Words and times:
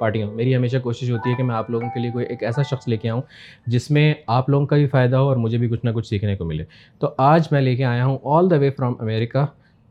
پارٹیوں 0.00 0.32
میری 0.32 0.56
ہمیشہ 0.56 0.76
کوشش 0.78 1.10
ہوتی 1.10 1.30
ہے 1.30 1.34
کہ 1.34 1.42
میں 1.42 1.54
آپ 1.54 1.70
لوگوں 1.70 1.88
کے 1.88 2.00
لیے 2.00 2.10
کوئی 2.10 2.26
ایک 2.26 2.42
ایسا 2.42 2.62
شخص 2.62 2.88
لے 2.88 2.96
کے 2.96 3.08
آؤں 3.08 3.22
جس 3.66 3.90
میں 3.90 4.14
آپ 4.26 4.48
لوگوں 4.48 4.66
کا 4.66 4.76
بھی 4.76 4.86
فائدہ 4.86 5.16
ہو 5.16 5.28
اور 5.28 5.36
مجھے 5.36 5.58
بھی 5.58 5.68
کچھ 5.68 5.84
نہ 5.84 5.90
کچھ 5.94 6.06
سیکھنے 6.06 6.36
کو 6.36 6.44
ملے۔ 6.44 6.64
تو 6.98 7.14
آج 7.18 7.48
میں 7.50 7.60
لے 7.60 7.76
کے 7.76 7.84
آیا 7.84 8.04
ہوں 8.04 8.18
all 8.24 8.50
the 8.50 8.56
way 8.56 8.70
from 8.70 8.94
America 9.00 9.44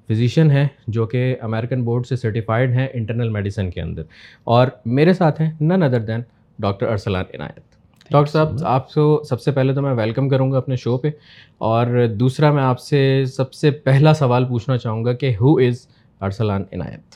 physician 0.09 0.51
ہیں 0.51 0.67
جو 0.87 1.05
کہ 1.05 1.35
امیریکن 1.41 1.83
بورڈ 1.83 2.05
سے 2.05 2.15
سرٹیفائڈ 2.15 2.71
ہیں 2.71 2.87
انٹرنل 2.93 3.29
میڈیسن 3.29 3.69
کے 3.69 3.81
اندر۔ 3.81 4.01
اور 4.43 4.67
میرے 4.85 5.13
ساتھ 5.13 5.41
ہیں 5.41 5.51
none 5.61 5.83
other 5.83 5.99
than 5.99 6.21
doctor 6.59 6.87
Arslan 6.87 7.23
Inayat 7.33 7.74
doctor 8.11 8.31
صاحب 8.31 8.63
آپ 8.65 8.93
کو 8.93 9.23
سب 9.29 9.41
سے 9.41 9.51
پہلے 9.51 9.73
تو 9.73 9.81
میں 9.81 9.93
ویلکم 9.93 10.29
کروں 10.29 10.51
گا 10.51 10.57
اپنے 10.57 10.75
شو 10.75 10.97
پہ 10.97 11.09
اور 11.57 12.07
دوسرا 12.15 12.51
میں 12.51 12.63
آپ 12.63 12.79
سے 12.79 13.23
سب 13.27 13.53
سے 13.53 13.71
پہلا 13.71 14.13
سوال 14.13 14.45
پوچھنا 14.45 14.77
چاہوں 14.77 15.05
گا 15.05 15.13
کہ 15.13 15.33
who 15.41 15.55
is 15.57 15.85
Arslan 16.21 16.63
Inayat 16.73 17.15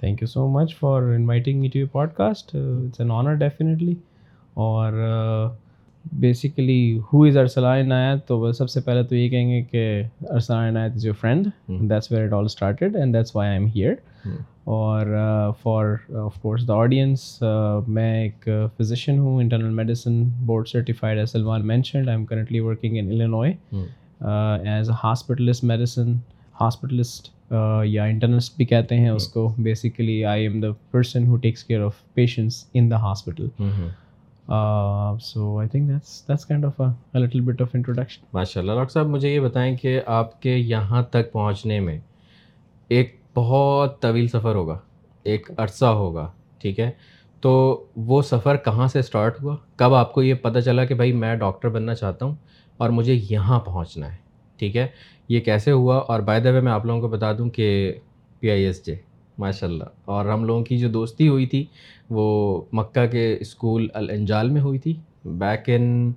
thank 0.00 0.22
you 0.22 0.28
so 0.28 0.48
much 0.50 0.76
for 0.78 1.02
inviting 1.02 1.60
me 1.60 1.68
to 1.68 1.78
you 1.78 1.86
podcast 2.14 2.54
it's 2.54 3.00
an 3.00 3.10
honour 3.10 3.34
definitely 3.34 3.94
اور 4.54 4.92
basically 6.12 6.98
who 7.12 7.22
is 7.24 7.36
Arslan 7.36 7.80
Inayat 7.80 8.26
تو 8.28 8.52
سب 8.52 8.70
سے 8.70 8.80
پہلے 8.80 9.02
تو 9.02 9.14
یہ 9.14 9.28
کہیں 9.28 9.50
گے 9.50 9.62
کہ 9.62 10.02
Arslan 10.30 10.68
Inayat 10.68 10.92
is 10.94 11.06
your 11.06 11.14
friend 11.14 11.46
that's 11.68 12.12
where 12.12 12.26
it 12.26 12.32
all 12.32 12.44
started 12.44 12.96
and 12.96 13.14
that's 13.14 13.36
why 13.36 13.50
I 13.50 13.58
am 13.58 13.66
here 13.66 13.94
اور 14.66 15.06
for 15.62 15.84
of 16.18 16.40
course 16.42 16.66
the 16.68 16.74
audience 16.74 17.42
میں 17.88 18.12
ایک 18.22 18.48
فزیشین 18.78 19.18
ہوں 19.18 19.40
internal 19.40 19.74
medicine 19.74 20.22
board 20.46 20.68
certified 20.68 21.18
as 21.18 21.30
Salman 21.32 21.66
mentioned 21.66 22.08
I 22.08 22.16
am 22.16 22.24
currently 22.26 22.60
working 22.60 22.96
in 22.96 23.10
Illinois 23.10 23.52
as 24.68 24.90
a 24.90 24.96
hospitalist 25.04 25.64
medicine 25.64 26.12
hospitalist 26.60 27.28
یا 27.84 28.04
internist 28.04 28.56
بھی 28.56 28.64
کہتے 28.64 28.96
ہیں 28.96 29.10
اس 29.10 29.28
کو 29.28 29.48
basically 29.58 30.24
I 30.24 30.46
am 30.46 30.60
the 30.60 30.68
person 30.90 31.26
who 31.26 31.36
takes 31.36 31.64
care 31.64 31.82
of 31.82 32.02
patients 32.14 32.64
in 32.74 32.90
the 32.90 33.00
hospital 33.02 33.48
so 35.22 35.58
I 35.58 35.68
think 35.68 35.88
that's 35.88 36.22
that's 36.28 36.46
kind 36.46 36.64
of 36.64 36.80
little 37.16 37.40
bit 37.40 37.62
of 37.62 37.74
introduction 37.74 38.24
ماشاء 38.32 38.60
اللہ 38.60 38.72
doctor 38.72 38.92
صاحب 38.92 39.06
مجھے 39.06 39.34
یہ 39.34 39.40
بتائیں 39.40 39.76
کہ 39.76 40.00
آپ 40.06 40.40
کے 40.42 40.56
یہاں 40.56 41.02
تک 41.02 41.32
پہنچنے 41.32 41.80
میں 41.80 41.98
ایک 42.90 43.14
بہت 43.36 44.00
طویل 44.00 44.28
سفر 44.28 44.54
ہوگا 44.54 44.78
ایک 45.22 45.50
عرصہ 45.56 45.84
ہوگا 45.84 46.30
ٹھیک 46.58 46.80
ہے؟ 46.80 46.90
تو 47.40 47.84
وہ 47.96 48.22
سفر 48.22 48.56
کہاں 48.56 48.86
سے 48.86 48.98
اسٹارٹ 48.98 49.42
ہوا؟ 49.42 49.56
کب 49.76 49.94
آپ 49.94 50.12
کو 50.12 50.22
یہ 50.22 50.34
پتہ 50.34 50.58
چلا 50.58 50.84
کہ 50.84 50.94
بھائی 50.94 51.12
میں 51.12 51.34
ڈاکٹر 51.34 51.68
بننا 51.68 51.94
چاہتا 51.94 52.26
ہوں 52.26 52.34
اور 52.76 52.90
مجھے 52.90 53.14
یہاں 53.30 53.60
پہنچنا 53.60 54.12
ہے 54.12 54.16
ٹھیک 54.58 54.76
ہے؟ 54.76 54.86
یہ 55.28 55.40
کیسے 55.40 55.72
ہوا؟ 55.72 55.98
اور 55.98 56.20
بائی 56.20 56.40
دا 56.40 56.50
وے 56.50 56.60
میں 56.60 56.72
آپ 56.72 56.86
لوگوں 56.86 57.00
کو 57.00 57.08
بتا 57.08 57.32
دوں 57.32 57.48
کہ 57.50 57.92
پی 58.40 58.50
آئی 58.50 58.64
ایس 58.64 58.86
جے 58.86 58.94
ماشاء 59.38 59.66
اللہ 59.66 59.84
اور 60.04 60.26
ہم 60.26 60.44
لوگوں 60.44 60.64
کی 60.64 60.78
جو 60.78 60.88
دوستی 60.88 61.28
ہوئی 61.28 61.46
تھی 61.46 61.64
وہ 62.10 62.60
مکہ 62.72 63.06
کے 63.06 63.36
اسکول 63.40 63.88
الانجال 63.94 64.50
میں 64.50 64.60
ہوئی 64.60 64.78
تھی 64.78 64.94
بیک 65.24 65.60
ان 65.66 66.12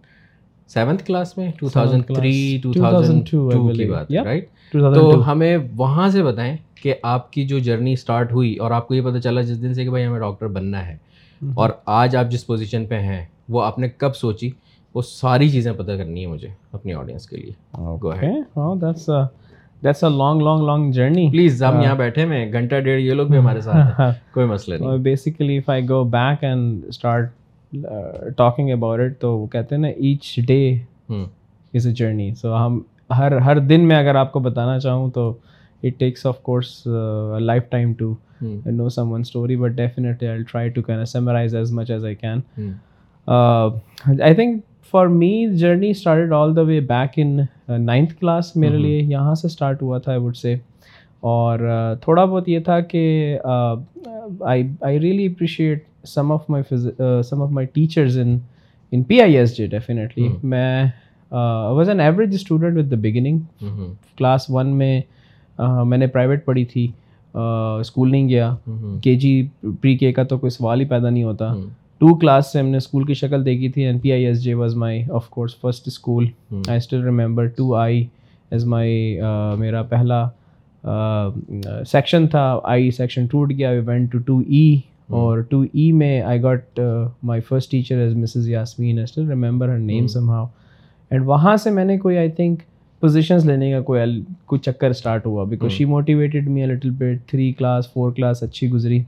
سیونتھ 0.67 1.03
کلاس 1.03 1.38
میں 1.38 1.52
two 1.59 1.70
thousand 1.70 2.06
three 2.08 2.59
two 2.64 2.73
thousand 2.73 3.30
two 3.31 3.72
کی 3.73 3.86
بات 3.86 4.12
رائٹ 4.12 4.50
تو 4.73 5.31
ہمیں 5.31 5.58
وہاں 5.75 6.09
سے 6.09 6.23
بتائیں 6.23 6.58
کہ 6.75 6.94
آپ 7.03 7.34
کی 7.34 7.44
جو 7.44 7.59
جرنی 7.59 7.94
اسٹارٹ 7.94 8.34
ہوئی 8.34 8.56
اور 8.56 8.72
آپ 8.72 8.88
کو 8.88 8.95
یہ 8.95 9.02
پتہ 9.02 9.17
چلا 9.17 9.42
جس 9.42 9.62
دن 9.62 9.73
سے 9.73 9.84
کہ 9.84 9.89
بھائی 9.89 10.06
ہمیں 10.06 10.20
ڈاکٹر 10.20 10.48
بننا 10.48 10.88
ہے۔ 10.88 10.98
اور 11.56 11.70
آج 11.86 12.16
آپ 12.16 12.25
جس 12.30 12.48
پوزیشن 12.48 12.86
پہ 12.86 13.00
ہیں 13.00 13.25
وہ 13.50 13.64
آپ 13.64 13.80
نے 13.80 13.90
کب 13.90 14.16
سوچی؟ 14.16 14.50
وہ 14.95 15.02
ساری 15.02 15.50
چیزیں 15.50 15.72
پتہ 15.72 15.92
کرنی 15.92 16.22
ہے 16.22 16.28
مجھے 16.28 16.47
اپنی 16.72 16.94
آڈینس 16.94 17.28
کے 17.28 17.38
لیے۔ 17.38 17.52
That's 19.84 20.03
a 20.03 20.09
long 20.17 20.42
long 20.42 20.66
long 20.66 20.92
journey 20.92 21.30
please 21.31 21.64
ہم 21.64 21.81
یہاں 21.81 21.95
بیٹھے 21.95 22.25
میں 22.25 22.52
گھنٹہ 22.52 22.75
ڈیڑھ 22.75 23.02
یہ 23.02 23.14
لوگ 23.14 23.28
بھی 23.28 23.38
ہمارے 23.38 23.62
ساتھ 23.62 24.02
ہیں 24.02 24.12
کوئی 24.34 24.45
مسئلہ 24.45 24.75
نہیں 24.75 24.97
basically 24.97 25.58
if 25.58 25.70
I 25.70 25.90
go 25.90 26.03
back 26.03 26.44
and 26.44 26.86
start 26.86 27.31
talking 28.38 28.69
about 28.69 29.00
it 29.00 29.19
تو 29.19 29.38
وہ 29.38 29.47
کہتے 29.47 29.75
ہیں 29.75 29.81
نا 29.81 29.88
each 29.88 30.40
day 30.47 30.78
is 31.74 31.88
a 31.88 31.94
journey 31.94 32.36
so 32.36 32.56
ہم 32.57 32.80
ہر 33.18 33.38
ہر 33.38 33.59
دن 33.59 33.88
میں 33.88 33.96
اگر 33.96 34.16
آپ 34.16 34.31
کو 34.31 34.40
بتانا 34.40 34.80
چاہوں 34.80 35.09
تو 35.12 35.34
it 35.84 36.00
takes 36.00 36.25
of 36.25 36.42
course 36.42 36.88
lifetime 37.70 37.94
to 37.94 38.14
know 38.66 38.90
someone 39.12 39.22
story 39.22 39.56
but 39.56 39.72
definitely 39.72 40.30
I 40.30 40.44
try 40.44 40.70
to 40.70 40.81
can 40.81 41.06
summarise 41.06 41.56
as 41.56 41.74
much 41.74 41.92
as 41.92 42.06
I 42.06 42.16
can 42.16 42.40
I 43.28 44.36
think 44.36 44.64
for 44.94 45.08
me 45.08 45.48
journey 45.56 45.90
started 45.90 46.34
all 46.34 46.56
the 46.56 46.62
way 46.62 46.80
back 46.80 47.09
in 47.16 47.40
ninth 47.80 48.14
class 48.19 48.56
میرے 48.56 48.78
لیے 48.78 49.02
یہاں 49.02 49.36
سے 49.36 49.48
start 49.48 49.81
ہوا 49.81 49.98
تھا 49.98 50.12
آئی 50.12 50.22
would 50.22 50.38
سے 50.38 50.56
اور 51.19 51.59
تھوڑا 52.02 52.25
بہت 52.25 52.50
یہ 52.50 52.59
تھا 52.59 52.80
کہ 52.80 53.38
I 54.40 54.68
I 54.81 55.00
really 55.00 55.25
appreciate 55.25 55.84
some 56.06 56.31
of 56.31 56.50
my 56.50 56.75
some 57.24 57.42
of 57.42 57.50
my 57.50 57.68
teachers 57.68 58.19
in 58.19 58.38
in 58.92 59.03
P 59.03 59.22
I 59.22 59.38
S 59.38 59.58
J 59.58 59.68
definitely 59.68 60.28
میں 60.44 60.86
was 61.31 61.90
an 61.90 62.00
average 62.00 62.34
student 62.34 62.78
with 62.78 62.91
the 62.91 62.95
beginning 63.01 63.40
class 64.17 64.50
one 64.50 64.67
میں 64.78 65.00
میں 65.85 65.97
نے 65.97 66.07
پرائیویٹ 66.07 66.45
پڑھی 66.45 66.66
تھی 66.66 66.88
اسکول 67.34 68.12
نہیں 68.12 68.29
گیا 68.29 68.56
کے 69.01 69.16
جی 69.16 69.47
پری 69.81 69.95
کے 69.97 70.12
کا 70.13 70.23
تو 70.23 70.38
کوئی 70.38 70.50
سوال 70.50 70.81
ہی 70.81 70.85
پیدا 70.85 71.09
نہیں 71.09 71.23
ہوتا 71.23 71.53
ٹو 72.00 72.13
کلاس 72.16 72.51
سے 72.51 72.59
ہم 72.59 72.68
نے 72.68 72.78
اسکول 72.78 73.06
کی 73.06 73.13
شکل 73.13 73.45
دیکھی 73.45 73.69
تھی 73.69 73.85
in 73.85 74.00
P 74.00 74.12
I 74.12 74.25
S 74.25 74.44
J 74.44 74.53
was 74.53 74.75
my 74.75 75.03
of 75.13 75.29
course 75.29 75.56
first 75.62 75.88
school 75.88 76.28
I 76.51 76.78
still 76.78 77.03
remember 77.03 77.47
to 77.47 77.73
I 77.75 78.06
as 78.51 78.66
my 78.66 79.19
میرا 79.59 79.81
پہلا 79.84 80.28
سیکشن 81.88 82.28
تھا 82.28 82.59
آئی 82.63 82.91
سیکشن 82.91 83.25
ٹوٹ 83.25 83.51
گیا 83.51 83.69
we 83.69 83.79
went 83.79 84.12
to 84.12 84.19
to 84.19 84.39
E 84.39 84.75
اور 85.09 85.39
ٹو 85.41 85.62
ای 85.63 85.91
میں 85.91 86.22
I 86.22 86.41
got 86.44 86.79
my 87.23 87.41
first 87.41 87.72
teacher 87.72 87.97
as 87.97 88.16
Mrs 88.16 88.50
Yasmin 88.50 88.97
I 88.97 89.03
still 89.03 89.29
remember 89.29 89.69
her 89.69 89.78
name 89.78 90.07
somehow 90.29 90.45
and 91.12 91.25
وہاں 91.28 91.56
سے 91.58 91.72
میں 91.72 91.86
نے 91.86 91.97
کوئی 91.97 92.18
آئی 92.18 92.30
تھنک 92.31 92.62
پوزیشنس 93.02 93.46
لینے 93.46 93.72
کا 93.72 93.80
کوئی 93.81 94.02
کوئی 94.46 94.59
چکر 94.62 94.90
اسٹارٹ 94.90 95.25
ہوا 95.25 95.44
because 95.50 95.72
she 95.72 95.86
motivated 95.86 96.47
me 96.47 96.66
little 96.66 96.90
bit 96.90 97.20
three 97.30 97.52
class 97.58 97.92
four 97.94 98.12
class 98.14 98.44
اچھی 98.44 98.70
گزری. 98.72 99.02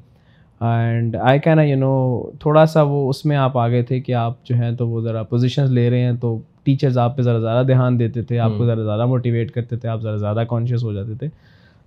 And 0.62 1.16
I 1.16 1.40
can 1.40 1.60
you 1.60 1.78
know 1.78 2.22
تھوڑا 2.40 2.66
سا 2.66 2.82
وہ 2.84 3.08
اس 3.10 3.26
میں 3.26 3.38
آپ 3.38 3.58
آگے 3.58 3.82
تھے 3.84 4.00
کہ 4.00 4.14
آپ 4.14 4.46
جو 4.46 4.56
ہیں 4.56 4.72
تو 4.78 4.88
وہ 4.88 5.02
ذرا 5.02 5.24
پوزیشنز 5.24 5.72
لے 5.72 5.90
رہے 5.90 6.04
ہیں 6.04 6.16
تو 6.22 6.38
ٹیچرز 6.64 6.98
آپ 6.98 7.16
پہ 7.18 7.22
ذرا 7.22 7.40
زیادہ 7.40 7.66
دھیان 7.68 8.00
دیتے 8.00 8.22
تھے 8.22 8.40
آپ 8.40 8.52
کو 8.58 8.66
ذرا 8.66 8.84
زیادہ 8.84 9.06
موٹیویٹ 9.06 9.52
کرتے 9.52 9.76
تھے 9.76 9.90
آپ 9.90 10.02
ذرا 10.02 10.18
زیادہ 10.18 10.44
کانشیس 10.50 10.84
ہو 10.84 10.94
جاتے 10.94 11.16
تھے. 11.16 11.28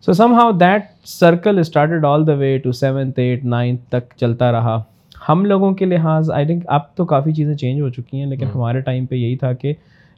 So 0.07 0.13
somehow 0.35 0.51
that 0.53 0.83
circle 1.09 1.59
started 1.59 2.05
all 2.05 2.27
the 2.27 2.35
way 2.35 2.57
to 2.65 2.73
seventh 2.73 3.19
eight 3.21 3.45
ninth 3.45 3.83
تک 3.91 4.13
چلتا 4.21 4.51
رہا. 4.53 4.81
ہم 5.29 5.45
لوگوں 5.45 5.73
کے 5.75 5.85
لحاظ 5.85 6.31
آئی 6.31 6.47
تھنک 6.47 6.65
اب 6.67 6.95
تو 6.97 7.05
کافی 7.05 7.33
چیزیں 7.33 7.55
چینج 7.55 7.81
ہو 7.81 7.89
چکی 7.89 8.19
ہیں 8.19 8.27
لیکن 8.27 8.47
ہمارے 8.55 8.81
ٹائم 8.81 9.07
پہ 9.07 9.17
یہی 9.17 9.37
تھا 9.37 9.53
کہ 9.53 9.75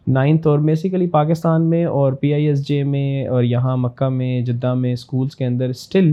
نائنتھ 0.06 0.46
اور 0.46 0.58
بیسیکلی 0.58 1.06
پاکستان 1.06 1.62
میں 1.62 1.84
اور 1.84 2.12
پی 2.12 2.34
آئی 2.34 2.46
ایس 2.46 2.68
جے 2.68 2.82
میں 2.82 3.28
اور 3.28 3.42
یہاں 3.42 3.76
مکہ 3.76 4.08
میں 4.08 4.40
جدہ 4.40 4.74
میں 4.74 4.92
اسکولس 4.92 5.36
کے 5.36 5.44
اندر 5.44 5.68
اسٹل 5.68 6.12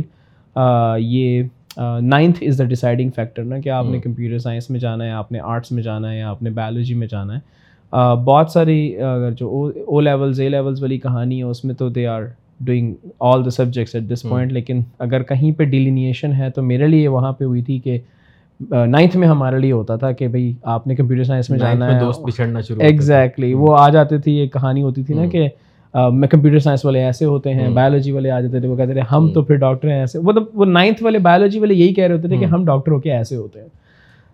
یہ 0.99 1.43
ninth 2.01 2.43
is 2.47 2.57
the 2.57 2.63
deciding 2.63 3.09
factor 3.15 3.43
نا 3.43 3.59
کہ 3.59 3.69
آپ 3.69 3.85
نے 3.85 3.99
کمپیوٹر 3.99 4.39
سائنس 4.39 4.69
میں 4.69 4.79
جانا 4.79 5.05
ہے 5.05 5.11
آپ 5.11 5.31
نے 5.31 5.39
آرٹس 5.39 5.71
میں 5.71 5.83
جانا 5.83 6.11
ہے 6.11 6.21
آپ 6.21 6.43
نے 6.43 6.49
بایولوجی 6.49 6.93
میں 6.93 7.07
جانا 7.07 7.35
ہے۔ 7.35 7.39
بہت 8.25 8.51
ساری 8.51 8.97
اگر 8.97 9.31
جو 9.31 9.69
او 9.87 9.99
لیولز 9.99 10.39
اے 10.39 10.49
لیولز 10.49 10.81
والی 10.81 10.97
کہانی 10.97 11.37
ہے 11.37 11.43
اس 11.43 11.65
میں 11.65 11.75
تو 11.75 11.89
they 11.89 12.07
are 12.07 12.21
doing 12.59 12.93
all 13.19 13.45
the 13.45 13.49
subjects 13.49 13.95
at 13.95 14.03
this 14.13 14.23
point 14.23 14.53
لیکن 14.53 14.79
اگر 14.99 15.23
کہیں 15.23 15.51
پہ 15.51 15.63
ڈیلینیشن 15.63 16.33
ہے 16.33 16.49
تو 16.49 16.63
میرے 16.63 16.87
لیے 16.87 17.07
وہاں 17.07 17.31
پہ 17.31 17.45
ہوئی 17.45 17.61
تھی 17.61 17.79
کہ 17.79 17.99
نائنتھ 18.71 19.17
میں 19.17 19.27
ہمارے 19.27 19.59
لیے 19.59 19.71
ہوتا 19.71 19.95
تھا 19.95 20.11
کہ 20.11 20.27
بھائی 20.27 20.53
آپ 20.63 20.87
نے 20.87 20.95
کمپیوٹر 20.95 21.23
سائنس 21.23 21.49
میں 21.49 21.59
جانا 21.59 21.85
ہے۔ 21.95 21.99
ایگزیکٹلی 22.83 23.53
وہ 23.53 23.77
آ 23.77 23.89
جاتے 23.89 24.17
تھی 24.17 24.31
ایک 24.35 24.53
کہانی 24.53 24.81
ہوتی 24.81 25.03
تھی 25.03 25.13
نا 25.13 25.25
کہ 25.25 25.47
میں 26.13 26.27
کمپیوٹر 26.27 26.59
سائنس 26.59 26.85
والے 26.85 27.03
ایسے 27.03 27.25
ہوتے 27.25 27.53
ہیں 27.53 27.69
بایولوجی 27.73 28.11
والے 28.11 28.31
آ 28.31 28.39
جاتے 28.41 28.59
تھے 28.59 28.67
وہ 28.67 28.75
کہتے 28.75 28.93
تھے 28.93 29.01
ہم 29.11 29.29
تو 29.33 29.41
پھر 29.41 29.55
ڈاکٹر 29.55 29.89
ہیں 29.89 29.99
ایسے۔ 29.99 30.19
مطلب 30.19 30.43
وہ 30.53 30.65
نائنتھ 30.65 31.03
والے 31.03 31.19
بایولوجی 31.19 31.59
والے 31.59 31.73
یہی 31.73 31.93
کہہ 31.93 32.03
رہے 32.03 32.15
ہوتے 32.15 32.27
تھے 32.27 32.37
کہ 32.37 32.45
ہم۔ 32.45 32.65
ڈاکٹر 32.65 32.91
ہو 32.91 32.99
کے 32.99 33.11
ایسے 33.11 33.35
ہوتے 33.35 33.59
ہیں۔ 33.61 33.67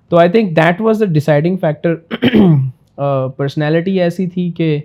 تو 0.10 0.18
I 0.18 0.30
think 0.30 0.56
that 0.56 0.82
was 0.82 1.00
the 1.00 1.06
deciding 1.06 1.58
factor 1.58 1.96
personality 3.38 4.02
ایسی 4.02 4.28
تھی 4.28 4.52
کہ 4.52 4.80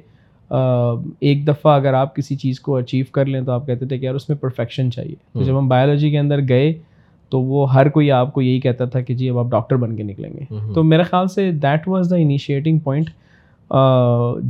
ایک 1.20 1.46
دفعہ 1.46 1.74
اگر 1.74 1.94
آپ 1.94 2.16
کسی 2.16 2.36
چیز 2.36 2.60
کو 2.60 2.76
اچیو 2.76 3.04
کر 3.12 3.26
لیں 3.26 3.40
تو 3.40 3.52
آپ 3.52 3.66
کہتے 3.66 3.86
تھے 3.86 3.98
کہ 3.98 4.04
یار 4.06 4.14
اس 4.14 4.28
میں 4.28 4.38
پرفیکشن 4.38 4.92
چاہیے۔ 4.92 5.14
تو 5.32 5.42
جب 5.42 5.58
ہم 5.58 5.68
بایولوجی 5.68 6.10
کے 6.10 6.18
اندر 6.18 6.40
گئے 6.48 6.72
تو 7.34 7.40
وہ 7.42 7.72
ہر 7.72 7.88
کوئی 7.88 8.10
آپ 8.12 8.32
کو 8.32 8.42
یہی 8.42 8.60
کہتا 8.60 8.84
تھا 8.84 9.00
کہ 9.00 9.14
جی 9.14 9.28
اب 9.30 9.38
آپ 9.38 9.50
ڈاکٹر 9.50 9.76
بن 9.76 9.96
کے 9.96 10.02
نکلیں 10.02 10.30
گے۔ 10.30 10.72
تو 10.74 10.82
میرے 10.82 11.02
خیال 11.02 11.28
سے 11.28 11.50
that 11.52 11.88
was 11.88 12.10
the 12.10 12.16
initiating 12.16 12.78
point 12.78 13.10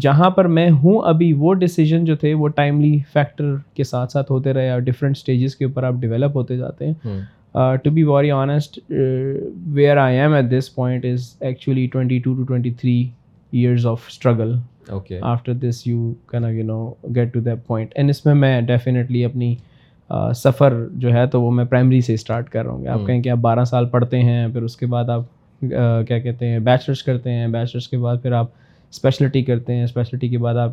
جہاں 0.01 0.31
پر 0.31 0.47
میں 0.49 0.69
ہوں 0.71 1.01
ابھی 1.09 1.33
وہ 1.39 1.55
ڈیسیجن 1.55 2.05
جو 2.05 2.17
تھے 2.17 2.35
وہ 2.35 2.49
ٹائملی 2.57 2.99
فیکٹر 3.13 3.55
کے 3.75 3.85
ساتھ 3.85 4.13
ساتھ 4.13 4.33
ہوتے 4.33 4.53
رہے 4.53 4.71
اور 4.71 4.81
ڈفرینٹ 4.81 5.17
اسٹیجز 5.17 5.57
کے 5.57 5.65
اوپر 5.65 5.83
آپ 5.83 5.95
ڈیولپ 6.01 6.37
ہوتے 6.37 6.57
جاتے 6.57 6.87
ہیں۔ 6.87 7.21
To 7.83 7.91
be 7.91 8.03
very 8.03 8.31
honest 8.31 8.79
where 9.75 9.97
I 9.97 10.19
am 10.19 10.33
at 10.33 10.51
this 10.51 10.75
point 10.75 11.05
is 11.05 11.33
actually 11.41 11.87
twenty 11.93 12.19
two 12.19 12.35
to 12.35 12.45
twenty 12.45 12.71
three 12.71 13.05
struggle 14.13 14.53
okay 14.91 15.19
after 15.23 15.53
this 15.55 15.77
you 15.87 15.99
kind 16.31 16.45
of 16.45 16.55
you 16.55 16.65
know 16.71 16.83
get 17.19 17.31
to 17.35 17.43
that 17.45 17.61
point. 17.67 17.93
And 18.01 18.11
اس 18.11 18.25
میں 18.27 18.35
میں 18.35 18.61
definitely 18.71 19.25
اپنی 19.25 19.55
سفر 20.37 20.89
جو 20.93 21.13
ہے 21.13 21.27
تو 21.27 21.43
وہ 21.43 21.51
میں 21.51 21.65
پرائمری 21.65 22.01
سے 22.01 22.15
اسٹارٹ 22.15 22.49
کر 22.51 22.65
رہا 22.65 22.73
ہوں 22.73 22.85
گا 22.85 22.93
آپ۔ 22.93 23.07
کہیں 23.07 23.23
کہ 23.23 23.29
آپ 23.29 23.39
بارہ 23.39 23.65
سال 23.65 23.87
پڑھتے 23.89 24.21
ہیں 24.23 24.49
پھر 24.49 24.63
اس 24.63 24.77
کے 24.77 24.87
بعد 24.87 25.09
آپ 25.09 25.23
کیا 25.61 26.19
کہتے 26.19 26.49
ہیں 26.49 26.59
بیچلرس 26.59 27.03
کرتے 27.03 27.33
ہیں۔ 27.33 27.49
بیچلرس 27.49 27.89
کے 27.89 27.99
بعد 27.99 28.17
پھر 28.23 28.33
آپ 28.33 28.47
اسپیشلٹی 28.91 29.43
کرتے 29.43 29.75
ہیں۔ 29.75 29.85
اسپیشلٹی 29.85 30.29
کے 30.29 30.39
بعد 30.39 30.55
آپ 30.55 30.73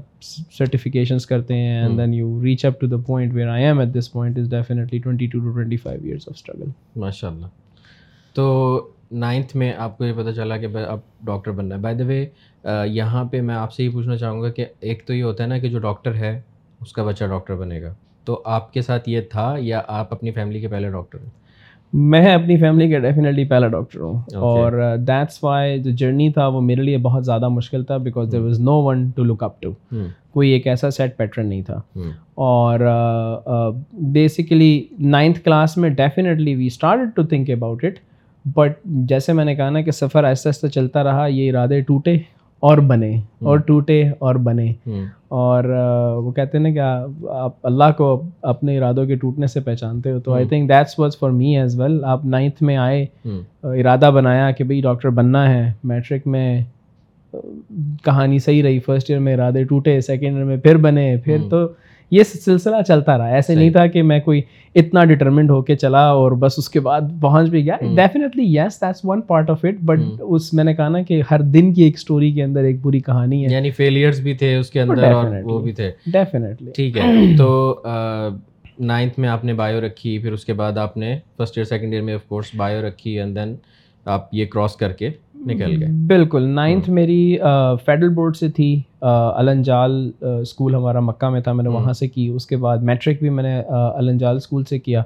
سرٹیفکیشنس 0.57 1.25
کرتے 1.25 1.53
ہیں۔ 1.53 1.81
And. 1.81 1.97
Then 1.97 2.13
you 2.13 2.43
reach 2.43 2.65
up 2.65 2.81
to 2.81 2.87
the 2.87 2.97
point 2.97 3.33
where 3.33 3.47
I 3.47 3.63
am 3.63 3.79
at 3.79 3.89
this 3.99 4.11
point 4.11 4.37
is 4.37 4.49
definitely 4.49 4.99
twenty 4.99 5.27
two 5.27 5.39
to 5.39 5.51
twenty 5.51 5.77
five 5.77 6.01
years 6.03 6.21
of 6.27 6.33
struggle 6.35 6.69
ماشاء 6.95 7.27
اللہ 7.27 7.45
تو 8.33 8.89
نائنتھ 9.11 9.55
میں 9.57 9.73
آپ 9.77 9.97
کو 9.97 10.05
یہ 10.05 10.13
پتہ 10.13 10.31
چلا 10.35 10.57
کہ 10.57 10.67
اب 10.87 10.99
ڈاکٹر 11.23 11.51
بننا 11.51 11.75
ہے۔ 11.75 11.79
بائی 11.79 11.95
دا 11.95 12.05
وے 12.05 12.25
یہاں 12.85 13.23
پہ 13.25 13.41
میں 13.41 13.55
آپ 13.55 13.73
سے 13.73 13.83
یہ 13.83 13.89
پوچھنا 13.89 14.17
چاہوں 14.17 14.41
گا 14.41 14.49
کہ 14.49 14.65
ایک 14.79 15.03
تو 15.05 15.13
یہ 15.13 15.23
ہوتا 15.23 15.43
ہے 15.43 15.49
نا 15.49 15.57
کہ 15.57 15.69
جو 15.69 15.79
ڈاکٹر 15.79 16.15
ہے 16.15 16.41
اس 16.81 16.93
کا 16.93 17.03
بچہ 17.03 17.25
ڈاکٹر 17.25 17.55
بنے 17.55 17.81
گا۔ 17.81 17.93
تو 18.25 18.41
آپ 18.45 18.73
کے 18.73 18.81
ساتھ 18.81 19.09
یہ 19.09 19.21
تھا 19.31 19.53
یا 19.59 19.81
آپ 19.87 20.13
اپنی 20.13 20.31
فیملی 20.31 20.59
کے 20.61 20.67
پہلے 20.67 20.89
ڈاکٹر 20.91 21.19
ہیں؟ 21.19 21.29
میں 21.93 22.33
اپنی 22.33 22.57
فیملی 22.57 22.89
کا 22.91 22.99
ڈیفینیٹلی 22.99 23.43
پہلا 23.45 23.67
ڈاکٹر 23.67 23.99
ہوں. 23.99 24.19
اور 24.35 24.71
دیٹس 24.97 25.43
وائی 25.43 25.79
جو 25.83 25.91
جرنی 25.91 26.31
تھا 26.33 26.47
وہ 26.47 26.61
میرے 26.61 26.81
لیے 26.81 26.97
بہت 27.03 27.25
زیادہ 27.25 27.47
مشکل 27.49 27.83
تھا 27.83 27.97
because 27.97 28.31
there 28.31 28.41
was 28.41 28.59
no 28.59 28.81
one 28.83 29.09
to 29.15 29.23
look 29.23 29.43
up 29.43 29.61
to 29.61 29.71
کوئی 30.33 30.51
ایک 30.51 30.67
ایسا 30.67 30.89
سیٹ 30.91 31.17
پیٹرن 31.17 31.47
نہیں 31.47 31.61
تھا. 31.61 31.79
ہوں 31.95 32.11
اور 32.35 32.79
بیسیکلی 34.11 34.83
نائنتھ 34.99 35.39
کلاس 35.45 35.77
میں 35.77 35.89
definitely 35.89 36.55
we 36.55 36.67
start 36.67 37.15
to 37.15 37.23
think 37.23 37.49
about 37.49 37.83
it 37.85 37.99
but 38.45 38.77
جیسے 39.09 39.33
میں 39.33 39.45
نے 39.45 39.55
کہا 39.55 39.69
نا 39.69 39.81
کہ 39.81 39.91
سفر 39.91 40.23
آہستہ 40.23 40.49
آہستہ 40.49 40.67
چلتا 40.67 41.03
رہا 41.03 41.25
یہ 41.27 41.49
ارادے 41.49 41.81
ٹوٹے 41.81 42.17
اور 42.61 42.77
بنے 42.77 43.15
اور 43.39 43.57
ٹوٹے 43.57 44.03
اور 44.19 44.35
بنے۔ 44.35 44.73
اور 45.27 45.63
وہ 46.15 46.31
کہتے 46.31 46.57
ہیں 46.57 46.65
نا 46.65 46.71
کہ 46.71 46.79
آپ 47.29 47.51
اللہ 47.63 47.83
کو 47.97 48.21
اپنے 48.41 48.77
ارادوں 48.77 49.05
کے 49.05 49.15
ٹوٹنے 49.15 49.47
سے 49.47 49.59
پہچانتے 49.59 50.11
ہو۔ 50.11 50.19
تو 50.19 50.33
I 50.33 50.45
think 50.45 50.69
that's 50.69 50.99
was 50.99 51.19
for 51.19 51.29
me 51.29 51.57
as 51.57 51.79
well 51.81 52.05
آپ 52.05 52.25
نائنتھ 52.25 52.63
میں 52.63 52.77
آئے 52.77 53.05
ارادہ 53.63 54.11
بنایا 54.15 54.51
کہ 54.51 54.63
بھئی 54.63 54.81
ڈاکٹر 54.81 55.09
بننا 55.09 55.49
ہے۔ 55.53 55.71
میٹرک 55.83 56.27
میں 56.27 56.61
کہانی 58.03 58.39
صحیح 58.39 58.63
رہی۔ 58.63 58.79
فرسٹ 58.79 59.09
ایئر 59.09 59.19
میں 59.19 59.33
ارادے 59.33 59.63
ٹوٹے 59.63 60.01
سیکنڈ 60.01 60.33
ایئر 60.35 60.45
میں 60.45 60.57
پھر 60.57 60.77
بنے 60.77 61.17
پھر۔ 61.23 61.37
تو 61.49 61.67
یہ 62.11 62.23
سلسلہ 62.23 62.75
چلتا 62.87 63.17
رہا 63.17 63.27
ایسے 63.27 63.55
نہیں۔ 63.55 63.69
تھا 63.69 63.85
کہ 63.87 64.01
میں 64.03 64.19
کوئی 64.19 64.41
اتنا 64.75 65.03
ڈٹرمنڈ 65.03 65.49
ہو 65.49 65.61
کے 65.61 65.75
چلا 65.75 66.05
اور 66.09 66.31
بس 66.31 66.53
اس 66.57 66.69
کے 66.69 66.79
بعد 66.79 67.01
پہنچ 67.21 67.49
بھی 67.49 67.63
گیا۔ 67.65 67.75
Definitely 67.95 68.43
yes 68.55 68.81
that's 68.81 68.99
one 69.03 69.21
part 69.21 69.49
of 69.49 69.63
it 69.63 69.75
but. 69.81 69.99
اس 70.19 70.53
میں 70.53 70.63
نے 70.63 70.73
کہا 70.73 70.87
نا 70.89 71.01
کہ 71.01 71.21
ہر 71.31 71.41
دن 71.53 71.73
کی 71.73 71.83
ایک 71.83 71.95
اسٹوری 71.97 72.31
کے 72.31 72.43
اندر 72.43 72.63
ایک 72.63 72.81
پوری 72.83 72.99
کہانی 72.99 73.45
ہے 73.45 73.51
یعنی 73.51 73.71
فیلئرس 73.71 74.19
بھی 74.19 74.33
تھے 74.33 74.55
اس 74.55 74.69
کے 74.69 74.81
اندر 74.81 75.11
اور. 75.11 75.31
وہ 75.43 75.59
بھی 75.59 75.71
تھے 75.71 75.91
ڈیفینیٹلی 76.07 76.71
ٹھیک 76.71 76.97
ہے 76.97 77.03
تو 77.37 77.49
نائنتھ 78.79 79.19
میں 79.19 79.29
آپ 79.29 79.43
نے 79.45 79.53
بایو 79.53 79.81
رکھی 79.81 80.17
پھر 80.17 80.31
اس 80.31 80.45
کے 80.45 80.53
بعد 80.53 80.77
آپ 80.77 80.97
نے 80.97 81.17
فرسٹ 81.37 81.57
ایئر 81.57 81.65
سیکنڈ 81.65 81.93
ایئر 81.93 82.03
میں 82.03 82.13
آف 82.13 82.23
کورس 82.27 82.55
بایو 82.57 82.87
رکھی 82.87 83.19
اینڈ 83.19 83.35
دین 83.35 83.55
آپ 84.05 84.33
یہ 84.33 84.45
کراس 84.45 84.75
کر 84.75 84.91
کے 84.91 85.09
نکل 85.45 85.83
گئے۔ 85.83 85.89
بالکل۔ 86.07 86.43
نائنتھ 86.43 86.89
میری 86.89 87.37
فیڈرل 87.85 88.09
بورڈ 88.09 88.35
سے 88.35 88.49
تھی۔ 88.49 88.81
النجال 89.35 90.11
اسکول 90.21 90.75
ہمارا 90.75 90.99
مکہ 90.99 91.29
میں 91.29 91.41
تھا 91.41 91.53
میں 91.53 91.63
نے 91.63 91.69
ہوں۔ 91.69 91.75
وہاں 91.75 91.93
سے 91.93 92.07
کی۔ 92.07 92.27
اس 92.27 92.45
کے 92.45 92.57
بعد 92.57 92.77
میٹرک 92.77 93.15
بھی 93.19 93.29
میں 93.29 93.43
نے 93.43 93.61
النجال 93.95 94.35
اسکول 94.35 94.63
سے 94.63 94.79
کیا۔ 94.79 95.03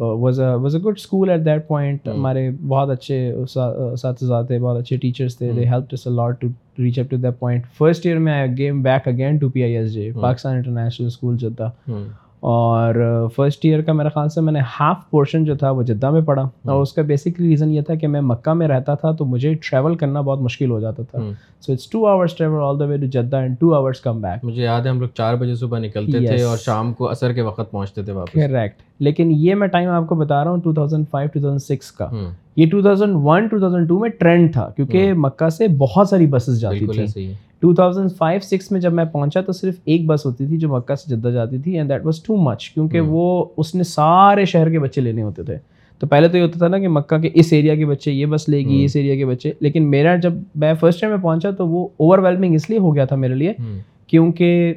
Was 0.00 0.40
was 0.40 0.74
a 0.74 0.82
good 0.82 0.94
school 0.96 1.30
at 1.30 1.44
that 1.44 1.68
point. 1.68 2.08
ہمارے 2.08 2.50
بہت 2.66 2.90
اچھے 2.90 3.32
اسا- 3.32 3.92
اساتذہ 3.92 4.42
تھے 4.46 4.58
بہت 4.58 4.78
اچھے 4.78 4.96
ٹیچرس 4.96 5.38
تھے۔ 5.38 5.52
They. 5.52 5.64
Help 5.64 5.90
us 5.90 6.06
lot 6.06 6.40
to 6.40 6.48
reach 6.78 6.98
up 6.98 7.10
to 7.10 7.16
that 7.16 7.38
point 7.38 7.62
first 7.78 8.06
year 8.06 8.18
میں 8.18 8.32
I 8.32 8.50
came 8.58 8.82
back 8.82 9.08
again 9.08 9.36
to 9.36 9.48
P 9.48 9.62
I 9.62 9.76
S 9.76 9.92
J. 9.92 10.10
Pakistan 10.20 10.56
international 10.56 11.06
school 11.06 11.36
Jeddah. 11.36 11.70
ہوں 11.88 12.27
اور 12.40 12.94
فرسٹ 13.36 13.64
ایئر 13.64 13.82
کا 13.82 13.92
میرے 13.92 14.08
خیال 14.08 14.28
سے 14.28 14.40
میں 14.40 14.52
نے 14.52 14.60
ہاف 14.80 14.96
پورشن 15.10 15.44
جو 15.44 15.54
تھا 15.54 15.70
وہ 15.70 15.82
جدہ 15.82 16.10
میں 16.10 16.20
پڑھا 16.20 16.42
اور 16.42 16.82
اس 16.82 16.92
کا 16.92 17.02
بیسکلی 17.02 17.48
ریزن 17.48 17.70
یہ 17.70 17.80
تھا 17.80 17.94
کہ 17.94 18.06
میں 18.06 18.20
مکہ 18.20 18.52
میں 18.52 18.68
رہتا 18.68 18.94
تھا 18.94 19.12
تو 19.12 19.24
مجھے 19.24 19.54
ٹریول 19.54 19.94
کرنا 19.94 20.20
بہت 20.20 20.40
مشکل 20.40 20.70
ہو 20.70 20.80
جاتا 20.80 21.02
تھا۔ 21.02 21.18
So 21.60 21.72
it's 21.72 21.86
two 21.90 22.06
hours 22.06 22.36
travel 22.36 22.62
all 22.62 22.80
the 22.80 22.84
way 22.84 22.96
to 22.96 23.06
Jeddah 23.06 23.36
and 23.36 23.56
two 23.60 23.74
hours 23.74 24.00
come 24.00 24.20
back 24.20 24.44
مجھے 24.44 24.62
یاد 24.62 24.80
ہے 24.80 24.90
ہم 24.90 25.00
لوگ 25.00 25.08
چار 25.14 25.34
بجے 25.34 25.54
صبح 25.54 25.78
نکلتے 25.78 26.26
تھے. 26.26 26.42
اور 26.42 26.56
شام 26.56 26.92
کو 26.92 27.10
عصر 27.10 27.32
کے 27.32 27.42
وقت 27.42 27.70
پہنچتے 27.70 28.02
تھے 28.02 28.12
واپس۔ 28.12 28.32
کریکٹ 28.32 28.82
لیکن 29.00 29.30
یہ 29.30 29.54
میں 29.54 29.68
ٹائم 29.68 29.90
آپ 29.90 30.06
کو 30.06 30.14
بتا 30.14 30.44
رہا 30.44 30.50
ہوں 30.50 30.58
2005 30.58 31.36
2006 31.36 31.90
کا۔ 31.98 32.10
ہوں 32.10 32.30
یہ 32.56 32.66
2001 32.66 33.48
2002 33.54 34.00
میں 34.00 34.10
ٹرینڈ 34.10 34.52
تھا 34.52 34.70
کیونکہ 34.76 35.12
مکہ 35.12 35.48
سے 35.48 35.68
بہت 35.68 36.08
ساری 36.08 36.26
بسز 36.26 36.60
جاتی 36.60 36.86
تھیں۔ 36.86 37.32
2005 37.62 38.44
6 38.50 38.66
میں 38.70 38.80
جب 38.80 38.92
میں 38.92 39.04
پہنچا 39.04 39.40
تو 39.40 39.52
صرف 39.52 39.74
ایک 39.84 40.06
بس 40.06 40.26
ہوتی 40.26 40.46
تھی 40.46 40.56
جو 40.56 40.68
مکہ 40.68 40.94
سے 40.94 41.16
جدہ 41.16 41.28
جاتی 41.28 41.58
تھی 41.58 41.78
and 41.78 41.90
that 41.90 42.04
was 42.04 42.22
too 42.22 42.36
much 42.36 42.70
کیونکہ 42.70 42.98
ہوں۔ 42.98 43.08
وہ 43.10 43.44
اس 43.56 43.74
نے 43.74 43.82
سارے 43.82 44.44
شہر 44.44 44.70
کے 44.70 44.78
بچے 44.78 45.00
لینے 45.00 45.22
ہوتے 45.22 45.42
تھے 45.42 45.56
تو 45.98 46.06
پہلے 46.06 46.28
تو 46.28 46.36
یہ 46.36 46.42
ہوتا 46.42 46.58
تھا 46.58 46.68
نا 46.68 46.78
کہ 46.78 46.88
مکہ 46.88 47.18
کے 47.18 47.30
اس 47.34 47.52
ایریا 47.52 47.74
کے 47.74 47.86
بچے 47.86 48.12
یہ 48.12 48.26
بس 48.26 48.48
لے 48.48 48.58
گی 48.58 48.76
ہوں۔ 48.76 48.84
اس 48.84 48.96
ایریا 48.96 49.14
کے 49.14 49.26
بچے 49.26 49.52
لیکن 49.60 49.90
میرا 49.90 50.16
جب 50.16 50.32
میں 50.54 50.74
فرسٹ 50.74 51.00
ٹائم 51.00 51.12
میں 51.12 51.22
پہنچا 51.22 51.50
تو 51.50 51.68
وہ 51.68 51.88
اوور 51.96 52.18
ویلمنگ 52.18 52.54
اس 52.54 52.70
لیے 52.70 52.78
ہو 52.78 52.94
گیا 52.94 53.04
تھا 53.04 53.16
میرے 53.16 53.34
لیے 53.34 53.52
ہوں 53.58 53.78
کیونکہ 54.10 54.72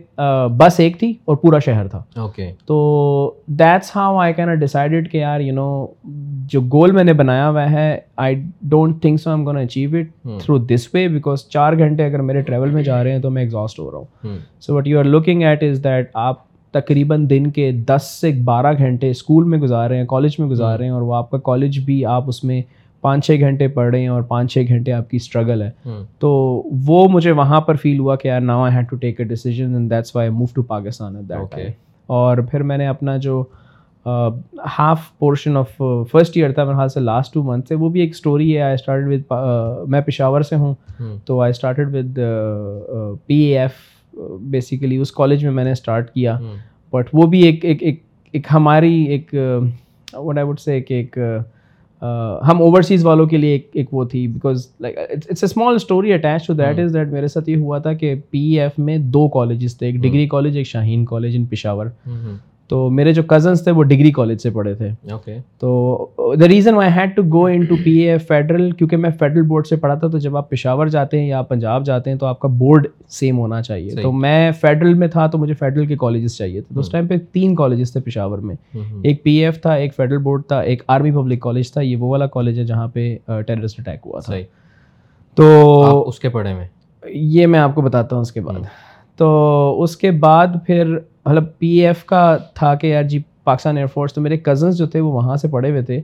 بس 0.58 0.80
ایک 0.80 1.00
تھی 1.00 1.14
اور 1.26 1.36
پورا 1.36 1.60
شہر 1.60 1.88
تھا۔ 1.88 2.04
اوکے 2.16 2.50
تو 2.66 2.76
that's 3.48 3.96
how 3.96 4.18
I 4.18 4.34
can 4.34 4.54
decided 4.56 5.12
کہ 5.12 5.18
یار 5.18 5.40
یو 5.40 5.54
نو 5.54 5.86
جو 6.52 6.62
گول 6.72 6.92
میں 6.92 7.04
نے 7.04 7.14
بنایا 7.14 7.50
ہوا 7.50 7.70
ہے 7.72 8.00
I 8.18 8.36
don't 8.62 9.02
think 9.02 9.22
so 9.22 9.30
am 9.30 9.46
gonna 9.46 9.58
achieve 9.58 9.96
it 9.96 10.08
through 10.42 10.58
this 10.66 10.88
way 10.94 11.08
because 11.08 11.48
چار 11.48 11.74
گھنٹے 11.74 12.06
اگر 12.06 12.22
میرے 12.22 12.42
ٹریول 12.42 12.70
میں 12.70 12.84
جا 12.84 13.04
رہے 13.04 13.12
ہیں 13.12 13.20
تو 13.20 13.30
میں 13.32 13.42
ایگزاسٹ 13.42 13.80
ہو 13.80 13.92
رہا 13.92 13.98
ہوں۔ 13.98 14.06
ہوں 14.24 14.38
so 14.62 14.76
what 14.76 14.88
you 14.88 15.00
are 15.00 15.04
looking 15.04 15.42
at 15.42 15.64
is 15.64 15.84
that 15.84 16.10
آپ 16.14 16.50
تقریباً 16.74 17.30
دن 17.30 17.50
کے 17.52 17.72
دس 17.88 18.04
سے 18.22 18.32
بارہ 18.44 18.74
گھنٹے 18.78 19.10
اسکول 19.10 19.44
میں 19.44 19.58
گزار 19.60 19.90
رہے 19.90 19.98
ہیں 19.98 20.06
کالج 20.06 20.36
میں 20.40 20.48
گزار 20.48 20.78
رہے 20.78 20.86
ہیں 20.86 20.92
اور 20.92 21.02
وہ 21.02 21.16
آپ 21.16 21.30
کا 21.32 21.38
کالج 21.38 21.80
بھی 21.80 22.06
آپ 22.06 22.24
اس 22.28 22.44
میں 22.44 22.62
پانچ 23.02 23.26
چھ 23.26 23.40
گھنٹے 23.40 23.68
پڑھ 23.68 23.90
رہے 23.92 24.02
ہیں 24.02 24.08
اور 24.08 24.22
پانچ 24.22 24.54
چھ 24.54 24.66
گھنٹے 24.68 24.94
آپ 24.94 25.10
کی 25.10 25.18
اسٹرگل 25.18 25.62
ہے۔ 25.62 25.70
تو 26.20 26.30
وہ 26.88 27.08
مجھے 27.10 27.32
وہاں 27.32 27.62
پر 27.62 27.76
فیل 27.76 28.00
ہوا 28.00 28.16
کہ 28.16 28.28
یار 28.28 28.42
now 28.42 28.64
I 28.64 28.76
had 28.76 28.90
to 28.90 28.96
take 28.96 29.20
a 29.20 29.26
decision 29.26 29.74
and 29.74 29.90
that's 29.92 30.16
why 30.16 30.30
move 30.30 30.46
to 30.54 30.64
Pakistan 30.64 31.16
at 31.16 31.30
that 31.30 31.38
Okay. 31.38 31.70
اور 32.10 32.38
پھر 32.38 32.64
میں 32.64 32.78
نے 32.78 32.88
اپنا 32.88 33.18
جو 33.18 33.44
half 34.78 35.00
portion 35.20 35.58
of 35.58 35.82
first 36.12 36.38
year 36.38 36.52
تھا 36.52 36.64
میرے 36.64 36.76
خیال 36.76 36.90
سے 36.90 37.00
لاسٹ 37.00 37.34
ٹو 37.34 37.44
منتھ 37.44 37.68
سے 37.68 37.76
وہ 37.76 37.90
بھی 37.90 38.02
ایک 38.02 38.10
اسٹوری 38.10 38.56
ہے۔ 38.58 38.62
آئی 38.62 38.74
اسٹارٹیڈ 38.74 39.08
ود 39.08 39.90
میں 39.90 40.02
پشاور 40.02 40.42
سے 40.42 40.56
ہوں۔ 40.56 40.74
تو 41.26 41.40
I 41.42 41.50
started 41.50 41.96
with 41.96 42.20
P 43.26 43.36
A 43.36 43.60
F 43.60 43.74
basically 44.42 44.98
us 44.98 45.12
college 45.12 45.44
میں 45.46 45.54
میں 45.54 45.64
نے 45.64 45.72
اسٹارٹ 45.72 46.12
کیا۔ 46.14 46.38
بٹ 46.94 47.10
وہ 47.14 47.28
بھی 47.28 47.42
ایک 47.42 47.66
ایک 47.66 48.04
ایک 48.34 48.48
ہماری 48.54 48.94
ایک 49.04 49.36
وٹ 50.14 50.38
آئی 50.38 50.48
وڈ 50.48 50.60
سے 50.60 50.74
ایک 50.74 50.92
ایک 50.92 51.18
ہم 52.48 52.62
اوورسیز 52.62 53.06
والوں 53.06 53.26
کے 53.26 53.38
لیے 53.38 53.52
ایک 53.52 53.70
ایک 53.74 53.94
وہ 53.94 54.04
تھی 54.06 54.28
because 54.28 54.68
like 54.80 54.98
it's 54.98 55.28
a 55.28 55.46
small 55.46 55.76
story 55.76 56.14
attach 56.14 56.48
to 56.48 56.54
that 56.54 56.80
is 56.80 56.94
that 56.94 57.08
میرے 57.08 57.28
ساتھ 57.28 57.50
یہ 57.50 57.58
ہوا 57.58 57.80
تھا 57.80 57.94
کہ 57.94 58.14
پی 58.30 58.40
ایف 58.60 58.80
میں 58.80 58.98
دو 58.98 59.28
کالجز 59.28 59.78
تھے 59.78 59.86
ایک 59.86 59.96
ڈگری 59.96 60.28
کالج 60.28 60.58
ایک 60.58 60.68
شاہین 60.68 61.06
کالج 61.06 61.36
ان 61.36 61.46
پشاور 61.46 61.86
تو 62.72 62.90
میرے 62.90 63.14
جو 63.14 63.24
کزنس 63.24 63.64
تھے 63.64 63.72
وہ 63.72 63.84
ڈگری 63.84 64.12
کالج 64.12 64.42
سے 64.42 64.50
پڑھے 64.50 64.74
تھے۔ 64.74 64.90
اوکے 65.12 65.38
تو 65.60 66.08
the 66.42 66.48
reason 66.48 66.74
why 66.74 66.90
had 66.96 67.16
to 67.16 67.24
go 67.34 67.46
into 67.66 67.76
P 67.84 67.92
A 67.92 68.18
federal 68.18 68.72
کیونکہ 68.72 68.98
میں 68.98 69.10
فیڈرل 69.20 69.42
بورڈ 69.42 69.68
سے 69.68 69.76
پڑھا 69.76 69.96
تھا 69.96 70.08
تو 70.08 70.18
جب 70.18 70.38
آپ 70.38 70.50
پشاور 70.50 70.88
جاتے 70.88 71.20
ہیں 71.20 71.28
یا 71.28 71.42
پنجاب 71.42 71.86
جاتے 71.86 72.10
ہیں 72.10 72.18
تو 72.18 72.26
آپ 72.26 72.40
کا 72.40 72.48
بورڈ 72.48 72.88
سیم 73.10 73.40
ہونا 73.40 73.62
چاہیے۔ 73.62 73.90
تو 74.02 74.12
میں 74.12 74.52
فیڈرل 74.52 74.94
میں 74.94 75.08
تھا 75.08 75.28
تو 75.28 75.38
مجھے 75.38 75.54
فیڈرل 75.54 75.86
کے 75.86 75.96
کالجز 76.00 76.38
چاہیے 76.38 76.62
تھے۔ 76.62 76.74
تو 76.74 76.80
اس 76.80 76.90
ٹائم 76.90 77.08
پہ 77.08 77.16
تین 77.32 77.56
کالجز 77.56 77.92
تھے 77.92 78.02
پشاور 78.02 78.38
میں۔ 78.38 78.56
ایک 79.04 79.24
پی 79.24 79.32
ایف 79.32 79.62
تھا 79.62 79.74
ایک 79.74 79.96
فیڈرل 79.96 80.18
بورڈ 80.18 80.42
تھا 80.48 80.60
ایک 80.60 80.84
آرمی 80.88 81.12
پبلک 81.12 81.40
کالج 81.40 81.72
تھا۔ 81.74 81.82
یہ 81.82 81.96
وہ 81.96 82.10
والا 82.10 82.28
کالج 82.28 82.60
ہے 82.60 82.66
جہاں 82.66 82.88
پہ 82.88 83.18
ٹیررسٹ 83.28 83.80
اٹیک 83.80 84.00
ہوا 84.06 84.20
تھا۔ 84.20 84.34
تو 85.36 86.04
اس 86.08 86.20
کے 86.20 86.30
پڑھے 86.30 86.54
میں؟ 86.54 86.68
یہ 87.10 87.48
میں 87.48 87.60
آپ 87.60 87.76
کو 87.76 87.82
بتاتا 87.82 88.16
ہوں 88.16 88.22
اس 88.22 88.32
کے 88.32 88.42
بعد۔ 88.42 88.56
تو 89.18 89.84
اس 89.84 89.98
کے 89.98 90.12
بعد 90.12 90.48
پھر 90.66 90.98
مطلب 91.26 91.44
پی 91.60 91.68
ایف 91.68 92.06
کا 92.06 92.38
تھا 92.54 92.76
کہ 92.76 92.88
یار 92.88 93.04
جی 93.04 93.20
پاکستان 93.44 93.78
ایئر 93.78 93.88
فورس 93.88 94.14
تو 94.14 94.22
میرے 94.22 94.38
کزنس 94.38 94.78
جو 94.78 94.86
تھے 94.88 95.00
وہ 95.00 95.12
وہاں 95.12 95.36
سے 95.36 95.48
پڑھے 95.48 95.70
ہوئے 95.70 95.82
تھے۔ 95.82 96.02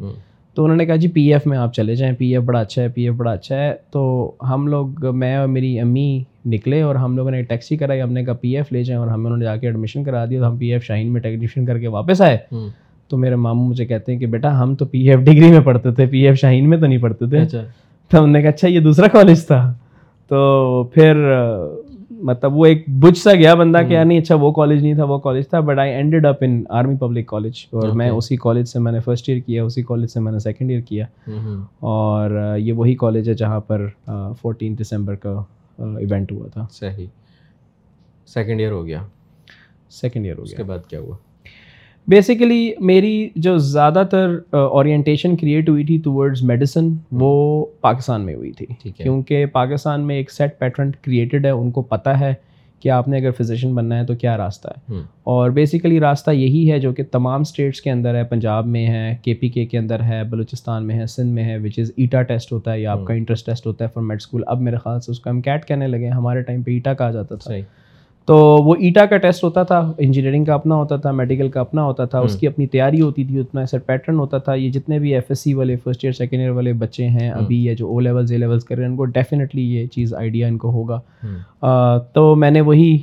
تو 0.55 0.63
انہوں 0.63 0.77
نے 0.77 0.85
کہا 0.85 0.95
جی 0.95 1.07
پی 1.07 1.33
ایف 1.33 1.47
میں 1.47 1.57
آپ 1.57 1.73
چلے 1.73 1.95
جائیں 1.95 2.15
پی 2.15 2.33
ایف 2.33 2.43
بڑا 2.43 2.59
اچھا 2.59 2.81
ہے 2.81 2.87
پی 2.87 3.03
ایف 3.03 3.13
بڑا 3.13 3.31
اچھا 3.31 3.55
ہے۔ 3.55 3.73
تو 3.91 4.31
ہم 4.49 4.67
لوگ 4.67 5.15
میں 5.15 5.35
اور 5.35 5.47
میری 5.47 5.79
امی 5.79 6.23
نکلے 6.45 6.81
اور 6.81 6.95
ہم 6.95 7.15
لوگوں 7.17 7.31
نے 7.31 7.41
ٹیکسی 7.43 7.77
کرائی 7.77 8.01
ہم 8.01 8.13
نے 8.13 8.25
کہا 8.25 8.33
پی 8.33 8.57
ایف 8.57 8.71
لے 8.71 8.83
جائیں 8.83 8.99
اور 8.99 9.07
ہمیں 9.07 9.25
انہوں 9.25 9.37
نے 9.37 9.45
جا 9.45 9.55
کے 9.55 9.67
ایڈمیشن 9.67 10.03
کرا 10.03 10.25
دیا۔ 10.25 10.41
تو 10.41 10.47
ہم 10.47 10.57
پی 10.57 10.73
ایف 10.73 10.83
شاہین 10.83 11.13
میں 11.13 11.21
ایڈمیشن 11.23 11.65
کر 11.65 11.79
کے 11.79 11.87
واپس 11.87 12.21
آئے۔ 12.21 12.37
تو 13.09 13.17
میرے 13.17 13.35
ماموں 13.35 13.69
مجھے 13.69 13.85
کہتے 13.85 14.11
ہیں 14.11 14.19
کہ 14.19 14.25
بیٹا 14.25 14.63
ہم 14.63 14.75
تو 14.75 14.85
پی 14.85 15.09
ایف 15.09 15.19
ڈگری 15.19 15.51
میں 15.51 15.59
پڑھتے 15.59 15.91
تھے 15.91 16.05
پی 16.05 16.27
ایف 16.27 16.39
شاہین 16.39 16.69
میں 16.69 16.77
تو 16.77 16.85
نہیں 16.85 16.97
پڑھتے 16.97 17.29
تھے۔ 17.29 17.37
اچھا۔ 17.37 17.61
تو 18.09 18.23
ہم 18.23 18.29
نے 18.29 18.41
کہا 18.41 18.49
اچھا 18.49 18.67
یہ 18.67 18.79
دوسرا 18.79 19.07
کالج 19.07 19.47
تھا۔ 19.47 19.73
تو 20.27 20.83
پھر 20.93 21.33
مطلب 22.21 22.55
وہ 22.55 22.65
ایک 22.65 22.83
بجھ 22.89 23.17
سا 23.17 23.33
گیا 23.33 23.53
بندہ 23.53 23.77
کہ 23.87 23.93
یار 23.93 24.05
نہیں 24.05 24.19
اچھا 24.19 24.35
وہ 24.35 24.51
کالج 24.51 24.81
نہیں 24.81 24.93
تھا 24.93 25.03
وہ 25.03 25.17
کالج 25.17 25.47
تھا 25.47 25.59
but 25.59 25.79
I 25.79 25.91
ended 25.91 26.25
up 26.25 26.37
in 26.41 26.63
army 26.69 26.95
public 26.95 27.27
college 27.27 27.53
اور 27.71 27.89
میں. 27.89 28.09
اسی 28.09 28.35
کالج 28.35 28.67
سے 28.67 28.79
میں 28.79 28.91
نے 28.91 28.99
فرسٹ 28.99 29.29
ایئر 29.29 29.41
کیا 29.41 29.63
اسی 29.63 29.83
کالج 29.83 30.09
سے 30.09 30.19
میں 30.19 30.31
نے 30.31 30.39
سیکنڈ 30.39 30.69
ایئر 30.69 30.81
کیا۔ 30.81 31.05
اور 31.79 32.55
یہ 32.57 32.73
وہی 32.73 32.95
کالج 32.95 33.29
ہے 33.29 33.33
جہاں 33.33 33.59
پر 33.59 33.87
فورٹین 34.41 34.75
دسمبر 34.81 35.15
کا 35.15 35.43
ایونٹ 35.79 36.31
ہوا 36.31 36.47
تھا۔ 36.47 36.65
صحیح۔ 36.71 37.05
سیکنڈ 38.27 38.59
ایئر 38.59 38.71
ہو 38.71 38.85
گیا۔ 38.85 39.01
سیکنڈ 39.89 40.25
ایئر 40.25 40.37
ہو 40.37 40.43
اس 40.43 40.49
گیا 40.49 40.57
کے 40.57 40.63
بعد 40.63 40.89
کیا 40.89 40.99
ہوا؟ 40.99 41.15
بیسیکلی 42.07 42.71
میری 42.79 43.29
جو 43.35 43.57
زیادہ 43.57 44.03
تر 44.11 44.35
اورینٹیشن 44.53 45.35
کریٹ 45.37 45.69
ہوئی 45.69 45.83
تھی 45.85 45.97
ٹورڈز 46.03 46.43
میڈیسن 46.43 46.89
وہ 47.11 47.65
پاکستان 47.81 48.21
میں 48.25 48.35
ہوئی 48.35 48.51
تھی. 48.51 48.65
کیونکہ 48.97 49.45
پاکستان 49.53 50.01
میں 50.07 50.15
ایک 50.15 50.31
سیٹ 50.31 50.57
پیٹرن 50.59 50.91
کریٹڈ 51.01 51.45
ہے 51.45 51.49
ان 51.51 51.71
کو 51.71 51.81
پتہ 51.81 52.09
ہے 52.19 52.33
کہ 52.83 52.89
آپ 52.89 53.07
نے 53.07 53.17
اگر 53.17 53.31
فزیشین 53.37 53.73
بننا 53.75 53.97
ہے 53.99 54.05
تو 54.05 54.15
کیا 54.15 54.37
راستہ 54.37 54.67
ہے. 54.67 55.01
اور 55.23 55.49
بیسیکلی 55.49 55.99
راستہ 55.99 56.31
یہی 56.31 56.69
ہے 56.71 56.79
جو 56.79 56.93
کہ 56.93 57.03
تمام 57.11 57.41
اسٹیٹس 57.41 57.81
کے 57.81 57.91
اندر 57.91 58.15
ہے. 58.15 58.23
پنجاب 58.23 58.67
میں 58.67 58.85
ہے 58.87 59.15
کے 59.23 59.33
پی 59.33 59.49
کے 59.49 59.65
کے 59.65 59.77
اندر 59.77 60.03
ہے 60.03 60.23
بلوچستان 60.29 60.87
میں 60.87 60.99
ہے 60.99 61.05
سندھ 61.07 61.33
میں 61.33 61.43
ہے 61.43 61.57
وچ 61.63 61.79
از 61.79 61.91
ایٹا 61.97 62.21
ٹیسٹ 62.21 62.51
ہوتا 62.51 62.73
ہے 62.73 62.79
یا 62.81 62.91
آپ 62.91 63.05
کا 63.05 63.13
انٹرسٹ 63.13 63.45
ٹیسٹ 63.45 63.67
ہوتا 63.67 63.85
ہے 63.85 63.89
فار 63.93 64.03
میڈ 64.03 64.21
اسکول 64.21 64.43
اب 64.47 64.61
میرے 64.61 64.77
خیال 64.83 65.01
سے 65.01 65.11
اس 65.11 65.19
کو 65.19 65.29
ہم 65.29 65.41
کیٹ 65.41 65.67
کہنے 65.67 65.87
لگے 65.87 66.09
ہمارے 66.09 66.41
ٹائم 66.41 66.61
پہ 66.63 66.71
ایٹا 66.71 66.93
کہا 66.93 67.11
جاتا 67.11 67.35
تھا. 67.35 67.53
تو 68.27 68.35
وہ 68.63 68.73
ایٹا 68.79 69.05
کا 69.05 69.17
ٹیسٹ 69.17 69.43
ہوتا 69.43 69.61
تھا 69.63 69.79
انجینئرنگ 69.97 70.45
کا 70.45 70.53
اپنا 70.53 70.75
ہوتا 70.75 70.95
تھا 70.97 71.11
میڈیکل 71.11 71.49
کا 71.49 71.59
اپنا 71.61 71.83
ہوتا 71.83 72.05
تھا 72.05 72.19
اس 72.19 72.35
کی 72.39 72.47
اپنی 72.47 72.65
تیاری 72.67 72.99
ہوتی 73.01 73.23
تھی 73.25 73.39
اتنا 73.39 73.61
ایسا 73.61 73.77
پیٹرن 73.85 74.15
ہوتا 74.19 74.37
تھا۔ 74.37 74.53
یہ 74.53 74.69
جتنے 74.71 74.97
بھی 74.99 75.13
ایف 75.13 75.25
ایس 75.29 75.39
سی 75.39 75.53
والے 75.53 75.75
فرسٹ 75.83 76.03
ایئر 76.03 76.13
سیکنڈ 76.13 76.39
ایئر 76.39 76.51
والے 76.51 76.73
بچے 76.81 77.07
ہیں 77.07 77.29
ابھی 77.29 77.63
یا 77.65 77.73
جو 77.77 77.87
او 77.87 77.99
لیولز 77.99 78.31
اے 78.31 78.37
لیولس 78.37 78.63
کر 78.63 78.75
رہے 78.75 78.83
ہیں 78.83 78.89
ان 78.91 78.97
کو 78.97 79.05
ڈیفینیٹلی 79.05 79.63
یہ 79.75 79.85
چیز 79.93 80.13
آئیڈیا 80.13 80.47
ان 80.47 80.57
کو 80.57 80.71
ہوگا۔ 80.71 81.99
تو 82.13 82.35
میں 82.35 82.51
نے 82.51 82.61
وہی 82.61 82.97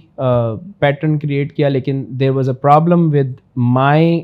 پیٹرن 0.78 1.18
کریٹ 1.18 1.52
کیا 1.56 1.68
لیکن 1.68 2.04
there 2.20 2.30
was 2.30 2.48
a 2.48 2.54
problem 2.62 3.08
with 3.12 3.32
my 3.56 4.20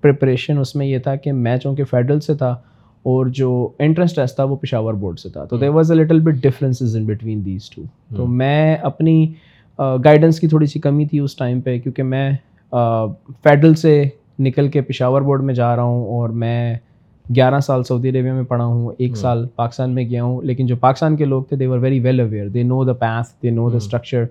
preparation 0.00 0.58
اس 0.58 0.74
میں 0.76 0.86
یہ 0.86 0.98
تھا 0.98 1.16
کہ 1.16 1.32
میں 1.32 1.56
چونکہ 1.56 1.84
فیڈرل 1.90 2.20
سے 2.20 2.34
تھا 2.34 2.50
اور 3.04 3.26
جو 3.34 3.52
انٹرنس 3.78 4.14
ٹیسٹ 4.14 4.36
تھا 4.36 4.44
وہ 4.44 4.56
پشاور 4.56 4.94
بورڈ 4.94 5.18
سے 5.18 5.28
تھا۔ 5.28 5.44
تو 5.44 5.56
there 5.58 5.68
was 5.74 5.90
a 5.92 5.98
little 5.98 6.20
bit 6.20 6.42
differences 6.42 6.96
in 6.96 7.04
between 7.06 7.44
these 7.44 7.70
two 7.70 7.82
تو 8.16 8.26
میں 8.26 8.74
اپنی 8.82 9.32
گائیڈنس 10.04 10.40
کی 10.40 10.48
تھوڑی 10.48 10.66
سی 10.66 10.80
کمی 10.80 11.06
تھی 11.06 11.18
اس 11.18 11.36
ٹائم 11.36 11.60
پہ 11.60 11.78
کیونکہ 11.78 12.02
میں 12.02 12.30
فیڈرل 13.42 13.74
سے 13.74 14.02
نکل 14.38 14.68
کے 14.68 14.80
پشاور 14.80 15.22
بورڈ 15.22 15.42
میں 15.42 15.54
جا 15.54 15.74
رہا 15.76 15.82
ہوں 15.82 16.06
اور 16.06 16.28
میں 16.28 16.74
گیارہ 17.36 17.60
سال 17.60 17.82
سعودی 17.82 18.08
عربیہ 18.08 18.32
میں 18.32 18.42
پڑھا 18.42 18.64
ہوں 18.64 18.90
ایک 18.98 19.16
سال 19.16 19.46
پاکستان 19.56 19.90
میں 19.90 20.04
گیا 20.04 20.22
ہوں۔ 20.22 20.42
لیکن 20.42 20.66
جو 20.66 20.76
پاکستان 20.76 21.16
کے 21.16 21.24
لوگ 21.24 21.42
تھے 21.42 21.56
they 21.56 21.66
were 21.66 21.78
very 21.78 22.00
well 22.00 22.20
aware 22.20 22.48
they 22.48 22.62
know 22.62 22.84
the 22.84 22.92
path 22.92 23.42
they 23.42 23.50
know 23.50 23.68
the 23.70 23.76
structure 23.76 24.22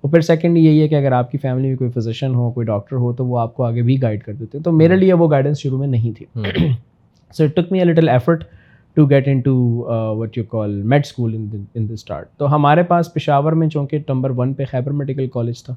اور 0.00 0.10
پھر 0.10 0.20
سیکنڈ 0.20 0.58
یہی 0.58 0.82
ہے 0.82 0.88
کہ 0.88 0.94
اگر 0.94 1.12
آپ 1.12 1.30
کی 1.30 1.38
فیملی 1.38 1.68
میں 1.68 1.76
کوئی 1.76 1.90
فزیشین 1.90 2.34
ہو 2.34 2.50
کوئی 2.50 2.66
ڈاکٹر 2.66 2.96
ہو 2.96 3.12
تو 3.12 3.26
وہ 3.26 3.38
آپ 3.38 3.54
کو 3.54 3.64
آگے 3.64 3.82
بھی 3.82 4.00
گائڈ 4.02 4.22
کر 4.22 4.32
دیتے 4.32 4.58
تو 4.58 4.72
میرے 4.72 4.96
لیے 4.96 5.12
وہ 5.12 5.30
گائیڈنس 5.30 5.58
شروع 5.58 5.78
میں 5.78 5.88
نہیں 5.88 6.12
تھی۔ 6.12 6.26
So 7.34 7.44
it 7.44 7.56
took 7.56 7.72
me 7.72 7.78
a 7.78 7.84
little 7.84 8.08
effort 8.08 8.44
to 8.98 9.04
get 9.06 9.28
into 9.40 9.54
what 10.18 10.38
you 10.38 10.44
call 10.44 10.70
med 10.82 11.02
school 11.04 11.34
in 11.34 11.88
the 11.88 11.92
start 11.92 12.28
تو 12.36 12.54
ہمارے 12.54 12.82
پاس 12.82 13.12
پشاور 13.14 13.52
میں 13.52 13.68
چونکہ 13.68 13.98
نمبر 14.08 14.30
ون 14.36 14.54
پہ 14.54 14.64
خیبر 14.70 14.90
میڈیکل 14.90 15.26
کالج 15.26 15.62
تھا 15.64 15.74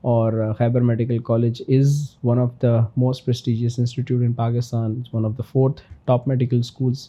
اور 0.00 0.32
Khyber 0.58 0.80
medical 0.80 1.18
college 1.18 1.62
is 1.68 1.92
one 2.24 2.38
of 2.38 2.50
the 2.62 2.78
most 2.96 3.24
prestigious 3.24 3.78
institute 3.78 4.22
in 4.22 4.32
Pakistan 4.32 5.00
one 5.12 5.24
of 5.24 5.32
the 5.38 5.42
fourth 5.52 5.80
top 6.04 6.26
medical 6.28 6.58
schools 6.58 7.08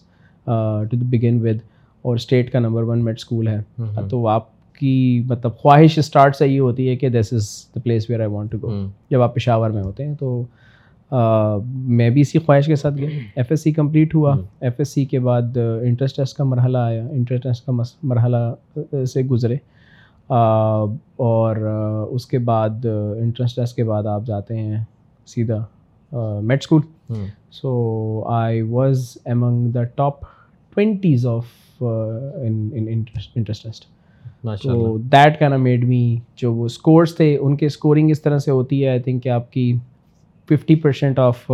to 0.92 0.98
begin 1.10 1.40
with 1.42 1.58
اور 2.02 2.16
state 2.16 2.52
کا 2.52 2.60
نمبر 2.60 2.84
ون 2.84 3.04
میڈ 3.04 3.16
اسکول 3.18 3.48
ہے۔ 3.48 3.58
تو 4.10 4.28
آپ 4.28 4.46
کی 4.76 5.24
مطلب 5.28 5.58
خواہش 5.58 5.98
اسٹارٹ 6.00 6.36
سے 6.36 6.48
یہ 6.48 6.60
ہوتی 6.60 6.90
ہے 6.90 6.96
کہ 6.96 7.10
this 7.10 7.34
is 7.34 7.50
the 7.76 7.80
place 7.80 8.10
where 8.10 8.20
I 8.20 8.30
want 8.30 8.52
to 8.52 8.58
go 8.62 8.74
جب 9.10 9.22
آپ 9.22 9.36
پشاور 9.36 9.70
میں 9.70 9.84
ہوتے 9.84 10.06
ہیں 10.08 10.16
تو 10.16 10.42
میں 11.66 12.10
بھی 12.10 12.22
اسی 12.22 12.40
خواہش 12.40 12.66
کے 12.66 12.76
ساتھ 12.76 12.96
گیا۔ 12.98 13.10
ایف 13.36 13.48
ایس 13.50 13.62
سی 13.62 13.72
کمپلیٹ 13.72 14.16
ہوا۔ 14.16 14.36
ایف 14.60 14.74
ایس 14.78 14.90
سی 14.90 15.06
کے 15.06 15.20
بعد 15.20 15.58
انٹرسٹ 15.82 16.16
ٹیسٹ 16.16 16.38
کا 16.38 16.44
مرحلہ 16.44 16.78
آیا۔ 16.78 17.08
انٹرسٹ 17.12 17.44
ٹیسٹ 17.44 17.66
کا 17.66 17.72
مرحلہ 18.04 18.54
سے 19.06 19.22
گزرے۔ 19.22 19.56
اور 21.16 21.56
اس 22.10 22.26
کے 22.26 22.38
بعد 22.38 22.86
انٹرنس 23.20 23.56
ٹیسٹ 23.56 23.76
کے 23.76 23.84
بعد 23.84 24.04
آپ 24.06 24.24
جاتے 24.26 24.58
ہیں 24.58 24.84
سیدھا 25.26 25.66
med 26.42 26.60
school 26.62 26.82
so 27.52 28.24
I 28.28 28.62
was 28.62 29.18
among 29.26 29.68
the 29.68 29.84
top 29.84 30.22
twenties 30.74 31.28
of 31.28 31.46
interest 31.82 33.34
test 33.34 33.86
تو 34.64 34.98
دیٹ 34.98 35.40
کین 35.40 35.62
میڈ 35.62 35.84
می 35.84 36.18
جو 36.36 36.54
وہ 36.54 36.66
اسکورس 36.66 37.16
تھے 37.16 37.38
ان 37.42 37.56
کے 37.56 37.66
اسکورنگ 37.66 38.10
اس 38.10 38.22
طرح 38.22 38.38
سے 38.38 38.52
ہوتی 38.52 38.84
ہے 38.84 38.90
آئی 38.90 39.00
تھنک 39.00 39.24
کہ 39.24 39.30
آپ 39.30 39.52
کی 39.52 39.74
ففٹی 40.50 40.76
پرسینٹ 40.76 41.20
آف 41.20 41.52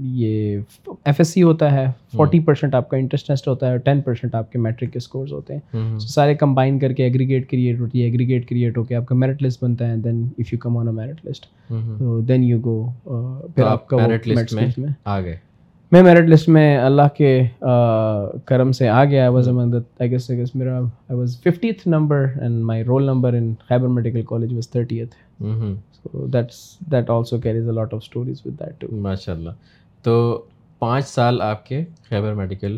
یہ 0.00 0.58
ایف 1.04 1.14
ایس 1.18 1.28
سی 1.28 1.42
ہوتا 1.42 1.72
ہے 1.72 1.86
فورٹی 2.16 2.40
پرسینٹ 2.40 2.74
آپ 2.74 2.88
کا 2.88 2.96
انٹرسٹ 2.96 3.26
ٹیسٹ 3.26 3.48
ہوتا 3.48 3.66
ہے 3.66 3.70
اور 3.70 3.78
ٹین 3.78 4.00
پرسینٹ 4.00 4.34
آپ 4.34 4.52
کے 4.52 4.58
میٹرک 4.58 4.92
کے 4.92 4.96
اسکورس 4.96 5.32
ہوتے 5.32 5.54
ہیں۔ 5.54 5.98
سارے 5.98 6.34
کمبائن 6.34 6.78
کر 6.78 6.92
کے 6.92 7.04
ایگریگیٹ 7.04 7.50
کریٹ 7.50 7.80
ہوتی 7.80 8.00
ہے 8.00 8.04
ایگریگیٹ 8.04 8.48
کریٹ 8.48 8.78
ہو 8.78 8.84
کے 8.84 8.94
آپ 8.94 9.06
کا 9.06 9.14
میرٹ 9.14 9.42
لسٹ 9.42 9.64
بنتا 9.64 9.88
ہے 9.88 9.96
then 9.96 10.28
if 10.38 10.52
you 10.52 10.58
come 10.58 10.76
on 10.76 10.88
a 10.88 10.94
merit 10.94 11.26
list 11.26 11.46
تو 11.98 12.20
دین 12.20 12.44
یو 12.44 12.60
گو 12.64 12.86
پھر 13.54 13.62
آپ 13.62 13.86
کا 13.86 13.96
merit 13.96 14.32
list 14.32 14.58
میں 14.58 14.88
آ 15.04 15.20
گئے۔ 15.20 15.36
میں 15.92 16.02
میرٹ 16.02 16.28
لسٹ 16.28 16.48
میں 16.48 16.76
اللہ 16.78 17.08
کے 17.16 17.42
کرم 18.44 18.72
سے 18.72 18.88
آ 18.88 19.04
گیا۔ 19.04 19.22
I 19.22 19.32
was 19.34 19.48
among 19.48 19.74
I 19.74 20.10
guess 20.10 20.30
I 20.30 20.40
guess 20.40 20.54
میرا 20.54 20.78
I 20.78 21.14
was 21.14 21.40
fiftieth 21.42 21.88
number 21.88 22.26
and 22.40 22.62
my 22.64 22.84
roll 22.84 23.06
number 23.06 23.32
in 23.32 23.54
Khyber 23.68 23.88
medical 23.88 24.22
college 24.22 24.54
was 24.54 24.68
thirtieth 24.68 25.14
so 25.40 26.26
that's 26.26 26.56
that 26.92 27.10
also 27.10 27.38
carries 27.38 27.68
a 27.68 27.74
lot 27.74 27.94
of 27.94 28.00
stories 28.02 28.40
with 28.46 28.58
that 28.60 28.80
too 28.80 28.96
ماشاء 28.98 29.32
اللہ 29.32 29.50
تو 30.04 30.16
پانچ 30.82 31.06
سال 31.06 31.40
آپ 31.42 31.66
کے 31.66 31.84
Khyber 32.08 32.34
medical 32.34 32.76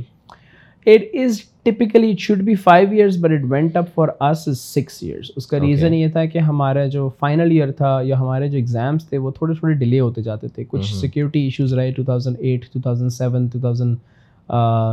it 0.87 1.15
is 1.15 1.41
typically 1.63 2.11
it 2.11 2.21
should 2.21 2.39
be 2.39 2.55
five 2.55 2.89
years 2.91 3.17
but 3.21 3.31
it 3.31 3.45
went 3.49 3.77
up 3.77 3.93
for 3.95 4.09
as 4.21 4.49
six 4.59 5.03
years 5.03 5.31
اس 5.37 5.47
کا 5.47 5.61
reason 5.61 5.95
یہ 5.95 6.09
تھا 6.09 6.25
کہ 6.25 6.39
ہمارا 6.39 6.87
جو 6.87 7.09
فائنل 7.19 7.51
ایئر 7.51 7.73
تھا 7.73 7.99
یا 8.05 8.19
ہمارے 8.21 8.49
جو 8.49 8.57
ایگزامس 8.57 9.09
تھے 9.09 9.19
وہ 9.19 9.31
تھوڑے 9.31 9.55
تھوڑے 9.55 9.75
ڈیلے 9.75 10.01
ہوتے 10.01 10.23
جاتے 10.23 10.49
تھے 10.49 10.65
کچھ 10.69 10.95
سیکورٹی 10.95 11.41
ایشوز 11.41 11.75
رہے 11.75 11.93
two 11.93 12.05
thousand 12.05 12.37
eight 12.41 12.65
two 12.73 12.81
thousand 12.81 13.13
seven 13.13 13.47
two 13.47 13.59
thousand 13.59 13.97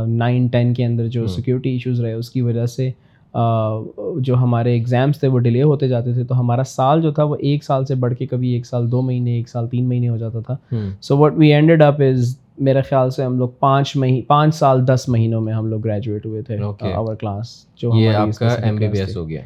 nineteen 0.46 0.72
کے 0.74 0.84
اندر 0.84 1.08
جو 1.08 1.26
سیکورٹی 1.26 1.70
ایشوز 1.70 2.00
رہے 2.00 2.12
اس 2.12 2.30
کی 2.30 2.40
وجہ 2.40 2.66
سے 2.66 2.90
جو 3.34 4.34
ہمارے 4.34 4.72
ایگزامس 4.72 5.20
تھے 5.20 5.28
وہ 5.28 5.38
ڈیلے 5.38 5.62
ہوتے 5.62 5.88
جاتے 5.88 6.12
تھے 6.12 6.24
تو 6.24 6.40
ہمارا 6.40 6.64
سال 6.64 7.02
جو 7.02 7.10
تھا 7.12 7.24
وہ 7.24 7.36
ایک 7.38 7.64
سال 7.64 7.84
سے 7.86 7.94
بڑھ 7.94 8.14
کے 8.14 8.26
کبھی 8.26 8.48
ایک 8.48 8.66
سال 8.66 8.90
دو 8.92 9.02
مہینے 9.02 9.36
ایک 9.36 9.48
سال 9.48 9.68
تین 9.68 9.88
مہینے 9.88 10.08
ہو 10.08 10.16
جاتا 10.16 10.40
تھا۔ 10.40 10.56
So 11.00 11.16
what 11.16 11.34
we 11.36 11.52
ended 11.52 11.82
up 11.82 12.00
از 12.00 12.36
میرے 12.58 12.80
خیال 12.82 13.10
سے 13.10 13.24
ہم 13.24 13.38
لوگ 13.38 13.48
پانچ 13.60 13.96
مہینے 13.96 14.22
پانچ 14.26 14.54
سال 14.54 14.86
دس 14.88 15.04
مہینوں 15.08 15.40
میں 15.40 15.52
ہم 15.54 15.66
لوگ 15.66 15.80
گریجویٹ 15.80 16.26
ہوئے 16.26 16.42
تھے۔ 16.42 16.56
آور 16.92 17.14
کلاس 17.14 17.54
جو 17.76 17.92
یہ 17.94 18.08
آپ 18.08 18.28
کا 18.38 18.48
ایم 18.54 18.76
بی 18.76 18.88
بی 18.88 18.98
ایس 18.98 19.16
ہو 19.16 19.28
گیا۔ 19.28 19.40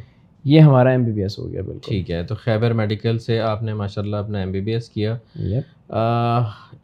یہ 0.44 0.60
ہمارا 0.60 0.90
ایم 0.90 1.04
بی 1.04 1.12
بی 1.12 1.22
ایس 1.22 1.38
ہو 1.38 1.50
گیا 1.50 1.62
بالکل۔ 1.62 1.88
ٹھیک 1.88 2.10
ہے 2.10 2.22
تو 2.22 2.34
خیبر 2.34 2.72
میڈیکل 2.72 3.18
سے 3.18 3.40
آپ 3.40 3.62
نے 3.62 3.74
ماشاء 3.74 4.02
اللہ 4.02 4.16
اپنا 4.16 4.38
ایم 4.38 4.52
بی 4.52 4.60
بی 4.60 4.72
ایس 4.72 4.88
کیا۔ 4.88 5.16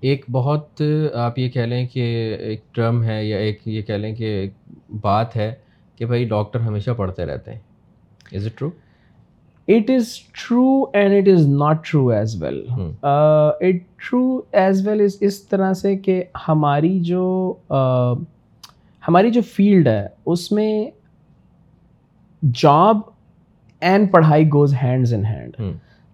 ایک 0.00 0.24
بہت 0.32 0.82
آپ 1.14 1.38
یہ 1.38 1.48
کہہ 1.48 1.60
لیں 1.60 1.86
کہ 1.92 2.36
ایک 2.40 2.74
ٹرم 2.74 3.02
ہے 3.04 3.24
یا 3.24 3.36
ایک 3.36 3.60
یہ 3.66 3.82
کہہ 3.82 3.94
لیں 3.94 4.14
کہ 4.14 4.24
ایک 4.24 4.52
بات 5.00 5.36
ہے۔ 5.36 5.52
کہ 6.00 6.06
بھائی 6.06 6.24
ڈاکٹر 6.24 6.60
ہمیشہ 6.60 6.90
پڑھتے 6.90 7.24
رہتے 7.26 7.52
ہیں۔ 7.52 7.58
Is 8.32 8.46
it 8.46 8.58
true 8.58 8.68
it 9.68 9.90
is 9.90 10.14
true 10.32 10.84
and 10.92 11.14
it 11.14 11.28
is 11.32 11.46
not 11.48 11.84
true 11.84 12.08
as 12.08 12.42
well 12.42 12.64
it 13.02 13.82
true 13.96 14.40
as 14.52 14.86
well 14.86 15.00
is 15.00 15.16
اس 15.20 15.42
طرح 15.42 15.72
سے 15.72 15.96
کہ 15.96 16.22
ہماری 16.48 16.98
جو 17.00 17.54
ہماری 19.08 19.30
جو 19.30 19.40
فیلڈ 19.40 19.88
ہے 19.88 20.06
اس 20.26 20.52
میں 20.52 20.90
جاب 22.42 22.98
اینڈ 23.80 24.12
پڑھائی 24.12 24.48
گوز 24.52 24.74
ہینڈز 24.82 25.14
ان 25.14 25.24
ہینڈ 25.24 25.56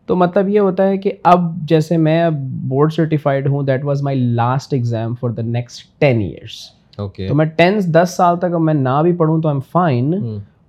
تو 0.06 0.16
مطلب 0.16 0.48
یہ 0.48 0.60
ہوتا 0.60 0.88
ہے 0.88 0.98
کہ 0.98 1.12
اب 1.24 1.40
جیسے 1.68 1.96
میں 1.96 2.22
اب 2.22 2.34
بورڈ 2.68 2.92
سرٹیفائڈ 2.92 3.46
ہوں 3.46 3.62
that 3.62 3.84
was 3.84 4.02
my 4.02 4.20
last 4.20 4.72
exam 4.72 5.14
for 5.14 5.30
the 5.30 5.42
next 5.42 6.00
ten 6.00 6.20
years 6.20 6.64
تو 6.96 7.34
میں 7.34 7.46
ٹین 7.46 7.78
دس 7.94 8.14
سال 8.16 8.38
تک 8.38 8.54
میں 8.60 8.74
نہ 8.74 9.02
بھی 9.02 9.12
پڑھوں 9.12 9.42
تو 9.42 9.48
I'm 9.48 9.60
fine 9.72 10.14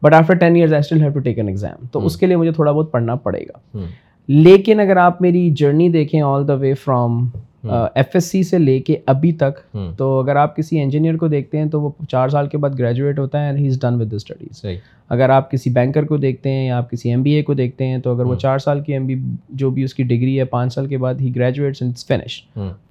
but 0.04 0.14
after 0.14 0.34
ten 0.34 0.56
years 0.56 0.74
I 0.74 0.80
still 0.80 1.02
have 1.02 1.10
to 1.10 1.20
take 1.20 1.38
an 1.38 1.48
exam 1.48 1.86
تو 1.92 2.06
اس 2.06 2.18
کے 2.18 2.26
لیے 2.26 2.36
مجھے 2.36 2.52
تھوڑا 2.52 2.72
بہت 2.72 2.92
پڑھنا 2.92 3.16
پڑے 3.16 3.40
گا. 3.40 3.80
لیکن 4.28 4.80
اگر 4.80 4.98
آپ 4.98 5.22
میری 5.22 5.50
جرنی 5.50 5.90
دیکھیں 5.90 6.22
all 6.22 6.48
the 6.48 6.54
way 6.54 6.74
from 6.74 7.28
F 7.64 8.06
S 8.14 8.26
C 8.26 8.44
سے 8.44 8.58
لے 8.58 8.80
کے 8.80 8.98
ابھی 9.06 9.32
تک 9.32 9.78
تو 9.98 10.20
اگر 10.20 10.36
آپ 10.36 10.56
کسی 10.56 10.82
انجینئر 10.82 11.18
کو 11.18 11.28
دیکھتے 11.28 11.58
ہیں 11.58 11.66
تو 11.66 11.82
وہ 11.82 11.90
چار 12.10 12.30
سال 12.30 12.48
کے 12.48 12.58
بعد 12.58 12.70
گریجویٹ 12.80 13.20
ہوتا 13.20 13.42
ہے 13.42 13.46
and 13.46 13.60
he 13.60 13.68
is 13.68 13.80
done 13.82 14.02
with 14.02 14.14
studies 14.14 14.66
اگر 15.10 15.30
آپ 15.30 15.52
کسی 15.52 15.70
بینکر 15.70 16.06
کو 16.06 16.18
دیکھتے 16.18 16.52
ہیں 16.52 16.68
یا 16.68 16.78
آپ 16.78 16.92
کسی 16.92 17.10
ایم 17.10 17.24
بی 17.24 17.32
اے 17.32 17.44
کو 17.44 17.54
دیکھتے 17.54 17.86
ہیں 17.86 17.98
تو 17.98 18.16
اگر 18.16 18.26
وہ 18.26 18.36
چار 18.36 18.58
سال 18.58 18.82
کی 18.82 18.94
ایم 18.94 19.06
بی 19.06 19.16
جو 19.50 19.70
بھی 19.70 19.84
اس 19.84 19.94
کی 19.94 20.04
ڈگری 20.04 20.40
ہے 20.40 20.44
پانچ 20.44 20.74
سال 20.74 20.88
کے 20.88 20.98
بعد 20.98 21.14
ہی 21.22 21.36
graduates 21.36 21.82
and 21.82 21.98
finish 21.98 22.44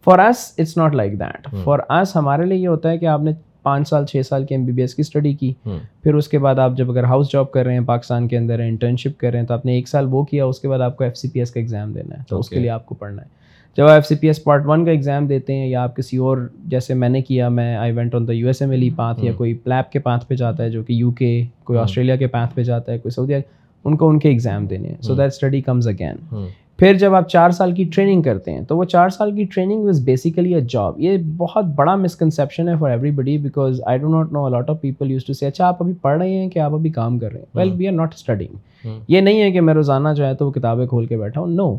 for 0.04 0.18
us 0.18 0.54
it's 0.58 0.76
not 0.76 0.94
like 0.94 1.12
that 1.12 1.48
for 1.64 1.78
us 1.90 2.16
ہمارے 2.16 2.46
لیے 2.46 2.58
یہ 2.58 2.68
ہوتا 2.68 2.90
ہے 2.90 2.98
کہ 2.98 3.06
آپ 3.06 3.20
نے 3.20 3.30
پانچ 3.62 3.88
سال 3.88 4.06
چھ 4.06 4.16
سال 4.28 4.46
کی 4.46 4.54
ایم 4.54 4.64
بی 4.64 4.72
بی 4.72 4.82
ایس 4.82 4.94
کی 4.94 5.00
اسٹڈی 5.00 5.32
کی۔ 5.32 5.52
پھر 6.02 6.14
اس 6.14 6.28
کے 6.28 6.38
بعد 6.38 6.58
آپ 6.58 6.72
جب 6.76 6.90
اگر 6.90 7.04
ہاؤس 7.04 7.32
جاب 7.32 7.50
کر 7.50 7.64
رہے 7.64 7.72
ہیں 7.72 7.86
پاکستان 7.86 8.28
کے 8.28 8.36
اندر 8.36 8.60
انٹرنشپ 8.60 9.20
کر 9.20 9.30
رہے 9.30 9.38
ہیں 9.38 9.46
تو 9.46 9.54
آپ 9.54 9.66
نے 9.66 9.72
ایک 9.72 9.88
سال 9.88 10.06
وہ 10.10 10.24
کیا 10.24 10.44
اس 10.44 10.58
کے 10.58 10.68
بعد 10.68 10.80
آپ 10.80 10.96
کو 10.96 11.04
ایف 11.04 11.16
سی 11.16 11.28
پی 11.28 11.38
ایس 11.38 11.50
کا 11.50 11.60
ایگزام 11.60 11.92
دینا 11.92 12.18
ہے۔ 12.18 12.22
تو 12.28 12.38
اس 12.38 12.48
کے 12.48 12.58
لیے 12.58 12.70
آپ 12.70 12.86
کو 12.86 12.94
پڑھنا 12.94 13.22
ہے۔ 13.22 13.26
جب 13.76 13.84
آپ 13.84 13.90
F 13.90 14.06
C 14.06 14.14
P 14.14 14.26
S 14.26 14.42
part 14.44 14.62
one 14.66 14.84
کا 14.84 14.90
ایگزام 14.90 15.26
دیتے 15.26 15.54
ہیں 15.54 15.66
یا 15.68 15.82
آپ 15.82 15.96
کسی 15.96 16.16
اور 16.16 16.38
جیسے 16.64 16.94
میں 16.94 17.08
نے 17.08 17.22
کیا 17.22 17.48
میں 17.48 17.76
I 17.76 17.92
went 17.92 18.14
on 18.14 18.28
the 18.28 18.32
U 18.32 18.46
S 18.46 18.62
M 18.62 18.70
L 18.70 18.82
E 18.82 18.90
path 18.96 19.24
یا 19.24 19.32
کوئی 19.32 19.54
پلیپ 19.54 19.92
کے 19.92 19.98
پاتھ 19.98 20.26
پہ 20.26 20.34
جاتا 20.34 20.64
ہے 20.64 20.70
جو 20.70 20.82
کہ 20.82 20.92
یو 20.92 21.10
کے 21.10 21.42
کوئی 21.64 21.78
آسٹریلیا 21.78 22.16
کے 22.16 22.26
پاتھ 22.26 22.54
پہ 22.54 22.62
جاتا 22.62 22.92
ہے 22.92 22.98
کوئی 22.98 23.12
سعودی 23.12 23.34
ان 23.84 23.96
کو 23.96 24.08
ان 24.08 24.18
کے 24.18 24.28
ایگزام 24.28 24.66
دینے 24.66 24.88
ہیں۔ 24.88 25.02
So 25.02 25.14
that 25.14 25.26
study 25.26 25.60
comes 25.60 25.88
again 25.88 26.46
پھر 26.78 26.94
جب 26.94 27.14
آپ 27.14 27.28
چار 27.28 27.50
سال 27.50 27.72
کی 27.72 27.84
ٹریننگ 27.84 28.22
کرتے 28.22 28.52
ہیں 28.52 28.60
تو 28.60 28.76
وہ 28.76 28.84
چار 28.84 29.08
سال 29.08 29.34
کی 29.36 29.44
training 29.44 29.84
was 29.84 30.00
basically 30.04 30.54
a 30.54 30.60
job 30.60 31.00
یہ 31.00 31.18
بہت 31.36 31.64
بڑا 31.64 31.94
مسکنسیپشن 31.96 32.68
ہے 32.68 32.74
for 32.80 32.90
everybody 33.10 33.38
because 33.38 33.80
I 33.86 33.98
do 33.98 34.08
not 34.08 34.32
know 34.32 34.44
a lot 34.44 34.70
of 34.70 34.80
people 34.80 35.10
use 35.10 35.24
to 35.24 35.32
see 35.32 35.46
اچھا 35.46 35.66
آپ 35.66 35.82
ابھی 35.82 35.92
پڑھ 36.02 36.18
رہے 36.18 36.30
ہیں 36.30 36.48
کہ 36.50 36.58
آپ 36.58 36.74
ابھی 36.74 36.90
کام 36.90 37.18
کر 37.18 37.32
رہے 37.32 37.38
ہیں؟ 37.38 37.46
Well 37.54 37.72
we 37.76 37.88
are 37.88 37.92
not 37.92 38.14
studying 38.14 38.88
یہ 39.08 39.20
نہیں 39.20 39.42
ہے 39.42 39.50
کہ 39.52 39.60
میں 39.60 39.74
روزانہ 39.74 40.08
جو 40.16 40.26
ہے 40.26 40.34
تو 40.34 40.46
وہ 40.46 40.52
کتابیں 40.52 40.86
کھول 40.86 41.06
کے 41.06 41.16
بیٹھا 41.16 41.40
ہوں۔ 41.40 41.48
نو 41.48 41.74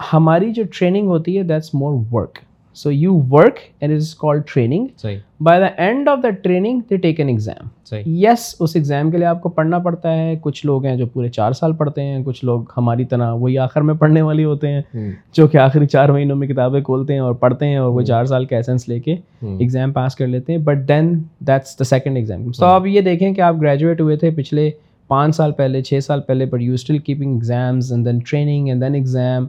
ہماری 0.00 0.52
جو 0.52 0.62
ٹریننگ 0.78 1.08
ہوتی 1.08 1.38
ہے 1.38 1.42
that's 1.42 1.74
more 1.74 2.02
work 2.12 2.38
so 2.76 2.90
you 2.90 3.20
work 3.30 3.58
and 3.80 3.94
is 3.94 4.14
call 4.14 4.40
training 4.46 5.06
by 5.44 5.60
the 5.60 5.66
end 5.76 6.08
of 6.08 6.18
the 6.22 6.30
training 6.42 6.80
they 6.90 6.96
take 6.96 7.20
an 7.20 7.28
exam 7.28 7.94
yes 8.06 8.54
us 8.60 8.74
exam 8.76 9.10
کے 9.10 9.18
لیے 9.18 9.26
آپ 9.26 9.42
کو 9.42 9.48
پڑھنا 9.48 9.78
پڑتا 9.78 10.12
ہے. 10.12 10.34
کچھ 10.42 10.64
لوگ 10.66 10.86
ہیں 10.86 10.96
جو 10.96 11.06
پورے 11.06 11.28
چار 11.28 11.52
سال 11.52 11.72
پڑھتے 11.72 12.02
ہیں 12.02 12.22
کچھ 12.24 12.44
لوگ 12.44 12.62
ہماری 12.76 13.04
طرح 13.04 13.32
وہی 13.32 13.58
آخر 13.58 13.80
میں 13.80 13.94
پڑھنے 13.94 14.22
والے 14.22 14.44
ہوتے 14.44 14.68
ہیں 14.68 15.10
جو 15.34 15.46
کہ 15.46 15.58
آخری 15.58 15.86
چار 15.86 16.08
مہینوں 16.08 16.36
میں 16.36 16.48
کتابیں 16.48 16.80
کھولتے 16.80 17.12
ہیں 17.12 17.20
اور 17.20 17.34
پڑھتے 17.34 17.66
ہیں 17.66 17.76
اور 17.76 17.92
وہ 17.92 18.02
چار 18.02 18.24
سال 18.24 18.46
کا 18.46 18.56
ایسنس 18.56 18.88
لے 18.88 18.98
کے 19.00 19.16
ایگزام 19.42 19.92
پاس 19.92 20.16
کر 20.16 20.26
لیتے 20.26 20.52
ہیں. 20.52 20.60
But 20.60 20.88
then 20.88 21.12
that's 21.40 21.78
the 21.78 21.84
second 21.84 22.16
exam 22.16 22.50
تو 22.50 22.66
آپ 22.66 22.86
یہ 22.86 23.00
دیکھیں 23.00 23.32
کہ 23.34 23.40
آپ 23.40 23.60
گریجویٹ 23.60 24.00
ہوئے 24.00 24.16
تھے 24.16 24.30
پچھلے 24.36 24.70
پانچ 25.14 25.36
سال 25.36 25.52
پہلے 25.52 25.82
چھ 25.82 25.98
سال 26.02 26.20
پہلے 26.20 26.46
but 26.46 26.62
you 26.62 26.74
still 26.74 26.98
keeping 26.98 27.32
exams 27.32 27.92
and 27.92 28.06
then 28.06 28.18
training 28.30 28.68
and 28.68 28.82
then 28.82 28.94
exam 28.94 29.46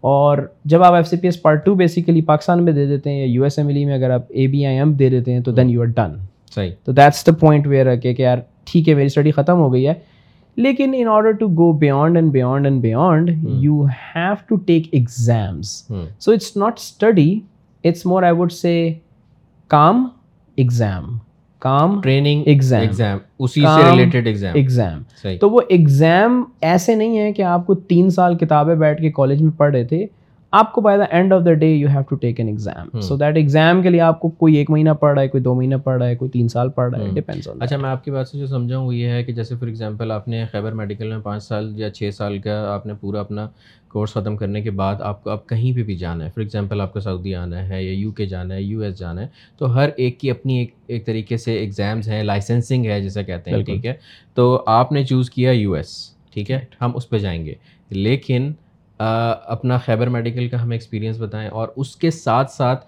اور 0.00 0.38
جب 0.64 0.82
آپ 0.82 0.94
F 0.94 1.08
C 1.08 1.16
P 1.16 1.26
S 1.26 1.40
part 1.42 1.64
two 1.64 1.74
basically 1.74 2.20
Pakistan 2.22 2.64
میں 2.64 2.72
دے 2.72 2.86
دیتے 2.86 3.10
ہیں 3.10 3.18
یا 3.18 3.26
یو 3.26 3.42
ایس 3.42 3.58
ایم 3.58 3.68
ایل 3.68 3.84
میں 3.84 3.94
اگر 3.94 4.10
آپ 4.10 4.22
اے 4.28 4.46
بی 4.46 4.64
آئی 4.66 4.76
ایم 4.78 4.92
دے 4.92 5.08
دیتے 5.10 5.32
ہیں 5.32 5.42
تو 5.42 5.52
دین 5.52 5.70
یو 5.70 5.80
آر 5.80 5.86
ڈن 5.96 6.16
صحیح. 6.56 6.70
تو 6.84 6.92
دیٹس 6.92 7.26
دا 7.26 7.32
پوائنٹ 7.40 7.66
ویئر 7.66 7.94
کہ 7.96 8.14
یار 8.18 8.38
ٹھیک 8.64 8.88
ہے 8.88 8.94
میری 8.94 9.06
اسٹڈی 9.06 9.30
ختم 9.30 9.58
ہو 9.58 9.72
گئی 9.72 9.86
ہے. 9.88 9.94
لیکن 10.56 10.94
in 10.96 11.08
order 11.08 11.32
to 11.32 11.48
go 11.56 11.72
beyond 11.78 12.16
and 12.16 12.32
beyond 12.32 12.66
and 12.66 12.80
beyond 12.82 13.30
you 13.62 13.84
have 14.14 14.34
to 14.48 14.56
take 14.66 14.88
exams 14.92 15.70
so 16.18 16.32
it's 16.32 16.56
not 16.56 16.78
study 16.78 17.28
it's 17.84 18.06
more 18.06 18.22
I 18.22 18.34
would 18.34 18.52
say 18.52 18.92
com 19.70 20.06
exam 20.58 21.16
کام 21.66 22.00
ٹریننگ 22.00 22.42
ایگزام 22.46 23.18
اسی 23.38 23.60
سے 23.60 23.90
ریلیٹڈ 23.90 24.26
ایگزام 24.26 24.54
ایگزام 24.54 25.02
تو 25.40 25.50
وہ 25.50 25.60
ایگزام 25.68 26.42
ایسے 26.60 26.94
نہیں 26.94 27.18
ہے 27.18 27.32
کہ 27.32 27.42
آپ 27.42 27.66
کو 27.66 27.74
تین 27.74 28.10
سال 28.10 28.36
کتابیں 28.38 28.74
بیٹھ 28.74 29.00
کے 29.00 29.10
کالج 29.10 29.42
میں 29.42 29.50
پڑھ 29.56 29.74
رہے 29.74 29.84
تھے 29.84 30.06
آپ 30.50 30.72
کو 30.72 30.80
by 30.80 30.98
the 30.98 31.04
end 31.04 31.32
of 31.32 31.42
the 31.44 31.52
day 31.52 31.66
you 31.66 31.88
have 31.88 32.02
to 32.02 32.16
take 32.16 32.40
an 32.40 32.48
exam 32.48 33.00
so 33.00 33.16
that 33.16 33.36
exam 33.36 33.82
کے 33.82 33.90
لیے 33.90 34.00
آپ 34.00 34.20
کو 34.20 34.28
کوئی 34.28 34.54
ایک 34.54 34.70
مہینہ 34.70 34.90
پڑھ 34.90 35.14
رہا 35.14 35.22
ہے 35.22 35.28
کوئی 35.28 35.42
دو 35.42 35.54
مہینہ 35.54 35.74
پڑھ 35.84 35.98
رہا 35.98 36.08
ہے 36.08 36.16
کوئی 36.16 36.30
تین 36.30 36.48
سال 36.48 36.68
پڑھ 36.70 36.94
رہا 36.94 37.04
ہے 37.04 37.10
ڈیپینڈس 37.14 37.48
اچھا 37.60 37.76
میں 37.76 37.90
آپ 37.90 38.04
کی 38.04 38.10
بات 38.10 38.28
سے 38.28 38.38
جو 38.38 38.46
سمجھا 38.46 38.78
ہوں 38.78 38.86
وہ 38.86 38.94
یہ 38.94 39.08
ہے 39.08 39.24
کہ 39.24 39.32
جیسے 39.32 39.56
فار 39.56 39.66
ایگزامپل 39.66 40.10
آپ 40.10 40.28
نے 40.28 40.44
خیبر 40.52 40.72
میڈیکل 40.72 41.08
میں 41.08 41.18
پانچ 41.18 41.42
سال 41.42 41.72
یا 41.76 41.90
چھ 41.90 42.10
سال 42.14 42.38
کا 42.38 42.74
آپ 42.74 42.86
نے 42.86 42.92
پورا 43.00 43.20
اپنا 43.20 43.48
کورس 43.88 44.12
ختم 44.12 44.36
کرنے 44.36 44.60
کے 44.62 44.70
بعد 44.70 44.94
آپ 45.00 45.24
کو 45.24 45.30
اب 45.30 45.46
کہیں 45.46 45.76
پہ 45.76 45.82
بھی 45.82 45.96
جانا 45.96 46.24
ہے۔ 46.24 46.30
فار 46.30 46.40
ایگزامپل 46.40 46.80
آپ 46.80 46.92
کو 46.92 47.00
سعودی 47.00 47.34
آنا 47.34 47.68
ہے 47.68 47.84
یا 47.84 47.92
یو 47.92 48.12
کے 48.12 48.26
جانا 48.26 48.54
ہے 48.54 48.62
یو 48.62 48.80
ایس 48.80 48.98
جانا 48.98 49.22
ہے 49.22 49.26
تو 49.58 49.74
ہر 49.74 49.88
ایک 49.96 50.20
کی 50.20 50.30
اپنی 50.30 50.58
ایک 50.58 50.74
ایک 50.86 51.06
طریقے 51.06 51.36
سے 51.36 51.54
ایگزامز 51.54 52.08
ہیں 52.08 52.22
لائسنسنگ 52.22 52.86
ہے 52.86 53.00
جیسے 53.00 53.24
کہتے 53.24 53.50
ہیں 53.50 53.62
ٹھیک 53.62 53.86
ہے؟ 53.86 53.94
تو 54.34 54.62
آپ 54.66 54.92
نے 54.92 55.04
چوز 55.04 55.30
کیا 55.30 55.50
یو 55.50 55.72
ایس 55.72 56.14
ٹھیک 56.32 56.50
ہے؟ 56.50 56.60
ہم 56.80 56.90
اس 56.94 57.08
پہ 57.08 57.18
جائیں 57.18 57.46
گے۔ 57.46 57.54
لیکن 57.90 58.52
اپنا 58.98 59.76
خیبر 59.78 60.06
میڈیکل 60.06 60.48
کا 60.48 60.62
ہمیں 60.62 60.76
ایکسپیرینس 60.76 61.18
بتائیں 61.20 61.48
اور 61.48 61.68
اس 61.76 61.96
کے 61.96 62.10
ساتھ 62.10 62.50
ساتھ 62.50 62.86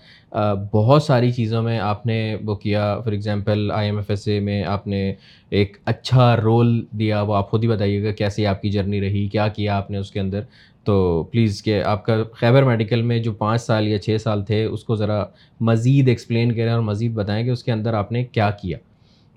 بہت 0.72 1.02
ساری 1.02 1.30
چیزوں 1.32 1.62
میں 1.62 1.78
آپ 1.78 2.06
نے 2.06 2.36
وہ 2.44 2.54
کیا۔ 2.54 3.00
For 3.04 3.12
example 3.12 3.70
I 3.74 3.88
M 3.88 3.96
F 3.96 4.10
S 4.10 4.28
A 4.28 4.40
میں 4.40 4.62
آپ 4.64 4.86
نے 4.86 5.14
ایک 5.50 5.76
اچھا 5.84 6.36
رول 6.36 6.84
دیا، 6.90 7.20
وہ 7.22 7.34
آپ 7.34 7.50
خود 7.50 7.62
ہی 7.62 7.68
بتائیے 7.68 8.04
گا 8.04 8.12
کیسی 8.12 8.46
آپ 8.46 8.62
کی 8.62 8.70
جرنی 8.70 9.00
رہی، 9.00 9.26
کیا 9.28 9.48
کیا 9.48 9.76
آپ 9.76 9.90
نے 9.90 9.98
اس 9.98 10.10
کے 10.10 10.20
اندر۔ 10.20 10.40
تو 10.84 11.22
پلیز 11.32 11.62
کہ 11.62 11.82
آپ 11.82 12.04
کا 12.04 12.16
خیبر 12.32 12.62
میڈیکل 12.62 13.02
میں 13.02 13.18
جو 13.18 13.32
پانچ 13.32 13.62
سال 13.62 13.88
یا 13.88 13.98
چھ 13.98 14.16
سال 14.22 14.44
تھے، 14.44 14.64
اس 14.64 14.84
کو 14.84 14.96
ذرا 14.96 15.24
مزید 15.60 16.08
ایکسپلین 16.08 16.52
کریں 16.52 16.72
اور 16.72 16.80
مزید 16.80 17.12
بتائیں 17.14 17.44
کہ 17.44 17.50
اس 17.50 17.64
کے 17.64 17.72
اندر 17.72 17.94
آپ 17.94 18.12
نے 18.12 18.24
کیا 18.24 18.50
کیا 18.50 18.78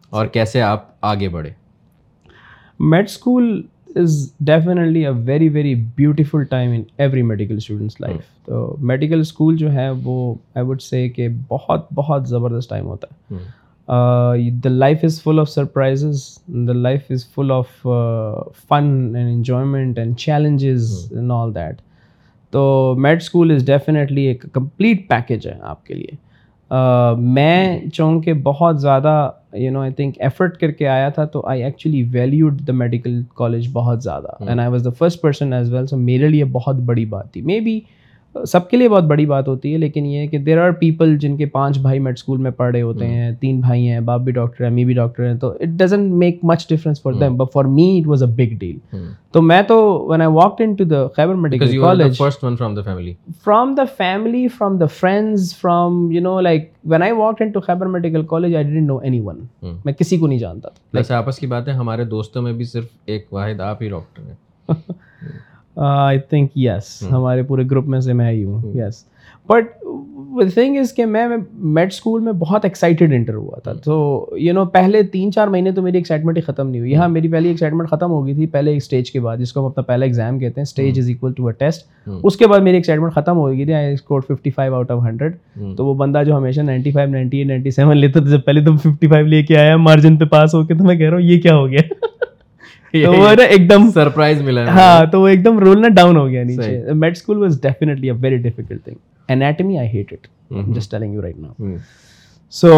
اور 0.09 0.25
کیسے 0.25 0.61
آپ 0.61 0.85
آگے 1.01 1.29
بڑھے۔ 1.29 1.49
Med 2.79 3.05
school 3.09 3.61
is 3.97 4.33
definitely 4.45 5.05
a 5.05 5.11
very 5.25 5.47
very 5.49 5.73
beautiful 5.95 6.43
time 6.43 6.71
in 6.71 6.81
every 6.97 7.21
medical 7.21 7.55
students 7.57 8.01
life 8.01 8.45
تو 8.45 8.75
میڈیکل 8.79 9.19
اسکول 9.19 9.57
جو 9.57 9.71
ہے 9.73 9.89
وہ 10.03 10.33
آئی 10.55 10.65
وڈ 10.67 10.81
سے 10.81 11.07
کہ 11.09 11.27
بہت 11.47 11.87
بہت 11.95 12.27
زبردست 12.27 12.69
ٹائم 12.69 12.85
ہوتا 12.85 13.07
ہے. 13.07 13.37
The 14.63 14.69
life 14.69 15.03
is 15.03 15.21
full 15.23 15.39
of 15.39 15.49
surprises 15.49 16.23
the 16.67 16.73
life 16.73 17.11
is 17.11 17.27
full 17.35 17.51
of 17.51 17.69
fun 18.67 19.15
and 19.15 19.17
enjoyment 19.17 19.99
and 19.99 20.17
challenges 20.17 20.91
in 21.11 21.31
all 21.31 21.55
that 21.55 21.81
تو 22.53 22.95
میڈ 22.97 23.21
اسکول 23.21 23.51
از 23.51 23.65
ڈیفینیٹلی 23.65 24.21
ایک 24.21 24.45
کمپلیٹ 24.53 25.07
پیکیج 25.09 25.47
ہے 25.47 25.57
آپ 25.61 25.85
کے 25.85 25.93
لیے. 25.93 26.15
میں 26.71 27.79
چونکہ 27.93 28.33
بہت 28.33 28.81
زیادہ 28.81 29.29
you 29.53 29.71
know 29.71 29.81
I 29.81 29.91
think 29.93 30.15
effort 30.19 30.57
کر 30.57 30.71
کے 30.71 30.87
آیا 30.87 31.09
تھا 31.09 31.25
تو 31.25 31.41
I 31.47 31.63
actually 31.63 32.03
valued 32.11 32.61
the 32.67 32.73
medical 32.73 33.21
college 33.35 33.67
بہت 33.73 34.03
زیادہ. 34.03 34.27
And 34.39 34.59
I 34.59 34.69
was 34.71 34.85
the 34.85 34.89
first 34.89 35.21
person 35.21 35.53
as 35.53 35.73
well 35.73 35.87
so 35.87 35.97
میرے 35.97 36.27
لیے 36.27 36.45
بہت 36.51 36.75
بڑی 36.75 37.05
بات 37.05 37.31
تھی. 37.33 37.41
مے 37.41 37.59
بی 37.59 37.79
سب 38.35 38.69
کے 38.69 38.77
لیے 38.77 38.89
بہت 38.89 39.03
بڑی 39.03 39.25
بات 39.25 39.47
ہوتی 39.47 39.73
ہے 39.73 39.77
لیکن 39.77 40.05
یہ 40.05 40.27
کہ 40.27 40.37
دیر 40.37 40.57
آر 40.57 40.71
پیپل 40.71 41.17
جن 41.17 41.37
کے 41.37 41.45
پانچ 41.45 41.77
بھائی 41.77 41.99
میڈ 41.99 42.13
اسکول 42.17 42.37
میں 42.37 42.51
پڑھے 42.51 42.81
ہوتے 42.81 43.07
ہیں 43.07 43.31
تین 43.35 43.59
بھائی 43.59 43.89
ہیں 43.89 43.99
باپ 43.99 44.21
بھی 44.21 44.31
ڈاکٹر 44.31 44.63
ہیں 44.63 44.71
امی 44.71 44.85
بھی 44.85 44.93
ڈاکٹر 44.93 45.27
ہیں 45.27 45.37
تو 45.39 45.49
it 45.49 45.67
doesn't 45.67 46.13
make 46.13 46.39
much 46.43 46.67
difference 46.69 47.01
for 47.01 47.13
them 47.13 47.37
but 47.37 47.53
for 47.53 47.65
me 47.65 47.99
it 47.99 48.07
was 48.07 48.23
a 48.23 48.29
big 48.29 48.55
deal 48.57 48.77
تو 49.31 49.41
میں 49.41 49.61
تو 49.61 50.07
when 50.09 50.21
I 50.21 50.31
walk 50.33 50.61
into 50.73 50.83
the 50.83 51.07
Khyber 51.07 51.35
medical 51.35 51.79
college 51.81 52.21
from 52.21 52.75
the 52.75 52.81
family 52.83 53.13
from 53.43 53.75
the 53.75 53.83
family 53.97 54.47
from 54.47 54.77
the 54.77 54.85
friends 54.85 55.55
from 55.57 56.11
you 56.11 56.21
know 56.21 56.39
like 56.41 56.71
when 56.83 57.03
I 57.03 57.11
walk 57.11 57.41
into 57.51 57.59
Khyber 57.59 57.85
medical 57.85 58.25
college 58.25 58.55
I 58.55 58.63
didn't 58.63 58.87
know 58.87 58.97
anyone 59.19 59.45
میں 59.85 59.93
کسی 59.93 60.17
کو 60.17 60.27
نہیں 60.27 60.39
جانتا۔ 60.39 60.69
تھا 60.69 60.79
ویسے 60.93 61.13
آپس 61.13 61.37
کی 61.37 61.47
بات 61.47 61.67
ہے 61.67 61.73
ہمارے 61.73 62.03
دوستوں 62.03 62.41
میں 62.41 62.53
بھی 62.53 62.63
صرف 62.63 62.85
ایک 63.05 63.33
واحد 63.33 63.61
آپ 63.61 63.81
ہی 63.81 63.89
ڈاکٹر 63.89 64.23
ہیں۔ 64.23 64.35
آئی 65.75 66.19
تھنک 66.19 66.51
یس 66.55 67.03
ہمارے 67.11 67.43
پورے 67.43 67.63
گروپ 67.71 67.87
میں 67.87 67.99
سے 67.99 68.13
میں 68.13 68.31
ہی 68.31 68.43
ہوں 68.43 68.61
یس۔ 68.77 69.05
بٹ 69.49 69.65
تھنگ 70.53 70.77
از 70.77 70.93
کہ 70.93 71.05
میں 71.05 71.27
میڈ 71.53 71.87
اسکول 71.91 72.21
میں 72.21 72.33
بہت 72.33 72.65
ایکسائٹیڈ 72.65 73.13
انٹر 73.13 73.33
ہوا 73.33 73.59
تھا۔ 73.59 73.73
تو 73.73 74.29
یو 74.37 74.53
نو 74.53 74.65
پہلے 74.65 75.03
تین 75.03 75.31
چار 75.31 75.47
مہینے 75.47 75.71
تو 75.71 75.81
میری 75.81 75.97
ایکسائٹمنٹ 75.97 76.37
ہی 76.37 76.41
ختم 76.41 76.69
نہیں 76.69 76.79
ہوئی۔ 76.79 76.91
یہاں 76.91 77.07
میری 77.09 77.27
پہلی 77.27 77.49
ایکسائٹمنٹ 77.49 77.89
ختم 77.89 78.11
ہو 78.11 78.25
گئی 78.25 78.33
تھی 78.33 78.45
پہلے 78.45 78.75
اسٹیج 78.75 79.11
کے 79.11 79.19
بعد 79.19 79.37
جس 79.37 79.53
کو 79.53 79.59
ہم 79.59 79.65
اپنا 79.65 79.83
پہلا 79.83 80.05
ایگزام 80.05 80.39
کہتے 80.39 80.61
ہیں۔ 80.61 80.63
Stage 80.63 80.99
is 80.99 81.09
equal 81.09 81.33
to 81.33 81.47
a 81.47 81.53
test 81.53 81.87
اس 82.23 82.37
کے 82.37 82.47
بعد 82.47 82.59
میری 82.59 82.75
ایکسائٹمنٹ 82.75 83.13
ختم 83.13 83.37
ہو 83.37 83.47
گئی 83.49 83.65
تھی۔ 83.65 83.73
I 83.73 83.93
score 83.93 84.21
fifty 84.21 84.49
five 84.49 84.75
out 84.75 84.91
of 84.91 84.99
hundred 85.03 85.35
تو 85.77 85.85
وہ 85.85 85.93
بندہ 85.93 86.23
جو 86.25 86.37
ہمیشہ 86.37 86.61
ninety 86.61 86.91
five 86.91 87.09
ninety 87.09 87.37
eight 87.37 87.47
ninety 87.47 87.71
seven 87.71 87.97
لیتا 87.97 88.19
تھا 88.19 88.29
جب 88.29 88.39
پہلے 88.45 88.65
تم 88.65 88.77
ففٹی 88.77 89.07
فائیو 89.07 89.25
لے 89.25 89.43
کے 89.43 89.57
آیا 89.57 89.77
مارجن 89.77 90.17
پہ 90.17 90.25
پاس 90.25 90.55
ہو 90.55 90.65
کے 90.65 90.73
تو 90.73 90.83
میں 90.83 90.95
کہہ 90.95 91.05
رہا 91.05 91.17
ہوں 91.17 91.23
یہ 91.23 91.41
کیا 91.41 91.55
ہو 91.55 91.67
گیا؟ 91.67 91.81
تو 93.05 93.13
وہ 93.13 93.33
نا 93.35 93.43
ایک 93.43 93.69
دم 93.69 93.89
سرپرائز 93.93 94.41
ملا 94.41 94.67
ہاں 94.67 95.05
تو 95.11 95.21
وہ 95.21 95.27
ایک 95.27 95.45
دم 95.45 95.59
رول 95.59 95.81
نا 95.81 95.87
ڈاؤن 95.87 96.17
ہو 96.17 96.27
گیا 96.29 96.43
نیچے۔ 96.43 96.93
Med 96.93 97.15
school 97.17 97.37
was 97.37 97.61
definitely 97.61 98.09
a 98.09 98.15
very 98.21 98.37
difficult 98.37 98.83
thing 98.85 98.95
anatomy 99.29 99.77
I 99.77 99.87
hate 99.87 100.13
it 100.13 100.27
just 100.75 100.91
telling 100.91 101.13
you 101.13 101.21
right 101.21 101.37
now 101.37 101.75
so 102.53 102.71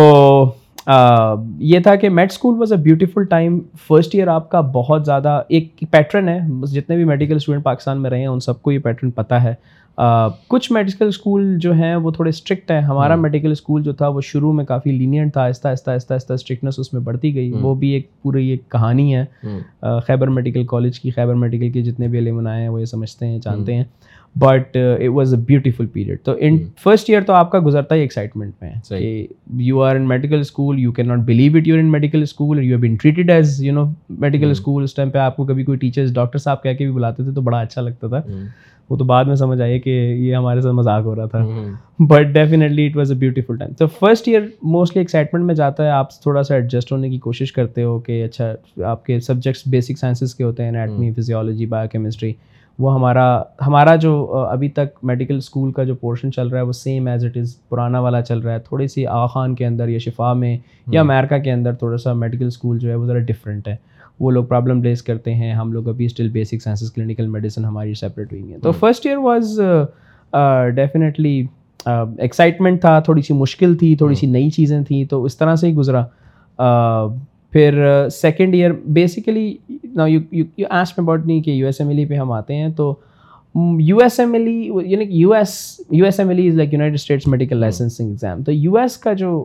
یہ 1.60 1.80
تھا 1.80 1.96
کہ 1.96 2.10
med 2.10 2.32
school 2.32 2.58
was 2.58 2.72
a 2.72 2.78
beautiful 2.78 3.26
time 3.26 3.60
first 3.88 4.16
year 4.16 4.28
آپ 4.28 4.50
کا 4.50 4.62
بہت 4.62 5.06
زیادہ 5.06 5.42
ایک 5.50 5.84
پیٹرن 5.92 6.30
ہے۔ 6.30 6.40
جتنے 6.72 6.96
بھی 6.96 7.04
میڈیکل 7.04 7.36
اسٹوڈنٹ 7.36 7.64
پاکستان 7.64 8.02
میں 8.02 8.10
رہے 8.10 8.20
ہیں 8.20 8.28
ان 8.28 8.40
سب 8.40 8.62
کو 8.62 8.72
یہ 8.72 8.80
پیٹرن 8.80 9.12
پتہ 9.12 9.34
ہے۔ 9.34 9.54
کچھ 10.48 10.72
میڈیکل 10.72 11.08
اسکول 11.08 11.58
جو 11.60 11.74
ہیں 11.74 11.96
وہ 11.96 12.12
تھوڑے 12.12 12.30
اسٹرکٹ 12.30 12.72
ہیں۔ 12.72 12.82
ہمارا 12.82 13.16
میڈیکل 13.16 13.52
اسکول 13.52 13.84
جو 13.84 13.94
تھا 13.94 14.08
وہ 14.08 14.22
شروع 14.22 14.54
میں 14.54 14.66
کافی 14.66 14.92
لینئنٹ 14.92 15.34
تھا 15.34 15.42
آہستہ 15.42 15.68
آہستہ 15.68 15.92
آہستہ 15.92 16.14
آہستہ 16.14 16.34
اسٹرکٹنس 16.34 16.80
اس 16.80 16.94
میں 16.94 17.02
بڑھتی 17.02 17.36
گئی۔ 17.36 17.52
وہ 17.62 17.76
بھی 17.76 17.90
ایک 17.90 18.08
پوری 18.22 18.50
ایک 18.50 18.70
کہانی 18.72 19.16
ہے۔ 19.16 19.26
خیبر 20.08 20.28
میڈیکل 20.28 20.66
کالج 20.66 21.00
کی 21.00 21.10
خیبر 21.10 21.34
میڈیکل 21.34 21.70
کے 21.70 21.82
جتنے 21.82 22.08
بھی 22.08 22.20
علم 22.20 22.48
آئے 22.48 22.62
ہیں 22.62 22.70
وہ 22.70 22.80
یہ 22.80 22.86
سمجھتے 22.86 23.28
ہیں 23.28 23.40
جانتے 23.44 23.76
ہیں۔ 23.76 23.84
But 24.40 24.78
it 24.78 25.02
was 25.08 25.34
a 25.34 25.40
beautiful 25.40 25.86
period 25.86 26.20
تو 26.24 26.36
ان 26.40 26.58
فرسٹ 26.84 27.10
ایئر 27.10 27.22
تو 27.22 27.34
آپ 27.34 27.52
کا 27.52 27.60
گزرتا 27.66 27.96
ہی 27.96 28.00
ایکسائٹمنٹ 28.00 28.54
میں 28.62 28.72
کہ 28.90 29.28
you 29.58 29.82
are 29.82 29.96
in 29.96 30.08
medical 30.08 30.40
school 30.40 30.80
you 30.80 30.92
can 30.92 31.08
not 31.08 31.20
believe 31.20 31.58
it 31.58 31.68
you 31.68 31.76
in 31.76 31.92
medical 31.92 32.22
school 32.22 32.64
you 32.64 32.78
been 32.78 32.96
treated 32.96 33.30
as 33.30 33.64
you 33.64 33.74
know 33.74 33.86
medical 34.10 34.52
school 34.52 34.84
us 34.84 34.96
time 34.96 35.10
پہ 35.10 35.18
آپ 35.18 35.36
کو 35.36 35.46
کبھی 35.46 35.64
کوئی 35.64 35.78
ٹیچرس 35.78 36.14
ڈاکٹر 36.14 36.40
صاحب 36.40 36.64
کہہ 36.64 36.74
کے 36.74 36.86
بھی 36.86 36.94
بلاتے 36.94 37.24
تھے 37.24 37.32
تو 37.32 37.42
بڑا 37.42 37.60
اچھا 37.60 37.82
لگتا 37.82 38.08
تھا۔ 38.08 38.22
وہ 38.94 38.98
تو 38.98 39.06
بعد 39.06 39.26
میں 39.26 39.36
سمجھ 39.36 39.62
آئیے 39.62 39.80
کہ 39.80 39.90
یہ 39.90 40.36
ہمارے 40.36 40.62
ساتھ 40.62 40.74
مذاق 40.74 41.06
ہو 41.06 41.16
رہا 41.16 41.26
تھا۔ 41.26 41.40
But 42.00 42.26
definitely 42.26 42.86
it 42.88 42.98
was 42.98 43.12
a 43.12 43.18
beautiful 43.18 43.58
time 43.58 43.74
تو 43.74 43.88
فرسٹ 43.88 44.28
ایئر 44.28 44.42
موسٹلی 44.62 45.00
ایکسائٹمنٹ 45.00 45.46
میں 45.46 45.56
جاتا 45.56 45.84
ہے 45.84 45.90
آپ 45.90 46.22
تھوڑا 46.22 46.44
سا 46.44 46.56
ایڈجسٹ 46.56 46.92
ہونے 46.92 47.10
کی 47.10 47.18
کوشش 47.18 47.52
کرتے 47.54 47.84
ہو 47.84 48.00
کہ 48.00 48.24
اچھا 48.24 48.52
آپ 48.86 49.06
کے 49.06 49.20
سبجیکٹس 49.20 49.62
بیسک 49.68 49.98
سائنسز 49.98 50.36
کے 50.36 50.44
ہوتے 50.44 50.64
ہیں 50.64 50.70
انیٹمی 50.70 51.12
فزیولوجی 51.14 51.66
بایو 51.66 51.90
کیمسٹری 51.90 52.34
وہ 52.80 52.94
ہمارا 52.94 53.42
ہمارا 53.68 53.96
جو 53.96 54.14
ابھی 54.38 54.70
تک 54.70 55.04
میڈیکل 55.04 55.38
اسکول 55.38 55.72
کا 55.72 55.84
جو 55.84 55.96
پورشن 55.96 56.32
چل 56.32 56.48
رہا 56.48 56.58
ہے 56.58 56.66
وہ 56.66 56.72
سیم 56.72 57.08
ایز 57.08 57.26
اٹ 57.26 57.38
از 57.38 57.56
پرانا 57.70 58.00
والا 58.00 58.22
چل 58.22 58.40
رہا 58.40 58.54
ہے۔ 58.54 58.60
تھوڑی 58.60 58.88
سی 58.88 59.06
آغا 59.08 59.26
خان 59.26 59.56
کے 59.56 59.66
اندر 59.66 59.88
یا 59.88 60.00
شفا 60.00 60.34
میں 60.34 60.58
یا 60.88 61.02
امیرکا 61.02 61.38
کے 61.38 61.52
اندر 61.52 61.74
تھوڑا 61.74 61.98
سا 61.98 62.14
میڈیکل 62.14 62.48
اسکول 62.48 62.80
جو 62.80 62.90
ہے 62.90 62.96
وہ 62.96 63.06
ذرا 63.06 63.20
ڈفرینٹ 63.20 63.68
ہے۔ 63.68 63.76
وہ 64.20 64.32
لوگ 64.32 64.46
پرابلم 64.46 64.82
ریز 64.82 65.02
کرتے 65.04 65.34
ہیں 65.34 65.54
ہم 65.54 65.72
لوگ 65.74 65.88
ابھی 65.90 66.06
still 66.06 66.30
basic 66.30 66.62
sciences 66.64 66.92
clinical 66.94 67.28
medicine 67.28 67.66
ہماری 67.66 67.94
سیپریٹ 67.94 68.32
ہوئی 68.34 68.52
ہیں۔ 68.52 68.58
تو 68.62 68.72
first 68.72 69.06
year 69.06 69.18
was 69.18 69.60
definitely 70.76 71.46
excitement 71.86 72.82
تھا 72.82 73.00
تھوڑی 73.00 73.22
سی 73.22 73.34
مشکل 73.34 73.76
تھی 73.78 73.96
تھوڑی 73.96 74.16
سی 74.16 74.28
نئی 74.28 74.50
چیزیں 74.50 74.82
تھیں 74.84 75.04
تو 75.06 75.24
اس 75.24 75.38
طرح 75.38 75.56
سے 75.56 75.68
ہی 75.68 75.74
گزرا۔ 75.76 76.06
پھر 77.52 78.08
سیکنڈ 78.12 78.54
ایئر 78.54 78.72
بیسیکلی 78.86 79.56
نا 79.96 80.06
یو 80.06 80.20
ایس 80.58 80.98
میں 80.98 81.04
اباؤٹ 81.04 81.26
نہیں 81.26 81.42
کہ 81.42 81.52
U 81.52 81.66
S 81.66 81.82
M 81.82 81.90
L 81.90 81.98
E 81.98 82.06
پہ 82.06 82.16
ہم 82.16 82.32
آتے 82.32 82.56
ہیں 82.56 82.70
تو 82.70 82.94
U 83.80 83.98
S 83.98 84.20
M 84.20 84.34
L 84.34 84.48
E 84.48 84.70
یعنی 84.86 85.06
U 85.10 85.34
S 85.34 85.82
U 85.92 86.06
S 86.06 86.20
M 86.20 86.30
L 86.30 86.40
E 86.40 86.48
is 86.48 86.56
like 86.56 86.74
united 86.74 86.96
states 86.96 87.28
medical 87.28 87.58
licensing 87.58 88.08
exam 88.08 88.44
تو 88.44 88.52
یو 88.52 88.78
ایس 88.78 88.98
کا 88.98 89.14
جو 89.14 89.44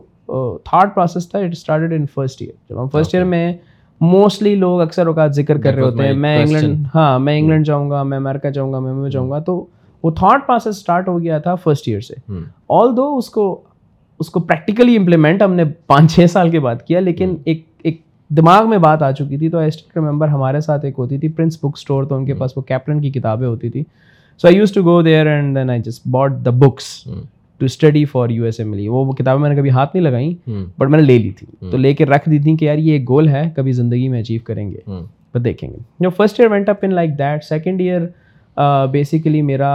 تھارڈ 0.65 0.93
پروسیس 0.95 1.29
تھا 1.29 1.39
it 1.39 1.51
started 1.51 1.93
in 1.93 2.05
first 2.13 2.41
year 2.41 2.53
جب 2.69 2.81
ہم 2.81 2.87
فرسٹ 2.87 3.15
ایئر 3.15 3.25
میں 3.25 3.53
موسٹلی 4.01 4.53
لوگ 4.55 4.81
اکثر 4.81 5.07
اوقات 5.07 5.35
ذکر 5.35 5.57
کر 5.57 5.73
رہے 5.73 5.81
ہوتے 5.81 6.03
ہیں. 6.03 6.13
میں 6.13 6.37
انگلینڈ 6.41 6.85
ہاں 6.95 7.19
میں 7.19 7.37
انگلینڈ 7.39 7.65
جاؤں 7.65 7.89
گا 7.91 8.03
میں 8.03 8.17
امیرکا 8.17 8.49
جاؤں 8.49 8.73
گا 8.73 8.79
میں 8.79 9.09
جاؤں 9.09 9.29
گا 9.31 9.39
تو 9.39 9.65
وہ 10.03 10.11
تھاٹ 10.11 10.45
پروسیس 10.47 10.75
اسٹارٹ 10.75 11.07
ہو 11.07 11.21
گیا 11.21 11.37
تھا 11.39 11.55
فرسٹ 11.55 11.87
ایئر 11.87 12.01
سے. 12.01 12.15
آل 12.69 12.95
دو 12.97 13.15
اس 13.17 13.29
کو 13.29 13.61
اس 14.19 14.29
کو 14.29 14.39
پریکٹیکلی 14.39 14.95
امپلیمنٹ 14.97 15.41
ہم 15.41 15.53
نے 15.53 15.63
پانچ 15.87 16.15
چھ 16.15 16.25
سال 16.31 16.49
کے 16.49 16.59
بعد 16.59 16.81
کیا 16.87 16.99
لیکن 16.99 17.35
ایک 17.45 17.65
ایک 17.83 18.01
دماغ 18.29 18.69
میں 18.69 18.77
بات 18.77 19.03
آ 19.03 19.11
چکی 19.11 19.37
تھی 19.37 19.49
تو 19.49 19.57
آئی 19.57 19.67
اسٹل 19.67 19.99
ریمبر 19.99 20.27
ہمارے 20.27 20.61
ساتھ 20.61 20.85
ایک 20.85 20.95
ہوتی 20.97 21.17
تھی 21.17 21.27
پرنس 21.29 21.57
بک 21.57 21.71
اسٹور 21.73 22.03
تو 22.03 22.15
ان 22.15 22.25
کے 22.25 22.33
پاس 22.33 22.57
وہ 22.57 22.61
کیپٹن 22.61 23.01
کی 23.01 23.11
کتابیں 23.11 23.47
ہوتی 23.47 23.69
تھی. 23.69 23.83
So 24.41 24.47
I 24.47 24.57
use 24.57 24.71
to 24.71 24.83
go 24.83 25.01
there 25.01 25.27
and 25.27 25.55
then 25.55 25.69
I 25.69 25.81
just 25.81 26.07
bought 26.07 26.31
the 26.45 26.51
books 26.55 26.85
to 27.59 27.65
study 27.65 28.05
for 28.05 28.29
U 28.29 28.43
S 28.43 28.59
M 28.59 28.73
L 28.73 28.87
وہ 28.87 29.11
کتابیں 29.11 29.41
میں 29.41 29.49
نے 29.49 29.55
کبھی 29.55 29.69
ہاتھ 29.69 29.95
نہیں 29.95 30.03
لگائیں 30.03 30.49
بٹ 30.77 30.89
میں 30.89 30.99
نے 30.99 31.05
لے 31.05 31.17
لی 31.17 31.29
تھی۔ 31.29 31.47
تو 31.71 31.77
لے 31.77 31.93
کے 31.93 32.05
رکھ 32.05 32.29
دی 32.29 32.39
تھی 32.39 32.57
کہ 32.57 32.65
یار 32.65 32.77
یہ 32.77 32.93
ایک 32.93 33.09
گول 33.09 33.27
ہے 33.27 33.49
کبھی 33.55 33.71
زندگی 33.71 34.07
میں 34.09 34.21
اچیو 34.21 34.39
کریں 34.43 34.71
گے۔ 34.71 34.77
بٹ 35.33 35.45
دیکھیں 35.45 35.69
گے۔ 35.69 35.77
جو 35.99 36.09
first 36.09 36.39
year 36.39 36.51
went 36.51 36.69
up 36.69 36.77
in 36.81 36.93
like 36.93 37.09
that 37.19 37.43
second 37.43 37.81
year 37.81 38.01
basically 38.91 39.41
میرا 39.41 39.69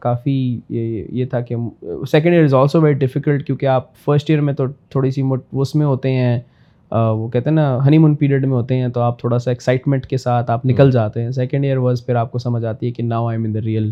کافی 0.00 0.60
یہ 0.68 1.24
تھا 1.24 1.40
کہ 1.40 1.56
second 2.10 2.32
year 2.32 2.44
is 2.44 2.54
also 2.54 2.80
very 2.80 2.94
difficult 2.94 3.46
کیونکہ 3.46 3.66
آپ 3.66 3.96
فرسٹ 3.96 4.30
ایئر 4.30 4.40
میں 4.40 4.54
تو 4.54 4.64
تھوڑی 4.88 5.10
سی 5.10 5.22
اس 5.52 5.74
میں 5.74 5.86
ہوتے 5.86 6.12
ہیں 6.12 6.40
وہ 6.92 7.28
کہتے 7.28 7.48
ہیں 7.50 7.54
نا 7.54 7.78
ہنی 7.86 7.98
مون 7.98 8.14
پیریڈ 8.14 8.46
میں 8.46 8.56
ہوتے 8.56 8.76
ہیں 8.76 8.88
تو 8.88 9.00
آپ 9.00 9.18
تھوڑا 9.20 9.38
سا 9.38 9.50
ایکسائٹمنٹ 9.50 10.06
کے 10.06 10.16
ساتھ 10.16 10.50
آپ 10.50 10.66
نکل 10.66 10.90
جاتے 10.90 11.22
ہیں۔ 11.22 11.30
سیکنڈ 11.30 11.64
ایئر 11.64 11.76
واز 11.76 12.06
پھر 12.06 12.14
آپ 12.14 12.32
کو 12.32 12.38
سمجھ 12.38 12.64
آتی 12.64 12.86
ہے 12.86 12.90
کہ 12.92 13.02
now 13.02 13.26
I 13.26 13.38
mean 13.38 13.54
the 13.54 13.60
real 13.60 13.90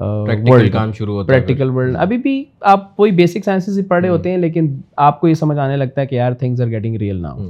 practical 0.00 1.70
world 1.70 1.96
ابھی 1.98 2.18
بھی 2.18 2.44
آپ 2.60 3.00
وہی 3.00 3.10
بیسک 3.10 3.44
سائنسز 3.44 3.78
ہی 3.78 3.84
پڑھ 3.84 4.00
رہے 4.02 4.08
ہوتے 4.08 4.30
ہیں 4.30 4.38
لیکن 4.38 4.74
آپ 4.96 5.20
کو 5.20 5.28
یہ 5.28 5.34
سمجھ 5.34 5.58
آنے 5.58 5.76
لگتا 5.76 6.00
ہے 6.00 6.06
کہ 6.06 6.14
یار 6.14 6.32
things 6.32 6.60
are 6.60 6.66
getting 6.66 6.96
real 6.96 7.20
now 7.22 7.48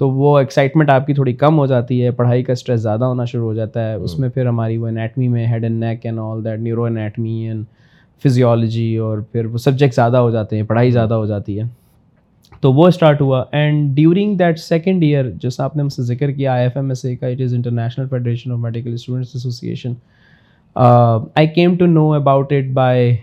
تو 0.00 0.10
وہ 0.10 0.38
ایکسائٹمنٹ 0.38 0.90
آپ 0.90 1.06
کی 1.06 1.14
تھوڑی 1.14 1.32
کم 1.32 1.58
ہو 1.58 1.66
جاتی 1.66 2.04
ہے 2.04 2.10
پڑھائی 2.10 2.42
کا 2.42 2.52
اسٹریس 2.52 2.80
زیادہ 2.80 3.04
ہونا 3.04 3.24
شروع 3.24 3.44
ہو 3.44 3.54
جاتا 3.54 3.88
ہے 3.88 3.94
اس 3.94 4.18
میں 4.18 4.28
پھر 4.28 4.46
ہماری 4.46 4.76
وہ 4.76 4.86
انیٹمی 4.86 5.28
میں 5.28 5.46
head 5.46 5.64
and 5.64 5.84
neck 5.84 6.06
and 6.06 6.18
all 6.18 6.44
that 6.44 6.60
neuro 6.60 6.84
anatomy 6.84 7.46
and 7.48 7.64
physiology 8.24 8.96
اور 8.96 9.18
پھر 9.32 9.46
وہ 9.46 9.58
سبجیکٹ 9.58 9.94
زیادہ 9.94 10.16
ہو 10.16 10.30
جاتے 10.30 10.56
ہیں 10.56 10.62
پڑھائی 10.62 10.90
زیادہ 10.90 11.14
ہو 11.14 11.26
جاتی 11.26 11.58
ہے 11.60 11.64
تو 12.60 12.72
وہ 12.72 12.86
اسٹارٹ 12.86 13.20
ہوا 13.20 13.44
and 13.52 13.94
during 13.96 14.36
that 14.36 14.58
second 14.58 15.02
year 15.02 15.30
جیسا 15.42 15.64
آپ 15.64 15.76
نے 15.76 15.82
مجھ 15.82 15.92
سے 15.92 16.02
ذکر 16.02 16.30
کیا 16.30 16.52
I 16.52 16.62
F 16.62 16.76
M 16.76 16.88
S 16.88 17.04
A 17.04 17.16
کا 17.16 17.26
it 17.26 17.40
is 17.40 17.54
international 17.54 18.08
federation 18.08 18.52
of 18.52 18.58
medical 18.58 18.92
students 18.92 19.34
association 19.34 19.92
I 20.76 21.46
came 21.46 21.76
to 21.76 21.86
know 21.86 22.12
about 22.12 22.52
it 22.52 22.70
by 22.72 23.14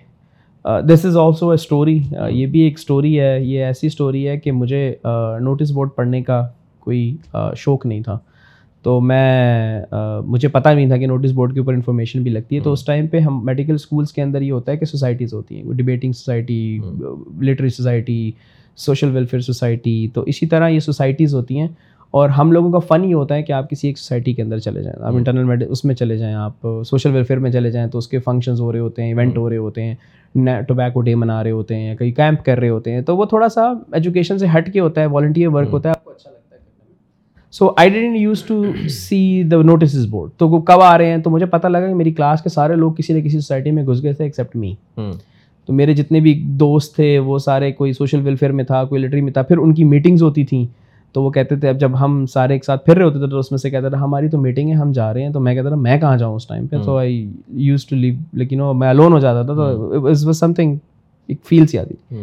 this 0.87 1.05
is 1.05 1.17
also 1.17 1.49
a 1.49 1.55
story 1.55 1.99
یہ 2.29 2.45
بھی 2.45 2.59
ایک 2.59 2.77
اسٹوری 2.77 3.19
ہے 3.19 3.37
یہ 3.41 3.63
ایسی 3.65 3.87
اسٹوری 3.87 4.27
ہے 4.27 4.37
کہ 4.39 4.51
مجھے 4.51 4.93
نوٹس 5.41 5.71
بورڈ 5.71 5.89
پڑھنے 5.95 6.21
کا 6.23 6.47
کوئی 6.79 7.15
شوق 7.57 7.85
نہیں 7.85 8.03
تھا 8.03 8.17
تو 8.85 8.99
میں 9.01 9.81
مجھے 10.25 10.47
پتہ 10.47 10.69
نہیں 10.69 10.87
تھا 10.87 10.97
کہ 10.97 11.07
نوٹس 11.07 11.31
بورڈ 11.31 11.53
کے 11.53 11.59
اوپر 11.59 11.73
انفارمیشن 11.73 12.23
بھی 12.23 12.31
لگتی 12.31 12.55
ہے 12.55 12.61
تو 12.61 12.73
اس 12.73 12.85
ٹائم 12.85 13.07
پہ 13.07 13.19
ہم 13.19 13.45
میڈیکل 13.45 13.73
اسکولس 13.73 14.13
کے 14.13 14.21
اندر 14.21 14.41
یہ 14.41 14.51
ہوتا 14.51 14.71
ہے 14.71 14.77
کہ 14.77 14.85
سوسائٹیز 14.85 15.33
ہوتی 15.33 15.55
ہیں 15.55 15.73
debating 15.73 16.11
society 16.11 16.79
literary 17.41 17.69
society 17.69 18.31
social 18.77 19.09
welfare 19.11 19.41
society 19.41 20.07
تو 20.13 20.23
اسی 20.27 20.45
طرح 20.45 20.69
یہ 20.69 20.79
سوسائٹیز 20.79 21.35
ہوتی 21.35 21.59
ہیں 21.59 21.67
اور 22.13 22.29
ہم 22.29 22.51
لوگوں 22.51 22.71
کا 22.71 22.79
فن 22.79 23.03
یہ 23.05 23.13
ہوتا 23.13 23.35
ہے 23.35 23.43
کہ 23.43 23.51
آپ 23.51 23.69
کسی 23.69 23.87
ایک 23.87 23.97
سوسائٹی 23.97 24.33
کے 24.33 24.41
اندر 24.41 24.59
چلے 24.59 24.83
جائیں 24.83 24.95
آپ 25.01 25.13
انٹرنل 25.13 25.43
میڈ 25.43 25.63
اس 25.69 25.83
میں 25.85 25.95
چلے 25.95 26.17
جائیں 26.17 26.33
آپ 26.35 26.67
سوشل 26.87 27.11
ویلفیئر 27.11 27.39
میں 27.39 27.51
چلے 27.51 27.71
جائیں 27.71 27.87
تو 27.89 27.97
اس 27.97 28.07
کے 28.07 28.19
فنکشنز 28.19 28.61
ہو 28.61 28.71
رہے 28.71 28.79
ہوتے 28.79 29.01
ہیں 29.03 29.09
ایونٹ 29.09 29.37
ہو 29.37 29.49
رہے 29.49 29.57
ہوتے 29.57 29.83
ہیں 29.83 29.95
ٹوبیکو 30.67 31.01
ڈے 31.01 31.15
منا 31.15 31.43
رہے 31.43 31.51
ہوتے 31.51 31.75
ہیں 31.75 31.95
کئی 31.95 32.11
کیمپ 32.11 32.43
کر 32.45 32.59
رہے 32.59 32.69
ہوتے 32.69 32.91
ہیں۔ 32.91 33.01
تو 33.01 33.15
وہ 33.17 33.25
تھوڑا 33.25 33.49
سا 33.49 33.67
ایجوکیشن 33.93 34.37
سے 34.37 34.47
ہٹ 34.57 34.71
کے 34.73 34.79
ہوتا 34.79 35.01
ہے 35.01 35.05
والنٹیئر 35.05 35.49
ورک 35.49 35.67
ہوتا 35.71 35.89
ہے 35.89 35.93
آپ 35.97 36.03
کو 36.03 36.11
اچھا 36.11 36.31
لگتا 36.31 36.55
ہے 36.55 36.61
so 37.53 37.71
I 37.77 37.89
didn't 37.89 38.17
use 38.17 38.43
to 38.43 38.61
see 38.89 39.21
the 39.51 39.61
notices 39.61 40.05
board 40.09 40.31
تو 40.37 40.49
وہ 40.49 40.59
کب 40.61 40.81
آ 40.81 40.97
رہے 40.97 41.11
ہیں؟ 41.11 41.17
تو 41.17 41.29
مجھے 41.29 41.45
پتہ 41.45 41.67
لگا 41.67 41.87
کہ 41.87 41.93
میری 41.93 42.11
کلاس 42.13 42.41
کے 42.41 42.49
سارے 42.49 42.75
لوگ 42.75 42.91
کسی 42.93 43.13
نہ 43.13 43.19
کسی 43.19 43.39
سوسائٹی 43.39 43.71
میں 43.71 43.85
گھس 43.85 44.03
گئے 44.03 44.13
تھے 44.13 44.23
ایکسیپٹ 44.23 44.55
می 44.55 44.73
تو 45.67 45.73
میرے 45.73 45.93
جتنے 45.93 46.19
بھی 46.19 46.33
دوست 46.59 46.95
تھے 46.95 47.17
وہ 47.19 47.37
سارے 47.39 47.71
کوئی 47.71 47.93
سوشل 47.93 48.21
ویلفیئر 48.25 48.51
میں 48.51 48.63
تھا 48.63 48.83
کوئی 48.85 49.01
لٹری 49.01 49.21
میں 49.21 49.33
تھا 49.33 49.41
پھر 49.41 49.57
ان 49.57 49.73
کی 49.73 49.83
میٹنگز 49.83 50.21
ہوتی 50.23 50.45
تھیں۔ 50.45 50.65
تو 51.13 51.23
وہ 51.23 51.29
کہتے 51.29 51.55
تھے 51.55 51.69
اب 51.69 51.79
جب 51.79 51.91
ہم 52.01 52.25
سارے 52.25 52.53
ایک 52.53 52.65
ساتھ 52.65 52.85
پھر 52.85 52.97
رہے 52.97 53.03
ہوتے 53.03 53.19
تھے 53.19 53.27
تو 53.27 53.39
اس 53.39 53.51
میں 53.51 53.57
سے 53.57 53.69
کہتے 53.69 53.89
تھے 53.89 53.97
ہماری 53.97 54.29
تو 54.29 54.41
میٹنگ 54.41 54.69
ہے 54.69 54.73
ہم 54.73 54.91
جا 54.91 55.13
رہے 55.13 55.23
ہیں۔ 55.23 55.29
تو 55.29 55.39
میں 55.39 55.55
کہتا 55.55 55.67
تھا 55.67 55.75
میں 55.75 55.99
کہاں 55.99 56.17
جاؤں 56.17 56.35
اس 56.35 56.47
ٹائم 56.47 56.67
پہ؟ 56.67 56.75
تو 56.85 56.97
آئی 56.97 57.31
یوز 57.47 57.85
ٹو 57.85 57.95
لیو 57.95 58.13
لیکن 58.33 58.61
میں 58.75 58.89
الون 58.89 59.13
ہو 59.13 59.19
جاتا 59.19 59.41
تھا۔ 59.41 59.53
تو 59.53 60.07
از 60.07 60.25
واز 60.25 60.39
سم 60.39 60.53
تھنگ 60.53 60.75
ایک 61.27 61.37
فیل 61.45 61.67
سی 61.67 61.77
آتی۔ 61.77 62.15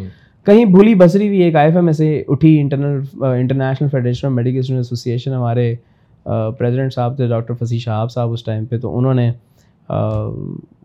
کہیں 0.46 0.64
بھولی 0.64 0.94
بسری 0.94 1.28
بھی 1.28 1.42
ایک 1.42 1.56
آئی 1.56 1.66
ایف 1.66 1.76
ایم 1.76 1.86
ایسے 1.86 2.22
اٹھی 2.28 2.60
internal 2.60 3.00
international 3.22 3.88
federation 3.88 4.26
of 4.26 4.32
medical 4.32 4.58
student 4.58 4.78
association 4.78 5.32
ہمارے 5.32 5.74
پریزیڈنٹ 6.58 6.92
صاحب 6.94 7.16
تھے 7.16 7.26
ڈاکٹر 7.28 7.54
فصیح 7.64 7.78
شہاب 7.78 8.12
صاحب 8.12 8.32
اس 8.32 8.44
ٹائم 8.44 8.64
پہ۔ 8.64 8.78
تو 8.78 8.98
انہوں 8.98 9.14
نے 9.14 9.30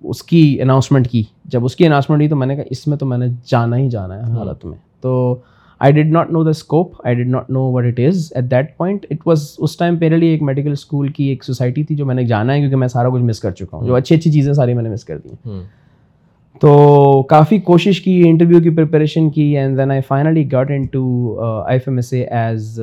اس 0.03 0.23
کی 0.23 0.61
اناؤنسمنٹ 0.61 1.07
کی۔ 1.07 1.23
جب 1.45 1.65
اس 1.65 1.75
کی 1.75 1.85
اناؤنسمنٹ 1.85 2.21
کی 2.21 2.27
تو 2.27 2.35
میں 2.35 2.47
نے 2.47 2.55
کہا 2.55 2.63
اس 2.69 2.87
میں 2.87 2.97
تو 2.97 3.05
میں 3.05 3.17
نے 3.17 3.25
جانا 3.45 3.77
ہی 3.77 3.89
جانا 3.89 4.15
ہے 4.17 4.31
حالت 4.33 4.65
میں۔ 4.65 4.77
تو 5.01 5.35
I 5.81 5.91
did 5.91 6.11
not 6.11 6.31
know 6.31 6.43
the 6.43 6.49
scope 6.49 6.95
I 7.03 7.15
did 7.15 7.29
not 7.29 7.49
know 7.49 7.61
what 7.71 7.85
it 7.85 7.99
is 7.99 8.31
at 8.35 8.51
that 8.51 8.75
point 8.77 9.05
it 9.09 9.27
was 9.27 9.55
us 9.57 9.77
time 9.77 9.97
میرے 9.99 10.17
لیے 10.17 10.31
ایک 10.31 10.41
میڈیکل 10.43 10.71
اسکول 10.71 11.07
کی 11.07 11.23
ایک 11.23 11.43
سوسائٹی 11.43 11.83
تھی 11.83 11.95
جو 11.95 12.05
میں 12.05 12.15
نے 12.15 12.23
جانا 12.23 12.53
ہے 12.53 12.59
کیونکہ 12.59 12.75
میں 12.75 12.87
سارا 12.87 13.09
کچھ 13.09 13.21
مس 13.21 13.39
کر 13.39 13.51
چکا 13.51 13.77
ہوں 13.77 13.85
جو 13.87 13.95
اچھی 13.95 14.15
اچھی 14.15 14.31
چیزیں 14.31 14.53
ساری 14.53 14.73
میں 14.73 14.83
نے 14.83 14.89
مس 14.89 15.05
کر 15.05 15.17
دی 15.17 15.51
تو 16.61 17.23
کافی 17.23 17.59
کوشش 17.59 18.01
کی 18.01 18.21
انٹرویو 18.27 18.59
کی 18.61 18.69
پریپریشن 18.69 19.29
کی 19.29 19.43
and 19.57 19.77
then 19.77 19.91
I 19.91 20.01
finally 20.07 20.51
got 20.51 20.71
into 20.85 21.39
I 21.41 21.75
F 21.75 21.87
M 21.87 21.95
S 21.95 22.13
A 22.13 22.23
as 22.23 22.79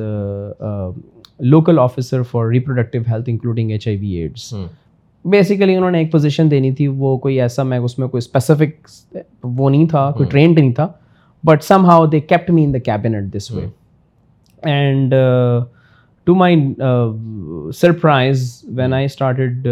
local 1.39 1.79
officer 1.79 2.23
for 2.23 2.47
reproductive 2.47 3.01
health 3.07 3.29
including 3.29 3.71
H 3.71 3.87
I 3.87 3.97
V 3.97 4.15
AIDS 4.15 4.53
basically 5.25 5.75
انہوں 5.75 5.91
نے 5.91 5.99
ایک 5.99 6.11
پوزیشن 6.11 6.51
دینی 6.51 6.71
تھی 6.71 6.87
وہ 6.87 7.17
کوئی 7.17 7.41
ایسا 7.41 7.63
میں 7.63 7.77
اس 7.77 7.99
میں 7.99 8.07
کوئی 8.07 8.19
اسپیسیفک 8.19 8.87
وہ 9.43 9.69
نہیں 9.69 9.87
تھا 9.87 10.11
کوئی 10.11 10.29
ٹرینڈ 10.29 10.59
نہیں 10.59 10.71
تھا 10.71 10.87
but 11.43 11.63
somehow 11.85 12.05
they 12.05 12.19
kept 12.19 12.49
me 12.49 12.63
in 12.63 12.73
the 12.73 12.79
cabinet 12.85 13.33
this 13.35 13.51
way 13.51 13.65
and 14.63 15.13
to 16.27 16.35
my 16.35 16.55
surprise 17.73 18.49
when 18.67 18.93
I 18.93 19.05
started 19.05 19.67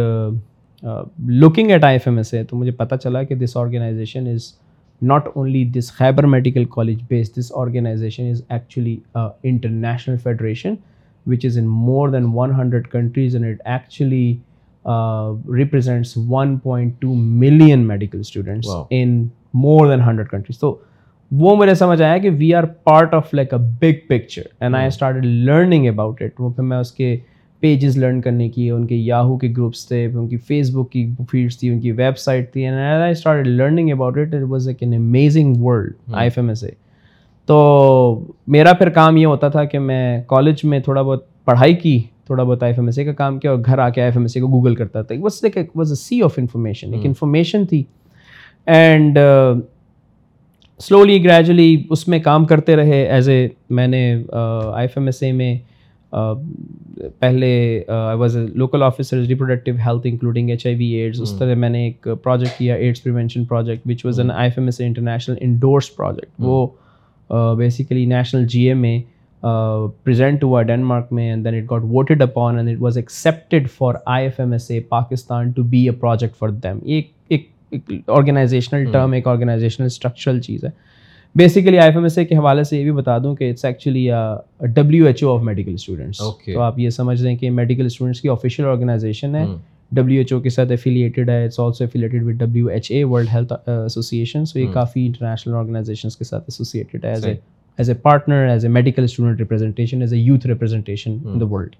looking 1.35 1.71
at 1.71 1.83
I 1.83 1.95
F 1.95 2.07
M 2.07 2.17
S 2.17 2.33
A 2.33 2.43
تو 2.43 2.57
مجھے 2.57 2.71
پتہ 2.71 2.95
چلا 2.95 3.23
کہ 3.23 3.35
this 3.35 3.57
organization 3.57 4.27
is 4.27 4.51
not 5.01 5.27
only 5.33 5.63
this 5.75 5.91
Khyber 5.93 6.25
medical 6.25 6.65
college 6.65 7.01
base 7.07 7.35
this 7.37 7.51
organization 7.55 8.29
is 8.29 8.41
actually 8.49 8.97
international 9.15 10.17
federation 10.17 10.75
which 11.25 11.45
is 11.45 11.57
in 11.57 11.67
more 11.67 12.09
than 12.09 12.25
one 12.33 12.51
hundred 12.51 12.87
countries 12.87 13.35
and 13.35 13.45
it 13.45 13.67
actually 13.67 14.35
represents 15.57 16.17
one 16.29 16.57
point 16.57 16.93
two 16.99 17.13
million 17.13 17.87
medical 17.87 18.19
students 18.19 18.67
in 18.89 19.25
more 19.53 19.87
then 19.87 20.01
hundred 20.01 20.29
countries 20.29 20.59
تو 20.59 20.75
وہ 21.31 21.55
مجھے 21.55 21.73
سمجھ 21.75 22.01
آیا 22.01 22.17
کہ 22.17 22.29
we 22.29 22.53
are 22.53 22.63
part 22.63 23.13
of 23.13 23.33
like 23.33 23.53
a 23.53 23.59
big 23.81 24.07
picture 24.07 24.41
and 24.59 24.75
I 24.75 24.87
start 24.87 25.25
learning 25.25 25.87
about 25.87 26.21
it 26.21 26.39
وہ 26.39 26.49
پھر 26.49 26.63
میں 26.63 26.77
اس 26.77 26.91
کے 26.91 27.17
پیجز 27.59 27.97
لرن 27.97 28.21
کرنے 28.21 28.49
کی 28.49 28.69
ان 28.69 28.85
کے 28.87 28.95
یاہو 28.95 29.37
کے 29.37 29.47
گروپس 29.57 29.87
تھے 29.87 30.05
ان 30.05 30.27
کی 30.27 30.37
فیس 30.37 30.69
بک 30.75 30.91
کی 30.91 31.05
فیڈس 31.31 31.57
تھی 31.59 31.69
ان 31.69 31.79
کی 31.79 31.91
ویب 31.91 32.17
سائٹ 32.17 32.51
تھی 32.53 32.65
and 32.65 32.77
I 32.77 33.11
start 33.11 33.47
learning 33.47 33.91
about 33.91 34.17
it 34.17 34.33
it 34.33 34.43
was 34.49 34.67
ایک 34.67 34.77
an 34.81 34.93
amazing 34.93 35.63
world 35.63 35.93
I 36.13 36.25
F 36.25 36.37
M 36.37 36.47
S 36.49 36.63
A 36.63 36.71
تو 37.45 38.25
میرا 38.47 38.73
پھر 38.73 38.89
کام 38.89 39.17
یہ 39.17 39.25
ہوتا 39.25 39.49
تھا 39.49 39.63
کہ 39.63 39.79
میں 39.79 40.21
کالج 40.27 40.65
میں 40.65 40.79
تھوڑا 40.79 41.01
بہت 41.01 41.25
پڑھائی 41.45 41.75
کی 41.75 41.99
تھوڑا 42.25 42.43
بہت 42.43 42.63
I 42.63 42.71
F 42.71 42.79
M 42.79 42.85
S 42.85 42.97
A 42.97 43.05
کا 43.05 43.13
کام 43.13 43.39
کیا 43.39 43.51
اور 43.51 43.59
گھر 43.65 43.79
آ 43.79 43.89
کے 43.89 44.01
I 44.01 44.07
F 44.07 44.17
M 44.17 44.23
S 44.23 44.35
A 44.35 44.41
کو 44.41 44.47
گوگل 44.47 44.75
کرتا 44.75 45.01
تھا. 45.01 45.15
Was 45.19 45.43
was 45.75 45.91
a 45.91 45.95
sea 45.95 46.21
of 46.21 46.33
information 46.37 46.93
ایک 46.93 47.05
انفارمیشن 47.05 47.65
تھی. 47.65 47.83
اینڈ 48.65 49.17
سلولی 50.79 51.23
گریجولی 51.23 51.83
اس 51.89 52.07
میں 52.07 52.19
کام 52.19 52.45
کرتے 52.45 52.75
رہے. 52.75 53.01
ایز 53.05 53.29
اے 53.29 53.47
میں 53.69 53.87
نے 53.87 54.03
I 54.31 54.83
F 54.83 54.97
M 54.97 55.05
S 55.05 55.21
A 55.23 55.31
میں 55.31 55.57
پہلے 57.19 57.49
I 57.87 58.17
was 58.17 58.37
a 58.37 58.45
local 58.55 58.83
officer 58.83 59.17
reproductive 59.17 59.75
health 59.85 60.07
including 60.07 60.49
H 60.49 60.65
I 60.65 60.75
V 60.75 60.85
AIDS 60.93 61.21
اس 61.21 61.37
طرح 61.39 61.55
میں 61.55 61.69
نے 61.69 61.83
ایک 61.85 62.07
پروجیکٹ 62.23 62.57
کیا 62.57 62.75
AIDS 62.75 63.03
prevention 63.03 63.45
project 63.45 63.87
which 63.87 64.05
was 64.05 64.19
an 64.19 64.31
I 64.31 64.49
F 64.49 64.57
M 64.57 64.65
S 64.65 64.81
international 64.81 65.35
endorse 65.41 65.95
project 65.95 66.31
وہ 66.39 66.67
basically 67.57 68.05
national 68.05 68.47
G 68.47 68.67
A 68.67 68.73
میں 68.73 68.99
present 70.03 70.43
ہوا 70.43 70.61
Denmark 70.61 71.11
میں 71.13 71.29
and 71.29 71.45
then 71.45 71.55
it 71.55 71.71
got 71.71 71.83
voted 71.83 72.21
upon 72.21 72.57
and 72.57 72.69
it 72.69 72.81
was 72.81 72.97
accepted 72.97 73.69
for 73.71 73.93
I 74.05 74.25
F 74.25 74.39
M 74.39 74.51
S 74.51 74.71
A 74.71 74.79
Pakistan 74.79 75.51
to 75.51 75.63
be 75.63 75.83
a 75.89 75.95
project 75.95 76.37
for 76.37 76.49
them 76.49 76.79
ایک 76.83 77.11
organisational 78.07 78.91
term 78.91 79.11
ایک 79.11 79.27
organisational 79.27 79.85
structural 79.85 80.39
چیز 80.41 80.63
ہے۔ 80.63 80.69
Basically 81.35 81.77
I 81.79 81.87
F 81.87 81.95
M 81.95 82.03
S 82.03 82.17
A 82.17 82.25
کے 82.25 82.35
حوالے 82.35 82.63
سے 82.63 82.77
یہ 82.77 82.83
بھی 82.83 82.91
بتا 82.91 83.17
دوں 83.17 83.35
کہ 83.35 83.49
it's 83.49 83.65
actually 83.65 84.07
W 84.73 85.05
H 85.05 85.23
O 85.23 85.35
of 85.35 85.43
medical 85.43 85.73
students 85.73 86.21
تو 86.45 86.59
آپ 86.61 86.79
یہ 86.79 86.89
سمجھ 86.89 87.21
رہے 87.21 87.31
ہیں 87.31 87.37
کہ 87.37 87.49
میڈیکل 87.49 87.85
اسٹوڈنٹس 87.85 88.21
کی 88.21 88.29
آفیشیل 88.29 88.65
آرگنائزیشن 88.65 89.35
ہے۔ 89.35 89.45
ڈبلیو 89.91 90.19
ایچ 90.19 90.31
او 90.33 90.39
کے 90.39 90.49
ساتھ 90.49 90.71
افیلیٹیڈ 90.71 91.29
ہے 91.29 91.43
it's 91.45 91.59
also 91.59 91.83
affiliated 91.83 92.23
with 92.23 92.35
W 92.35 92.67
H 92.67 92.91
A 92.91 93.03
world 93.03 93.27
health 93.33 93.53
association 93.53 94.45
so 94.45 94.59
یہ 94.59 94.71
کافی 94.73 95.05
انٹرنیشنل 95.05 95.55
آرگنائزیشنس 95.55 96.17
کے 96.17 96.23
ساتھ 96.23 96.43
ایسوسیٹیڈ 96.43 97.05
ہے 97.05 97.09
as 97.09 97.25
a 97.25 97.35
as 97.79 97.89
a 97.89 97.95
partner 97.95 98.47
as 98.47 98.65
a 98.65 98.71
medical 98.71 99.03
student 99.03 99.39
representation 99.39 100.01
as 100.01 100.13
a 100.13 100.19
youth 100.19 100.47
representation 100.47 101.17
in 101.25 101.39
the 101.41 101.45
world 101.45 101.75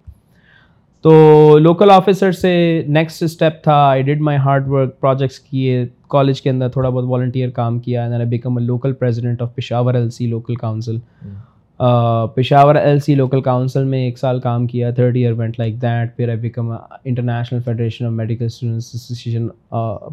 تو 1.08 1.58
local 1.60 1.92
officer 1.92 2.32
سے 2.32 2.50
next 2.88 3.24
step 3.24 3.62
تھا۔ 3.64 3.74
I 3.90 4.02
did 4.04 4.22
my 4.22 4.38
hard 4.38 4.68
work 4.68 5.00
projects 5.00 5.40
کیے۔ 5.40 5.86
College 6.10 6.42
کے 6.42 6.50
اندر 6.50 6.70
تھوڑا 6.70 6.90
بہت 6.90 7.04
والنٹیئر 7.08 7.50
کام 7.50 7.78
کیا 7.80 8.02
and 8.04 8.16
I 8.16 8.26
became 8.30 8.58
a 8.58 8.64
local 8.64 8.94
president 8.94 9.42
of 9.42 9.54
Peshawar 9.56 9.94
L 9.94 10.10
C 10.10 10.28
local 10.28 10.56
council 10.56 10.98
Peshawar 12.36 12.76
L 12.76 13.00
C 13.00 13.16
local 13.16 13.42
council 13.42 13.84
میں 13.84 14.04
ایک 14.06 14.18
سال 14.18 14.40
کام 14.40 14.68
کیا۔ 14.68 14.90
Third 14.92 15.16
year 15.18 15.32
went 15.38 15.60
like 15.60 15.82
that 15.82 16.16
پھر 16.18 16.30
I 16.30 16.38
became 16.40 16.72
international 16.72 17.62
federation 17.66 18.06
of 18.06 18.12
medical 18.12 18.46
students 18.46 18.90
association 18.94 19.48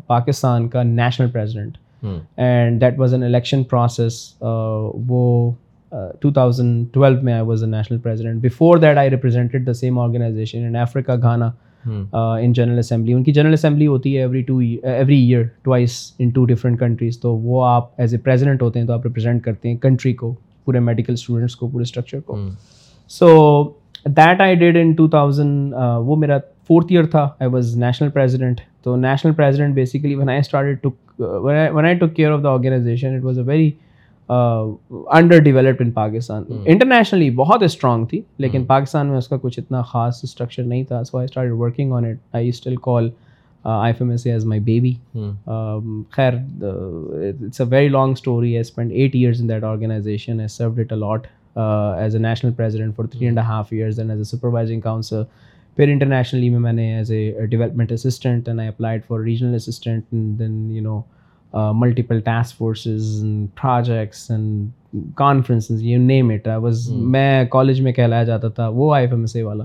Pakistan 0.06 0.68
کا 0.68 0.82
national 0.82 1.30
president 1.30 1.78
and 2.36 2.80
that 2.80 2.98
was 2.98 3.14
an 3.14 3.22
election 3.22 3.64
process 3.64 4.22
وہ 4.40 5.50
two 6.20 6.30
thousand 6.32 6.86
twelve 6.92 7.20
میں 7.22 7.32
I 7.32 7.42
was 7.46 7.62
a 7.64 7.70
national 7.70 7.98
president 7.98 8.42
before 8.42 8.78
that 8.78 8.96
I 8.98 9.10
represented 9.10 9.66
the 9.66 9.72
same 9.74 9.98
organisation 9.98 10.64
in 10.66 10.76
Africa 10.76 11.12
Ghana 11.22 11.50
in 11.84 12.52
general 12.52 12.78
assembly 12.78 13.12
ان 13.12 13.22
کی 13.24 13.32
general 13.32 13.52
assembly 13.52 13.86
ہوتی 13.86 14.16
ہے 14.16 14.20
every 14.20 14.42
two 14.42 14.58
every 14.58 15.18
year 15.18 15.42
twice 15.62 15.98
in 16.18 16.30
two 16.30 16.44
different 16.46 16.78
countries 16.80 17.18
تو 17.20 17.34
وہ 17.36 17.64
آپ 17.64 17.90
as 18.00 18.14
a 18.14 18.20
president 18.20 18.62
ہوتے 18.62 18.78
ہیں 18.80 18.86
تو 18.86 18.92
آپ 18.92 19.06
ریپرزینٹ 19.06 19.42
کرتے 19.44 19.68
ہیں 19.68 19.76
کنٹری 19.82 20.12
کو 20.14 20.34
پورے 20.66 20.80
میڈیکل 20.80 21.12
اسٹوڈنٹس 21.12 21.56
کو 21.56 21.68
پورے 21.68 21.82
اسٹرکچر 21.82 22.20
کو. 22.20 22.38
So 23.10 23.28
that 24.06 24.40
I 24.40 24.54
did 24.54 24.76
in 24.76 24.92
two 24.94 25.08
thousand 25.08 25.74
وہ 26.06 26.16
میرا 26.16 26.38
فورتھ 26.68 26.92
ایئر 26.92 27.04
تھا. 27.10 27.28
آئی 27.40 27.50
واز 27.50 27.76
نیشنل 27.78 28.10
پریزیڈنٹ 28.10 28.60
تو 28.82 28.96
national 28.96 29.32
president 29.34 29.74
basically 29.74 30.14
when 30.14 30.28
I 30.28 30.38
started 30.38 30.82
to 30.82 30.90
when 31.18 31.84
I 31.84 31.98
took 31.98 32.16
care 32.16 32.30
of 32.32 32.42
the 32.42 32.50
organisation 32.50 33.14
it 33.16 33.24
was 33.24 33.38
a 33.38 33.44
very 33.44 33.70
under 34.28 35.38
developed 35.38 35.80
in 35.80 35.90
Pakistan 35.90 36.44
internationally 36.64 37.30
بہت 37.30 37.62
strong 37.62 38.06
تھی 38.06 38.20
لیکن 38.38 38.64
پاکستان 38.64 39.06
میں 39.06 39.18
اس 39.18 39.28
کا 39.28 39.36
کچھ 39.42 39.58
اتنا 39.58 39.82
خاص 39.82 40.20
اسٹرکچر 40.24 40.62
نہیں 40.62 40.84
تھا. 40.84 41.02
So 41.04 41.18
I 41.18 41.24
start 41.24 41.52
working 41.52 41.92
on 41.92 42.04
it 42.04 42.16
I 42.32 42.48
still 42.48 42.76
call 42.82 43.10
I 43.64 43.92
F 43.92 44.02
M 44.02 44.10
S 44.10 44.26
as 44.26 44.44
my 44.44 44.60
baby 44.60 44.92
خیر 46.10 46.34
it's 46.34 47.60
a 47.60 47.66
very 47.70 47.88
long 47.88 48.12
story 48.12 48.48
I 48.48 48.60
spend 48.60 48.92
eight 48.92 49.14
years 49.14 49.40
in 49.40 49.48
that 49.48 49.64
organisation 49.64 50.40
I 50.40 50.48
served 50.48 50.80
it 50.80 50.92
a lot 50.92 51.26
as 51.56 52.16
a 52.16 52.22
national 52.22 52.52
president 52.52 52.96
for 52.96 53.06
three 53.06 53.26
and 53.26 53.38
half 53.38 53.66
years 53.70 53.98
and 53.98 54.10
as 54.10 54.18
a 54.20 54.36
supervising 54.36 54.80
council 54.80 55.22
پھر 55.78 55.88
internationally 55.88 56.48
میں 56.48 56.58
میں 56.58 56.72
نے 56.72 56.94
as 56.96 57.10
a 57.10 57.46
development 57.46 57.92
assistant 57.92 58.48
and 58.48 58.60
I 58.60 58.68
applied 58.68 59.02
for 59.08 59.20
regional 59.20 59.54
assistant 59.54 60.04
then 60.38 60.70
you 60.70 60.82
know 60.82 61.00
multiple 61.54 62.20
task 62.20 62.58
forces 62.58 63.24
projects 63.54 64.30
and 64.30 64.68
conferences 65.14 65.82
you 65.82 66.00
name 66.00 66.30
it 66.30 66.48
I 66.48 66.60
was 66.60 66.88
میں 66.90 67.44
college 67.44 67.80
میں 67.80 67.92
کہلایا 67.92 68.24
جاتا 68.24 68.48
تھا 68.48 68.68
وہ 68.68 68.94
I 68.94 69.04
F 69.04 69.12
M 69.12 69.20
S 69.20 69.36
A 69.36 69.42
والا 69.42 69.64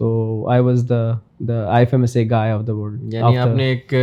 تو 0.00 0.48
I 0.50 0.60
was 0.60 0.88
the 0.88 1.00
the 1.48 1.62
I 1.68 1.84
F 1.84 1.94
M 1.94 2.00
S 2.00 2.16
A 2.16 2.28
guy 2.30 2.52
of 2.52 2.66
the 2.66 2.74
world 2.74 3.14
یعنی 3.14 3.36
آپ 3.36 3.56
نے 3.56 3.64
ایک 3.64 3.94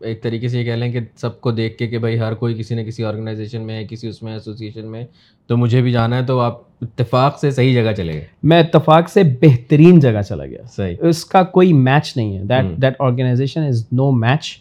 ایک 0.00 0.22
طریقے 0.22 0.48
سے 0.48 0.58
یہ 0.58 0.64
کہہ 0.64 0.72
لیں 0.72 0.92
کہ 0.92 1.00
سب 1.16 1.40
کو 1.40 1.50
دیکھ 1.50 1.76
کے 1.78 1.86
کہ 1.86 1.98
بھائی 1.98 2.18
ہر 2.20 2.34
کوئی 2.34 2.54
کسی 2.54 2.74
نہ 2.74 2.80
کسی 2.80 3.04
آرگنائزیشن 3.04 3.66
میں 3.66 3.78
ہے 3.78 3.86
کسی 3.90 4.08
اس 4.08 4.22
میں 4.22 4.32
ایسوسیشن 4.32 4.90
میں 4.90 5.04
تو 5.46 5.56
مجھے 5.56 5.82
بھی 5.82 5.92
جانا 5.92 6.18
ہے 6.18 6.24
تو 6.26 6.40
آپ 6.40 6.60
اتفاق 6.82 7.38
سے 7.38 7.50
صحیح 7.50 7.82
جگہ 7.82 7.92
چلے 7.92 8.12
گئے 8.12 8.24
میں 8.42 8.60
اتفاق 8.60 9.08
سے 9.08 9.22
بہترین 9.40 10.00
جگہ 10.00 10.22
چلا 10.28 10.46
گیا 10.46 10.62
صحیح 10.66 10.96
اس 11.00 11.24
کا 11.24 11.42
کوئی 11.42 11.72
میچ 11.72 12.16
نہیں 12.16 12.38
ہے 12.38 12.42
that 12.42 12.82
that 12.82 12.94
organisation 12.98 13.62
is 13.62 13.86
no 13.92 14.10
match 14.10 14.58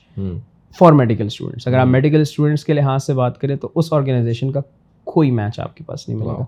for 0.78 0.94
medical 0.94 1.26
students 1.26 1.68
اگر 1.68 1.78
آپ 1.78 1.88
میڈیکل 1.88 2.22
اسٹوڈنٹس 2.22 2.66
کے 2.66 2.74
لحاظ 2.74 3.04
سے 3.06 3.13
بات 3.13 3.40
کریں 3.42 3.56
تو 3.56 3.70
اس 3.76 3.92
آرگنائزیشن 3.94 4.52
کا 4.52 4.62
کوئی 5.08 5.32
میچ 5.32 5.60
آپ 5.60 5.76
کے 5.78 5.84
پاس 5.84 6.08
نہیں 6.10 6.20
ملے 6.20 6.30
گا. 6.30 6.44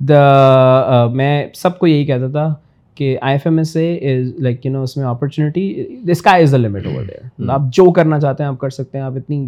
دا 0.00 1.06
میں 1.12 1.46
سب 1.54 1.78
کو 1.78 1.86
یہی 1.86 2.04
کہتا 2.06 2.28
تھا 2.28 2.54
کہ 2.96 3.16
I 3.22 3.34
F 3.34 3.46
M 3.46 3.58
S 3.58 3.74
A 3.76 4.12
is 4.12 4.32
like 4.42 4.66
you 4.66 4.72
know 4.72 4.82
اس 4.82 4.96
میں 4.96 5.04
اپرچونیٹی 5.06 5.84
دس 6.06 6.22
کا 6.22 6.34
is 6.36 6.52
the 6.52 6.56
limit 6.56 6.86
over 6.86 7.04
there 7.04 7.50
آپ 7.50 7.62
جو 7.72 7.90
کرنا 7.92 8.20
چاہتے 8.20 8.42
ہیں 8.42 8.50
آپ 8.50 8.58
کر 8.58 8.70
سکتے 8.70 8.98
ہیں. 8.98 9.04
آپ 9.04 9.12
اتنی 9.16 9.46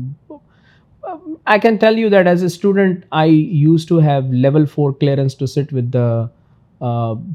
I 1.46 1.60
can 1.60 1.76
tell 1.76 1.98
you 1.98 2.08
that 2.10 2.26
as 2.26 2.42
a 2.42 2.46
student 2.46 3.04
I 3.12 3.46
used 3.52 3.86
to 3.86 4.00
have 4.00 4.32
level 4.32 4.64
four 4.74 4.92
clearance 5.00 5.36
to 5.36 5.46
sit 5.46 5.72
with 5.74 5.92
the 5.94 6.24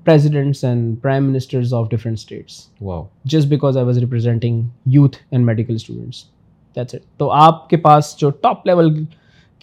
presidents 0.05 0.63
and 0.63 0.95
prime 1.01 1.25
ministers 1.25 1.73
of 1.73 1.89
different 1.91 2.17
states 2.17 2.67
just 3.25 3.47
because 3.49 3.77
I 3.77 3.85
was 3.85 3.97
representing 3.97 4.61
youth 4.87 5.17
and 5.31 5.45
medical 5.45 5.75
students 5.75 6.23
that's 6.75 6.95
it 6.95 7.01
تو 7.17 7.31
آپ 7.31 7.67
کے 7.69 7.77
پاس 7.77 8.15
جو 8.17 8.29
top 8.41 8.65
level 8.67 8.93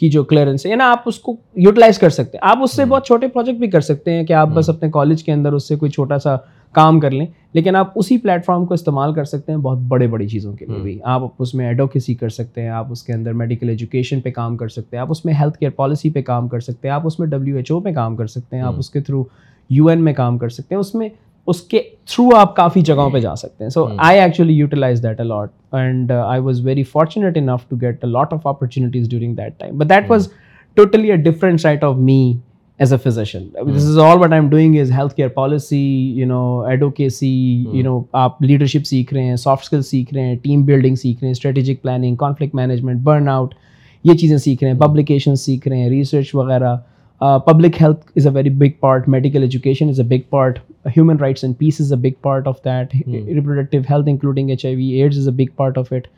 کی 0.00 0.08
جو 0.10 0.22
clearance 0.24 0.66
ہے 0.66 0.76
نا 0.76 0.90
آپ 0.90 1.02
اس 1.06 1.18
کو 1.18 1.34
یوٹیلائز 1.56 1.98
کر 1.98 2.10
سکتے 2.10 2.38
ہیں. 2.38 2.48
آپ 2.50 2.58
اس 2.62 2.72
سے 2.72 2.84
بہت 2.84 3.06
چھوٹے 3.06 3.28
پروجیکٹ 3.28 3.58
بھی 3.58 3.70
کر 3.70 3.80
سکتے 3.80 4.12
ہیں 4.12 4.24
کہ 4.26 4.32
آپ 4.32 4.48
بس 4.54 4.68
اپنے 4.68 4.90
کالج 4.90 5.24
کے 5.24 5.32
اندر 5.32 5.52
اس 5.52 5.68
سے 5.68 5.76
کوئی 5.76 5.90
چھوٹا 5.90 6.18
سا 6.18 6.36
کام 6.74 7.00
کر 7.00 7.10
لیں. 7.10 7.26
لیکن 7.54 7.76
آپ 7.76 7.92
اسی 7.94 8.18
پلیٹ 8.18 8.44
فارم 8.44 8.64
کو 8.66 8.74
استعمال 8.74 9.14
کر 9.14 9.24
سکتے 9.24 9.52
ہیں 9.52 9.58
بہت 9.58 9.78
بڑے 9.88 10.06
بڑی 10.06 10.28
چیزوں 10.28 10.52
کے 10.52 10.66
لیے 10.66 10.80
بھی. 10.82 10.98
آپ 11.04 11.22
اس 11.38 11.54
میں 11.54 11.66
ایڈوکیسی 11.66 12.14
کر 12.14 12.28
سکتے 12.28 12.62
ہیں 12.62 12.68
آپ 12.70 12.92
اس 12.92 13.02
کے 13.02 13.12
اندر 13.12 13.32
میڈیکل 13.32 13.68
ایجوکیشن 13.68 14.20
پہ 14.20 14.30
کام 14.30 14.56
کر 14.56 14.68
سکتے 14.68 14.96
ہیں 14.96 15.02
آپ 15.02 15.10
اس 15.10 15.24
میں 15.24 15.34
ہیلتھ 15.34 15.58
کیئر 15.58 15.70
پالیسی 15.70 16.10
پہ 16.10 16.22
کام 16.22 16.48
کر 16.48 16.60
سکتے 16.60 16.88
ہیں 16.88 16.94
آپ 16.94 17.06
اس 17.06 17.18
میں 17.18 17.28
ڈبلیو 17.28 17.56
ایچ 17.56 17.70
او 17.70 17.80
پہ 17.80 17.92
کام 17.92 18.16
کر 18.16 18.26
سکتے 18.26 18.56
ہیں 18.56 18.62
آپ 18.62 18.74
اس 18.78 18.90
کے 18.90 19.00
تھرو 19.00 19.24
یو 19.70 19.88
این 19.88 20.04
میں 20.04 20.12
کام 20.12 20.38
کر 20.38 20.48
سکتے 20.48 20.74
ہیں. 20.74 20.80
اس 20.80 20.94
میں 20.94 21.08
اس 21.48 21.61
کے 21.61 21.80
تھرو 22.06 22.28
آپ 22.37 22.54
کافی 22.56 22.80
جگہوں 22.80 23.11
پہ 23.11 23.18
جا 23.20 23.34
سکتے 23.37 23.64
ہیں۔ 23.64 23.70
So 23.70 23.87
I 23.98 24.20
actually 24.20 24.54
utilise 24.54 25.02
that 25.02 25.20
a lot 25.20 25.50
and 25.74 26.12
I 26.12 26.40
was 26.40 26.64
very 26.66 26.82
fortunate 26.82 27.37
enough 27.37 27.68
to 27.68 27.76
get 27.76 28.04
a 28.04 28.11
lot 28.11 28.32
of 28.32 28.46
opportunities 28.46 29.08
during 29.11 29.34
that 29.34 29.58
time 29.58 29.78
but 29.78 29.88
that 29.90 30.11
was 30.11 30.28
totally 30.76 31.11
a 31.11 31.16
different 31.16 31.61
side 31.61 31.84
of 31.84 31.96
me 31.96 32.20
as 32.78 32.92
a 32.92 32.98
physician 33.04 33.48
this 33.74 33.87
is 33.87 33.98
all 33.98 34.18
what 34.18 34.32
I 34.32 34.40
am 34.40 34.48
doing 34.50 34.78
is 34.80 34.92
health 34.92 35.14
care 35.14 35.28
policy 35.28 35.80
you 36.16 36.26
know 36.26 36.61
advocacy 36.61 37.32
you 37.72 37.82
know 37.82 38.00
آپ 38.12 38.42
leadership 38.42 38.87
سیکھ 38.87 39.14
رہے 39.14 39.24
ہیں 39.24 39.37
soft 39.37 39.64
skill 39.64 39.82
سیکھ 39.82 40.14
رہے 40.14 40.22
ہیں 40.22 40.37
team 40.42 40.62
building 40.62 40.94
سیکھ 40.94 41.18
رہے 41.20 41.28
ہیں 41.28 41.32
strategic 41.32 41.82
planning 41.82 42.16
conflict 42.16 42.54
management 42.54 43.00
burn 43.02 43.28
out 43.28 43.54
یہ 44.04 44.14
چیزیں 44.14 44.37
سیکھ 44.37 44.64
رہے 44.64 44.72
ہیں 44.72 44.78
پبلیکیشن 44.78 45.37
سیکھ 45.37 45.68
رہے 45.68 45.78
ہیں 45.78 45.88
ریسرچ 45.90 46.34
وغیرہ۔ 46.34 46.76
Public 47.20 47.80
health 47.82 48.04
is 48.16 48.26
a 48.26 48.32
very 48.32 48.50
big 48.50 48.78
part 48.80 49.08
medical 49.08 49.42
education 49.42 49.88
is 49.88 50.00
a 50.00 50.06
big 50.06 50.28
part 50.30 50.58
human 50.96 51.16
rights 51.16 51.44
and 51.44 51.59
peace 51.59 51.81
is 51.81 51.92
a 51.92 51.98
big 51.98 52.20
part 52.22 52.48
of 52.48 52.64
that 52.64 52.94
reproductive 53.07 53.83
health 53.90 54.09
including 54.09 54.51
H 54.51 54.64
I 54.66 54.77
V 54.77 54.88
AIDS 54.92 55.18
is 55.18 55.29
a 55.29 55.35
big 55.35 55.55
part 55.57 55.79
of 55.79 55.92
it 55.92 56.09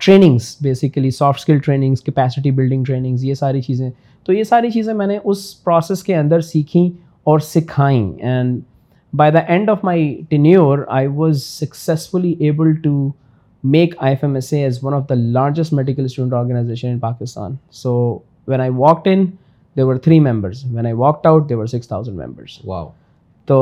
trainings 0.00 0.56
basically 0.62 1.10
soft 1.10 1.40
skill 1.40 1.58
trainings 1.58 2.02
capacity 2.02 2.50
building 2.50 2.84
trainings 2.84 3.24
یہ 3.24 3.34
ساری 3.34 3.62
چیزیں. 3.62 3.90
تو 4.26 4.32
یہ 4.32 4.44
ساری 4.44 4.70
چیزیں 4.70 4.92
میں 4.94 5.06
نے 5.06 5.18
اس 5.24 5.64
process 5.64 6.02
کے 6.02 6.16
اندر 6.16 6.40
سیکھیں 6.40 6.88
اور 7.24 7.38
سکھائیں. 7.38 8.12
And 8.20 8.60
by 9.12 9.32
the 9.32 9.38
end 9.38 9.70
of 9.70 9.84
my 9.84 10.14
tenure 10.28 10.84
I 10.88 11.06
was 11.06 11.42
successfully 11.42 12.34
able 12.38 12.74
to 12.74 13.10
make 13.64 13.94
I 13.98 14.12
F 14.12 14.24
M 14.24 14.34
S 14.34 14.52
A 14.52 14.62
as 14.62 14.78
one 14.82 14.94
of 14.94 15.08
the 15.08 15.14
largest 15.14 15.72
medical 15.72 16.04
student 16.04 16.34
organisation 16.34 16.88
in 16.88 16.98
Pakistan 16.98 17.54
so 17.72 18.18
when 18.48 18.60
I 18.60 18.70
walked 18.70 19.08
in 19.08 19.26
there were 19.76 19.96
three 19.96 20.20
members 20.20 20.64
when 20.72 20.86
I 20.86 20.94
walked 20.94 21.26
out 21.26 21.48
there were 21.48 21.66
six 21.66 21.88
thousand 21.88 22.18
members 22.18 22.58
wow 22.64 22.88
تو 23.48 23.60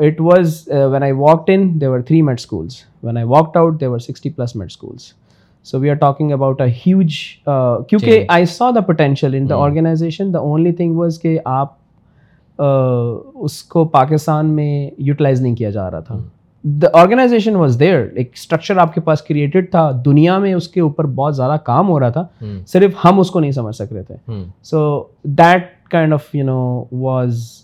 it 0.00 0.20
was 0.20 0.62
when 0.92 1.02
I 1.02 1.12
walked 1.12 1.50
in 1.50 1.68
there were 1.80 2.00
three 2.00 2.22
med 2.22 2.38
schools 2.38 2.76
when 3.02 3.16
I 3.16 3.26
walked 3.26 3.56
out 3.56 3.80
there were 3.80 3.98
sixty 3.98 4.30
plus 4.30 4.56
med 4.56 4.68
schools 4.70 5.12
so 5.66 5.78
we 5.78 5.90
are 5.90 5.94
talking 5.94 6.32
about 6.32 6.60
a 6.60 6.68
huge 6.86 7.16
کیونکہ 7.88 8.24
I 8.28 8.46
saw 8.46 8.70
the 8.70 8.80
potential 8.80 9.34
in 9.34 9.48
the 9.50 9.56
organisation 9.56 10.34
the 10.34 10.38
only 10.38 10.72
thing 10.72 10.96
was 10.96 11.18
کہ 11.20 11.38
آپ 11.44 11.72
اس 12.58 13.62
کو 13.62 13.84
پاکستان 13.84 14.46
میں 14.46 14.90
utilise 14.98 15.40
نہیں 15.40 15.54
کیا 15.56 15.70
جا 15.70 15.90
رہا 15.90 16.00
تھا 16.00 16.18
دا 16.64 16.88
آرگنائزیشن 16.92 17.56
واز 17.56 17.78
دیئر 17.80 18.06
ایک 18.14 18.30
اسٹرکچر 18.34 18.76
آپ 18.76 18.94
کے 18.94 19.00
پاس 19.00 19.22
کریٹڈ 19.22 19.70
تھا 19.70 19.90
دنیا 20.04 20.38
میں 20.38 20.54
اس 20.54 20.68
کے 20.68 20.80
اوپر 20.80 21.04
بہت 21.04 21.36
زیادہ 21.36 21.56
کام 21.64 21.88
ہو 21.88 22.00
رہا 22.00 22.10
تھا 22.10 22.26
صرف 22.66 23.04
ہم 23.04 23.20
اس 23.20 23.30
کو 23.30 23.40
نہیں 23.40 23.52
سمجھ 23.52 23.76
سک 23.76 23.92
رہے 23.92 24.02
تھے 24.02 24.42
so 24.62 25.02
that 25.22 25.66
kind 25.90 26.12
of 26.12 26.34
you 26.34 26.44
know 26.44 26.84
was 26.92 27.63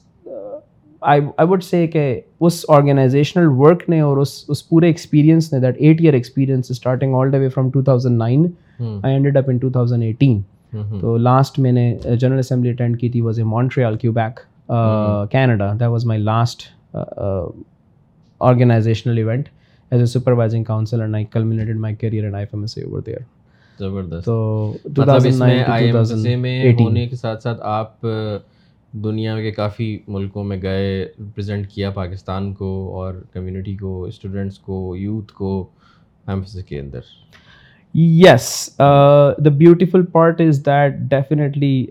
I 1.02 1.20
would 1.38 1.62
say 1.62 1.86
کہ 1.86 2.20
اس 2.40 2.64
آرگنائزیشنل 2.68 3.46
ورک 3.56 3.88
نے 3.88 4.00
اور 4.00 4.16
اس 4.16 4.44
اس 4.48 4.68
پورے 4.68 4.86
ایکسپیرینس 4.86 5.52
نے 5.52 5.60
that 5.60 5.76
eight 5.78 6.00
year 6.00 6.12
experience 6.12 6.70
starting 6.70 7.14
all 7.14 7.32
the 7.32 7.38
way 7.38 7.48
from 7.48 7.70
two 7.70 7.82
thousand 7.82 8.18
nine 8.18 8.46
I 8.80 9.12
ended 9.14 9.36
up 9.36 9.44
in 9.48 9.58
two 9.58 9.70
thousand 9.70 10.02
eighteen 10.02 10.40
تو 11.00 11.16
last 11.16 11.58
میں 11.58 11.72
نے 11.72 11.94
جنرل 12.20 12.38
اسمبلی 12.38 12.70
اٹینڈ 12.70 13.00
کی 13.00 13.08
تھی 13.08 13.20
was 13.20 13.38
a 13.38 13.44
Montreal 13.44 13.96
Quebec 14.12 14.40
Canada 15.30 15.72
that 15.72 15.88
was 15.88 16.06
my 16.06 16.20
last 16.20 16.62
organisational 18.40 19.18
event 19.18 19.48
as 19.92 20.00
a 20.00 20.06
supervising 20.06 20.64
council 20.64 21.00
and 21.00 21.14
I 21.14 21.24
culminated 21.24 21.76
my 21.76 21.94
career 21.94 22.24
and 22.24 22.34
I 22.34 22.46
M 22.52 22.60
S 22.60 22.78
over 22.78 23.00
there 23.00 23.18
زبردست. 23.78 24.24
تو 24.24 24.74
مطلب 24.84 25.26
اس 25.26 25.38
میں 25.38 25.64
آئی 25.64 25.86
M 25.86 25.96
S 25.96 26.12
A 26.26 26.36
میں 26.36 26.72
ہونے 26.80 27.06
کے 27.08 27.16
ساتھ 27.16 27.42
ساتھ 27.42 27.60
آپ 27.62 28.06
دنیا 28.92 29.36
کے 29.40 29.50
کافی 29.50 29.96
ملکوں 30.08 30.44
میں 30.44 30.60
گئے 30.62 31.04
ریپرزینٹ 31.04 31.68
کیا 31.70 31.90
پاکستان 31.90 32.52
کو 32.54 32.70
اور 32.94 33.14
کمیونٹی 33.32 33.76
کو 33.76 34.02
اسٹوڈنٹس 34.04 34.58
کو 34.58 34.94
یوتھ 34.96 35.32
کو 35.32 35.60
آئی 36.26 36.34
ایم 36.34 36.40
ایس 36.40 36.56
اے 36.56 36.62
کے 36.62 36.80
اندر 36.80 37.00
yes 37.94 38.78
the 38.78 39.48
beautiful 39.48 40.04
part 40.06 40.40
is 40.40 40.64
that 40.66 40.96
definitely 41.10 41.86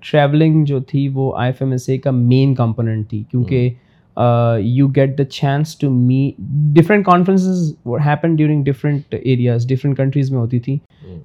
travelling 0.00 0.64
جو 0.64 0.80
تھی 0.80 1.08
وہ 1.08 1.32
I 1.36 1.48
F 1.48 1.62
M 1.62 1.70
S 1.70 1.88
A 1.88 1.98
کا 1.98 2.10
مین 2.10 2.54
کمپوننٹ 2.54 3.08
تھی 3.10 3.22
کیونکہ 3.30 3.70
you 4.16 4.88
get 4.96 5.16
the 5.18 5.24
chance 5.24 5.76
to 5.78 5.90
meet 5.90 6.30
different 6.74 7.04
conferences 7.06 7.72
happen 8.06 8.36
during 8.36 8.64
different 8.64 9.14
areas 9.14 9.66
different 9.68 9.96
countries 9.96 10.30
میں 10.32 10.40
ہوتی 10.40 10.60
تھی. 10.60 10.76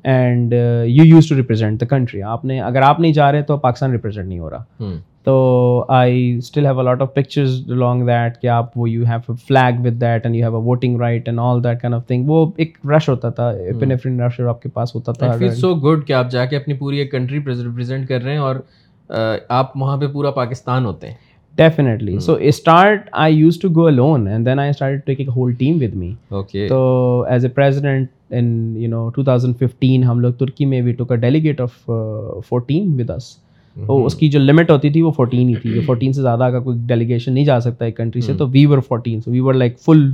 And 0.04 0.54
you 0.54 1.06
used 1.06 1.30
to 1.30 1.36
represent 1.36 1.82
the 1.82 1.86
country 1.90 2.22
آپ 2.24 2.46
نے 2.46 2.60
اگر 2.62 2.82
آپ 2.82 3.00
نہیں 3.00 3.14
جا 3.14 3.32
رہے 3.32 3.42
تو 3.42 3.58
پاکستان 3.58 3.92
ریپرزینٹ 3.92 4.28
نہیں 4.28 4.40
ہو 4.40 4.50
رہا 4.50 4.92
تو 5.24 5.86
I 5.90 6.36
still 6.38 6.66
have 6.66 6.80
a 6.80 6.84
lot 6.86 7.02
of 7.02 7.14
pictures 7.14 7.60
long 7.70 8.06
that 8.08 8.40
کہ 8.42 8.48
آپ 8.48 8.78
وہ 8.78 8.90
you 8.90 9.06
have 9.08 9.20
a 9.28 9.36
flag 9.48 9.86
with 9.86 10.00
that 10.02 10.26
and 10.26 10.36
you 10.36 10.44
have 10.44 10.56
a 10.56 10.64
voting 10.64 11.00
right 11.02 11.28
and 11.28 11.40
all 11.44 11.64
that 11.64 11.82
kind 11.82 11.94
of 11.94 12.06
thing 12.08 12.30
وہ 12.30 12.46
ایک 12.58 12.78
رش 12.92 13.10
ہوتا 13.10 13.30
تھا. 13.30 13.50
اپنیفرین 13.76 14.22
رش 14.22 14.40
آپ 14.50 14.62
کے 14.62 14.70
پاس 14.74 14.96
ہوتا 14.96 15.12
تھا. 15.12 15.34
سو 15.56 15.74
گڈ 15.82 16.06
کہ 16.08 16.14
آپ 16.14 16.32
جا 16.32 16.46
کے 16.46 16.58
اپنی 16.58 16.74
پوری 16.74 16.98
ایک 17.00 17.12
کنٹری 17.12 17.40
ریپرزینٹ 17.40 18.08
کر 18.10 18.22
رہے 18.24 18.32
ہیں 18.32 18.40
اور 18.40 18.56
آپ 19.50 19.78
وہاں 19.78 19.98
پہ 19.98 20.08
پورا 20.14 20.32
پاکستان 20.32 20.86
ہوتے 20.86 21.08
ہیں. 21.08 21.16
Definitely 21.58 22.20
so 22.20 22.34
start 22.42 23.10
I 23.14 23.36
used 23.36 23.60
to 23.60 23.70
go 23.76 23.90
alone 23.90 24.28
and 24.28 24.46
then 24.46 24.60
I 24.60 24.70
start 24.70 25.06
take 25.06 25.20
ایک 25.20 25.30
whole 25.36 25.54
team 25.54 25.78
with 25.82 25.96
me 25.96 26.14
okay 26.30 26.68
تو 26.68 27.26
as 27.30 27.46
a 27.46 27.52
president 27.52 28.10
in 28.30 28.76
you 28.78 28.90
know 28.90 29.10
two 29.10 29.24
thousand 29.24 29.58
fifteen 29.58 30.04
ہم 30.04 30.20
لوگ 30.20 30.34
ترکی 30.34 30.66
میں 30.66 30.82
we 30.82 30.92
took 30.92 31.12
a 31.12 31.18
delegate 31.18 31.62
of 31.62 31.90
fourteen 32.50 32.94
with 33.00 33.10
us 33.10 33.36
تو 33.76 34.06
اس 34.06 34.16
کی 34.16 34.28
جو 34.28 34.40
لمٹ 34.40 34.72
ہوتی 34.72 34.90
تھی 34.90 35.02
وہ 35.02 35.12
فورٹین 35.12 35.50
ہی 35.50 35.56
تھی 35.56 35.80
فورٹین 35.80 36.14
سے 36.14 36.22
زیادہ 36.22 36.50
کا 36.52 36.60
کوئی 36.60 36.78
ڈیلیگیشن 36.86 37.34
نہیں 37.34 37.46
جا 37.46 37.60
سکتا 37.60 37.86
ایک 37.86 37.98
کنٹری 37.98 38.22
سے 38.22 38.34
تو 38.34 38.48
we 38.48 38.66
were 38.66 38.80
fourteen 38.88 39.22
so 39.22 39.32
we 39.32 39.40
were 39.40 39.54
like 39.54 39.80
full 39.80 40.10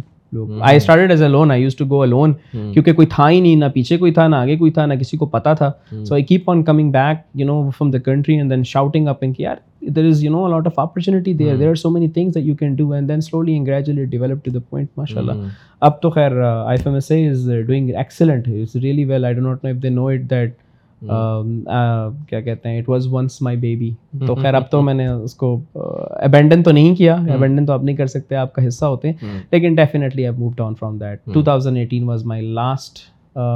I 0.62 0.78
started 0.78 1.12
as 1.12 1.22
a 1.22 1.28
lone 1.28 1.52
I 1.52 1.64
used 1.64 1.76
to 1.76 1.86
go 1.90 2.02
a 2.02 2.08
lone 2.08 2.34
کیونکہ 2.54 2.94
کوئی 2.94 3.08
تھا 3.12 3.30
ہی 3.30 3.40
نہیں 3.40 3.56
نہ 3.56 3.66
پیچھے 3.74 3.98
کوئی 3.98 4.12
تھا 4.12 4.28
نہ 4.28 4.36
آگے 4.36 4.58
کوئی 4.58 4.72
تھا 4.72 4.86
نہ 4.86 4.94
کسی 4.94 5.18
کو 5.18 5.26
پتا 5.26 5.54
تھا۔ 5.54 5.72
So 6.04 6.14
I 6.14 6.24
keep 6.24 6.50
on 6.50 6.64
coming 6.64 6.92
back 6.92 7.18
you 7.36 7.46
know 7.48 7.70
from 7.78 7.92
the 7.92 8.00
country 8.06 8.38
and 8.38 8.52
then 8.52 8.64
shouting 8.64 9.08
up 9.08 9.18
in 9.22 9.34
یار 9.38 9.56
there 9.96 10.06
is 10.08 10.24
you 10.24 10.32
know 10.32 10.48
lot 10.48 10.68
of 10.68 10.80
opportunity 10.80 11.34
there 11.34 11.56
there 11.58 11.70
are 11.70 11.76
so 11.76 11.90
many 11.90 12.08
things 12.08 12.36
that 12.36 12.46
you 12.46 12.56
can 12.56 12.76
do 12.76 12.92
and 12.92 13.10
then 13.10 13.22
slowly 13.22 13.54
and 13.54 13.68
gradually 13.68 14.06
develop 14.06 14.46
to 14.46 14.52
the 14.52 14.60
point 14.70 14.90
ماشاء 14.98 15.22
اللہ 15.22 15.48
اب 15.82 16.02
تو 16.02 16.10
خیر 16.10 16.40
I 16.42 16.78
M 16.86 16.94
S 16.94 17.12
A 17.12 17.28
is 17.30 17.50
doing 17.68 17.90
excellent 17.90 18.48
is 18.62 18.76
really 18.76 19.06
well 19.06 19.26
I 19.26 19.34
do 19.34 19.42
not 19.42 19.64
know 19.64 19.70
if 19.70 19.84
they 19.84 19.90
know 19.90 20.08
it 20.08 20.30
that 20.30 20.54
کیا 21.04 22.42
کہتے 22.42 22.70
ہیں؟ 22.70 22.80
It 22.80 22.90
was 22.90 23.08
once 23.12 23.42
my 23.42 23.58
baby 23.58 23.92
تو 24.28 24.36
خیر 24.36 24.54
اب 24.54 24.70
تو 24.72 24.82
میں 24.82 24.94
نے 24.94 25.08
اس 25.08 25.34
کو 25.36 25.60
ابینڈن 25.76 26.64
تو 26.64 26.72
نہیں 26.72 26.96
کیا 26.96 27.16
ابینڈن 27.16 27.66
تو 27.66 27.74
آپ 27.74 27.84
نہیں 27.84 27.96
کر 27.96 28.08
سکتے 28.08 28.36
آپ 28.36 28.54
کا 28.54 28.68
حصہ 28.68 28.86
ہوتے 28.86 29.08
ہیں۔ 29.08 29.40
لیکن 29.52 29.76
definitely 29.76 30.26
I 30.26 30.38
move 30.38 30.50
down 30.58 30.76
from 30.76 30.98
that 30.98 31.20
two 31.34 31.44
thousand 31.44 31.78
eighteen 31.78 32.04
was 32.04 32.26
my 32.26 32.42
last 32.42 33.00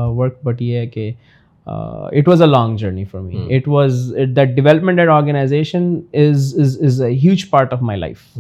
work 0.10 0.38
but 0.44 0.62
یہ 0.62 0.78
ہے 0.78 0.88
کہ 0.88 1.12
it 1.66 2.28
was 2.28 2.42
a 2.42 2.48
long 2.48 2.78
journey 2.78 3.04
for 3.04 3.22
me 3.22 3.56
it 3.56 3.68
was 3.68 4.16
that 4.36 4.50
development 4.50 5.00
at 5.00 5.10
organisation 5.10 5.96
is 6.14 6.56
is 6.60 6.78
is 6.82 7.02
a 7.02 7.12
huge 7.14 7.50
part 7.50 7.74
of 7.74 7.82
my 7.82 8.00
life 8.00 8.40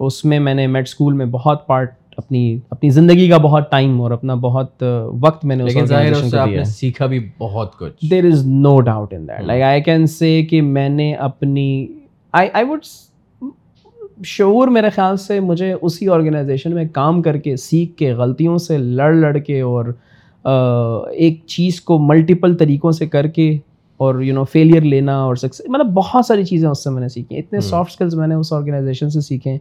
اس 0.00 0.24
میں 0.24 0.38
میں 0.40 0.54
نے 0.54 0.66
med 0.66 0.88
school 0.88 1.14
میں 1.14 1.26
بہت 1.26 1.66
part 1.66 1.94
اپنی 2.16 2.58
اپنی 2.70 2.90
زندگی 2.90 3.28
کا 3.28 3.36
بہت 3.36 3.70
ٹائم 3.70 4.00
اور 4.00 4.10
اپنا 4.10 4.34
بہت 4.34 4.82
وقت 5.20 5.44
میں 5.44 5.56
نے 5.56 6.64
سیکھا 6.64 7.06
بھی 7.06 7.30
بہت 7.38 7.78
کچھ۔ 7.78 8.10
There 8.10 8.24
is 8.24 8.46
no 8.46 8.80
doubt 8.80 9.14
in 9.14 9.28
that 9.28 9.42
like 9.42 9.62
I 9.62 9.82
can 9.82 10.06
say 10.06 10.42
کہ 10.42 10.62
میں 10.62 10.88
نے 10.88 11.14
اپنی 11.14 11.86
آئی 12.32 12.48
آئی 12.52 12.64
وڈ 12.64 12.80
شعور 14.24 14.68
میرے 14.68 14.90
خیال 14.90 15.16
سے 15.16 15.40
مجھے 15.40 15.74
اسی 15.82 16.08
آرگنائزیشن 16.08 16.74
میں 16.74 16.84
کام 16.92 17.22
کر 17.22 17.36
کے 17.36 17.56
سیکھ 17.56 17.96
کے 17.96 18.12
غلطیوں 18.12 18.58
سے 18.58 18.78
لڑ 18.78 19.14
لڑ 19.14 19.38
کے 19.38 19.60
اور 19.60 19.84
ایک 21.10 21.40
چیز 21.46 21.80
کو 21.80 21.98
ملٹیپل 21.98 22.56
طریقوں 22.56 22.92
سے 22.92 23.06
کر 23.06 23.26
کے 23.26 23.58
اور 23.96 24.20
یو 24.20 24.34
نو 24.34 24.44
فیلئر 24.44 24.80
لینا 24.80 25.22
اور 25.22 25.36
سکسیز 25.36 25.66
مطلب 25.68 25.86
بہت 25.86 26.26
ساری 26.26 26.44
چیزیں 26.44 26.68
اس 26.68 26.84
سے 26.84 26.90
میں 26.90 27.00
نے 27.00 27.08
سیکھی 27.08 27.38
اتنے 27.38 27.60
سافٹ 27.60 27.90
اسکلس 27.90 28.14
میں 28.14 28.26
نے 28.26 28.34
اس 28.34 28.52
آرگنائزیشن 28.52 29.10
سے 29.10 29.20
سیکھیں 29.20 29.58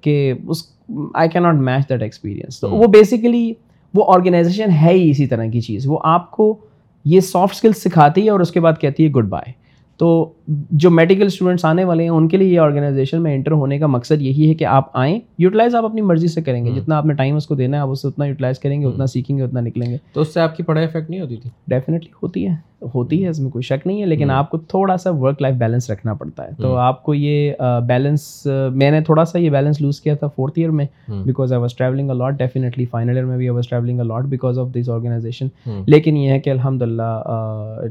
کہ 0.00 0.32
اس 0.48 0.75
آئی 1.14 1.28
کی 1.28 1.38
ناٹ 1.38 1.54
میچ 1.54 1.88
دیٹ 1.88 2.02
ایکسپیرینس 2.02 2.60
تو 2.60 2.70
وہ 2.70 2.86
بیسیکلی 2.86 3.52
وہ 3.94 4.04
آرگنائزیشن 4.08 4.70
ہے 4.70 4.90
ہی 4.90 5.10
اسی 5.10 5.26
طرح 5.26 5.46
کی 5.46 5.60
چیز۔ 5.60 5.86
وہ 5.86 5.98
آپ 6.04 6.30
کو 6.30 6.58
یہ 7.04 7.20
سافٹ 7.20 7.54
اسکلس 7.54 7.82
سکھاتی 7.82 8.24
ہے 8.24 8.30
اور 8.30 8.40
اس 8.40 8.50
کے 8.50 8.60
بعد 8.60 8.72
کہتی 8.80 9.06
ہے 9.06 9.10
گڈ 9.10 9.24
بائے 9.24 9.52
تو 9.96 10.32
جو 10.70 10.90
میڈیکل 10.90 11.26
اسٹوڈنٹس 11.26 11.64
آنے 11.64 11.84
والے 11.84 12.02
ہیں 12.02 12.10
ان 12.10 12.28
کے 12.28 12.36
لیے 12.36 12.48
یہ 12.48 12.60
آرگنائزیشن 12.60 13.22
میں 13.22 13.34
انٹر 13.34 13.52
ہونے 13.52 13.78
کا 13.78 13.86
مقصد 13.86 14.22
یہی 14.22 14.48
ہے 14.48 14.54
کہ 14.54 14.64
آپ 14.64 14.90
آئیں 14.92 15.20
یوٹیلائز 15.38 15.74
آپ 15.74 15.84
اپنی 15.84 16.00
مرضی 16.00 16.28
سے 16.28 16.42
کریں 16.42 16.64
گے۔ 16.64 16.70
جتنا 16.70 16.96
آپ 16.96 17.06
نے 17.06 17.14
ٹائم 17.14 17.36
اس 17.36 17.46
کو 17.46 17.54
دینا 17.54 17.76
ہے 17.76 17.82
آپ 17.82 17.88
اسے 17.88 18.08
اتنا 18.08 18.24
یوٹیلائز 18.24 18.58
کریں 18.58 18.80
گے 18.80 18.86
اتنا 18.86 19.06
سیکھیں 19.06 19.38
گے 19.38 19.42
اتنا 19.42 19.60
نکلیں 19.60 19.90
گے۔ 19.90 19.96
تو 20.12 20.20
اس 20.20 20.34
سے 20.34 20.40
آپ 20.40 20.56
کی 20.56 20.62
پڑھائی 20.62 20.86
افیکٹ 20.86 21.10
نہیں 21.10 21.20
ہوتی 21.20 21.36
تھی؟ 21.36 21.50
ڈیفینیٹلی 21.68 22.10
ہوتی 22.22 22.46
ہے۔ 22.46 22.76
ہوتی 22.94 23.24
ہے 23.24 23.28
اس 23.28 23.40
میں 23.40 23.50
کوئی 23.50 23.62
شک 23.62 23.86
نہیں 23.86 24.00
ہے 24.00 24.06
لیکن 24.06 24.30
آپ 24.30 24.50
کو 24.50 24.58
تھوڑا 24.58 24.96
سا 24.96 25.10
ورک 25.10 25.42
لائف 25.42 25.54
بیلنس 25.54 25.90
رکھنا 25.90 26.14
پڑتا 26.14 26.44
ہے۔ 26.44 26.50
تو 26.58 26.76
آپ 26.76 27.02
کو 27.02 27.14
یہ 27.14 27.52
بیلنس 27.86 28.46
میں 28.74 28.90
نے 28.90 29.00
تھوڑا 29.00 29.24
سا 29.24 29.38
یہ 29.38 29.50
بیلنس 29.50 29.80
لوز 29.80 30.00
کیا 30.00 30.14
تھا 30.14 30.26
فورتھ 30.26 30.58
ایئر 30.58 30.70
میں۔ 30.70 30.86
Because 31.24 31.52
I 31.52 31.60
was 31.60 31.74
travelling 31.74 32.10
a lot 32.10 32.34
definitely 32.34 32.84
final 32.84 33.10
year 33.10 33.24
میں 33.24 33.36
بھی 33.36 33.44
I 33.44 33.54
was 33.54 33.68
travelling 33.68 34.00
a lot 34.00 34.24
because 34.24 34.58
of 34.58 34.68
this 34.80 34.88
organisation 34.88 35.46
لیکن 35.86 36.16
یہ 36.16 36.30
ہے 36.30 36.40
کہ 36.40 36.50
الحمد 36.50 36.82
للہ 36.82 37.20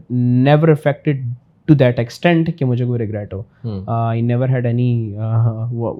never 0.09 0.67
affected 0.67 1.25
to 1.67 1.73
that 1.73 1.99
extent 1.99 2.49
کہ 2.57 2.65
مجھے 2.65 2.85
کوئی 2.85 2.99
ریگریٹ 2.99 3.33
ہو۔ 3.33 3.41
آئی 3.87 4.21
نیور 4.21 4.49
ہیڈ 4.49 4.65
اینی 4.65 5.15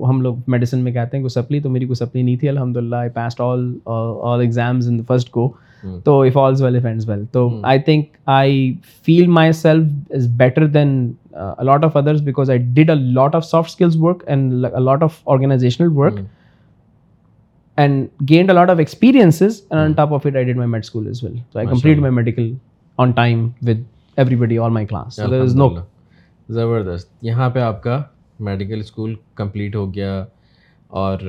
ہم 0.09 0.21
لوگ 0.21 0.35
میڈیسن 0.47 0.79
میں 0.79 0.91
کہتے 0.91 1.17
ہیں 1.17 1.23
کوئی 1.23 1.41
سپلی 1.41 1.59
تو 1.59 1.69
میری 1.69 1.85
کوئی 1.85 1.95
سپلی 1.95 2.21
نہیں 2.21 2.37
تھی۔ 2.37 2.49
الحمد 2.49 2.77
للہ 2.77 2.95
I 2.95 3.09
passed 3.09 3.41
all 3.41 3.71
all 3.85 4.41
exams 4.41 4.89
in 4.89 5.01
first 5.07 5.29
go 5.31 5.51
تو 6.03 6.21
if 6.21 6.37
all's 6.37 6.61
well 6.61 6.75
if 6.75 6.85
ends 6.85 7.09
well 7.09 7.23
تو 7.31 7.49
I 7.63 7.79
think 7.79 8.05
I 8.25 8.73
feel 9.05 9.27
myself 9.51 10.13
as 10.15 10.27
better 10.37 10.67
than 10.67 11.11
lot 11.63 11.85
of 11.85 11.97
others 11.97 12.21
because 12.21 12.49
I 12.49 12.59
did 12.73 12.89
a 12.89 12.95
lot 12.95 13.35
of 13.35 13.45
soft 13.45 13.69
skills 13.69 13.97
work 13.99 14.23
and 14.27 14.53
lot 14.79 15.03
of 15.03 15.19
organisational 15.25 15.87
work 15.95 16.19
and 17.77 18.07
gained 18.29 18.49
a 18.49 18.55
lot 18.55 18.69
of 18.69 18.77
experiences 18.77 19.61
and 19.69 19.83
on 19.83 19.93
top 19.93 20.13
of 20.13 20.25
it 20.25 20.35
I 20.35 20.45
did 20.45 20.57
my 20.57 20.69
med 20.69 20.83
school 20.83 21.07
as 21.07 21.23
well 21.23 21.37
تو 21.51 21.59
I 21.59 21.67
complete 21.67 21.97
my 21.97 22.13
medical 22.13 22.53
on 22.97 23.11
time 23.11 23.47
with 23.61 23.83
everybody 24.35 24.57
all 24.57 24.71
my 24.71 24.85
class 24.85 25.19
no 25.55 25.69
زبردست 26.49 27.09
یہاں 27.21 27.49
پہ 27.49 27.59
آپ 27.59 27.81
کا 27.83 28.01
medical 28.39 28.79
school 28.79 29.15
complete 29.35 29.75
ہو 29.75 29.93
گیا 29.93 30.25
اور 30.87 31.19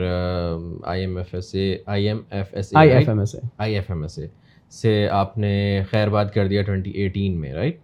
I 0.85 1.01
M 1.01 1.17
F 1.17 1.35
S 1.35 1.55
A 1.55 1.77
I 1.87 2.09
M 2.09 2.21
F 2.31 2.55
S 2.55 2.73
I 2.75 2.91
F 2.91 3.09
M 3.09 3.19
S 3.19 3.35
A 3.35 3.41
I 3.59 3.75
F 3.75 3.91
M 3.91 4.03
S 4.03 4.19
A 4.19 4.27
سے 4.73 5.09
آپ 5.13 5.39
نے 5.39 5.83
خیر 5.91 6.09
بات 6.09 6.35
کر 6.35 6.49
دیا 6.49 6.63
ٹوئنٹی 6.63 6.91
ایٹین 6.91 7.41
میں 7.41 7.53
right 7.55 7.79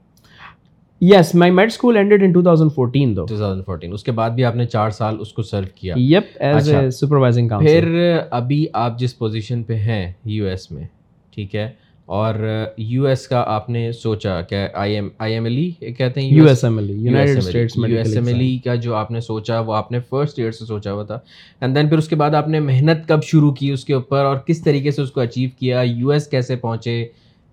yes 1.01 1.35
my 1.35 1.53
med 1.53 1.67
school 1.67 1.97
ended 1.97 2.23
in 2.23 2.33
two 2.33 2.43
thousand 2.43 2.73
fourteen 2.75 3.17
do 3.17 3.25
two 3.27 3.37
thousand 3.37 3.65
fourteen 3.65 3.93
اس 3.93 4.05
کے 4.05 4.13
بعد 4.13 4.31
بھی 4.31 4.45
آپ 4.45 4.57
نے 4.57 4.67
چار 4.67 4.91
سال 4.91 5.17
اس 5.21 5.33
کو 5.33 5.43
سرو 5.43 5.67
کیا۔ 5.75 5.95
یپ 5.99 6.37
ایز 6.41 6.69
اے 6.71 6.91
سپروائزنگ 6.91 7.49
پھر 7.49 8.19
ابھی 8.31 8.67
آپ 8.73 8.99
جس 8.99 9.19
پوزیشن 9.19 9.63
پہ 9.63 9.75
ہیں 9.79 10.13
یو 10.25 10.45
ایس 10.45 10.71
میں 10.71 10.85
ٹھیک 11.33 11.55
ہے؟ 11.57 11.71
اور 12.07 12.35
یو 12.77 13.05
ایس 13.05 13.27
کا 13.29 13.43
آپ 13.47 13.69
نے 13.71 13.91
سوچا 13.93 14.41
کہ 14.41 14.67
I 14.75 14.95
M 14.95 15.09
I 15.19 15.35
M 15.35 15.45
L 15.45 15.57
E 15.57 15.93
کہتے 15.93 16.21
ہیں 16.21 16.29
U 16.29 16.47
S 16.49 16.65
M 16.65 16.79
L 16.79 16.91
U 16.91 17.17
S 17.17 18.17
M 18.17 18.27
L 18.27 18.41
E 18.41 18.57
کا 18.59 18.75
جو 18.75 18.95
آپ 18.95 19.11
نے 19.11 19.21
سوچا 19.21 19.61
وہ 19.61 19.75
آپ 19.75 19.93
نے 19.93 20.01
فرسٹ 20.01 20.39
ایئر 20.39 20.51
سے 20.51 20.65
سوچا 20.65 20.93
ہوا 20.93 21.03
تھا 21.03 21.19
اینڈ 21.61 21.77
دین 21.77 21.89
پھر 21.89 21.99
اس 21.99 22.09
کے 22.09 22.17
بعد 22.17 22.35
آپ 22.35 22.49
نے 22.49 22.61
محنت 22.61 23.09
کب 23.09 23.23
شروع 23.23 23.53
کی 23.53 23.71
اس 23.71 23.85
کے 23.85 23.95
اوپر 23.95 24.25
اور 24.25 24.37
کس 24.37 24.63
طریقے 24.63 24.91
سے 24.91 25.03
اس 25.03 25.11
کو 25.11 25.21
اچیو 25.21 25.51
کیا 25.59 25.83
یو 25.83 26.11
ایس 26.11 26.27
کیسے 26.27 26.57
پہنچے 26.57 27.05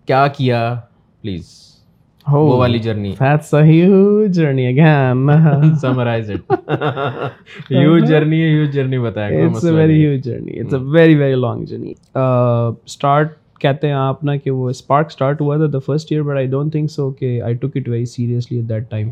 کیا 0.08 0.28
کیا 0.28 0.76
پلیز 1.24 1.58
وہ 2.28 2.58
والی 2.58 2.80
journey 2.80 3.14
That's 3.20 3.54
a 3.54 3.62
huge 3.64 4.38
journey 4.38 4.66
again. 4.68 5.30
It 5.30 5.84
huge 7.72 8.08
journey 8.10 8.41
ہے 8.41 8.50
ہیوج 8.50 8.74
جرنی 8.74 9.00
بتایا 9.00 9.45
It's 9.45 9.64
a 9.64 9.74
very 9.74 10.00
huge 10.00 10.26
journey. 10.26 10.58
It's 10.64 10.74
a 10.74 10.82
very 10.97 11.16
very 11.16 11.38
long 11.38 11.66
journey. 11.66 11.93
Uh, 12.16 12.72
start 12.88 13.38
کہتے 13.60 13.88
ہیں 13.88 13.93
آپ 13.93 14.24
نا 14.24 14.36
کہ 14.36 14.51
وہ 14.51 14.70
اسپارک 14.70 15.07
اسٹارٹ 15.07 15.41
ہوا 15.41 15.57
تھا 15.57 15.66
the 15.74 15.80
first 15.86 16.12
year 16.12 16.24
but 16.24 16.36
I 16.36 16.47
don't 16.47 16.72
think 16.72 16.91
so 16.91 17.10
کہ 17.12 17.41
I 17.41 17.55
took 17.55 17.78
it 17.78 17.89
very 17.89 18.05
seriously 18.05 18.57
at 18.57 18.70
that 18.70 18.89
time 18.89 19.10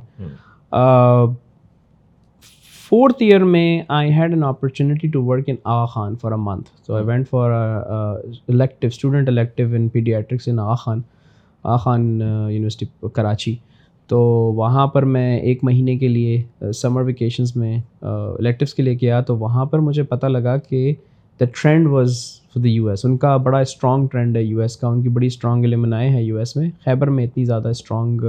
i 3.89 4.09
had 4.09 4.31
an 4.31 4.43
opportunity 4.43 5.07
to 5.09 5.21
work 5.21 5.47
in 5.47 5.57
aga 5.65 5.87
khan 5.93 6.15
for 6.15 6.31
a 6.31 6.37
month. 6.39 6.69
So 6.83 6.95
i 6.95 7.01
went 7.01 7.27
for 7.27 7.51
a, 7.51 7.63
a 7.89 8.21
elective 8.47 8.93
student 8.93 9.27
elective 9.27 9.73
in 9.73 9.89
pediatrics 9.89 10.47
in 10.47 10.59
aga 10.59 10.77
khan 10.77 11.03
aga 11.65 11.79
khan 11.79 12.05
uh, 12.21 12.47
university 12.49 12.91
karachi. 13.13 13.55
تو 14.09 14.19
وہاں 14.55 14.85
پر 14.87 15.05
میں 15.05 15.39
ایک 15.39 15.63
مہینے 15.63 15.97
کے 15.97 16.07
لیے 16.07 16.71
سمر 16.71 17.01
vacations 17.01 17.55
میں 17.55 17.79
الیکٹیوس 18.01 18.73
کے 18.73 18.83
لیے 18.83 18.97
گیا 19.01 19.19
تو 19.21 19.35
وہاں 19.37 19.65
پر 19.65 19.79
مجھے 19.79 20.03
پتہ 20.03 20.25
لگا 20.25 20.55
کہ 20.59 20.93
the 21.39 21.45
trend 21.61 21.87
was 21.87 22.19
for 22.57 22.63
the 22.63 22.69
U 22.69 22.87
S 22.89 23.05
ان 23.05 23.17
کا 23.17 23.35
بڑا 23.37 23.59
اسٹرانگ 23.59 24.07
ٹرینڈ 24.07 24.37
ہے 24.37 24.43
یو 24.43 24.59
ایس 24.61 24.77
کا 24.77 24.87
ان 24.87 25.01
کی 25.01 25.09
بڑی 25.09 25.27
اسٹرانگ 25.27 25.63
المنائے 25.63 26.09
ہیں 26.09 26.21
یو 26.21 26.37
ایس 26.37 26.55
میں۔ 26.55 26.69
خیبر 26.85 27.09
میں 27.09 27.23
اتنی 27.23 27.45
زیادہ 27.45 27.67
اسٹرانگ 27.67 28.21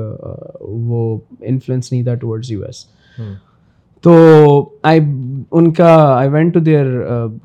وہ 0.61 1.19
انفلوئنس 1.41 1.93
نہیں 1.93 2.03
تھا 2.05 2.15
ٹورڈز 2.15 2.53
یو 2.53 2.65
ایس 2.65 2.85
تو 4.05 4.13
آئی 4.83 5.01
ان 5.53 5.73
کا 5.73 5.95
I 6.17 6.29
went 6.29 6.55
to 6.55 6.61
their 6.61 6.87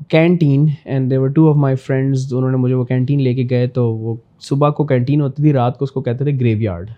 canteen 0.08 0.66
and 0.84 1.10
there 1.10 1.28
two 1.28 1.48
of 1.50 1.56
my 1.56 1.76
friends 1.76 2.32
انہوں 2.34 2.50
نے 2.50 2.56
مجھے 2.56 2.74
وہ 2.74 2.84
کینٹین 2.84 3.22
لے 3.22 3.34
کے 3.34 3.46
گئے 3.50 3.66
تو 3.66 3.88
وہ 3.94 4.14
صبح 4.40 4.70
کو 4.70 4.84
کینٹین 4.86 5.20
ہوتی 5.20 5.42
تھی 5.42 5.52
رات 5.52 5.78
کو 5.78 5.84
اس 5.84 5.92
کو 5.92 6.00
کہتے 6.00 6.24
تھے 6.24 6.38
graveyard 6.62 6.90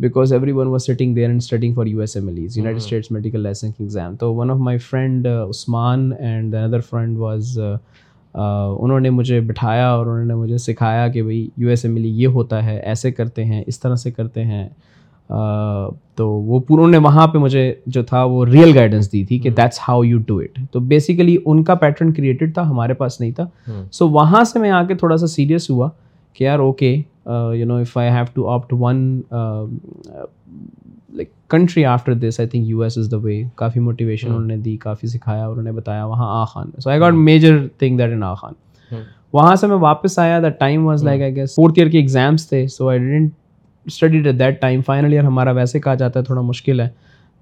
because 0.00 0.32
everyone 0.52 0.66
was 0.66 0.82
sitting 0.82 1.14
there 1.14 1.28
and 1.28 1.40
studying 1.42 1.74
for 1.74 1.86
U 1.86 2.00
S 2.00 2.16
M 2.16 2.28
L 2.28 2.38
as 2.38 2.56
United 2.58 2.82
States 2.82 3.10
medical 3.10 3.40
licence 3.40 3.74
exam 3.78 4.16
تو 4.16 4.34
one 4.34 4.50
of 4.50 4.56
my 4.58 4.78
friend 4.78 5.26
Usman 5.26 6.10
and 6.18 6.54
another 6.54 6.80
friend 6.80 7.18
was 7.18 7.58
انہوں 8.34 9.00
نے 9.00 9.10
مجھے 9.10 9.40
بٹھایا 9.40 9.90
اور 9.90 10.06
انہوں 10.06 10.24
نے 10.24 10.34
مجھے 10.34 10.58
سکھایا 10.58 11.08
کہ 11.08 11.22
بھائی 11.22 11.48
یو 11.56 11.68
ایس 11.68 11.84
ایم 11.84 11.96
ایل 11.96 12.06
یہ 12.06 12.26
ہوتا 12.26 12.64
ہے 12.64 12.78
ایسے 12.78 13.12
کرتے 13.12 13.44
ہیں 13.44 13.64
اس 13.66 13.80
طرح 13.80 13.94
سے 13.94 14.10
کرتے 14.10 14.44
ہیں۔ 14.44 14.68
تو 16.14 16.28
وہ 16.28 16.60
پوروں 16.60 16.88
نے 16.88 16.98
وہاں 16.98 17.26
پہ 17.26 17.38
مجھے 17.38 17.74
جو 17.86 18.02
تھا 18.02 18.24
وہ 18.24 18.44
ریئل 18.46 18.76
گائیڈنس 18.76 19.12
دی 19.12 19.24
تھی 19.24 19.38
کہ 19.38 19.50
that's 19.50 19.78
how 19.88 20.04
you 20.04 20.18
do 20.26 20.38
it 20.38 20.58
تو 20.72 20.80
بیسیکلی 20.80 21.36
ان 21.44 21.64
کا 21.64 21.74
پیٹرن 21.74 22.12
کریٹڈ 22.12 22.54
تھا 22.54 22.68
ہمارے 22.70 22.94
پاس 22.94 23.20
نہیں 23.20 23.30
تھا۔ 23.30 23.46
سو 23.92 24.08
وہاں 24.08 24.44
سے 24.44 24.58
میں 24.58 24.70
آ 24.70 24.82
کے 24.82 24.94
تھوڑا 24.94 25.16
سا 25.16 25.26
سیریس 25.26 25.70
ہوا 25.70 25.88
کہ 26.34 26.44
یار 26.44 26.58
okay 26.58 26.96
you 27.54 27.66
know 27.66 27.76
if 27.76 27.96
I 27.98 28.10
have 28.10 28.24
to 28.34 28.48
opt 28.48 28.74
one 28.80 29.20
country 31.54 31.84
after 31.84 32.14
this 32.14 32.40
I 32.40 32.48
think 32.48 32.68
U 32.68 32.80
S 32.82 32.98
is 32.98 33.10
the 33.10 33.16
way 33.16 33.42
coffee 33.56 33.80
motivation 33.80 34.28
انہوں 34.28 34.46
نے 34.46 34.56
دی 34.56 34.76
کافی 34.76 35.06
سکھایا 35.06 35.46
انہوں 35.48 35.62
نے 35.62 35.72
بتایا 35.72 36.04
وہاں 36.04 36.28
آ 36.40 36.44
Khan 36.44 36.70
so 36.80 36.90
I 36.90 37.00
got 37.00 37.14
major 37.14 37.56
thing 37.78 37.98
that 37.98 38.12
ان 38.12 38.22
آ 38.22 38.34
خان۔ 38.34 38.52
وہاں 39.32 39.54
سے 39.56 39.66
میں 39.66 39.76
واپس 39.76 40.18
آیا 40.18 40.40
the 40.42 40.48
time 40.48 40.86
was 40.86 41.04
like 41.04 41.22
I 41.22 41.36
guess 41.36 41.54
fourth 41.54 41.78
year 41.78 41.90
کے 41.90 41.98
ایگزامس 41.98 42.48
تھے 42.48 42.66
so 42.68 42.88
I 42.88 42.98
didn't 42.98 43.32
studied 43.86 44.26
at 44.26 44.38
that 44.38 44.60
time 44.60 44.80
final 44.86 45.12
year 45.12 45.24
ہمارا 45.24 45.50
ویسے 45.50 45.80
کہا 45.80 45.94
جاتا 45.94 46.20
ہے 46.20 46.24
تھوڑا 46.24 46.40
مشکل 46.40 46.80
ہے۔ 46.80 46.88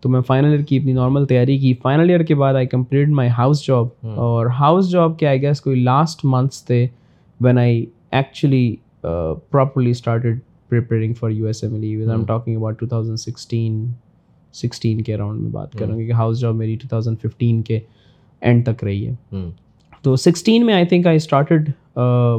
تو 0.03 0.09
میں 0.09 0.21
فائنل 0.21 0.49
ایئر 0.49 0.63
کی 0.63 0.77
اپنی 0.77 0.93
نارمل 0.93 1.27
تیاری 1.27 1.59
کی۔ 1.59 1.73
فائنل 1.83 2.09
ایئر 2.11 2.23
کے 2.23 2.35
بعد 2.35 2.55
I 2.55 2.67
complete 2.67 3.09
my 3.09 3.31
house 3.39 3.67
job 3.67 3.87
اور 4.17 4.47
ہاؤس 4.59 4.91
جاب 4.91 5.19
کے 5.19 5.27
آئی 5.27 5.43
گیس 5.43 5.61
کوئی 5.61 5.83
لاسٹ 5.83 6.25
منتھس 6.25 6.65
تھے 6.65 6.87
when 7.41 7.59
I 7.59 7.85
actually 8.11 8.75
properly 9.51 9.91
started 9.91 10.39
preparing 10.73 11.15
for 11.15 11.31
U 11.31 11.47
S 11.47 11.63
M 11.65 11.75
L 11.75 11.83
I 11.85 12.11
am 12.11 12.25
talking 12.25 12.57
about 12.57 12.79
two 12.79 12.87
thousand 12.87 13.19
sixteen 13.19 13.85
sixteen 14.55 15.03
کے 15.03 15.15
around 15.15 15.41
میں 15.41 15.51
بات 15.51 15.73
کر 15.73 15.81
رہا 15.81 15.89
ہوں 15.89 15.97
کیونکہ 15.97 16.13
ہاؤس 16.13 16.41
جاب 16.41 16.55
میری 16.55 16.77
ٹو 16.77 16.89
تھاؤزنڈ 16.89 17.19
ففٹین 17.23 17.63
کے 17.63 17.81
اینڈ 18.41 18.65
تک 18.65 18.85
رہی 18.85 19.07
ہے 19.09 19.41
تو 20.03 20.17
سکسٹین 20.17 20.67
میں 20.67 20.75
I 20.75 20.85
think 20.85 21.07
I 21.07 21.17
started 21.17 21.71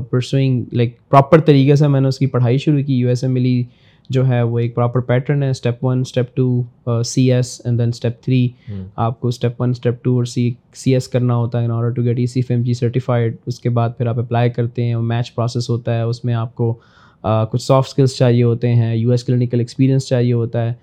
pursuing 0.09 0.63
like 0.71 0.97
proper 1.09 1.39
طریقے 1.39 1.75
سے 1.75 1.87
میں 1.87 2.01
نے 2.01 2.07
اس 2.07 2.19
کی 2.19 2.25
پڑھائی 2.25 2.57
شروع 2.57 2.83
کی 2.83 2.93
یو 2.93 3.07
ایس 3.07 3.23
ایم 3.23 3.35
ایل 3.35 3.63
جو 4.09 4.27
ہے 4.27 4.41
وہ 4.41 4.59
ایک 4.59 4.75
پراپر 4.75 4.99
پیٹرن 4.99 5.43
ہے 5.43 5.49
step 5.49 5.83
one 5.85 5.99
step 5.99 6.35
two 6.35 7.01
C 7.03 7.31
S 7.31 7.61
and 7.65 7.79
then 7.79 7.89
step 7.89 8.21
three 8.23 8.47
آپ 8.95 9.19
کو 9.19 9.27
اسٹیپ 9.27 9.61
ون 9.61 9.69
اسٹیپ 9.69 10.03
ٹو 10.03 10.15
اور 10.15 10.25
سی 10.25 10.53
سی 10.73 10.93
ایس 10.93 11.07
کرنا 11.07 11.35
ہوتا 11.35 11.59
ہے 11.59 11.65
in 11.65 11.71
order 11.71 11.89
to 11.89 12.03
get 12.03 12.19
E 12.19 12.25
C 12.25 12.41
F M 12.41 12.61
G 12.61 12.73
certified 12.73 13.35
اس 13.45 13.59
کے 13.59 13.69
بعد 13.69 13.89
پھر 13.97 14.07
آپ 14.07 14.19
اپلائی 14.19 14.49
کرتے 14.49 14.83
ہیں 14.83 14.95
میچ 14.95 15.35
پروسیس 15.35 15.69
ہوتا 15.69 15.95
ہے 15.95 16.01
اس 16.01 16.25
میں 16.25 16.33
آپ 16.33 16.55
کو 16.55 16.73
کچھ 17.51 17.61
سافٹ 17.61 17.89
اسکلس 17.89 18.15
چاہیے 18.17 18.43
ہوتے 18.43 18.73
ہیں 18.75 18.95
یو 18.95 19.11
ایس 19.11 19.23
کلینکل 19.23 19.59
ایکسپیرینس 19.59 20.07
چاہیے 20.07 20.33
ہوتا 20.33 20.65
ہے۔ 20.65 20.73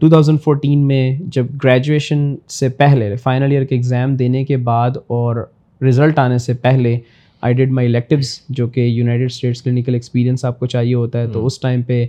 ٹو 0.00 0.08
تھاؤزنڈ 0.08 0.40
فورٹین 0.42 0.86
میں 0.86 1.18
جب 1.26 1.46
گریجویشن 1.64 2.34
سے 2.48 2.68
پہلے 2.68 3.14
فائنل 3.16 3.50
ایئر 3.52 3.64
کے 3.64 3.74
ایگزام 3.74 4.14
دینے 4.16 4.44
کے 4.44 4.56
بعد 4.56 4.96
اور 5.06 5.36
رزلٹ 5.80 6.18
آنے 6.18 6.38
سے 6.38 6.54
پہلے 6.62 6.98
آئی 7.42 7.54
ڈیڈ 7.54 7.72
مائی 7.72 7.88
الیکٹیوز 7.88 8.30
جو 8.48 8.66
کہ 8.68 8.80
یونائٹیڈ 8.80 9.30
اسٹیٹس 9.30 9.62
کلینکل 9.62 9.94
ایکسپیرینس 9.94 10.44
آپ 10.44 10.58
کو 10.58 10.66
چاہیے 10.66 10.94
ہوتا 10.94 11.20
ہے۔ 11.20 11.26
تو 11.32 11.44
اس 11.46 11.58
ٹائم 11.60 11.82
پہ 11.82 12.04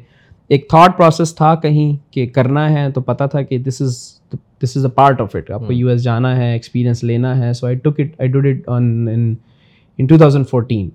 ایک 0.50 0.68
تھاٹ 0.70 0.97
پروسیس 0.97 1.34
تھا 1.36 1.54
کہیں 1.56 1.95
کہ 2.14 2.26
کرنا 2.28 2.70
ہے 2.72 2.89
تو 2.91 3.02
پتہ 3.02 3.24
تھا 3.32 3.41
کہ 3.41 3.58
this 3.58 3.82
is 3.82 3.97
this 4.64 4.78
is 4.78 4.86
a 4.86 4.91
part 4.91 5.22
of 5.22 5.36
it 5.36 5.52
آپ 5.52 5.68
کو 5.68 5.74
یو 5.74 5.88
ایس 5.89 6.04
جانا 6.04 6.36
ہے 6.38 6.52
ایکسپیرینس 6.54 7.04
لینا 7.04 7.38
ہے۔ 7.39 7.52
So 7.54 7.68
I 7.68 7.76
took 7.76 8.00
it 8.00 8.20
I 8.20 8.30
did 8.30 8.47
it 8.47 8.70
on 8.70 9.08
in 10.00 10.06
two 10.06 10.18
thousand 10.18 10.47
fourteen 10.47 10.89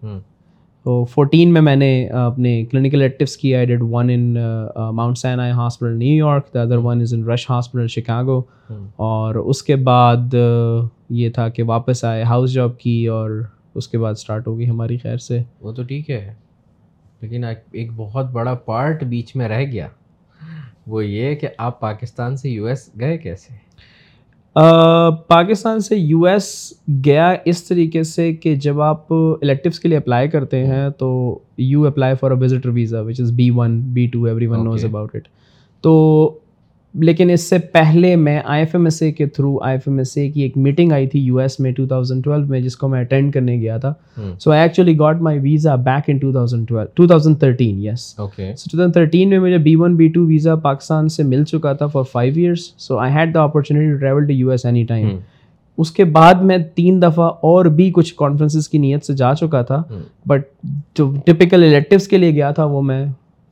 تو 0.84 1.04
فورٹین 1.04 1.52
میں 1.52 1.60
میں 1.60 1.74
نے 1.76 2.06
اپنے 2.08 2.64
کلینکل 2.64 3.02
ایکٹیوس 3.02 3.36
کی 3.36 3.54
I 3.54 3.66
did 3.66 3.82
one 3.90 4.10
in 4.10 4.34
Mount 4.94 5.18
Sinai 5.40 5.52
hospital 5.52 5.96
New 5.98 6.26
York 6.26 6.52
the 6.54 6.62
other 6.62 6.78
one 6.84 7.00
is 7.00 7.14
in 7.14 7.24
Rush 7.24 7.48
hospital 7.50 7.86
Chicago 7.86 8.40
اور 8.96 9.34
اس 9.34 9.62
کے 9.62 9.76
بعد 9.76 10.34
یہ 11.10 11.30
تھا 11.30 11.48
کہ 11.48 11.62
واپس 11.62 12.04
آئے 12.04 12.22
ہاؤس 12.22 12.52
جاب 12.52 12.78
کی 12.78 13.06
اور 13.06 13.30
اس 13.74 13.88
کے 13.88 13.98
بعد 13.98 14.12
اسٹارٹ 14.12 14.46
ہوگی 14.46 14.68
ہماری 14.70 14.98
خیر 14.98 15.16
سے. 15.18 15.42
وہ 15.60 15.72
تو 15.72 15.82
ٹھیک 15.82 16.10
ہے. 16.10 16.34
لیکن 17.20 17.44
ایک 17.44 17.90
بہت 17.96 18.30
بڑا 18.32 18.54
پارٹ 18.54 19.04
بیچ 19.04 19.34
میں 19.36 19.48
رہ 19.48 19.64
گیا. 19.72 19.88
وہ 20.86 21.04
یہ 21.04 21.34
کہ 21.34 21.48
آپ 21.58 21.80
پاکستان 21.80 22.36
سے 22.36 22.50
یو 22.50 22.66
ایس 22.66 22.88
گئے 23.00 23.18
کیسے؟ 23.18 23.54
پاکستان 25.26 25.80
سے 25.80 25.96
یو 25.96 26.24
ایس 26.24 26.74
گیا 27.04 27.34
اس 27.44 27.64
طریقے 27.64 28.02
سے 28.02 28.32
کہ 28.34 28.54
جب 28.54 28.80
آپ 28.80 29.12
الیکٹیوس 29.12 29.80
کے 29.80 29.88
لیے 29.88 29.98
اپلائی 29.98 30.28
کرتے 30.28 30.66
ہیں 30.66 30.88
تو 30.90 31.38
you 31.58 31.86
apply 31.86 32.14
for 32.20 32.30
a 32.30 32.36
visitor 32.36 32.68
visa 32.68 33.00
which 33.00 33.20
is 33.20 33.32
B 33.32 33.50
one 33.50 33.80
B 33.80 34.06
two 34.06 34.24
everyone 34.46 34.64
knows 34.64 34.84
about 34.84 35.16
it 35.16 35.28
تو 35.84 35.94
لیکن 36.94 37.30
اس 37.30 37.48
سے 37.48 37.58
پہلے 37.72 38.14
میں 38.16 38.38
I 38.44 38.60
F 38.62 38.74
M 38.74 38.84
S 38.84 39.00
A 39.02 39.10
کے 39.12 39.26
through 39.26 39.56
I 39.62 39.74
F 39.74 39.88
M 39.88 39.96
S 39.98 40.16
A 40.16 40.28
کی 40.30 40.42
ایک 40.42 40.56
میٹنگ 40.56 40.92
آئی 40.92 41.06
تھی 41.06 41.20
یو 41.20 41.38
ایس 41.38 41.58
میں 41.60 41.72
ٹو 41.72 41.86
تھاؤزنڈ 41.86 42.24
ٹویلو 42.24 42.44
میں 42.46 42.60
جس 42.60 42.76
کو 42.76 42.88
میں 42.88 43.00
اٹینڈ 43.00 43.32
کرنے 43.34 43.56
گیا 43.60 43.76
تھا۔ 43.78 43.92
So 44.40 44.50
I 44.50 44.60
actually 44.62 44.98
got 44.98 45.20
my 45.22 45.38
visa 45.38 45.74
back 45.76 46.04
in 46.08 46.18
two 46.18 46.30
thousand 46.32 46.68
twelve 46.68 46.86
two 46.94 47.06
thousand 47.06 47.38
thirteen 47.40 47.82
yes 47.84 48.00
so 48.06 48.26
two 48.26 48.36
thousand 48.68 48.92
thirteen 48.92 49.28
میں 49.28 49.38
مجھے 49.38 49.58
B 49.58 49.74
one 49.76 49.96
B 49.96 50.08
two 50.08 50.24
visa 50.26 50.54
Pakistan 50.62 51.08
سے 51.08 51.22
مل 51.22 51.44
چکا 51.44 51.72
تھا 51.72 51.86
for 51.86 52.02
five 52.12 52.32
years 52.36 52.72
so 52.78 52.98
I 52.98 53.12
had 53.12 53.34
the 53.34 53.42
opportunity 53.42 53.92
to 53.92 53.98
travel 53.98 54.26
to 54.26 54.32
U 54.32 54.50
S 54.50 54.66
any 54.66 54.84
time 54.84 55.16
اس 55.78 55.90
کے 55.90 56.04
بعد 56.04 56.42
میں 56.42 56.58
تین 56.74 57.02
دفعہ 57.02 57.28
اور 57.42 57.66
بھی 57.66 57.90
کچھ 57.94 58.14
کانفرنسز 58.14 58.68
کی 58.68 58.78
نیت 58.78 59.04
سے 59.04 59.12
جا 59.12 59.34
چکا 59.34 59.62
تھا۔ 59.62 59.82
بٹ 60.26 60.42
جو 60.96 61.12
ٹپکل 61.26 61.62
الیکٹیوس 61.64 62.08
کے 62.08 62.18
لیے 62.18 62.30
گیا 62.30 62.50
تھا 62.50 62.64
وہ 62.64 62.82
میں 62.82 63.04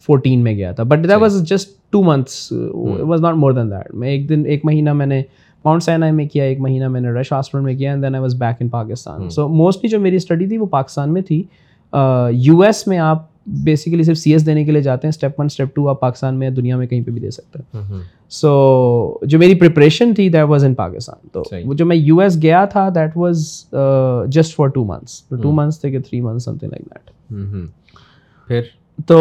فورٹین 0.07 0.43
میں 0.45 0.55
گیا 0.57 0.73
تھا. 0.73 0.83
But 0.83 1.03
that 1.03 1.21
was 1.21 1.43
just 1.49 1.71
two 1.93 2.03
months 2.03 2.53
was 2.53 3.21
not 3.21 3.35
more 3.37 3.53
than 3.53 3.71
that 3.71 3.95
میں 3.95 4.09
ایک 4.11 4.29
دن 4.29 4.45
ایک 4.47 4.65
مہینہ 4.65 4.93
میں 4.93 5.07
نے 5.07 5.23
ماؤنٹ 5.65 5.83
سینائی 5.83 6.13
میں 6.13 6.27
کیا 6.29 6.45
ایک 6.45 6.61
مہینہ 6.61 6.89
میں 6.89 7.01
نے 7.01 7.11
رش 7.11 7.33
ہاسپٹل 7.33 7.61
میں 7.61 7.75
کیا 7.77 7.91
and 7.91 8.03
then 8.03 8.15
I 8.15 8.23
was 8.23 8.35
back 8.37 8.57
in 8.61 8.69
Pakistan 8.69 9.29
so 9.31 9.49
mostly 9.49 9.91
جو 9.91 10.01
میری 10.01 10.17
اسٹڈی 10.17 10.47
تھی 10.49 10.59
وہ 10.59 10.67
پاکستان 10.69 11.13
میں 11.13 11.23
تھی. 11.23 11.43
یو 12.33 12.61
ایس 12.63 12.87
میں 12.87 12.99
آپ 13.01 13.31
بیسیکلی 13.65 14.03
صرف 14.03 14.19
سی 14.19 14.33
ایس 14.33 14.45
دینے 14.47 14.65
کے 14.65 14.73
لیے 14.73 14.83
جاتے 14.83 15.07
ہیں. 15.07 15.11
اسٹیپ 15.11 15.41
ون 15.41 15.47
اسٹیپ 15.47 15.75
ٹو 15.75 15.89
آپ 15.89 16.01
پاکستان 16.01 16.39
میں 16.39 16.51
دنیا 16.51 16.77
میں 16.77 16.87
کہیں 16.87 17.03
پہ 17.03 17.11
بھی 17.11 17.21
دے 17.21 17.31
سکتے 17.31 17.59
ہیں. 17.59 18.01
سو 18.31 18.51
جو 19.23 19.39
میری 19.39 19.55
پریپریشن 19.55 20.15
تھی 20.15 20.29
دیٹ 20.29 20.49
واز 20.49 20.65
ان 20.65 20.75
پاکستان 20.75 21.29
تو 21.33 21.43
وہ 21.65 21.75
جو 21.75 21.87
میں 21.87 21.97
یو 21.97 22.19
ایس 22.21 22.41
گیا 22.43 22.65
تھا 22.65 22.89
that 22.95 23.17
was 23.17 23.49
just 24.29 24.57
for 24.57 24.69
two 24.69 24.85
months 24.85 25.23
two 25.43 25.53
months 25.53 25.81
تھے 25.81 25.91
کہ 25.91 26.01
three 26.01 26.21
months 26.21 26.45
something 26.57 26.71
like 26.71 26.85
that 26.87 27.11
پھر؟ 28.49 28.61
تو 29.07 29.19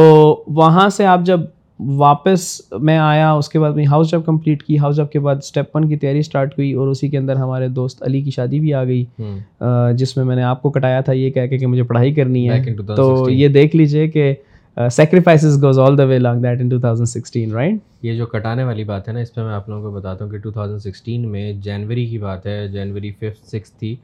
وہاں 0.47 0.89
سے 0.89 1.05
آپ 1.05 1.19
جب 1.23 1.39
واپس 1.79 2.61
میں 2.79 2.97
آیا 2.97 3.31
اس 3.31 3.49
کے 3.49 3.59
بعد 3.59 3.71
اپنی 3.71 3.85
ہاؤس 3.87 4.11
جاب 4.11 4.25
کمپلیٹ 4.25 4.63
کی 4.63 4.79
ہاؤس 4.79 4.95
جاب 4.95 5.11
کے 5.11 5.19
بعد 5.19 5.35
اسٹیپ 5.35 5.75
ون 5.75 5.89
کی 5.89 5.95
تیاری 5.95 6.19
اسٹارٹ 6.19 6.53
ہوئی 6.57 6.73
اور 6.73 6.87
اسی 6.87 7.09
کے 7.09 7.17
اندر 7.17 7.35
ہمارے 7.35 7.67
دوست 7.67 8.03
علی 8.03 8.21
کی 8.21 8.31
شادی 8.31 8.59
بھی 8.59 8.73
آ 8.73 8.83
گئی 8.83 9.05
جس 9.95 10.17
میں 10.17 10.25
میں 10.25 10.35
نے 10.35 10.43
آپ 10.43 10.61
کو 10.61 10.69
کٹایا 10.69 11.01
تھا 11.01 11.13
یہ 11.13 11.29
کہہ 11.31 11.47
کے 11.47 11.57
کہ 11.57 11.67
مجھے 11.67 11.83
پڑھائی 11.83 12.13
کرنی 12.13 12.49
ہے۔ 12.49 12.61
تو 12.95 13.29
یہ 13.29 13.47
دیکھ 13.47 13.75
لیجیے 13.75 14.07
کہ 14.07 14.33
sacrifices 14.91 15.63
goes 15.63 15.79
all 15.79 15.97
the 15.97 16.03
way 16.03 16.19
long 16.19 16.41
that 16.41 16.61
in 16.61 16.69
two 16.69 16.79
thousand 16.79 17.07
sixteen 17.07 17.51
right 17.51 17.75
یہ 18.01 18.15
جو 18.15 18.25
کٹانے 18.25 18.63
والی 18.63 18.83
بات 18.83 19.07
ہے 19.07 19.13
نا 19.13 19.19
اس 19.19 19.33
پہ 19.33 19.41
میں 19.41 19.53
آپ 19.53 19.69
لوگوں 19.69 19.91
کو 19.91 19.97
بتاتا 19.97 20.25
ہوں 20.25 20.31
کہ 20.31 20.37
ٹو 20.37 20.51
تھاؤزنڈ 20.51 20.79
سکسٹین 20.81 21.27
میں 21.29 21.53
جنوری 21.53 22.05
کی 22.05 22.17
بات 22.17 22.45
ہے 22.45 22.67
جنوری 22.67 23.11
ففتھ 23.11 23.49
سکس 23.49 23.71
تھی 23.71 23.95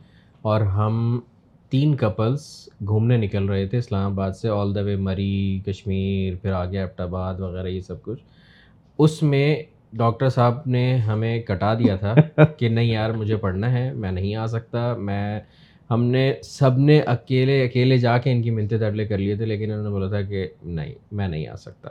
اور 0.41 0.61
ہم 0.61 1.19
تین 1.69 1.95
کپلس 1.95 2.69
گھومنے 2.87 3.17
نکل 3.17 3.45
رہے 3.45 3.67
تھے 3.67 3.77
اسلام 3.77 4.11
آباد 4.11 4.31
سے 4.31 4.49
آل 4.49 4.75
دا 4.75 4.81
وے 4.81 4.95
مری، 4.95 5.59
کشمیر، 5.65 6.35
پھر 6.41 6.51
آگے 6.51 6.79
ایبٹ 6.79 7.01
آباد 7.01 7.39
وغیرہ، 7.39 7.67
یہ 7.67 7.81
سب 7.81 8.01
کچھ۔ 8.01 8.21
اس 8.99 9.23
میں 9.23 9.63
ڈاکٹر 9.93 10.29
صاحب 10.29 10.53
نے 10.65 10.95
ہمیں 10.95 11.41
کٹا 11.41 11.73
دیا 11.73 11.95
تھا 11.95 12.15
کہ 12.57 12.69
نہیں 12.69 12.85
یار، 12.85 13.09
مجھے 13.09 13.35
پڑھنا 13.35 13.73
ہے، 13.73 13.93
میں 13.93 14.11
نہیں 14.11 14.35
آ 14.35 14.45
سکتا، 14.45 14.95
میں، 14.97 15.39
ہم 15.89 16.03
نے 16.03 16.33
سب 16.43 16.77
نے 16.77 16.99
اکیلے 16.99 17.65
اکیلے 17.65 17.97
جا 17.97 18.17
کے 18.17 18.31
ان 18.31 18.41
کی 18.41 18.49
منتیں 18.49 18.77
ترلے 18.77 19.05
کر 19.05 19.17
لیے 19.17 19.35
تھے، 19.35 19.45
لیکن 19.45 19.71
انہوں 19.71 19.83
نے 19.83 19.89
بولا 19.89 20.07
تھا 20.07 20.21
کہ 20.21 20.47
نہیں، 20.63 20.93
میں 21.11 21.27
نہیں 21.27 21.47
آ 21.47 21.55
سکتا۔ 21.55 21.89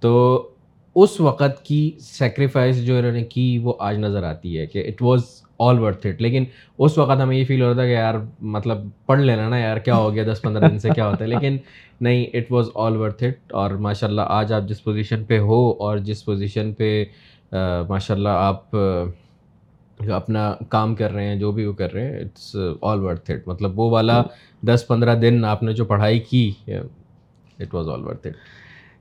تو 0.00 0.48
اس 0.94 1.20
وقت 1.20 1.64
کی 1.64 1.90
سیکریفائس 2.00 2.86
جو 2.86 2.98
انہوں 2.98 3.12
نے 3.12 3.24
کی، 3.24 3.58
وہ 3.58 3.74
آج 3.78 3.98
نظر 3.98 4.22
آتی 4.22 4.58
ہے 4.58 4.66
کہ 4.66 4.84
it 4.86 5.02
was 5.02 5.20
all 5.58 5.78
worth 5.78 6.06
it 6.06 6.20
لیکن 6.22 6.44
اس 6.78 6.98
وقت 6.98 7.20
ہمیں 7.20 7.36
یہ 7.36 7.44
فیل 7.44 7.62
ہو 7.62 7.68
رہا 7.68 7.74
تھا 7.74 7.84
کہ 7.84 7.90
یار 7.90 8.14
مطلب 8.56 8.78
پڑھ 9.06 9.20
لینا 9.20 9.48
نا 9.48 9.58
یار 9.58 9.76
کیا 9.76 9.96
ہو 9.96 10.14
گیا 10.14 10.24
دس 10.32 10.42
پندرہ 10.42 10.68
دن 10.68 10.78
سے 10.78 10.88
کیا 10.94 11.08
ہوتا 11.08 11.24
ہے. 11.24 11.28
لیکن 11.28 11.56
نہیں 12.00 12.24
it 12.32 12.52
was 12.52 12.68
all 12.74 12.96
worth 12.96 13.22
it 13.24 13.52
اور 13.52 13.70
ماشاء 13.86 14.08
اللہ 14.08 14.22
آج 14.28 14.52
آپ 14.52 14.68
جس 14.68 14.82
پوزیشن 14.84 15.24
پہ 15.24 15.38
ہو 15.38 15.70
اور 15.78 15.98
جس 15.98 16.24
پوزیشن 16.24 16.72
پہ 16.72 17.04
ماشاء 17.88 18.14
اللہ 18.14 18.28
آپ 18.28 18.76
اپنا 19.98 20.52
کام 20.68 20.94
کر 20.94 21.12
رہے 21.12 21.26
ہیں، 21.26 21.36
جو 21.36 21.50
بھی 21.52 21.64
وہ 21.66 21.72
کر 21.72 21.92
رہے 21.92 22.04
ہیں 22.04 22.20
اٹس 22.20 22.56
آل 22.82 23.00
ورتھ 23.04 23.30
اٹ 23.30 23.48
مطلب 23.48 23.78
وہ 23.80 23.90
والا 23.90 24.22
دس 24.62 24.84
پندرہ 24.88 25.14
دن 25.14 25.44
آپ 25.44 25.62
نے 25.62 25.72
جو 25.72 25.84
پڑھائی 25.84 26.18
کی 26.20 26.50
it 26.68 27.74
was 27.74 27.88
all 27.88 28.04
worth 28.04 28.26
it 28.26 28.34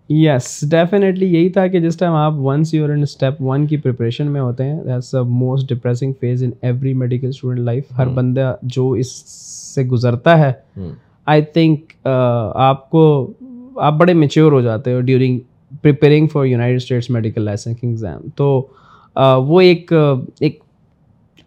yes 0.10 0.64
definitely 0.72 1.34
یہی 1.34 1.50
تھا 1.50 1.68
کہ 1.68 1.80
جس 1.80 1.98
ٹائم 1.98 2.14
آپ 2.14 2.34
once 2.38 2.74
you're 2.74 2.90
in 2.90 3.02
step 3.02 3.42
one 3.42 3.66
کی 3.68 3.78
پریپریشن 3.78 4.28
میں 4.28 4.42
ہوتے 4.42 4.64
ہیں 4.64 4.84
that's 4.84 5.12
the 5.12 5.22
most 5.22 5.70
depressing 5.70 6.14
phase 6.20 6.44
in 6.44 6.52
every 6.62 6.94
medical 6.94 7.28
student 7.28 7.60
life 7.60 7.84
ہر 7.98 8.08
بندہ 8.08 8.56
جو 8.64 8.92
اس 8.92 9.12
سے 9.76 9.84
گزرتا 9.84 10.38
ہے 10.40 10.52
آئی 11.26 11.42
تھنک 11.42 11.94
آپ 12.06 12.90
کو 12.90 13.34
آپ 13.76 13.94
بڑے 13.94 14.14
میچیور 14.14 14.52
ہو 14.52 14.62
جاتے 14.62 14.94
ہو 14.94 15.02
during 15.02 15.40
preparing 15.82 16.28
for 16.28 16.46
United 16.46 16.82
States 16.82 17.10
medical 17.10 17.42
licensing 17.42 17.90
exam 17.90 18.22
تو 18.36 18.68
وہ 19.48 19.62
ایک 19.62 19.94
ایک 20.40 20.60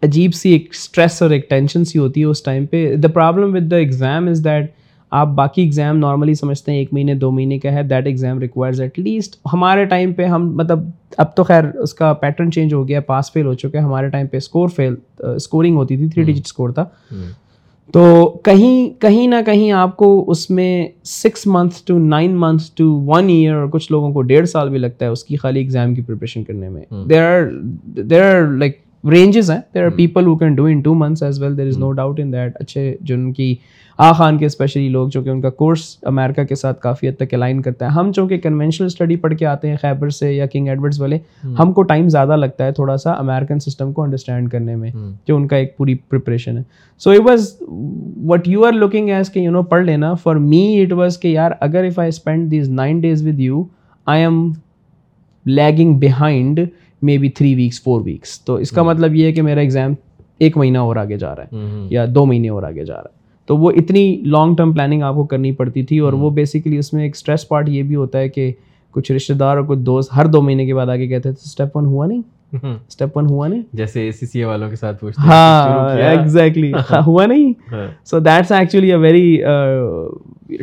عجیب 0.03 0.33
سی 0.33 0.51
ایک 0.51 0.67
اسٹریس 0.71 1.21
اور 1.21 1.31
ایک 1.31 1.49
ٹینشن 1.49 1.85
سی 1.85 1.99
ہوتی 1.99 2.21
ہے 2.21 2.25
اس 2.25 2.43
ٹائم 2.43 2.65
پہ. 2.65 2.95
The 2.95 3.07
problem 3.07 3.55
with 3.55 3.71
the 3.71 3.75
exam 3.75 4.27
is 4.27 4.43
that 4.45 4.71
آپ 5.11 5.27
باقی 5.27 5.61
ایگزام 5.61 5.97
نارملی 5.97 6.33
سمجھتے 6.33 6.71
ہیں 6.71 6.79
ایک 6.79 6.93
مہینے 6.93 7.13
دو 7.13 7.31
مہینے 7.31 7.59
کا 7.59 7.71
ہے 7.71 7.83
that 7.83 8.05
exam 8.05 8.39
requires 8.39 8.81
at 8.81 8.99
least 8.99 9.35
ہمارے 9.53 9.85
ٹائم 9.85 10.13
پہ 10.13 10.25
ہم 10.25 10.55
مطلب 10.57 10.79
اب 11.17 11.35
تو 11.35 11.43
خیر 11.43 11.63
اس 11.63 11.93
کا 11.93 12.13
پیٹرن 12.13 12.51
چینج 12.51 12.73
ہو 12.73 12.87
گیا 12.87 13.01
پاس 13.01 13.31
فیل 13.33 13.45
ہو 13.45 13.53
چکا 13.53 13.79
ہے 13.79 13.83
ہمارے 13.83 14.09
ٹائم 14.09 14.27
پہ 14.27 14.37
اسکور 14.37 14.69
فیل 14.69 14.95
اسکورنگ 15.17 15.75
ہوتی 15.75 15.97
تھی 15.97 16.09
تھری 16.09 16.23
ڈیجٹ 16.23 16.45
اسکور 16.45 16.69
تھا۔ 16.69 16.85
تو 17.93 18.29
کہیں 18.43 19.01
کہیں 19.01 19.27
نہ 19.27 19.35
کہیں 19.45 19.71
آپ 19.71 19.97
کو 19.97 20.23
اس 20.27 20.49
میں 20.49 20.87
six 21.03 21.47
months 21.47 21.81
to 21.81 21.97
nine 21.99 22.39
months 22.39 22.71
to 22.71 22.85
one 23.05 23.29
year 23.29 23.55
اور 23.55 23.67
کچھ 23.67 23.91
لوگوں 23.91 24.11
کو 24.13 24.21
ڈیڑھ 24.21 24.47
سال 24.49 24.69
بھی 24.69 24.77
لگتا 24.77 25.05
ہے 25.05 25.09
اس 25.09 25.23
کی 25.23 25.37
خالی 25.37 25.59
ایگزام 25.59 25.95
کی 25.95 26.01
پریپریشن 26.01 26.43
کرنے 26.43 26.69
میں۔ 26.69 26.81
There 27.09 27.23
are 27.23 27.49
there 28.01 28.23
are 28.23 28.41
like 28.47 28.79
ranges 29.03 29.51
ہیں 29.51 29.59
there 29.73 29.83
are 29.83 29.89
people 29.89 30.25
who 30.25 30.35
can 30.37 30.55
do 30.55 30.65
in 30.65 30.81
two 30.81 30.93
months 30.93 31.23
as 31.23 31.41
well 31.41 31.57
there 31.57 31.67
is 31.67 31.77
no 31.77 31.91
doubt 31.91 32.19
in 32.19 32.33
that 32.33 32.57
اچھے 32.59 32.95
جن 33.01 33.31
کی 33.33 33.55
آ 33.99 34.11
خان 34.11 34.37
کے 34.37 34.45
اسپیشلی 34.45 34.89
لوگ 34.89 35.09
جو 35.09 35.21
کہ 35.23 35.29
ان 35.29 35.41
کا 35.41 35.49
کورس 35.49 35.83
امیرکا 36.05 36.43
کے 36.43 36.55
ساتھ 36.55 36.79
کافی 36.81 37.07
حد 37.07 37.17
تک 37.17 37.33
الائن 37.33 37.61
کرتا 37.61 37.85
ہے 37.85 37.91
ہم 37.91 38.11
چونکہ 38.11 38.37
کنونشنل 38.37 38.85
اسٹڈی 38.85 39.15
پڑھ 39.15 39.33
کے 39.37 39.45
آتے 39.45 39.69
ہیں 39.69 39.77
خیبر 39.81 40.09
سے 40.09 40.33
یا 40.33 40.45
کنگ 40.45 40.67
ایڈورڈز 40.67 41.01
والے 41.01 41.17
ہم 41.59 41.73
کو 41.73 41.83
ٹائم 41.83 42.07
زیادہ 42.09 42.35
لگتا 42.35 42.65
ہے 42.65 42.71
تھوڑا 42.71 42.97
سا 42.97 43.11
امیرکن 43.11 43.59
سسٹم 43.59 43.91
کو 43.93 44.03
انڈرسٹینڈ 44.03 44.51
کرنے 44.51 44.75
میں 44.75 44.91
جو 45.27 45.35
ان 45.35 45.47
کا 45.47 45.55
ایک 45.55 45.77
پوری 45.77 45.95
پریپریشن 46.09 46.57
ہے 46.57 46.63
so 47.01 47.11
it 47.11 47.27
was 47.27 47.55
what 48.25 48.47
you 48.47 48.65
are 48.65 48.71
looking 48.71 49.09
as 49.09 49.31
کہ 49.31 49.39
یو 49.39 49.51
نو 49.51 49.63
پڑھ 49.63 49.85
لینا 49.85 50.13
فار 50.13 50.35
می 50.35 50.63
اٹ 50.81 50.93
واز 50.93 51.19
کہ 51.19 51.27
یار 51.27 51.51
اگر 51.59 51.83
if 51.83 51.99
I 51.99 52.09
spend 52.09 52.51
these 52.51 52.69
nine 52.69 52.99
days 52.99 53.27
with 53.27 53.39
you 53.39 53.63
I 54.07 54.21
am 54.21 54.51
lagging 55.45 55.99
behind 55.99 56.59
maybe 57.17 57.29
three 57.29 57.55
weeks 57.55 57.83
four 57.83 58.01
weeks 58.01 58.41
تو 58.41 58.55
اس 58.55 58.71
کا 58.71 58.83
مطلب 58.83 59.15
یہ 59.15 59.25
ہے 59.25 59.31
کہ 59.31 59.41
میرا 59.41 59.59
ایگزام 59.59 59.93
ایک 60.37 60.57
مہینہ 60.57 60.77
اور 60.77 60.95
آگے 60.95 61.17
جا 61.17 61.35
رہا 61.35 61.43
ہے 61.43 61.57
یا 61.89 62.05
دو 62.15 62.25
مہینے 62.25 62.49
اور 62.49 62.63
آگے 62.63 62.85
جا 62.85 62.93
رہا 62.93 63.01
ہے۔ 63.01 63.19
تو 63.45 63.57
وہ 63.57 63.71
اتنی 63.71 64.21
لانگ 64.25 64.55
ٹرم 64.55 64.73
پلاننگ 64.73 65.03
آپ 65.03 65.15
کو 65.15 65.23
کرنی 65.23 65.51
پڑتی 65.51 65.83
تھی 65.83 65.99
اور 65.99 66.13
وہ 66.13 66.29
بیسیکلی 66.29 66.77
اس 66.77 66.93
میں 66.93 67.03
ایک 67.03 67.11
اسٹریس 67.15 67.47
پارٹ 67.47 67.69
یہ 67.69 67.83
بھی 67.83 67.95
ہوتا 67.95 68.19
ہے 68.19 68.29
کہ 68.29 68.51
کچھ 68.91 69.11
رشتے 69.11 69.33
دار 69.33 69.57
اور 69.57 69.65
کچھ 69.65 69.79
دوست 69.79 70.09
ہر 70.15 70.25
دو 70.25 70.41
مہینے 70.41 70.65
کے 70.65 70.73
بعد 70.73 70.87
آگے 70.87 71.07
کہتے 71.07 71.31
تھے 71.31 71.41
اسٹیپ 71.45 71.77
ون 71.77 71.85
ہوا 71.85 72.05
نہیں؟ 72.05 72.21
اسٹیپ 72.53 73.17
ون 73.17 73.29
ہوا 73.29 73.47
نہیں؟ 73.47 73.61
جیسے 73.73 74.01
اے 74.01 74.11
سی 74.11 74.25
سی 74.25 74.43
والوں 74.43 74.69
کے 74.69 74.75
ساتھ 74.75 75.03
ہاں 75.17 75.89
ایگزیکٹلی 75.99 76.71
ہوا 77.05 77.25
نہیں؟ 77.25 77.53
So 78.05 78.19
that's 78.19 78.51
actually 78.51 78.91
a 78.91 78.97
very 78.97 79.37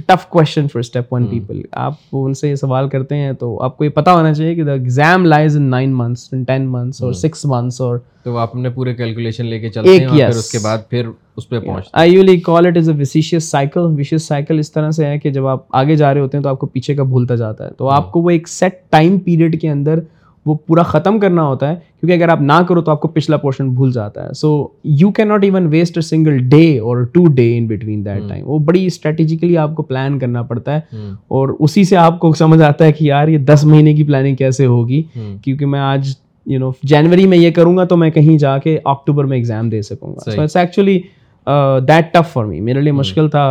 tough 0.07 0.27
question 0.29 0.67
for 0.69 0.81
step 0.81 1.13
one 1.13 1.27
people 1.27 1.61
آپ 1.73 1.93
ان 2.13 2.35
سے 2.35 2.49
یہ 2.49 2.55
سوال 2.55 2.89
کرتے 2.89 3.17
ہیں 3.17 3.33
تو 3.33 3.63
آپ 3.63 3.77
کو 3.77 3.85
یہ 3.85 3.91
پتا 3.91 4.15
ہونا 4.15 4.33
چاہیے 4.35 4.55
کہ 4.55 4.65
the 4.65 4.73
exam 4.73 5.25
lies 5.27 5.57
in 5.57 5.71
nine 5.71 5.95
months 5.95 6.29
in 6.33 6.43
ten 6.43 6.69
months 6.71 7.03
اور 7.03 7.13
سکس 7.15 7.45
منتھس 7.45 7.81
اور 7.81 7.99
تو 8.25 8.37
آپ 8.37 8.49
اپنے 8.49 8.71
پورے 8.71 8.95
کیلکولیشن 8.95 9.47
لے 9.47 9.59
کے 9.61 9.69
چلتے 9.69 9.91
ہیں 9.91 10.07
اور 10.07 10.17
پھر 10.19 10.29
اس 10.29 10.51
کے 10.53 10.59
بعد 10.59 10.79
پھر 10.91 11.09
اس 11.37 11.49
پہ 11.49 11.59
پہنچتے 11.59 11.89
ہیں۔ 11.89 11.91
I 11.93 12.15
usually 12.15 12.37
call 12.41 12.67
it 12.67 12.77
as 12.77 12.89
a 12.89 12.95
vicious 12.99 13.45
cycle 13.45 13.81
vicious 13.99 14.27
cycle 14.29 14.59
اس 14.59 14.73
طرح 14.73 14.91
سے 14.91 15.07
ہے 15.07 15.19
کہ 15.19 15.31
جب 15.31 15.47
آپ 15.47 15.65
آگے 15.73 15.97
جا 15.97 16.13
رہے 16.15 16.21
ہوتے 16.21 16.37
ہیں 16.37 16.43
تو 16.43 16.49
آپ 16.49 16.59
کو 16.59 16.67
پیچھے 16.67 16.95
کا 16.95 17.03
بھولتا 17.05 17.35
جاتا 17.35 17.67
ہے۔ 17.67 17.71
تو 17.71 17.89
آپ 17.89 18.11
کو 18.13 18.21
وہ 18.21 18.31
ایک 18.31 18.49
سیٹ 18.49 18.79
ٹائم 18.91 19.19
پیریڈ 19.19 19.61
کے 19.61 19.71
اندر 19.71 19.99
وہ 20.47 20.55
پورا 20.67 20.83
ختم 20.83 21.19
کرنا 21.19 21.43
ہوتا 21.43 21.69
ہے 21.69 21.75
کیونکہ 22.01 22.13
اگر 22.13 22.29
آپ 22.29 22.41
نہ 22.41 22.53
کرو 22.69 22.81
تو 22.81 22.91
آپ 22.91 23.01
کو 23.01 23.09
پچھلا 23.09 23.37
پورشن 23.37 23.69
بھول 23.69 23.93
جاتا 23.93 24.29
ہے۔ 24.29 24.33
So 24.33 24.69
you 24.85 25.11
can 25.11 25.29
not 25.29 25.45
even 25.45 25.67
waste 25.67 25.99
a 25.99 26.03
single 26.03 26.39
day 26.39 26.79
اور 26.79 26.97
two 27.13 27.27
day 27.27 27.59
in 27.59 27.67
between 27.67 28.05
that 28.05 28.29
time 28.29 28.51
وہ 28.51 28.59
بڑی 28.59 28.87
اسٹریٹجیکلی 28.87 29.57
آپ 29.57 29.75
کو 29.75 29.83
پلان 29.83 30.19
کرنا 30.19 30.43
پڑتا 30.43 30.75
ہے۔ 30.75 30.81
اور 31.29 31.49
اسی 31.61 31.85
سے 31.85 31.97
آپ 31.97 32.21
کو 32.21 32.33
سمجھ 32.33 32.63
آتا 32.63 32.85
ہے 32.85 32.93
کہ 32.93 33.05
یار 33.05 33.29
یہ 33.29 33.39
دس 33.39 33.65
مہینے 33.65 33.95
کی 33.95 34.05
پلاننگ 34.05 34.37
کیسے 34.37 34.67
ہوگی؟ 34.67 35.03
کیونکہ 35.45 35.67
میں 35.67 35.81
آج 35.81 36.15
یو 36.47 36.59
نو 36.59 36.71
جنوری 36.83 37.27
میں 37.27 37.39
یہ 37.39 37.51
کروں 37.51 37.77
گا 37.77 37.85
تو 37.85 37.97
میں 37.97 38.11
کہیں 38.11 38.39
جا 38.39 38.59
کے 38.59 38.79
اکتوبر 38.85 39.25
میں 39.25 39.37
ایگزام 39.37 39.69
دے 39.71 39.83
سکوں 39.83 40.15
گا۔ 40.15 40.31
So 40.31 40.41
it's 40.43 40.57
actually 40.57 41.01
that 41.89 42.13
tough 42.13 42.33
for 42.33 42.45
me 42.45 42.61
میرے 42.61 42.81
لیے 42.81 42.93
مشکل 42.93 43.29
تھا 43.31 43.45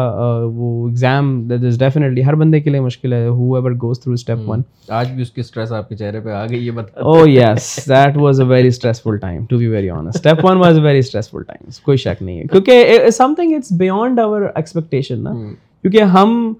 وہ 0.55 0.87
ایگزام 0.87 1.41
دیٹ 1.49 1.63
از 1.65 1.79
ڈیفینیٹلی 1.79 2.25
ہر 2.25 2.35
بندے 2.35 2.59
کے 2.61 2.69
لیے 2.69 2.79
مشکل 2.81 3.13
ہے 3.13 3.27
whoever 3.55 3.71
goes 3.81 3.99
through 3.99 4.13
step 4.13 4.49
one 4.49 4.61
آج 4.89 5.11
بھی 5.11 5.21
اس 5.21 5.31
کی 5.31 5.41
اسٹریس 5.41 5.71
آپ 5.71 5.89
کے 5.89 5.95
چہرے 5.95 6.19
پہ 6.19 6.29
آ 6.29 6.45
گئی 6.49 6.65
یہ 6.65 6.71
بتا۔ 6.71 7.01
او 7.01 7.27
yes 7.29 7.89
that 7.89 8.17
was 8.17 8.41
a 8.41 8.47
very 8.47 8.67
stressful 8.67 9.17
time 9.21 9.45
to 9.49 9.57
be 9.57 9.67
very 9.67 9.89
honest 9.89 10.15
step 10.15 10.45
one 10.45 10.57
was 10.57 10.79
very 10.79 10.99
stressful 10.99 11.43
time 11.47 11.69
کوئی 11.85 11.97
شک 11.97 12.21
نہیں 12.21 12.39
ہے۔ 12.39 12.43
کیونکہ 12.51 13.09
something 13.37 13.55
it's 13.55 13.71
beyond 13.79 14.19
our 14.19 14.41
expectation 14.55 15.23
نا۔ 15.23 15.33
کیونکہ 15.81 16.01
ہم 16.15 16.53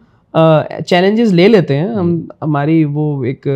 چیلنجز 0.88 1.34
لے 1.34 1.48
لیتے 1.48 1.78
ہیں۔ 1.78 1.94
ہم 1.96 2.20
ہماری 2.42 2.84
وہ 2.86 3.24
ایک 3.26 3.48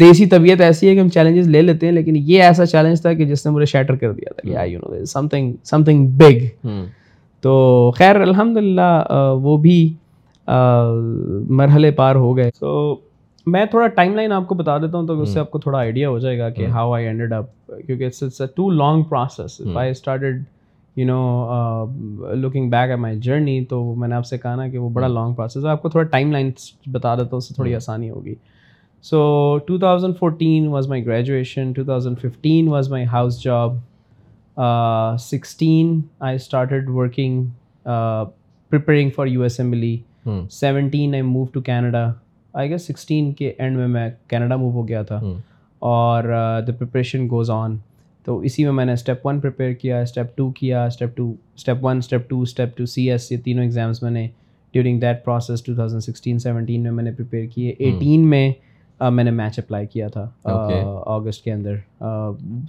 دیسی 0.00 0.26
طبیعت 0.26 0.60
ایسی 0.60 0.88
ہے 0.88 0.94
کہ 0.94 1.00
ہم 1.00 1.08
چیلنجز 1.08 1.48
لے 1.48 1.62
لیتے 1.62 1.86
ہیں 1.86 1.92
لیکن 1.92 2.16
یہ 2.16 2.42
ایسا 2.42 2.66
چیلنج 2.66 3.02
تھا 3.02 3.12
کہ 3.12 3.24
جس 3.24 3.46
نے 3.46 3.52
مجھے 3.52 3.66
شیٹر 3.66 3.96
کر 3.96 4.12
دیا 4.12 4.32
تھا 4.32 4.48
کہ 4.48 4.56
I 4.56 4.72
you 4.72 4.80
know 4.80 5.04
something 5.28 5.52
something 5.84 6.06
big 6.18 6.66
تو 7.40 7.90
خیر 7.96 8.20
الحمد 8.20 8.56
للہ 8.56 9.02
وہ 9.42 9.56
بھی 9.56 9.92
مرحلے 11.58 11.90
پار 11.90 12.14
ہو 12.14 12.36
گئے۔ 12.36 12.50
تو 12.60 13.00
میں 13.46 13.64
تھوڑا 13.64 13.86
ٹائم 13.86 14.14
لائن 14.16 14.32
آپ 14.32 14.46
کو 14.48 14.54
بتا 14.54 14.76
دیتا 14.78 14.98
ہوں 14.98 15.06
تو 15.06 15.20
اس 15.22 15.28
سے 15.28 15.40
آپ 15.40 15.50
کو 15.50 15.58
تھوڑا 15.58 15.78
آئیڈیا 15.78 16.08
ہو 16.08 16.18
جائے 16.18 16.38
گا 16.38 16.50
کہ 16.50 16.66
ہاؤ 16.66 16.92
آئی 16.92 17.06
اینڈیڈ 17.06 17.32
اپ 17.32 17.66
کیونکہ 17.86 18.04
it's 18.04 18.40
a 18.40 18.46
too 18.56 18.70
long 18.70 19.02
process 19.02 19.60
I 19.76 19.90
started 19.90 20.42
you 20.96 21.06
know 21.06 22.34
looking 22.34 22.70
back 22.70 22.90
a 22.90 22.96
my 22.96 23.18
journey 23.20 23.64
تو 23.64 23.94
میں 23.94 24.08
نے 24.08 24.14
آپ 24.14 24.26
سے 24.26 24.38
کہا 24.38 24.54
نا 24.54 24.68
کہ 24.68 24.78
وہ 24.78 24.88
بڑا 24.88 25.08
لانگ 25.08 25.34
پروسیس 25.34 25.64
ہے۔ 25.64 25.70
آپ 25.70 25.82
کو 25.82 25.88
تھوڑا 25.88 26.06
ٹائم 26.06 26.32
لائن 26.32 26.50
بتا 26.92 27.14
دیتا 27.14 27.28
ہوں 27.32 27.38
اس 27.38 27.48
سے 27.48 27.54
تھوڑی 27.54 27.74
آسانی 27.74 28.10
ہوگی۔ 28.10 28.34
So 29.06 29.18
two 29.66 29.78
thousand 29.78 30.14
fourteen 30.18 30.66
was 30.68 30.88
my 30.88 31.04
graduation 31.06 31.72
two 31.72 31.84
thousand 31.84 32.18
fifteen 32.18 32.68
was 32.68 32.88
my 32.90 33.04
house 33.04 33.42
job 33.42 33.76
sixteen 35.20 36.00
I 36.20 36.36
started 36.36 36.88
working 36.88 37.44
preparing 38.70 39.10
for 39.16 39.26
U 39.26 39.42
S 39.42 39.60
M L E 39.60 39.96
seventeen 40.50 41.14
I 41.14 41.22
move 41.22 41.44
to 41.52 41.60
Canada 41.60 42.06
I 42.54 42.70
guess 42.70 42.86
sixteen 42.86 43.32
کے 43.32 43.52
end 43.58 43.76
میں 43.76 43.86
میں 43.88 44.08
Canada 44.28 44.56
move 44.56 44.70
ہو 44.70 44.86
گیا 44.88 45.02
تھا 45.02 45.20
اور 45.82 46.24
the 46.66 46.72
preparation 46.72 47.28
goes 47.30 47.50
on 47.50 47.76
تو 48.26 48.38
اسی 48.38 48.64
میں 48.64 48.72
میں 48.72 48.84
نے 48.84 48.92
اسٹیپ 48.92 49.26
ون 49.26 49.40
پریپیئر 49.40 49.72
کیا 49.72 50.00
اسٹیپ 50.00 50.36
ٹو 50.36 50.50
کیا 50.50 50.84
step 50.84 51.16
two 51.16 51.32
step 51.54 51.84
one 51.84 51.98
step 51.98 52.28
two 52.30 52.40
step 52.42 52.76
two 52.78 52.86
C 52.86 53.10
S 53.10 53.32
یہ 53.32 53.38
تینوں 53.44 53.62
ایگزامس 53.62 54.02
میں 54.02 54.10
نے 54.10 54.28
during 54.74 55.00
that 55.00 55.24
process 55.24 55.62
two 55.62 55.74
thousand 55.74 56.02
sixteen 56.02 56.38
seventeen 56.38 56.82
میں 56.82 56.90
میں 56.90 57.04
نے 57.04 57.12
پریپیئر 57.12 57.46
کیے 57.46 57.74
ایٹین 57.78 58.28
میں 58.30 58.52
میں 59.00 59.24
نے 59.24 59.30
میچ 59.30 59.58
اپلائی 59.58 59.86
کیا 59.86 60.08
تھا 60.08 60.28
اگست 61.14 61.44
کے 61.44 61.52
اندر۔ 61.52 61.76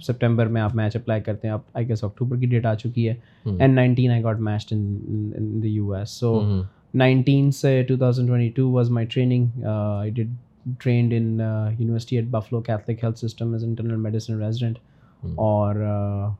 سپٹمبر 0.02 0.46
میں 0.46 0.62
آپ 0.62 0.74
میچ 0.76 0.96
اپلائی 0.96 1.20
کرتے 1.22 1.48
ہیں 1.48 1.52
آپ 1.54 1.60
آئی 1.74 1.88
گیس 1.88 2.04
اکتوبر 2.04 2.36
کی 2.36 2.46
ڈیٹ 2.46 2.66
آ 2.66 2.74
چکی 2.74 3.08
ہے۔ 3.08 3.14
And 3.44 3.74
nineteen 3.74 4.10
I 4.10 4.22
got 4.22 4.40
match 4.40 4.66
in 4.72 5.62
the 5.62 5.68
U 5.68 5.92
S 5.92 6.10
so 6.10 6.40
nineteen 6.94 7.50
سے 7.50 7.82
two 7.88 7.96
thousand 7.96 8.28
twenty 8.28 8.48
two 8.56 8.70
was 8.70 8.90
my 8.90 9.06
training 9.06 9.64
I 9.66 10.10
did 10.10 10.28
trained 10.80 11.12
in 11.16 11.40
university 11.78 12.16
at 12.16 12.26
Buffalo 12.30 12.60
Catholic 12.60 13.04
health 13.04 13.18
system 13.18 13.52
as 13.52 13.64
internal 13.64 13.96
medicine 13.96 14.42
resident 14.42 14.78
اور 15.22 15.74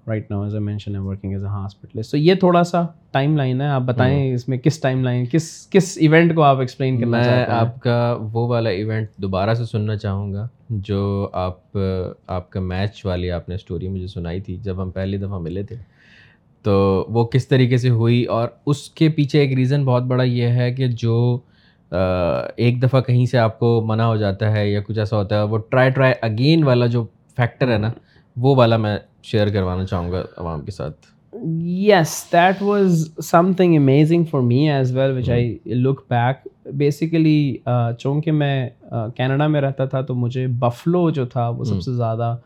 right 0.09 0.31
now 0.31 0.43
as 0.43 0.55
a 0.55 0.61
mention 0.61 0.95
ہے 0.95 1.01
working 1.01 1.33
as 1.33 1.45
a 1.45 1.51
hospitalist 1.51 2.11
تو 2.11 2.17
یہ 2.17 2.35
تھوڑا 2.35 2.63
سا 2.65 2.83
time 3.13 3.37
line 3.37 3.61
ہے. 3.61 3.67
آپ 3.67 3.83
بتائیں 3.83 4.35
اس 4.35 4.49
میں 4.49 4.59
کس 4.59 4.81
ٹائم 4.81 5.03
لائن 5.05 5.25
کس 5.31 5.67
کس 5.71 5.97
ایونٹ 6.01 6.35
کو 6.35 6.43
آپ 6.43 6.59
ایکسپلین 6.59 7.01
کرنا 7.01 7.19
میں 7.19 7.45
آپ 7.47 7.81
کا 7.81 8.17
وہ 8.33 8.47
والا 8.49 8.71
ایونٹ 8.71 9.09
دوبارہ 9.17 9.55
سے 9.55 9.65
سننا 9.65 9.97
چاہوں 9.97 10.33
گا 10.33 10.47
جو 10.71 11.29
آپ 11.33 11.79
آپ 12.27 12.51
کا 12.51 12.61
میچ 12.61 13.05
والی 13.07 13.31
آپ 13.31 13.49
نے 13.49 13.55
اسٹوری 13.55 13.89
مجھے 13.89 14.07
سنائی 14.07 14.41
تھی 14.41 14.57
جب 14.57 14.83
ہم 14.83 14.91
پہلی 14.91 15.17
دفعہ 15.17 15.39
ملے 15.39 15.63
تھے۔ 15.63 15.77
تو 16.65 17.07
وہ 17.09 17.25
کس 17.25 17.49
طریقے 17.49 17.77
سے 17.77 17.91
ہوئی 17.91 18.25
اور 18.25 18.49
اس 18.67 18.89
کے 18.91 19.09
پیچھے 19.09 19.41
ایک 19.41 19.55
ریزن 19.55 19.85
بہت 19.85 20.03
بڑا 20.03 20.23
یہ 20.23 20.49
ہے 20.49 20.73
کہ 20.75 20.87
جو 20.87 21.39
ایک 22.57 22.83
دفعہ 22.83 23.01
کہیں 23.01 23.27
سے 23.27 23.39
آپ 23.39 23.59
کو 23.59 23.81
منع 23.87 24.05
ہو 24.05 24.17
جاتا 24.17 24.53
ہے 24.53 24.69
یا 24.71 24.81
کچھ 24.87 24.99
ایسا 24.99 25.17
ہوتا 25.17 25.39
ہے 25.39 25.43
وہ 25.43 25.59
ٹرائی 25.71 25.91
ٹرائی 25.91 26.15
اگین 26.23 26.65
والا 26.65 26.87
جو 26.87 27.07
فیکٹر 27.37 27.73
ہے 27.73 27.79
نا 27.79 27.91
وہ 28.41 28.57
والا 28.57 28.77
میں 28.77 28.99
شیئر 29.23 29.49
کروانا 29.49 29.85
چاہوں 29.85 30.13
گا 30.13 30.23
عوام 30.37 30.61
کے 30.61 30.71
ساتھ۔ 30.71 30.97
Yes 31.61 32.27
that 32.33 32.63
was 32.63 33.11
something 33.53 33.77
amazing 33.77 34.25
for 34.25 34.41
me 34.41 34.71
as 34.71 34.97
well 34.97 35.19
which 35.19 35.31
I 35.31 35.59
look 35.67 36.01
back 36.11 36.49
basically 36.75 37.57
چونکہ 37.99 38.33
میں 38.33 38.69
کینیڈا 39.17 39.47
میں 39.47 39.61
رہتا 39.61 39.85
تھا 39.85 40.01
تو 40.01 40.15
مجھے 40.15 40.47
بفلو 40.47 41.11
جو 41.11 41.27
تھا 41.27 41.49
وہ 41.49 41.65
سب 41.65 41.83
سے 41.83 41.93
زیادہ 41.93 42.37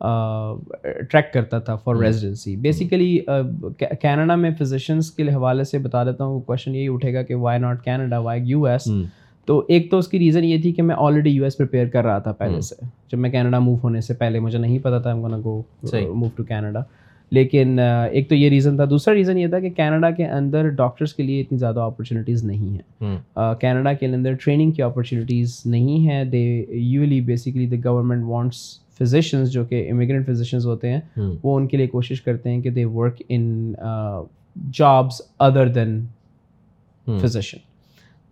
اٹریکٹ 0.00 1.34
کرتا 1.34 1.58
تھا 1.58 1.76
فار 1.76 1.96
ریزیڈنسی 1.96 2.56
بیسیکلی 2.56 3.18
کینیڈا 3.78 4.34
میں 4.34 4.50
فزیشنس 4.58 5.10
کے 5.10 5.22
حوالے 5.22 5.64
سے 5.64 5.78
بتا 5.78 6.04
دیتا 6.04 6.24
ہوں 6.24 6.40
کوشچن 6.40 6.74
یہی 6.74 6.88
اٹھے 6.88 7.14
گا 7.14 7.22
کہ 7.22 7.34
why 7.34 7.58
not 7.58 7.84
Canada 7.84 8.18
why 8.18 8.42
U 8.44 8.66
S 8.66 8.88
تو 9.46 9.64
ایک 9.68 9.90
تو 9.90 9.98
اس 9.98 10.08
کی 10.08 10.18
ریزن 10.18 10.44
یہ 10.44 10.60
تھی 10.62 10.72
کہ 10.72 10.82
میں 10.82 10.94
آلریڈی 10.98 11.30
یو 11.30 11.44
ایس 11.44 11.56
پریپیئر 11.56 11.88
کر 11.88 12.04
رہا 12.04 12.18
تھا 12.18 12.32
پہلے 12.32 12.60
سے۔ 12.60 12.74
جب 13.12 13.18
میں 13.18 13.30
کینیڈا 13.30 13.58
موو 13.58 13.76
ہونے 13.82 14.00
سے 14.00 14.14
پہلے 14.14 14.40
مجھے 14.40 14.58
نہیں 14.58 14.78
پتا 14.78 14.98
تھا 14.98 15.14
گو 15.44 15.60
موو 15.84 16.28
ٹو 16.36 16.44
کینیڈا 16.44 16.80
لیکن 17.32 17.78
ایک 17.78 18.28
تو 18.28 18.34
یہ 18.34 18.48
ریزن 18.48 18.76
تھا۔ 18.76 18.84
دوسرا 18.90 19.14
ریزن 19.14 19.38
یہ 19.38 19.46
تھا 19.46 19.58
کہ 19.60 19.70
کینیڈا 19.76 20.10
کے 20.10 20.26
اندر 20.26 20.68
ڈاکٹرس 20.68 21.14
کے 21.14 21.22
لیے 21.22 21.40
اتنی 21.40 21.58
زیادہ 21.58 21.80
اپرچونیٹیز 21.80 22.44
نہیں 22.44 22.70
ہیں۔ 22.70 23.16
کینیڈا 23.60 23.92
کے 23.92 24.06
اندر 24.06 24.32
ٹریننگ 24.44 24.70
کی 24.70 24.82
اپرچونیٹیز 24.82 25.60
نہیں 25.66 26.08
ہیں۔ 26.08 26.24
They 26.24 26.64
usually 26.70 27.20
basically 27.20 27.66
the 27.66 27.76
government 27.84 28.24
wants 28.24 28.62
physicians 28.98 29.50
جو 29.52 29.64
کہ 29.64 29.88
امیگرینٹ 29.90 30.26
فزیشنز 30.26 30.66
ہوتے 30.66 30.90
ہیں 30.90 31.00
وہ 31.42 31.56
ان 31.56 31.66
کے 31.66 31.76
لیے 31.76 31.86
کوشش 31.86 32.22
کرتے 32.22 32.50
ہیں 32.50 32.60
کہ 32.62 32.70
they 32.70 32.84
work 32.84 33.22
in 33.28 33.72
jobs 34.74 35.20
other 35.38 35.68
than 35.68 36.04
physician 37.06 37.58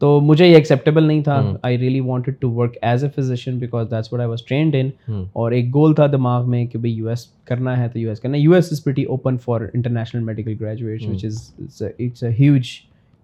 تو 0.05 0.21
مجھے 0.21 0.47
یہ 0.47 0.55
ایکسیپٹیبل 0.55 1.03
نہیں 1.05 1.23
تھا. 1.25 1.41
I 1.63 1.79
really 1.79 2.01
wanted 2.01 2.35
to 2.41 2.51
work 2.55 2.77
as 2.83 3.05
a 3.05 3.11
physician 3.11 3.59
because 3.59 3.87
that's 3.91 4.13
what 4.13 4.21
I 4.21 4.29
was 4.29 4.45
trained 4.47 4.75
in 4.77 4.91
اور 5.33 5.53
ایک 5.53 5.75
گول 5.75 5.95
تھا 5.95 6.07
دماغ 6.13 6.49
میں 6.51 6.65
کہ 6.67 6.79
بھائی 6.79 6.93
یو 6.95 7.09
ایس 7.09 7.25
کرنا 7.47 7.77
ہے 7.79 7.89
تو 7.89 7.99
یو 7.99 8.09
ایس 8.09 8.21
کرنا 8.21 8.37
U 8.37 8.53
S 8.55 8.73
is 8.73 8.83
pretty 8.85 9.05
open 9.05 9.39
for 9.45 9.61
international 9.75 10.23
medical 10.25 10.55
graduate 10.61 11.07
which 11.09 11.25
is 11.25 11.83
it's 11.83 12.23
a 12.23 12.31
huge 12.39 12.69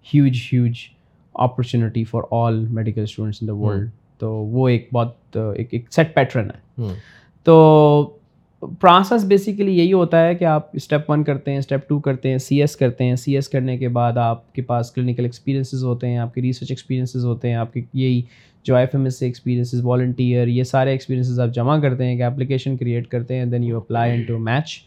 huge 0.07 0.41
huge 0.53 0.79
opportunity 1.35 2.03
for 2.03 2.23
all 2.37 2.59
medical 2.69 3.03
students 3.03 3.41
in 3.41 3.47
the 3.47 3.55
world 3.55 3.89
تو 4.19 4.33
وہ 4.33 4.67
ایک 4.69 4.87
بہت 4.93 5.37
ایک 5.57 5.85
سیٹ 5.91 6.13
پیٹرن 6.15 6.49
ہے. 6.49 6.93
تو 7.45 8.17
پروسیس 8.79 9.23
بیسیکلی 9.25 9.77
یہی 9.77 9.93
ہوتا 9.93 10.27
ہے 10.27 10.35
کہ 10.35 10.45
آپ 10.45 10.69
اسٹیپ 10.73 11.09
ون 11.09 11.23
کرتے 11.23 11.51
ہیں 11.51 11.57
اسٹیپ 11.57 11.87
ٹو 11.89 11.99
کرتے 11.99 12.29
ہیں 12.29 12.37
سی 12.37 12.61
ایس 12.61 12.75
کرتے 12.75 13.03
ہیں. 13.03 13.15
سی 13.15 13.35
ایس 13.35 13.49
کرنے 13.49 13.77
کے 13.77 13.87
بعد 13.87 14.17
آپ 14.17 14.53
کے 14.53 14.61
پاس 14.61 14.91
کلینکل 14.91 15.23
ایکسپیرینسز 15.23 15.83
ہوتے 15.83 16.07
ہیں 16.07 16.17
آپ 16.17 16.33
کے 16.33 16.41
ریسرچ 16.41 16.71
ایکسپیرینسز 16.71 17.25
ہوتے 17.25 17.47
ہیں 17.47 17.55
آپ 17.55 17.73
کے 17.73 17.81
یہی 17.93 18.21
جو 18.63 18.75
ایف 18.75 18.89
ایم 18.93 19.03
ایس 19.03 19.19
سے 19.19 19.25
ایکسپیرینسز 19.25 19.81
والنٹیئر 19.83 20.47
یہ 20.47 20.63
سارے 20.63 20.91
ایکسپیرینسز 20.91 21.39
آپ 21.39 21.49
جمع 21.49 21.79
کرتے 21.79 22.05
ہیں 22.05 22.17
کہ 22.17 22.23
اپلیکیشن 22.23 22.77
کریٹ 22.77 23.07
کرتے 23.07 23.35
ہیں 23.35 23.45
then 23.45 23.63
you 23.63 23.77
apply 23.77 24.13
in 24.13 24.23
to 24.23 24.37
match 24.39 24.79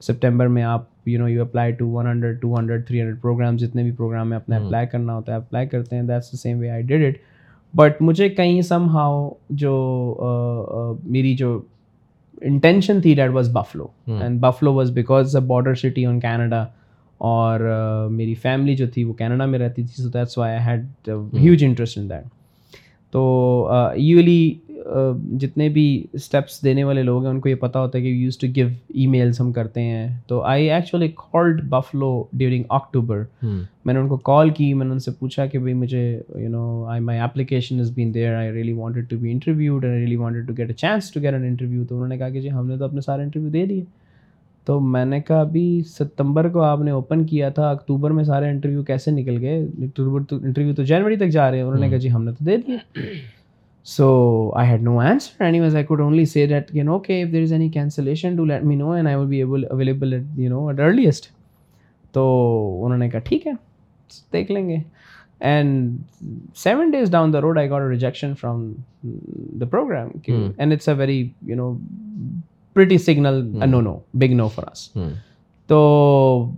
September 0.00 0.46
میں 0.46 0.62
آپ 0.62 0.84
you 1.06 1.20
know 1.20 1.28
you 1.28 1.42
apply 1.42 1.72
to 1.72 1.88
one 1.88 2.06
hundred 2.06 2.40
two 2.40 2.54
hundred 2.58 2.86
three 2.86 3.00
hundred 3.00 3.20
program 3.22 3.56
جتنے 3.56 3.82
بھی 3.82 3.92
پروگرام 3.92 4.28
میں 4.28 4.36
اپنا 4.36 4.56
اپلائی 4.56 4.86
کرنا 4.86 5.14
ہوتا 5.14 5.32
ہے 5.32 5.36
اپلائی 5.36 5.66
کرتے 5.66 5.96
ہیں. 5.96 6.02
That's 6.02 6.32
the 6.32 6.36
same 6.36 6.58
way 6.58 6.70
I 6.70 6.82
did 6.82 7.06
it 7.06 7.76
but 7.76 8.02
مجھے 8.02 8.28
کہیں 8.28 8.60
سم 8.62 8.88
ہاؤ 8.88 9.28
جو 9.50 10.96
میری 11.04 11.34
جو 11.36 11.60
انٹینشن 12.42 13.00
تھی 13.00 13.14
that 13.14 13.30
was 13.30 13.50
Buffalo 13.52 13.86
and 14.06 14.40
Buffalo 14.40 14.74
was 14.74 14.90
because 14.90 15.36
a 15.36 15.42
border 15.42 15.74
city 15.74 16.06
on 16.06 16.20
Canada 16.20 16.64
اور 17.18 17.60
میری 18.10 18.34
فیملی 18.34 18.76
جو 18.76 18.86
تھی 18.86 19.04
وہ 19.04 19.12
کینیڈا 19.12 19.46
میں 19.46 19.58
رہتی 19.58 19.82
تھی 19.82 20.02
so 20.02 20.08
that's 20.08 20.38
why 20.38 20.56
I 20.56 20.64
had 20.66 21.08
huge 21.40 21.64
interest 21.64 21.98
in 21.98 22.10
that 22.10 22.24
تو 23.10 23.70
یولی 23.96 24.54
جتنے 25.40 25.68
بھی 25.68 26.04
اسٹیپس 26.12 26.62
دینے 26.64 26.84
والے 26.84 27.02
لوگ 27.02 27.22
ہیں 27.22 27.30
ان 27.30 27.40
کو 27.40 27.48
یہ 27.48 27.54
پتہ 27.54 27.78
ہوتا 27.78 27.98
ہے 27.98 28.02
کہ 28.02 28.08
use 28.08 28.38
to 28.38 28.46
give 28.56 28.66
E 28.88 29.06
mills 29.06 29.40
ہم 29.40 29.52
کرتے 29.52 29.80
ہیں۔ 29.80 30.08
تو 30.26 30.40
I 30.40 30.70
actually 30.70 31.08
called 31.08 31.62
Buffalo 31.68 32.24
during 32.32 32.64
October 32.68 33.22
میں 33.42 33.94
نے 33.94 34.00
ان 34.00 34.08
کو 34.08 34.16
کال 34.16 34.50
کی 34.50 34.74
میں 34.74 34.86
نے 34.86 34.92
ان 34.92 34.98
سے 34.98 35.10
پوچھا 35.10 35.46
کہ 35.46 35.58
بھائی 35.58 35.74
مجھے 35.74 36.20
you 36.36 36.48
know 36.48 36.84
I 36.84 37.00
my 37.00 37.18
application 37.18 37.80
is 37.80 37.90
been 37.94 38.14
there 38.14 38.34
I 38.34 38.52
really 38.52 38.72
wanted 38.72 39.10
to 39.10 39.16
be 39.18 39.30
interviewed 39.30 39.84
I 39.84 40.00
really 40.00 40.16
wanted 40.16 40.46
to 40.48 40.54
get 40.58 40.68
a 40.68 40.74
chance 40.74 41.12
to 41.12 41.20
get 41.20 41.34
an 41.34 41.44
interview 41.44 41.84
تو 41.84 41.94
انہوں 41.94 42.08
نے 42.08 42.18
کہا 42.18 42.28
کہ 42.28 42.40
جی 42.40 42.50
ہم 42.50 42.66
نے 42.66 42.76
تو 42.76 42.84
اپنے 42.84 43.00
سارے 43.00 43.22
انٹرویو 43.22 43.50
دے 43.50 43.66
دیے۔ 43.66 43.84
تو 44.64 44.80
میں 44.80 45.04
نے 45.04 45.20
کہا 45.20 45.40
ابھی 45.40 45.82
ستمبر 45.86 46.48
کو 46.48 46.60
آپ 46.60 46.80
نے 46.80 46.90
اوپن 46.90 47.24
کیا 47.26 47.48
تھا 47.48 47.70
اکتوبر 47.70 48.10
میں 48.10 48.24
سارے 48.24 48.48
انٹرویو 48.48 48.82
کیسے 48.82 49.10
نکل 49.10 49.36
گئے؟ 49.40 49.58
اکتوبر 49.58 50.20
تو 50.28 50.36
انٹرویو 50.36 50.74
تو 50.74 50.82
جنوری 50.82 51.16
تک 51.16 51.28
جا 51.28 51.50
رہے 51.50 51.58
ہیں۔ 51.58 51.64
انہوں 51.64 51.80
نے 51.80 51.88
کہا 51.88 51.96
جی 51.96 52.10
ہم 52.12 52.24
نے 52.24 52.32
تو 52.32 52.44
دے 52.44 52.56
دیے۔ 52.56 52.76
So 53.86 54.08
I 54.56 54.68
had 54.68 54.82
no 54.82 54.98
answer 55.00 55.44
anyways 55.60 55.74
I 55.74 55.84
could 55.84 56.00
only 56.00 56.24
see 56.24 56.46
that 56.46 56.74
you 56.74 56.84
know 56.84 56.98
کہ 56.98 57.22
if 57.22 57.32
there 57.32 57.42
is 57.42 57.52
any 57.52 57.68
cancellation 57.68 58.36
to 58.36 58.44
let 58.44 58.62
me 58.62 58.74
know 58.74 58.90
and 58.90 59.08
I 59.08 59.16
will 59.16 59.26
be 59.26 59.38
able 59.38 59.64
available 59.70 60.12
at 60.12 60.38
you 60.38 60.50
know 60.50 60.66
at 60.68 60.80
earliest 60.80 61.30
تو 62.12 62.24
انہوں 62.84 62.98
نے 62.98 63.08
کہا 63.10 63.20
ٹھیک 63.24 63.46
ہے 63.46 63.52
دیکھ 64.32 64.52
لیں 64.52 64.68
گے. 64.68 64.76
And 65.40 65.96
seven 66.56 66.90
days 66.90 67.10
down 67.10 67.32
the 67.32 67.40
road 67.40 67.58
I 67.58 67.70
got 67.70 67.82
rejection 67.90 68.34
from 68.34 68.72
the 69.60 69.66
program 69.70 70.08
and 70.58 70.72
it's 70.72 70.88
a 70.88 70.94
very 70.94 71.28
you 71.42 71.56
know 71.56 71.72
pretty 72.76 72.98
signal 72.98 73.42
no 73.70 73.80
no 73.80 73.98
big 74.14 74.32
no 74.32 74.48
for 74.48 74.64
us 74.70 74.88
تو 75.66 76.50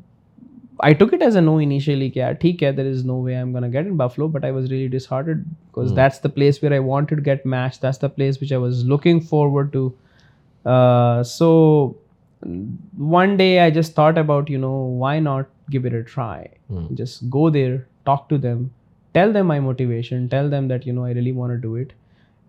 I 0.78 0.94
took 0.94 1.14
it 1.14 1.22
as 1.22 1.36
a 1.36 1.42
no 1.42 1.56
initially 1.56 2.08
کہ 2.10 2.30
ٹھیک 2.40 2.62
ہے 2.62 2.72
there 2.72 2.86
is 2.86 3.04
no 3.06 3.20
way 3.22 3.34
I 3.34 3.44
am 3.44 3.54
gonna 3.56 3.72
get 3.72 3.86
in 3.86 3.96
Buffalo 3.96 4.28
but 4.28 4.44
I 4.44 4.52
was 4.52 4.70
really 4.70 4.86
disheartened 5.12 5.42
because 5.44 5.96
that's 5.96 6.22
the 6.24 6.28
place 6.28 6.62
where 6.62 6.72
I 6.72 6.80
wanted 6.84 7.24
get 7.26 7.46
match 7.46 7.82
that's 7.82 8.02
the 8.02 8.08
place 8.08 8.38
which 8.42 8.52
I 8.52 8.62
was 8.62 8.84
looking 8.84 9.20
forward 9.20 9.72
to 9.72 9.88
so 11.26 11.50
one 13.06 13.36
day 13.36 13.58
I 13.58 13.70
just 13.70 13.94
thought 13.94 14.18
about 14.18 14.50
you 14.50 14.60
know 14.60 14.72
why 14.98 15.20
not 15.20 15.48
give 15.72 15.86
it 15.86 15.92
a 15.92 16.02
try 16.14 16.84
just 16.94 17.22
go 17.34 17.48
there 17.50 17.76
talk 18.04 18.28
to 18.30 18.36
them 18.36 18.66
tell 19.14 19.34
them 19.34 19.46
my 19.46 19.60
motivation 19.60 20.26
tell 20.26 20.50
them 20.52 20.68
that 20.68 20.86
you 20.86 20.94
know 20.94 21.02
I 21.02 21.14
really 21.14 21.32
want 21.32 21.62
do 21.62 21.74
it 21.74 21.92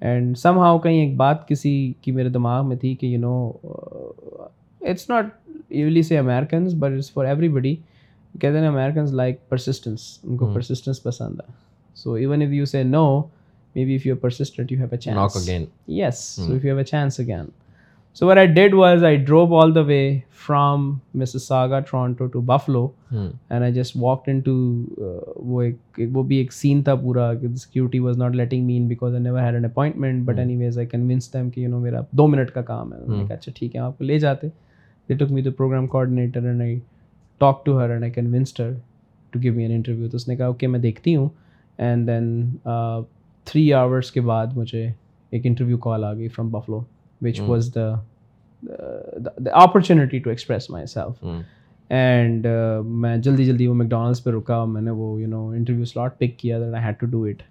and 0.01 0.37
somehow 0.59 0.79
کہیں 0.79 0.99
ایک 1.01 1.15
بات 1.17 1.47
کسی 1.47 1.71
کی 2.01 2.11
میرے 2.11 2.29
دماغ 2.29 2.67
میں 2.67 2.75
تھی 2.75 2.95
کہ 2.95 3.05
you 3.05 3.19
know 3.19 3.51
it's 4.81 5.09
not 5.09 5.25
usually 5.69 6.01
say 6.01 6.17
Americans 6.17 6.75
but 6.79 6.91
it's 6.91 7.11
for 7.13 7.25
everybody 7.49 7.75
کہتے 8.35 8.59
ہیں 8.59 8.67
امیرکنز 8.67 9.13
لائک 9.13 9.47
پرسسٹنس 9.49 10.07
ان 10.23 10.37
کو 10.37 10.53
پرسسٹنس 10.53 11.01
پسند 11.03 11.39
ہے. 11.39 11.51
سو 11.97 12.13
even 12.13 12.41
if 12.41 12.51
you 12.51 12.65
say 12.65 12.83
no 12.83 13.05
maybe 13.85 13.95
if 13.95 14.05
you 14.05 14.15
persistent 14.15 14.71
you 14.71 14.77
have 14.79 14.87
a 14.91 14.97
chance 14.97 15.49
yes 15.89 16.19
so 16.35 16.43
if 16.45 16.65
you 16.65 16.71
have 16.71 16.77
a 16.77 16.83
chance 16.83 17.19
again 17.19 17.45
so 18.17 18.27
what 18.27 18.37
I 18.37 18.47
did 18.47 18.73
was 18.73 19.03
I 19.03 19.15
drop 19.17 19.53
all 19.53 19.73
the 19.75 19.81
way 19.81 20.19
from 20.45 20.89
Mississauga 21.43 21.79
Toronto 21.81 22.25
to 22.27 22.41
Buffalo 22.41 22.87
and 23.11 23.61
I 23.61 23.73
just 23.73 23.97
walk 23.97 24.29
in 24.29 24.39
to 24.39 24.55
وہ 25.35 25.61
ایک 25.61 25.99
وہ 26.13 26.23
بھی 26.23 26.37
ایک 26.37 26.53
scene 26.53 26.81
تھا 26.83 26.95
پورا 26.95 27.33
کہ 27.33 27.55
security 27.55 27.99
was 27.99 28.17
not 28.17 28.35
letting 28.35 28.65
me in 28.65 28.87
because 28.87 29.13
I 29.13 29.23
never 29.23 29.41
had 29.41 29.53
an 29.53 29.65
appointment 29.65 30.23
but 30.25 30.39
anyways 30.57 30.77
I 30.77 30.87
convince 30.87 31.33
them 31.33 31.49
کہ 31.49 31.61
you 31.61 31.69
know 31.69 31.79
میرا 31.79 32.01
دو 32.11 32.27
منٹ 32.27 32.51
کا 32.51 32.61
کام 32.61 32.93
ہے 32.93 33.23
اچھا 33.33 33.51
ٹھیک 33.55 33.75
ہے 33.75 33.81
آپ 33.81 33.97
کو 33.97 34.03
لے 34.03 34.19
جاتے 34.19 34.47
they 35.09 35.15
took 35.15 35.31
me 35.31 35.41
the 35.41 35.51
program 35.57 35.87
coordinator 35.87 36.45
and 36.45 36.61
I 36.61 36.79
talk 37.39 37.65
to 37.65 37.79
her 37.79 37.89
and 37.89 38.03
I 38.03 38.11
convinced 38.13 38.61
to 39.33 39.39
give 39.41 39.53
me 39.53 39.63
an 39.63 39.71
interview 39.71 40.09
تو 40.09 40.17
اس 40.17 40.27
نے 40.27 40.35
کہا 40.35 40.45
اوکے 40.45 40.67
میں 40.67 40.79
دیکھتی 40.79 41.15
ہوں. 41.15 41.29
اینڈ 41.79 42.07
دین 42.07 42.49
تھری 43.47 43.71
آورس 43.73 44.11
کے 44.11 44.21
بعد 44.21 44.47
مجھے 44.55 44.87
ایک 45.31 45.45
انٹرویو 45.45 45.77
کال 45.77 46.03
آ 46.03 46.13
گئی 46.13 46.27
from 46.27 46.49
Buffalo 46.49 46.81
which 47.21 47.39
was 47.47 47.69
the 47.75 47.93
opportunity 49.53 50.19
to 50.19 50.29
express 50.29 50.69
myself 50.85 51.23
and 51.89 52.47
میں 52.83 53.15
جلدی 53.17 53.45
جلدی 53.45 53.67
وہ 53.67 53.73
میکڈونلڈس 53.73 54.23
پہ 54.23 54.31
رکا. 54.31 54.63
میں 54.65 54.81
نے 54.81 54.91
وہ 54.91 55.19
you 55.21 55.27
know 55.27 55.47
interview 55.49 55.85
slot 55.85 56.17
pick 56.19 56.37
کیا. 56.39 56.59
That 56.59 56.73
I 56.73 56.83
had 56.85 56.99
to 56.99 57.07
do 57.07 57.23
it 57.23 57.41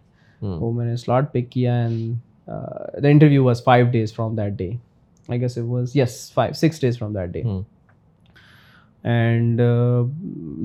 وہ 0.40 0.72
میں 0.72 0.86
نے 0.86 0.96
سلاٹ 0.96 1.32
پک 1.32 1.50
کیا 1.50 1.74
and 1.82 2.14
the 3.02 3.08
interview 3.08 3.44
was 3.44 3.62
five 3.64 3.86
days 3.92 4.14
from 4.14 4.36
that 4.36 4.52
day 4.58 4.70
I 5.28 5.40
guess 5.40 5.58
was 5.58 5.96
yes 5.96 6.32
five 6.34 6.52
six 6.56 6.80
days 6.80 6.98
from 6.98 7.14
that 7.14 7.32
day 7.32 7.42
and 9.08 9.60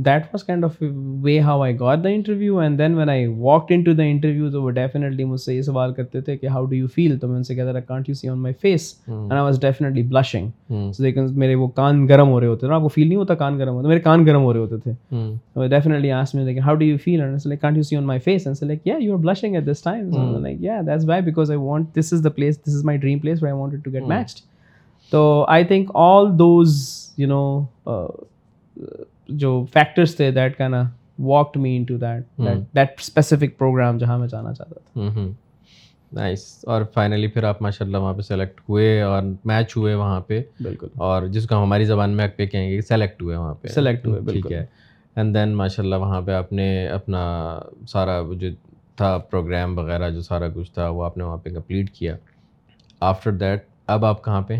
that 0.06 0.24
was 0.24 0.44
kind 0.44 0.66
of 0.66 0.82
way 1.22 1.40
how 1.40 1.62
I 1.62 1.80
got 1.80 2.04
the 2.04 2.10
interview 2.10 2.58
and 2.60 2.78
then 2.80 2.96
when 2.96 3.10
I 3.10 3.26
walk 3.28 3.72
in 3.72 3.84
to 3.84 3.94
the 3.94 4.04
interview 4.04 4.50
تو 4.52 4.62
وہ 4.64 4.70
definitely 4.70 5.24
مجھ 5.24 5.40
سے 5.42 5.56
یہ 5.56 5.62
سوال 5.62 5.94
کرتے 5.94 6.22
تھے 6.22 6.38
کہ 6.38 6.48
how 6.48 6.66
do 6.66 6.76
you 6.76 6.88
feel 6.88 7.18
تو 7.20 7.28
میں 7.28 7.36
ان 7.36 7.44
سے 7.44 7.56
کہتا 7.56 7.72
تھا 7.72 7.80
can't 7.80 8.10
you 8.10 8.16
see 8.16 8.30
on 8.30 8.38
my 8.38 8.54
face 8.62 8.94
and 9.08 9.34
I 9.34 9.42
was 9.42 9.60
definitely 9.62 10.04
blushing 10.04 10.72
لیکن 11.00 11.28
میرے 11.36 11.56
وہ 11.56 11.68
کان 11.68 12.08
گرم 12.10 12.30
ہو 12.30 12.40
رہے 12.40 12.48
ہوتے 12.48 12.68
نا 12.68 12.76
آپ 12.76 12.82
کو 12.82 12.88
فیل 12.88 13.08
نہیں 13.08 13.18
ہوتا 13.18 13.36
کان 13.36 13.60
گرم 13.60 13.74
ہوتا 13.74 13.88
میرے 13.88 14.00
کان 14.00 14.26
گرم 14.26 14.44
ہو 14.44 14.54
رہے 14.54 14.60
ہوتے 14.60 14.78
تھے 14.78 15.68
ڈیفینیٹلی 15.70 16.12
آس 16.12 16.36
میں 16.36 16.60
how 16.60 16.76
do 16.76 16.86
you 16.86 16.98
feel 17.04 17.22
and 17.22 17.60
can't 17.62 17.78
you 17.78 17.84
see 17.84 17.96
on 17.96 18.04
my 18.04 18.20
face 18.20 18.48
and 18.48 18.64
like 18.64 18.88
yeah 18.88 18.96
you 19.00 19.14
are 19.14 19.20
blushing 19.20 19.56
at 19.56 19.68
this 19.68 19.84
time 19.84 20.10
like 20.40 20.58
yeah 20.60 20.82
that's 20.88 21.06
why 21.06 21.22
because 21.22 21.52
I 21.52 21.60
want 21.60 21.96
this 21.98 22.14
is 22.14 22.24
the 22.24 22.30
place 22.30 22.60
this 22.62 22.76
is 22.76 22.84
my 22.86 22.98
dream 22.98 23.20
place 23.20 23.44
I 23.44 23.54
want 23.54 23.84
to 23.86 23.92
get 23.92 24.08
matched 24.08 24.42
تو 25.12 25.24
I 25.48 25.64
think 25.64 25.92
all 25.94 26.28
those 26.40 26.76
you 27.18 27.28
know 27.28 27.44
جو 29.30 29.66
factors 29.74 30.16
تھے 30.16 30.32
that 30.32 30.58
کا 30.58 30.68
نا 30.68 30.90
walked 31.20 31.58
me 31.58 31.78
in 31.78 31.84
to 31.84 31.98
that 31.98 32.24
that 32.76 32.88
specific 33.00 33.58
program 33.58 33.98
جہاں 33.98 34.18
میں 34.18 34.28
جانا 34.28 34.54
چاہتا 34.54 34.80
تھا۔ 34.80 35.00
نائس 36.14 36.60
اور 36.68 36.82
فائنلی 36.94 37.28
پھر 37.28 37.44
آپ 37.44 37.62
ماشاء 37.62 37.86
اللہ 37.86 37.98
وہاں 37.98 38.14
پہ 38.14 38.22
سلیکٹ 38.22 38.62
ہوئے 38.70 39.02
اور 39.02 39.24
میچ 39.46 39.78
ہوئے 39.78 39.96
وہاں 39.96 40.22
پہ۔ 40.22 40.42
بالکل۔ 40.62 40.88
اور 40.96 41.28
جس 41.28 41.48
کو 41.48 41.64
ہماری 41.64 41.86
زبان 41.86 42.10
میں 42.10 42.28
پہ 42.28 42.46
کہیں 42.46 42.72
گے 42.72 42.82
سلیکٹ 42.82 43.22
ہوئے 43.22 43.36
وہاں 43.36 43.54
پہ۔ 43.54 43.68
سلیکٹ 43.68 44.08
ہوئے 44.08 44.22
ٹھیک 44.32 44.52
ہے۔ 44.52 44.66
اینڈ 45.16 45.36
دین 45.36 45.50
ماشاء 45.50 45.84
اللہ 45.84 45.96
وہاں 45.96 46.22
پہ 46.22 46.32
آپ 46.32 46.54
نے 46.54 46.88
اپنا 46.88 47.60
سارا 47.88 48.22
جو 48.38 48.48
تھا 48.96 49.18
پروگرام 49.18 49.78
وغیرہ 49.78 50.10
جو 50.10 50.22
سارا 50.22 50.50
کچھ 50.56 50.72
تھا 50.72 50.90
وہ 50.90 51.04
آپ 51.04 51.18
نے 51.18 51.24
وہاں 51.24 51.38
پہ 51.38 51.50
کمپلیٹ 51.50 51.90
کیا۔ 51.92 52.18
آفٹر 53.00 53.32
دیٹ 53.32 53.64
اب 53.88 54.06
آپ 54.06 54.24
کہاں 54.24 54.42
پہ 54.42 54.56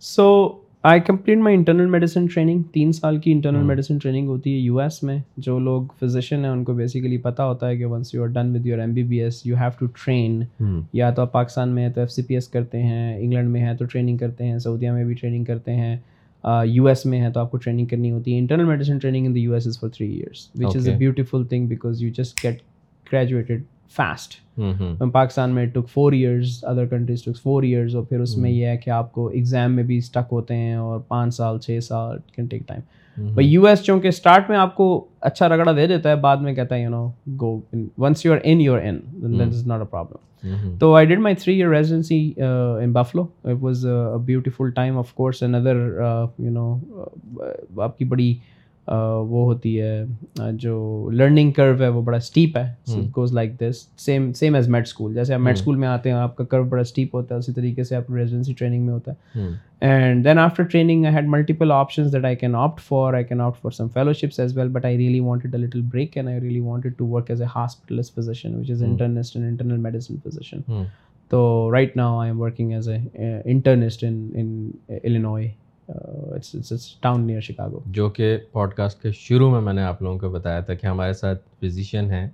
so 0.00 0.58
I 0.84 1.00
complete 1.00 1.38
my 1.38 1.56
internal 1.56 1.86
medicine 1.86 2.26
training 2.26 2.62
تین 2.62 2.92
سال 2.92 3.18
کی 3.18 3.32
انٹرنل 3.32 3.62
میڈیسن 3.62 3.98
ٹریننگ 3.98 4.28
ہوتی 4.28 4.52
ہے 4.52 4.58
یو 4.58 4.78
ایس 4.78 5.02
میں 5.02 5.18
جو 5.36 5.58
لوگ 5.58 5.82
فزیشین 6.00 6.44
ہیں 6.44 6.50
ان 6.50 6.64
کو 6.64 6.74
بیسیکلی 6.74 7.18
پتہ 7.18 7.42
ہوتا 7.42 7.68
ہے 7.68 7.76
کہ 7.76 7.86
once 7.86 8.14
you 8.14 8.22
are 8.22 8.28
done 8.28 8.54
with 8.54 8.66
your 8.66 8.78
M 8.78 8.92
B 8.92 9.02
B 9.02 9.20
S 9.20 9.46
you 9.46 9.56
have 9.56 9.70
to 9.78 9.86
train 9.86 10.42
یا 10.92 11.10
تو 11.10 11.22
آپ 11.22 11.32
پاکستان 11.32 11.68
میں 11.68 11.84
ہے 11.84 11.90
تو 11.90 12.00
ایف 12.00 12.10
سی 12.10 12.22
پی 12.22 12.34
ایس 12.34 12.48
کرتے 12.48 12.82
ہیں 12.82 13.18
انگلینڈ 13.18 13.50
میں 13.50 13.60
ہے 13.60 13.74
تو 13.76 13.84
ٹریننگ 13.84 14.16
کرتے 14.16 14.44
ہیں 14.44 14.58
سعودیہ 14.58 14.90
میں 14.90 15.04
بھی 15.04 15.14
ٹریننگ 15.14 15.44
کرتے 15.44 15.74
ہیں 15.74 15.96
یو 16.66 16.86
ایس 16.86 17.06
میں 17.06 17.20
ہے 17.20 17.30
تو 17.30 17.40
آپ 17.40 17.50
کو 17.50 17.56
ٹریننگ 17.56 17.86
کرنی 17.86 18.10
ہوتی 18.12 18.34
ہے۔ 18.34 18.38
Internal 18.38 18.64
medicine 18.64 18.98
training 18.98 19.26
in 19.26 19.34
the 19.34 19.40
U 19.40 19.54
S 19.54 19.66
is 19.66 19.80
for 19.80 19.90
three 19.90 20.10
years 20.12 20.48
which 20.58 20.76
is 20.76 20.88
a 20.88 20.94
beautiful 20.96 21.44
thing 21.44 21.66
because 21.66 22.02
you 22.02 22.10
just 22.18 22.44
get 22.44 22.62
graduated 23.06 23.62
fast 23.96 24.34
Pakistan 25.12 25.50
میں 25.50 25.66
take 25.66 25.88
four 25.88 26.12
years 26.12 26.64
other 26.64 26.86
countries 26.86 27.24
take 27.24 27.38
four 27.42 27.62
years 27.62 27.94
اور 27.94 28.04
پھر 28.04 28.20
اس 28.20 28.36
میں 28.36 28.50
یہ 28.50 28.66
ہے 28.66 28.76
کہ 28.76 28.90
آپ 28.90 29.12
کو 29.12 29.26
ایگزام 29.28 29.76
میں 29.76 29.84
بھی 29.84 29.98
اسٹک 29.98 30.32
ہوتے 30.32 30.56
ہیں 30.56 30.74
اور 30.74 31.00
پانچ 31.00 31.34
سال 31.34 31.58
چھ 31.58 31.78
سال 31.84 32.18
کین 32.36 32.46
ٹیک 32.46 32.68
ٹائم 32.68 32.80
بھائی 33.34 33.52
یو 33.52 33.66
ایس 33.66 33.82
چونکہ 33.82 34.08
اسٹارٹ 34.08 34.50
میں 34.50 34.58
آپ 34.58 34.74
کو 34.74 35.06
اچھا 35.20 35.48
رگڑا 35.48 35.72
دے 35.72 35.86
دیتا 35.86 36.10
ہے 36.10 36.16
بعد 36.16 36.36
میں 36.36 36.54
کہتا 36.54 36.74
ہے 36.74 36.82
you 36.82 36.90
know 36.90 37.08
go 37.40 37.60
once 37.98 38.24
you 38.26 38.32
are 38.32 38.38
in 38.42 38.60
your 38.60 38.78
in 38.78 39.00
that 39.38 39.46
is 39.46 39.66
not 39.66 39.80
a 39.80 39.86
problem 39.86 40.76
تو 40.78 40.94
I 40.94 41.06
did 41.06 41.18
my 41.18 41.34
three 41.34 41.54
year 41.54 41.68
residency 41.68 42.32
in 42.38 42.92
Buffalo 42.92 43.26
it 43.44 43.56
was 43.60 43.86
beautiful 44.24 44.70
time 44.70 44.98
of 44.98 45.12
course 45.14 45.42
an 45.42 45.54
other 45.54 45.76
you 46.38 46.50
know 46.50 46.76
آپ 47.82 47.98
کی 47.98 48.04
بڑی 48.04 48.34
وہ 48.88 49.44
ہوتی 49.44 49.80
ہے 49.80 50.04
جو 50.52 51.10
learning 51.12 51.50
curve 51.52 51.82
ہے 51.82 51.88
وہ 51.88 52.02
بڑا 52.02 52.16
اسٹیپ 52.16 52.56
ہے۔ 52.56 52.72
Goes 53.16 53.32
like 53.32 53.58
this 53.60 53.86
same 53.98 54.32
same 54.32 54.54
as 54.54 54.68
med 54.68 54.86
school 54.86 55.14
جیسے 55.14 55.34
آپ 55.34 55.40
میٹ 55.40 55.56
اسکول 55.56 55.76
میں 55.76 55.88
آتے 55.88 56.08
ہیں 56.08 56.16
آپ 56.16 56.36
کا 56.36 56.44
کرو 56.44 56.64
بڑا 56.64 56.80
اسٹیپ 56.80 57.14
ہوتا 57.14 57.34
ہے 57.34 57.38
اسی 57.38 57.52
طریقے 57.52 57.84
سے 57.84 57.96
آپ 57.96 58.10
ریزیڈنسی 58.10 58.52
ٹریننگ 58.52 58.86
میں 58.86 58.94
ہوتا 58.94 59.12
ہے۔ 59.12 59.46
And 59.80 60.24
then 60.24 60.38
after 60.38 60.62
training 60.62 61.04
I 61.04 61.14
had 61.14 61.28
multiple 61.28 61.72
options 61.72 62.12
that 62.12 62.24
I 62.24 62.36
can 62.36 62.54
opt 62.54 62.80
for 62.80 63.14
I 63.14 63.24
can 63.24 63.40
opt 63.40 63.62
for 63.62 63.70
some 63.70 63.88
fellowships 63.88 64.40
as 64.40 64.56
well 64.58 64.68
but 64.68 64.84
I 64.84 64.98
really 64.98 65.20
wanted 65.20 65.54
a 65.54 65.60
little 65.60 65.82
break 65.82 66.16
and 66.16 66.28
I 66.28 66.40
really 66.40 66.60
wanted 66.60 66.92
to 66.96 67.06
work 67.06 67.30
as 67.30 67.42
a 67.42 67.48
hospitalist 67.56 68.14
physician 68.14 68.54
which 68.54 68.70
is 68.70 68.82
internist 68.82 69.36
in 69.36 69.44
internal 69.44 69.76
medicine 69.76 70.16
physician 70.24 70.60
تو 71.30 71.70
right 71.72 71.96
now 71.96 72.18
I 72.18 72.30
am 72.30 72.40
working 72.40 72.72
as 72.72 72.88
a 72.88 72.98
internist 73.44 74.04
in 74.04 74.70
Illinois 74.88 75.50
town 77.00 77.26
near 77.26 77.40
Chicago 77.40 77.80
جو 77.86 78.08
کہ 78.10 78.36
pod 78.52 78.74
cost 78.74 79.02
کے 79.02 79.12
شروع 79.12 79.50
میں 79.50 79.60
میں 79.60 79.72
نے 79.72 79.82
آپ 79.82 80.02
لوگوں 80.02 80.18
کو 80.18 80.30
بتایا 80.30 80.60
تھا 80.60 80.74
کہ 80.74 80.86
ہمارے 80.86 81.12
ساتھ 81.12 81.42
فزیشین 81.60 82.10
ہیں 82.10 82.28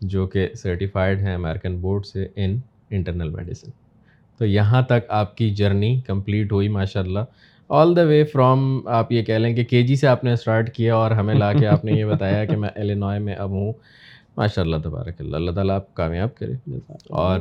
جو 0.00 0.26
کہ 0.26 0.48
سرٹیفائڈ 0.54 1.20
ہیں 1.20 1.34
امیرکن 1.34 1.76
بورڈ 1.76 2.06
سے 2.06 2.26
ان 2.36 2.58
انٹرنل 2.90 3.28
میڈیسن 3.28 3.70
تو 4.38 4.46
یہاں 4.46 4.82
تک 4.82 5.06
آپ 5.08 5.36
کی 5.36 5.50
جرنی 5.50 6.00
کمپلیٹ 6.00 6.52
ہوئی 6.52 6.68
ماشاء 6.68 7.00
اللہ 7.00 7.18
آل 7.68 7.96
دا 7.96 8.02
وے 8.02 8.24
فرام 8.24 8.80
آپ 8.88 9.12
یہ 9.12 9.22
کہہ 9.22 9.34
لیں 9.34 9.54
کہ 9.56 9.64
کے 9.64 9.82
جی 9.82 9.96
سے 9.96 10.06
آپ 10.06 10.24
نے 10.24 10.32
اسٹارٹ 10.32 10.72
کیا 10.74 10.94
اور 10.94 11.10
ہمیں 11.10 11.34
لا 11.34 11.52
کے 11.52 11.66
آپ 11.66 11.84
نے 11.84 11.92
یہ 11.92 12.04
بتایا 12.04 12.44
کہ 12.44 12.56
میں 12.56 12.68
ایلینوائے 12.74 13.18
میں 13.18 13.34
اب 13.34 13.50
ہوں. 13.50 13.72
ماشاء 14.36 14.62
اللہ 14.62 14.76
تبارک 14.76 15.14
اللہ. 15.18 15.36
اللہ 15.36 15.50
تعالیٰ 15.50 15.74
آپ 15.74 15.94
کامیاب 15.94 16.34
کرے. 16.34 16.54
اور 17.08 17.40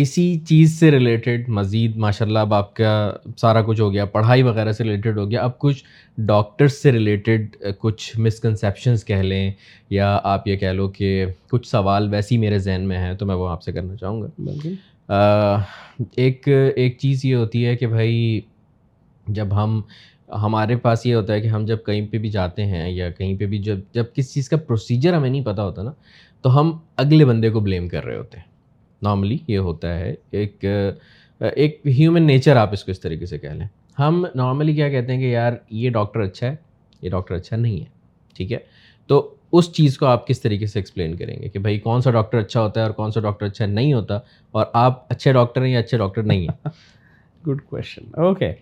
اسی 0.00 0.38
چیز 0.48 0.78
سے 0.78 0.90
ریلیٹڈ 0.90 1.48
مزید 1.48 1.96
ماشاء 1.96 2.24
اللہ 2.26 2.38
اب 2.38 2.54
آپ 2.54 2.74
کا 2.76 3.12
سارا 3.36 3.62
کچھ 3.62 3.80
ہو 3.80 3.92
گیا 3.92 4.04
پڑھائی 4.04 4.42
وغیرہ 4.42 4.72
سے 4.72 4.84
ریلیٹڈ 4.84 5.18
ہو 5.18 5.30
گیا۔ 5.30 5.42
اب 5.42 5.58
کچھ 5.58 5.82
ڈاکٹرس 6.18 6.82
سے 6.82 6.92
ریلیٹڈ 6.92 7.56
کچھ 7.78 8.18
مسکنسیپشنس 8.20 9.04
کہہ 9.04 9.22
لیں 9.22 9.50
یا 9.90 10.18
آپ 10.22 10.48
یہ 10.48 10.56
کہہ 10.56 10.72
لو 10.72 10.88
کہ 10.88 11.24
کچھ 11.50 11.68
سوال 11.68 12.08
ویسے 12.12 12.34
ہی 12.34 12.40
میرے 12.40 12.58
ذہن 12.58 12.80
میں 12.80 12.98
ہیں 12.98 13.14
تو 13.14 13.26
میں 13.26 13.34
وہ 13.34 13.48
آپ 13.48 13.62
سے 13.62 13.72
کرنا 13.72 13.96
چاہوں 13.96 14.22
گا۔ 14.22 15.60
ایک 16.16 16.48
ایک 16.76 16.98
چیز 16.98 17.24
یہ 17.24 17.34
ہوتی 17.34 17.66
ہے 17.66 17.76
کہ 17.76 17.86
بھائی 17.86 18.40
جب 19.26 19.46
ہم 19.52 19.80
ہمارے 20.42 20.76
پاس 20.76 21.06
یہ 21.06 21.14
ہوتا 21.14 21.32
ہے 21.32 21.40
کہ 21.40 21.48
ہم 21.48 21.64
جب 21.64 21.84
کہیں 21.86 22.06
پہ 22.06 22.18
بھی 22.18 22.30
جاتے 22.30 22.66
ہیں 22.66 22.90
یا 22.90 23.10
کہیں 23.10 23.36
پہ 23.38 23.46
بھی 23.46 23.58
جب 23.58 23.78
جب 23.92 24.04
کسی 24.14 24.32
چیز 24.32 24.48
کا 24.48 24.56
پروسیجر 24.56 25.14
ہمیں 25.14 25.30
نہیں 25.30 25.44
پتہ 25.44 25.60
ہوتا 25.60 25.82
نا 25.82 25.92
تو 26.42 26.60
ہم 26.60 26.76
اگلے 26.96 27.24
بندے 27.24 27.50
کو 27.50 27.60
بلیم 27.60 27.88
کر 27.88 28.04
رہے 28.04 28.16
ہوتے 28.16 28.38
ہیں۔ 28.38 28.55
نارملی 29.02 29.38
یہ 29.48 29.58
ہوتا 29.58 29.98
ہے 29.98 30.14
ایک 30.30 30.64
ایک 31.40 31.80
ہیومن 31.98 32.26
نیچر 32.26 32.56
آپ 32.56 32.72
اس 32.72 32.84
کو 32.84 32.90
اس 32.90 33.00
طریقے 33.00 33.26
سے 33.26 33.38
کہہ 33.38 33.48
لیں۔ 33.48 33.66
ہم 33.98 34.24
نارملی 34.34 34.74
کیا 34.74 34.88
کہتے 34.88 35.12
ہیں 35.12 35.20
کہ 35.20 35.26
یار 35.26 35.52
یہ 35.70 35.90
ڈاکٹر 35.90 36.20
اچھا 36.20 36.46
ہے 36.46 36.54
یہ 37.02 37.10
ڈاکٹر 37.10 37.34
اچھا 37.34 37.56
نہیں 37.56 37.80
ہے 37.80 37.84
ٹھیک 38.36 38.52
ہے؟ 38.52 38.58
تو 39.10 39.34
اس 39.52 39.72
چیز 39.72 39.98
کو 39.98 40.06
آپ 40.06 40.26
کس 40.26 40.40
طریقے 40.40 40.66
سے 40.66 40.78
ایکسپلین 40.78 41.16
کریں 41.16 41.36
گے 41.42 41.48
کہ 41.48 41.58
بھائی 41.58 41.78
کون 41.80 42.00
سا 42.02 42.10
ڈاکٹر 42.10 42.38
اچھا 42.38 42.60
ہوتا 42.60 42.80
ہے 42.80 42.86
اور 42.86 42.92
کون 42.94 43.10
سا 43.12 43.20
ڈاکٹر 43.20 43.46
اچھا 43.46 43.66
نہیں 43.66 43.92
ہوتا 43.92 44.18
اور 44.54 44.66
آپ 44.72 45.04
اچھے 45.08 45.32
ڈاکٹر 45.32 45.64
ہیں 45.64 45.72
یا 45.72 45.78
اچھے 45.78 45.98
ڈاکٹر 45.98 46.22
نہیں 46.22 46.40
ہیں؟ 46.40 46.68
Good 47.44 47.60
question 47.62 48.20
okay 48.20 48.52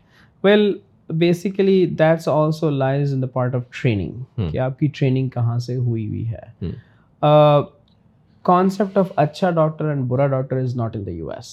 well 0.45 0.73
basically 1.11 1.85
that's 1.87 2.29
also 2.29 2.71
lies 2.71 3.13
in 3.15 3.23
the 3.23 3.27
part 3.27 3.55
of 3.55 3.63
training 3.83 4.51
کہ 4.51 4.59
آپ 4.59 4.79
کی 4.79 4.87
ٹریننگ 4.95 5.29
کہاں 5.29 5.59
سے 5.59 5.77
ہوئی 5.77 6.07
ہوئی 6.07 6.27
ہے۔ 6.29 6.71
کانسیپٹ 8.45 8.99
آف 8.99 9.13
اچھا 9.17 9.51
ڈاکٹر 9.51 9.85
اینڈ 9.85 10.05
برا 10.09 10.27
doctor 10.27 10.57
is 10.57 10.77
not 10.77 10.97
in 10.97 11.07
the 11.07 11.11
U 11.11 11.31
S 11.31 11.47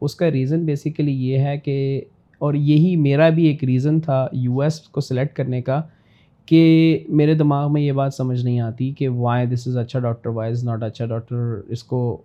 اس 0.00 0.14
کا 0.14 0.30
ریزن 0.30 0.64
بیسیکلی 0.64 1.12
یہ 1.30 1.38
ہے 1.38 1.56
کہ 1.58 2.00
اور 2.40 2.54
یہی 2.54 2.94
میرا 2.96 3.28
بھی 3.28 3.46
ایک 3.46 3.64
ریزن 3.64 4.00
تھا 4.00 4.26
یو 4.32 4.60
ایس 4.60 4.80
کو 4.80 5.00
سلیکٹ 5.00 5.36
کرنے 5.36 5.62
کا 5.62 5.80
کہ 6.48 7.04
میرے 7.10 7.34
دماغ 7.34 7.72
میں 7.72 7.82
یہ 7.82 7.92
بات 7.92 8.14
سمجھ 8.14 8.44
نہیں 8.44 8.60
آتی 8.60 8.92
کہ 8.92 9.08
وائی 9.08 9.46
دس 9.46 9.66
از 9.68 9.76
اچھا 9.76 9.98
ڈاکٹر 9.98 10.30
وائی 10.30 10.52
از 10.52 10.64
ناٹ 10.64 10.82
اچھا 10.82 11.06
ڈاکٹر 11.06 11.60
اس 11.68 11.84
کو 11.84 12.22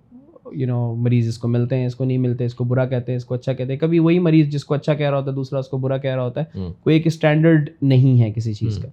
یو 0.53 0.67
نو 0.67 0.95
مریض 0.95 1.27
اس 1.27 1.37
کو 1.37 1.47
ملتے 1.47 1.77
ہیں 1.77 1.85
اس 1.85 1.95
کو 1.95 2.05
نہیں 2.05 2.17
ملتے 2.17 2.45
اس 2.45 2.53
کو 2.53 2.63
برا 2.63 2.85
کہتے 2.85 3.11
ہیں 3.11 3.17
اس 3.17 3.25
کو 3.25 3.35
اچھا 3.35 3.53
کہتے 3.53 3.73
ہیں 3.73 3.79
کبھی 3.79 3.99
وہی 3.99 4.19
مریض 4.19 4.47
جس 4.47 4.65
کو 4.65 4.73
اچھا 4.73 4.93
کہہ 4.93 5.09
رہا 5.09 5.17
ہوتا 5.17 5.29
ہے 5.31 5.35
دوسرا 5.35 5.59
اس 5.59 5.67
کو 5.67 5.77
برا 5.77 5.97
کہہ 5.97 6.15
رہا 6.15 6.23
ہوتا 6.23 6.41
ہے 6.41 6.71
کوئی 6.83 6.95
ایک 6.95 7.07
اسٹینڈرڈ 7.07 7.69
نہیں 7.81 8.21
ہے 8.21 8.31
کسی 8.31 8.53
چیز 8.53 8.79
کا 8.81 8.87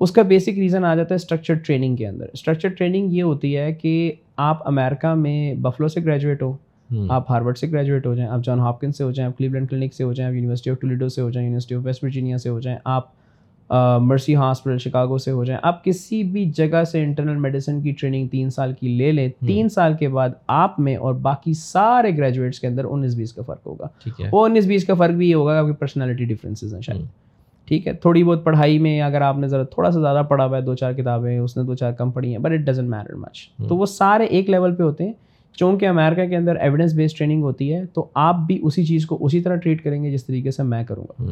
اس 0.00 0.10
کا 0.10 0.22
بیسک 0.22 0.58
ریزن 0.58 0.84
آ 0.84 0.94
جاتا 0.94 1.14
ہے 1.14 1.16
اسٹرکچر 1.16 1.54
ٹریننگ 1.54 1.96
کے 1.96 2.06
اندر۔ 2.06 2.26
اسٹرکچر 2.32 2.68
ٹریننگ 2.68 3.12
یہ 3.12 3.22
ہوتی 3.22 3.56
ہے 3.56 3.72
کہ 3.72 4.12
آپ 4.36 4.68
امیرکا 4.68 5.14
میں 5.14 5.54
بفلو 5.54 5.88
سے 5.88 6.04
گریجویٹ 6.04 6.42
ہو 6.42 6.56
آپ 7.10 7.30
ہارورڈ 7.30 7.58
سے 7.58 7.70
گریجویٹ 7.72 8.06
ہو 8.06 8.14
جائیں 8.14 8.30
آپ 8.30 8.44
جان 8.44 8.60
ہاپکن 8.60 8.92
سے 8.92 9.04
ہو 9.04 9.10
جائیں 9.10 9.30
آپ 9.30 9.38
کلیولینڈ 9.38 9.70
کلینک 9.70 9.94
سے 9.94 10.04
ہو 10.04 10.12
جائیں 10.12 10.28
آپ 10.30 10.36
یونیورسٹی 10.36 10.70
آف 10.70 10.76
ٹولیڈو 10.80 11.08
سے 11.08 11.22
ہو 11.22 11.30
جائیں 11.30 11.46
یونیورسٹی 11.46 11.74
آف 11.74 11.84
ویسٹ 11.84 12.04
ورجینیا 12.04 12.38
سے 12.38 12.48
ہو 12.48 12.60
جائیں 12.60 12.78
آپ 12.84 13.10
مرسی 14.00 14.34
ہاسپٹل 14.36 14.78
شکاگو 14.78 15.18
سے 15.18 15.30
ہو 15.30 15.44
جائیں۔ 15.44 15.58
آپ 15.62 15.84
کسی 15.84 16.22
بھی 16.22 16.44
جگہ 16.56 16.82
سے 16.84 17.02
انٹرنل 17.02 17.36
میڈیسن 17.36 17.80
کی 17.82 17.90
ٹریننگ 17.90 18.28
تین 18.28 18.50
سال 18.50 18.72
کی 18.80 18.88
لے 18.88 19.12
لیں 19.12 19.28
تین 19.46 19.68
سال 19.68 19.94
کے 19.96 20.08
بعد 20.08 20.30
آپ 20.46 20.80
میں 20.80 20.96
اور 20.96 21.14
باقی 21.22 21.52
سارے 21.54 22.16
گریجویٹس 22.16 22.60
کے 22.60 22.66
اندر 22.66 22.84
انیس 22.84 23.14
بیس 23.14 23.32
کا 23.32 23.42
فرق 23.42 23.66
ہوگا۔ 23.66 23.88
وہ 24.32 24.44
انیس 24.46 24.66
بیس 24.66 24.84
کا 24.84 24.94
فرق 24.94 25.14
بھی 25.14 25.30
یہ 25.30 25.34
ہوگا 25.34 25.52
کہ 25.52 25.58
آپ 25.58 25.66
کی 25.66 25.72
پرسنالٹی 25.72 26.24
ڈفرینسز 26.24 26.74
ہیں 26.74 26.80
شاید۔ 26.80 27.00
ٹھیک 27.72 27.86
ہے 27.86 27.92
تھوڑی 27.92 28.24
بہت 28.24 28.44
پڑھائی 28.44 28.78
میں 28.78 29.00
اگر 29.00 29.20
آپ 29.20 29.38
نے 29.38 29.48
ذرا 29.48 29.62
تھوڑا 29.62 29.90
سا 29.90 30.00
زیادہ 30.00 30.22
پڑھا 30.28 30.46
ہوا 30.46 30.56
ہے 30.56 30.62
دو 30.62 30.74
چار 30.74 30.92
کتابیں 30.92 31.38
اس 31.38 31.56
نے 31.56 31.62
دو 31.62 31.74
چار 31.74 31.92
کم 31.92 32.10
پڑھی 32.10 32.30
ہیں 32.30 32.38
but 32.38 32.52
it 32.52 32.58
doesn't 32.58 32.88
matter 32.88 33.14
much 33.14 33.48
تو 33.68 33.76
وہ 33.76 33.86
سارے 33.86 34.24
ایک 34.24 34.50
لیول 34.50 34.74
پہ 34.74 34.82
ہوتے 34.82 35.04
ہیں 35.04 35.12
چونکہ 35.52 35.86
امیرکا 35.86 36.24
کے 36.24 36.36
اندر 36.36 36.56
ایویڈنس 36.56 36.94
بیسڈ 36.94 37.18
ٹریننگ 37.18 37.42
ہوتی 37.42 37.74
ہے 37.74 37.86
تو 37.86 38.08
آپ 38.14 38.36
بھی 38.46 38.58
اسی 38.62 38.84
چیز 38.84 39.06
کو 39.06 39.18
اسی 39.20 39.40
طرح 39.40 39.56
ٹریٹ 39.56 39.84
کریں 39.84 40.04
گے 40.04 40.10
جس 40.10 40.26
طریقے 40.26 40.50
سے 40.50 40.62
میں 40.62 40.84
کروں 40.84 41.04
گا۔ 41.04 41.22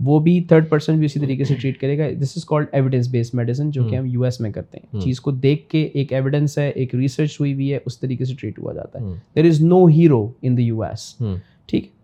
وہ 0.00 0.18
بھی 0.18 0.40
تھرڈ 0.40 0.68
پرسن 0.68 0.96
بھی 0.96 1.04
اسی 1.04 1.20
طریقے 1.20 1.44
سے 1.44 1.54
ٹریٹ 1.54 1.80
کرے 1.80 1.98
گا۔ 1.98 2.04
This 2.20 2.32
is 2.36 2.44
called 2.44 2.66
evidence 2.72 3.08
based 3.08 3.34
medicine 3.34 3.70
جو 3.70 3.84
کہ 3.84 3.96
ہم۔ 3.96 4.06
یو 4.06 4.22
ایس 4.24 4.40
میں 4.40 4.50
کرتے 4.50 4.78
ہیں۔ 4.78 5.00
چیز 5.00 5.20
کو 5.20 5.30
دیکھ 5.30 5.68
کے 5.68 5.82
ایک 5.82 6.12
ایویڈنس 6.12 6.58
ہے 6.58 6.68
ایک 6.68 6.94
ریسرچ 6.94 7.36
ہوئی 7.40 7.54
ہوئی 7.54 7.72
ہے 7.72 7.78
اس 7.86 8.00
طریقے 8.00 8.24
سے 8.24 8.34
ٹریٹ 8.34 8.58
ہوا 8.58 8.72
جاتا 8.72 9.00
ہے۔ 9.00 9.04
There 9.36 9.44
is 9.44 9.62
no 9.62 9.86
hero 9.86 10.30
in 10.42 10.56
the 10.56 10.62
U 10.62 10.82
S 10.82 11.16
ٹھیک۔ 11.66 11.99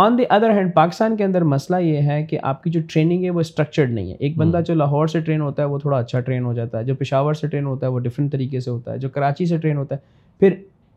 On 0.00 0.18
the 0.18 0.22
other 0.30 0.50
hand 0.50 0.74
Pakistan 0.74 1.16
کے 1.16 1.24
اندر 1.24 1.44
مسئلہ 1.44 1.76
یہ 1.80 2.00
ہے 2.00 2.22
کہ 2.22 2.38
آپ 2.42 2.62
کی 2.64 2.70
جو 2.70 2.80
ٹریننگ 2.92 3.24
ہے 3.24 3.30
وہ 3.30 3.40
اسٹرکچرڈ 3.40 3.92
نہیں 3.92 4.10
ہے۔ 4.10 4.16
ایک 4.18 4.36
بندہ 4.36 4.60
جو 4.66 4.74
لاہور 4.74 5.06
سے 5.06 5.20
ٹرین 5.20 5.40
ہوتا 5.40 5.62
ہے 5.62 5.68
وہ 5.68 5.78
تھوڑا 5.78 5.98
اچھا 5.98 6.20
ٹرین 6.20 6.44
ہو 6.44 6.52
جاتا 6.52 6.78
ہے 6.78 6.84
جو 6.84 6.94
پشاور 6.94 7.34
سے 7.34 7.48
ٹرین 7.48 7.66
ہوتا 7.66 7.86
ہے 7.86 7.90
وہ 7.90 7.98
ڈفرینٹ 7.98 8.32
طریقے 8.32 8.60
سے 8.60 8.70
ہوتا 8.70 8.92
ہے 8.92 8.98
جو 8.98 9.08
کراچی 9.08 9.46
سے 9.46 9.56
ٹرین 9.56 9.76
ہوتا 9.76 9.94
ہے۔ 9.94 10.00
پھر 10.40 10.54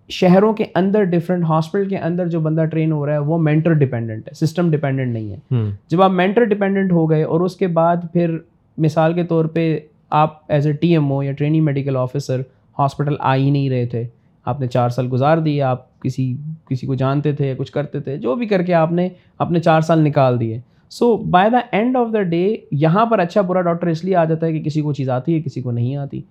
شہروں 0.09 0.53
کے 0.53 0.65
اندر 0.75 1.03
ڈفرینٹ 1.03 1.43
ہاسپٹل 1.43 1.87
کے 1.89 1.97
اندر 1.97 2.27
جو 2.27 2.39
بندہ 2.39 2.65
ٹرین 2.65 2.91
ہو 2.91 3.05
رہا 3.05 3.13
ہے 3.13 3.19
وہ 3.19 3.37
مینٹر 3.37 3.73
ڈپینڈنٹ 3.73 4.27
ہے 4.27 4.45
سسٹم 4.45 4.71
ڈپینڈنٹ 4.71 5.13
نہیں 5.13 5.31
ہے۔ 5.31 5.71
جب 5.87 6.01
آپ 6.01 6.11
مینٹر 6.11 6.43
ڈپینڈنٹ 6.43 6.91
ہو 6.91 7.09
گئے 7.09 7.23
اور 7.23 7.41
اس 7.41 7.55
کے 7.55 7.67
بعد 7.67 7.97
پھر 8.13 8.37
مثال 8.77 9.13
کے 9.13 9.23
طور 9.23 9.45
پہ 9.45 9.79
آپ 10.09 10.39
as 10.47 10.67
a 10.67 10.73
T 10.73 10.91
M 10.91 11.11
O 11.13 11.23
یا 11.23 11.31
ٹریننگ 11.31 11.65
میڈیکل 11.65 11.97
آفیسر 11.97 12.41
ہاسپٹل 12.79 13.15
آ 13.19 13.35
ہی 13.35 13.49
نہیں 13.49 13.69
رہے 13.69 13.85
تھے۔ 13.85 14.07
آپ 14.45 14.59
نے 14.59 14.67
چار 14.67 14.89
سال 14.89 15.07
گزار 15.11 15.37
دیے 15.37 15.61
آپ 15.61 15.99
کسی 15.99 16.37
کسی 16.69 16.87
کو 16.87 16.95
جانتے 16.95 17.31
تھے 17.31 17.55
کچھ 17.57 17.71
کرتے 17.71 17.99
تھے 17.99 18.17
جو 18.17 18.35
بھی 18.35 18.47
کر 18.47 18.63
کے 18.63 18.73
آپ 18.73 18.91
نے 18.91 19.09
اپنے 19.37 19.59
چار 19.59 19.81
سال 19.81 19.99
نکال 19.99 20.39
دیے۔ 20.39 20.59
So 20.89 21.17
by 21.17 21.49
the 21.49 21.59
end 21.71 21.97
of 21.97 22.07
the 22.13 22.21
day 22.21 22.55
یہاں 22.71 23.05
پر 23.05 23.19
اچھا 23.19 23.41
برا 23.41 23.61
ڈاکٹر 23.61 23.87
اس 23.87 24.03
لیے 24.05 24.15
آ 24.15 24.25
جاتا 24.25 24.45
ہے 24.45 24.51
کہ 24.51 24.63
کسی 24.63 24.81
کو 24.81 24.93
چیز 24.93 25.09
آتی 25.09 25.35
ہے 25.35 25.41
کسی 25.41 25.61
کو 25.61 25.71
نہیں 25.71 25.95
آتی۔ 25.95 26.21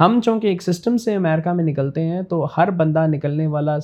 ہم۔ 0.00 0.20
چونکہ 0.24 0.46
ایک 0.46 0.62
سسٹم 0.62 0.96
سے 0.96 1.14
امیرکا 1.14 1.52
میں 1.52 1.64
نکلتے 1.64 2.00
ہیں 2.00 2.22
تو 2.22 2.46
ہر 2.56 2.70
بندہ 2.70 3.06
نکلنے 3.06 3.46
والا 3.46 3.80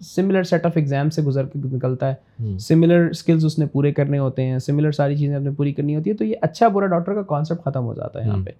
سملر 0.00 0.42
سیٹ 0.42 0.66
آف 0.66 0.72
ایگزام 0.74 1.10
سے 1.10 1.22
گزر 1.22 1.44
کے 1.44 1.58
نکلتا 1.64 2.12
ہے۔ 2.12 2.14
سملر 2.58 3.08
اسکلز 3.10 3.44
اس 3.44 3.58
نے 3.58 3.66
پورے 3.66 3.92
کرنے 3.92 4.18
ہوتے 4.18 4.42
ہیں 4.42 4.58
سملر 4.58 4.92
ساری 4.92 5.16
چیزیں 5.16 5.36
اپنے 5.36 5.50
پوری 5.50 5.72
کرنی 5.72 5.96
ہوتی 5.96 6.10
ہے 6.10 6.14
تو 6.14 6.24
یہ 6.24 6.34
اچھا 6.40 6.68
برا 6.68 6.86
ڈاکٹر 6.86 7.14
کا 7.14 7.22
کانسیپٹ 7.22 7.64
ختم 7.64 7.84
ہو 7.84 7.94
جاتا 7.94 8.20
ہے 8.20 8.26
یہاں 8.26 8.36
پہ۔ 8.44 8.50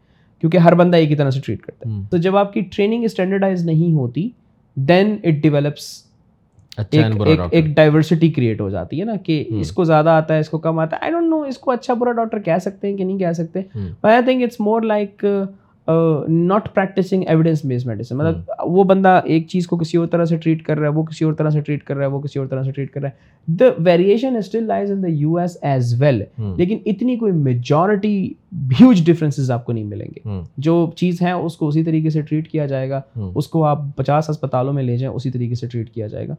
کیونکہ 0.42 0.58
ہر 0.58 0.74
بندہ 0.74 0.96
ایک 0.96 1.10
ہی 1.10 1.16
طرح 1.16 1.30
سے 1.30 1.40
ٹریٹ 1.40 1.60
کرتا 1.60 1.88
ہے۔ 1.88 1.94
تو 2.10 2.16
جب 2.16 2.36
آپ 2.36 2.52
کی 2.52 2.60
ٹریننگ 2.60 3.04
اسٹینڈرڈائز 3.04 3.64
نہیں 3.66 3.94
ہوتی 3.94 4.28
دین 4.76 5.16
اٹ 5.24 5.34
ڈیولپس 5.34 6.02
ایک 7.50 7.64
ڈائیورسٹی 7.66 8.30
کریٹ 8.30 8.60
ہو 8.60 8.70
جاتی 8.70 9.00
ہے 9.00 9.04
نا 9.04 9.12
کہ 9.24 9.44
اس 9.48 9.72
کو 9.72 9.84
زیادہ 9.84 10.10
آتا 10.10 10.34
ہے 10.34 10.40
اس 10.40 10.48
کو 10.48 10.58
کم 10.58 10.78
آتا 10.78 10.96
ہے۔ 10.96 11.00
آئی 11.02 11.12
ڈونٹ 11.12 11.30
نو 11.30 11.40
اس 11.40 11.58
کو 11.58 11.70
اچھا 11.70 11.94
برا 11.94 12.12
ڈاکٹر 12.12 12.38
کہہ 12.38 12.58
سکتے 12.60 12.88
ہیں 12.88 12.96
کہ 12.96 13.04
نہیں 13.04 13.18
کہہ 13.18 13.32
سکتے۔ 13.32 13.60
I 14.02 14.22
think 14.24 14.42
it's 14.42 14.60
more 14.60 14.82
like 14.82 15.24
not 15.88 16.74
practicing 16.74 17.22
evidence 17.26 17.64
base 17.64 17.86
medicine 17.86 18.16
مطلب 18.16 18.50
وہ 18.64 18.84
بندہ 18.84 19.20
ایک 19.24 19.48
چیز 19.48 19.66
کو 19.66 19.76
کسی 19.76 19.98
اور 19.98 20.06
طرح 20.06 20.24
سے 20.24 20.36
ٹریٹ 20.36 20.62
کر 20.62 20.78
رہا 20.78 20.88
ہے 20.88 20.92
وہ 20.92 21.02
کسی 21.02 21.24
اور 21.24 21.32
طرح 21.32 21.50
سے 21.50 21.60
ٹریٹ 21.60 21.82
کر 21.84 21.96
رہا 21.96 22.04
ہے 22.04 22.10
وہ 22.10 22.20
کسی 22.20 22.38
اور 22.38 22.46
طرح 22.46 22.62
سے 22.62 22.72
ٹریٹ 22.72 22.90
کر 22.90 23.00
رہا 23.00 23.08
ہے 23.08 23.54
the 23.58 23.64
variation 23.78 24.36
still 24.36 24.66
lies 24.66 24.90
in 24.90 25.02
the 25.02 25.08
U 25.08 25.36
S 25.36 25.56
as 25.62 25.94
well 26.02 26.22
لیکن 26.56 26.78
اتنی 26.86 27.16
کوئی 27.16 27.32
میجورٹی 27.32 28.32
ہیوج 28.80 29.02
ڈفرینسز 29.06 29.50
آپ 29.50 29.64
کو 29.66 29.72
نہیں 29.72 29.84
ملیں 29.84 30.08
گے 30.16 30.40
جو 30.56 30.90
چیز 30.96 31.22
ہے 31.22 31.32
اس 31.32 31.56
کو 31.56 31.68
اسی 31.68 31.82
طریقے 31.84 32.10
سے 32.10 32.22
ٹریٹ 32.22 32.48
کیا 32.48 32.66
جائے 32.66 32.90
گا 32.90 33.00
اس 33.34 33.48
کو 33.48 33.64
آپ 33.64 33.80
پچاس 33.96 34.30
اسپتالوں 34.30 34.72
میں 34.72 34.82
لے 34.82 34.96
جائیں 34.96 35.14
اسی 35.14 35.30
طریقے 35.30 35.54
سے 35.54 35.66
ٹریٹ 35.66 35.90
کیا 35.90 36.06
جائے 36.06 36.28
گا 36.28 36.34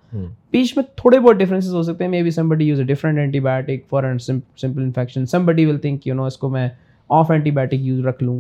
بیچ 0.52 0.78
میں 0.78 0.84
تھوڑے 0.96 1.20
بہت 1.20 1.36
ڈفرینسز 1.36 1.74
ہو 1.76 1.84
سکتے 1.84 2.04
ہیں 2.04 2.12
maybe 2.24 2.32
somebody 2.50 2.66
use 2.66 2.80
a 2.80 2.86
different 2.86 3.18
antibiotic 3.40 3.90
for 3.90 4.18
simple 4.18 4.82
infection 4.84 5.26
somebody 5.46 5.66
will 5.66 5.78
think 5.78 6.08
you 6.08 6.16
know 6.16 6.26
اس 6.26 6.38
کو 6.38 6.50
میں 6.50 6.70
آف 7.10 7.32
اینٹی 7.32 7.52
بایوٹک 7.52 7.80
یوز 7.80 8.06
رکھ 8.06 8.24
لوں. 8.24 8.40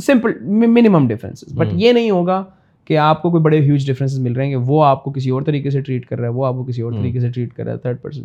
سمپل 0.00 0.32
منیمم 0.42 1.08
ڈفرینسز 1.08 1.52
بٹ 1.54 1.68
یہ 1.72 1.92
نہیں 1.92 2.10
ہوگا 2.10 2.42
کہ 2.86 2.96
آپ 2.98 3.22
کو 3.22 3.30
کوئی 3.30 3.42
بڑے 3.42 3.60
ہیوج 3.60 3.86
ڈفرینسز 3.86 4.18
مل 4.18 4.32
رہے 4.32 4.44
ہیں 4.44 4.52
کہ 4.52 4.64
وہ 4.66 4.82
آپ 4.84 5.02
کو 5.04 5.10
کسی 5.12 5.30
اور 5.30 5.42
طریقے 5.42 5.70
سے 5.70 5.80
ٹریٹ 5.80 6.06
کر 6.06 6.18
رہا 6.18 6.28
ہے 6.28 6.32
وہ 6.32 6.46
آپ 6.46 6.54
کو 6.54 6.64
کسی 6.64 6.82
اور 6.82 6.92
طریقے 6.92 7.20
سے 7.20 7.30
ٹریٹ 7.30 7.52
کر 7.54 7.64
رہا 7.64 7.72
ہے 7.72 7.78
third 7.78 8.02
person 8.02 8.24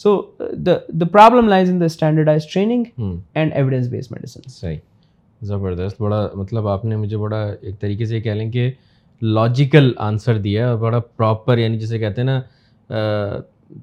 so 0.00 0.20
the 0.66 1.04
problem 1.12 1.48
lies 1.48 1.70
in 1.70 1.80
the 1.80 1.84
standardize 1.84 2.46
training 2.52 2.84
and 3.34 3.52
evidence 3.54 3.88
base 3.88 4.10
medicine 4.10 4.48
صحیح. 4.50 4.76
زبردست. 5.40 6.00
بڑا 6.02 6.26
مطلب 6.34 6.66
آپ 6.68 6.84
نے 6.84 6.96
مجھے 6.96 7.16
بڑا 7.16 7.42
ایک 7.60 7.78
طریقے 7.80 8.04
سے 8.04 8.20
کہہ 8.20 8.30
لیں 8.30 8.50
کہ 8.52 8.70
لاجیکل 9.22 9.92
آنسر 10.00 10.38
دیا 10.38 10.68
اور 10.70 10.78
بڑا 10.78 10.98
پراپر 10.98 11.58
یعنی 11.58 11.78
جسے 11.78 11.98
کہتے 11.98 12.20
ہیں 12.20 12.28
نا 12.28 12.40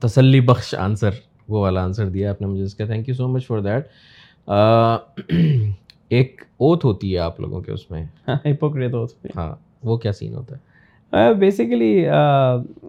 تسلی 0.02 0.40
بخش 0.42 0.74
آنسر 0.80 1.10
وہ 1.50 1.60
والا 1.62 1.84
آنسر 1.84 2.10
دیا 2.10 2.30
آپ 2.30 2.42
نے 2.42 2.48
مجھے. 2.48 2.64
اس 2.64 2.76
کا 2.76 2.86
thank 2.86 3.10
you 3.10 3.16
so 3.16 3.28
much 3.28 3.48
for 3.48 3.60
that 3.60 3.88
ایک 6.10 6.42
اوتھ 6.58 6.86
ہوتی 6.86 7.14
ہے 7.14 7.20
آپ 7.20 7.40
لوگوں 7.40 7.62
کے 7.62 7.72
اس 7.72 7.92
میں۔ 7.92 8.04
ہاں 9.36 9.56
وہ 9.84 9.98
کیا 9.98 10.12
سین 10.14 10.34
ہوتا 10.36 10.56
ہے؟ 10.56 11.34
بیسیکلی 11.34 12.06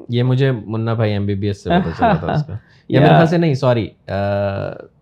یہ 0.09 0.23
مجھے 0.23 0.51
Munna 0.67 0.95
Bhai 0.95 1.13
M 1.13 1.27
B 1.27 1.35
B 1.35 1.47
S 1.47 1.63
سے 1.63 1.71
پتہ 1.71 1.91
چلا 1.99 2.13
تھا 2.13 2.33
اس 2.33 2.47
کا۔ 2.47 2.57
یا 2.89 3.01
میرے 3.01 3.13
خیال 3.13 3.27
سے 3.27 3.37
نہیں 3.37 3.55
سوری 3.55 3.89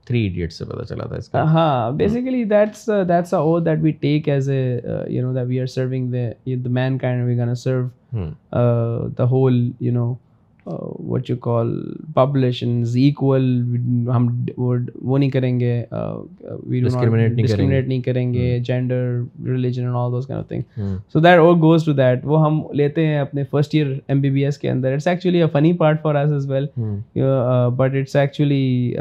تھری 0.06 0.22
ایڈیٹ 0.22 0.52
سے 0.52 0.64
پتہ 0.64 0.82
چلا 0.82 1.06
تھا 1.06 1.16
اس 1.16 1.28
کا۔ 1.28 1.42
ہاں 1.42 1.90
basically 1.90 2.44
that's 2.44 2.88
that's 3.08 3.34
a 3.34 3.40
oath 3.40 3.64
that 3.64 3.78
we 3.82 3.90
take 3.90 4.28
as 4.28 4.50
a 4.50 4.80
you 5.08 5.26
know 5.26 5.32
that 5.34 5.46
we 5.46 5.60
are 5.60 5.66
serving 5.66 6.12
the 6.12 6.68
mankind 6.98 7.26
we 7.26 7.36
gonna 7.38 7.54
serve 7.54 7.86
the 9.18 9.24
whole 9.24 9.70
you 9.80 9.92
know 9.92 10.12
what 11.08 11.30
you 11.30 11.36
call 11.42 11.68
populations 12.14 12.96
equal 12.96 13.44
ہم 14.14 14.26
وہ 14.56 15.18
نہیں 15.18 15.30
کریں 15.30 15.58
گے 15.60 15.82
ڈسکریمنیٹ 16.62 17.86
نہیں 17.88 18.00
کریں 18.02 18.32
گے. 18.32 18.58
Gender 18.66 19.20
religion 19.46 19.84
and 19.84 19.96
all 19.96 20.12
those 20.12 20.26
kind 20.26 20.40
of 20.40 20.48
thing 20.48 20.96
so 21.12 21.20
that 21.20 21.38
اور 21.38 21.54
goes 21.62 21.84
to 21.84 21.92
that 21.92 22.24
وہ 22.24 22.44
ہم 22.44 22.60
لیتے 22.72 23.06
ہیں 23.06 23.18
اپنے 23.18 23.44
first 23.50 23.74
year 23.74 23.92
M 24.08 24.20
B 24.20 24.30
B 24.30 24.44
S 24.44 24.58
کے 24.58 24.70
اندر. 24.70 24.92
It's 24.92 25.06
actually 25.06 25.42
a 25.42 25.48
funny 25.52 25.72
part 25.78 26.02
for 26.02 26.14
us 26.14 26.32
as 26.32 26.50
well 26.50 26.66
but 27.76 27.94
it's 27.94 28.16
actually 28.16 28.94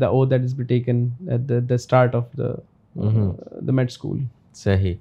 the 0.00 0.06
oh 0.06 0.24
that 0.24 0.42
is 0.42 0.54
be 0.54 0.64
taken 0.64 1.06
the 1.48 1.74
start 1.74 2.14
of 2.14 2.38
the 2.38 2.52
the 3.66 3.72
med 3.72 3.86
school 3.90 4.18
صحیح. 4.54 4.94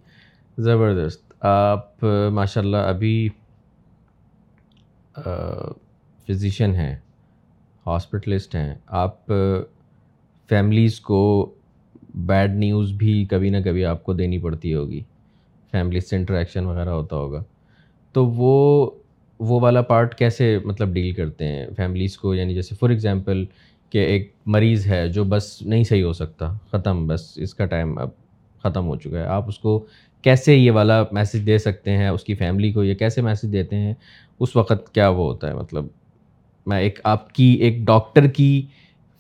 زبردست. 0.58 1.24
آپ 1.42 2.06
ماشاء 2.34 2.62
اللہ 2.62 2.78
ابھی 2.78 3.28
physician 6.28 6.76
ہیں، 6.76 6.96
hospitalist 7.88 8.56
ہیں۔ 8.56 8.76
آپ 8.88 9.26
فیملیز 10.50 11.00
کو 11.00 11.54
بیڈ 12.16 12.56
نیوز 12.56 12.92
بھی 12.92 13.26
کبھی 13.26 13.50
نہ 13.50 13.58
کبھی 13.66 13.86
آپ 13.86 14.04
کو 14.04 14.14
دینی 14.14 14.40
پڑتی 14.40 14.74
ہوگی۔ 14.74 15.02
فیملیز 15.72 16.10
سے 16.10 16.16
انٹریکشن 16.16 16.66
وغیرہ 16.66 16.90
ہوتا 16.90 17.16
ہوگا۔ 17.16 17.44
تو 18.12 18.26
وہ 18.26 18.92
وہ 19.40 19.60
والا 19.60 19.82
پارٹ 19.82 20.16
کیسے 20.16 20.60
مطلب 20.66 20.94
ڈیل 20.94 21.14
کرتے 21.14 21.48
ہیں؟ 21.48 21.66
فیملیز 21.76 22.18
کو 22.18 22.36
یعنی 22.36 22.54
جیسے 22.54 22.76
فار 22.76 22.90
ایگزامپل 22.90 23.46
کہ 23.90 23.98
ایک 23.98 24.34
مریض 24.46 24.88
ہے 24.88 25.10
جو 25.10 25.24
بس 25.24 25.62
نہیں 25.62 25.84
صحیح 25.84 26.04
ہو 26.04 26.14
سکتا، 26.14 26.54
ختم، 26.72 27.08
بس 27.08 27.34
اس 27.36 27.54
کا 27.54 27.66
ٹائم 27.66 27.98
اب 27.98 28.10
ختم 28.64 28.88
ہو 28.88 28.96
چکا 28.96 29.20
ہے۔ 29.20 29.26
آپ 29.26 29.48
اس 29.48 29.60
کو 29.60 29.86
کیسے 30.26 30.56
یہ 30.56 30.72
والا 30.72 31.04
میسیج 31.12 31.46
دے 31.48 31.58
سکتے 31.58 31.98
ہیں 31.98 32.10
اس 32.10 32.24
کی 32.24 32.34
فیملی 32.34 32.72
کو 32.72 32.84
یہ 32.84 32.94
کیسے 32.94 33.22
میسیج 33.22 33.52
دیتے 33.54 33.76
ہیں؟ 33.76 33.94
اس 34.40 34.56
وقت 34.56 34.94
کیا 34.94 35.10
وہ 35.10 35.26
ہوتا 35.26 35.48
ہے؟ 35.48 35.54
مطلب 35.54 35.86
میں 36.66 36.80
ایک 36.80 37.00
آپ 37.04 37.34
کی 37.34 37.46
ایک 37.62 37.86
ڈاکٹر 37.86 38.28
کی 38.28 38.66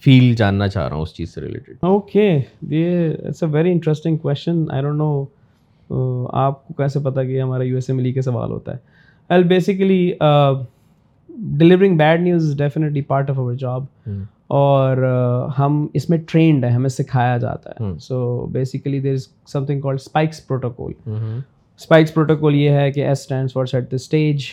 فیل 0.03 0.33
جاننا 0.35 0.67
چاہ 0.67 0.87
رہا 0.87 0.95
ہوں 0.95 1.03
اس 1.03 1.13
چیز 1.13 1.33
سے 1.33 1.41
ریلیٹڈ 1.41 1.75
اوکے 1.81 2.39
یہ 2.61 3.09
it's 3.27 3.43
a 3.43 3.49
very 3.49 3.71
interesting 3.71 4.17
question 4.17 4.63
I 4.71 4.81
don't 4.81 4.97
know 4.97 6.27
آپ 6.33 6.67
کو 6.67 6.73
کیسے 6.73 6.99
پتا 6.99 7.23
کہ 7.23 7.41
ہمارا 7.41 7.63
یو 7.63 7.75
ایس 7.75 7.89
ایم 7.89 7.99
لی 7.99 8.13
کا 8.13 8.21
سوال 8.21 8.51
ہوتا 8.51 8.71
ہے۔ 8.71 8.77
Well 9.29 9.43
basically 9.43 10.11
delivering 11.53 11.97
bad 11.97 12.21
news 12.21 12.49
is 12.49 12.57
definitely 12.57 13.01
part 13.01 13.29
of 13.29 13.37
our 13.37 13.53
job 13.53 13.83
اور 14.47 14.97
ہم 15.59 15.87
اس 15.93 16.09
میں 16.09 16.17
ٹرینڈ 16.27 16.65
ہے 16.65 16.69
ہمیں 16.69 16.89
سکھایا 16.89 17.37
جاتا 17.37 17.69
ہے۔ 17.69 17.97
So 17.99 18.45
basically 18.45 18.99
there 18.99 19.13
is 19.13 19.27
something 19.65 19.81
called 19.81 19.99
SPIKES 19.99 20.47
protocol 20.47 20.93
SPIKES 21.07 22.13
protocol 22.13 22.55
یہ 22.55 22.69
ہے 22.69 22.91
کہ 22.91 23.05
S 23.05 23.19
stands 23.19 23.53
for 23.53 23.65
set 23.65 23.91
the 23.91 23.95
stage 23.95 24.45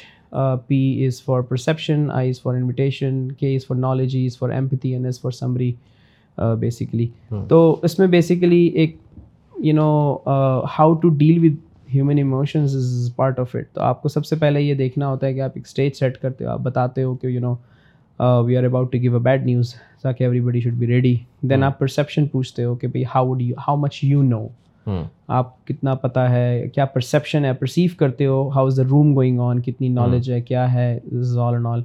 P 0.66 1.06
is 1.06 1.22
for 1.22 1.40
perception 1.40 2.10
I 2.10 2.28
is 2.28 2.42
for 2.42 2.54
invitation 2.54 3.32
K 3.32 3.54
is 3.56 3.66
for 3.66 3.76
knowledge 3.76 4.16
is 4.26 4.38
for 4.38 4.50
empathy 4.50 4.92
and 4.92 5.04
S 5.04 5.20
for 5.20 5.30
summary 5.30 5.72
basically 6.38 7.06
تو 7.48 7.80
اس 7.82 7.98
میں 7.98 8.06
basically 8.06 8.66
ایک 8.66 8.96
you 9.58 9.74
know 9.74 10.16
how 10.78 10.94
to 10.94 11.08
deal 11.08 11.44
with 11.44 11.56
human 11.94 12.16
emotions 12.16 12.76
is 12.76 13.10
part 13.16 13.38
of 13.38 13.56
it 13.56 13.64
تو 13.72 13.80
آپ 13.80 14.02
کو 14.02 14.08
سب 14.08 14.26
سے 14.26 14.36
پہلے 14.36 14.60
یہ 14.60 14.74
دیکھنا 14.74 15.08
ہوتا 15.08 15.26
ہے 15.26 15.34
کہ 15.34 15.40
آپ 15.40 15.50
ایک 15.54 15.66
اسٹیج 15.66 15.92
سیٹ 15.96 16.18
کرتے 16.18 16.44
ہو 16.44 16.50
آپ 16.50 16.60
بتاتے 16.60 17.02
ہو 17.02 17.14
کہ 17.14 17.26
you 17.26 17.40
know 17.40 17.54
we 18.18 18.56
are 18.56 18.64
about 18.64 18.92
to 18.92 18.98
give 18.98 19.14
a 19.14 19.20
bad 19.20 19.46
news 19.46 19.74
تاکہ 20.02 20.24
everybody 20.40 20.60
should 20.60 20.72
be 20.72 20.86
ready 20.86 21.14
then 21.42 21.62
آپ 21.64 21.78
پرسیپشن 21.78 22.26
پوچھتے 22.26 22.64
ہو 22.64 22.74
کہ 22.74 22.86
بھائی 22.86 23.04
how 23.14 23.28
would 23.28 23.42
you 23.42 23.54
how 23.68 23.76
much 23.76 23.98
you 24.04 24.22
know 24.22 24.46
آپ 25.28 25.66
کتنا 25.66 25.94
پتہ 25.94 26.20
ہے 26.20 26.68
کیا 26.74 26.84
پرسیپشن 26.84 27.44
ہے 27.44 27.52
پرسیو 27.52 27.90
کرتے 27.98 28.26
ہو 28.26 28.48
how 28.48 28.66
is 28.66 28.76
the 28.76 28.82
room 28.90 29.14
going 29.14 29.40
on 29.40 29.60
کتنی 29.62 29.88
نالج 29.88 30.30
ہے 30.30 30.40
کیا 30.40 30.72
ہے 30.74 30.98
all 31.38 31.54
and 31.54 31.66
all 31.66 31.82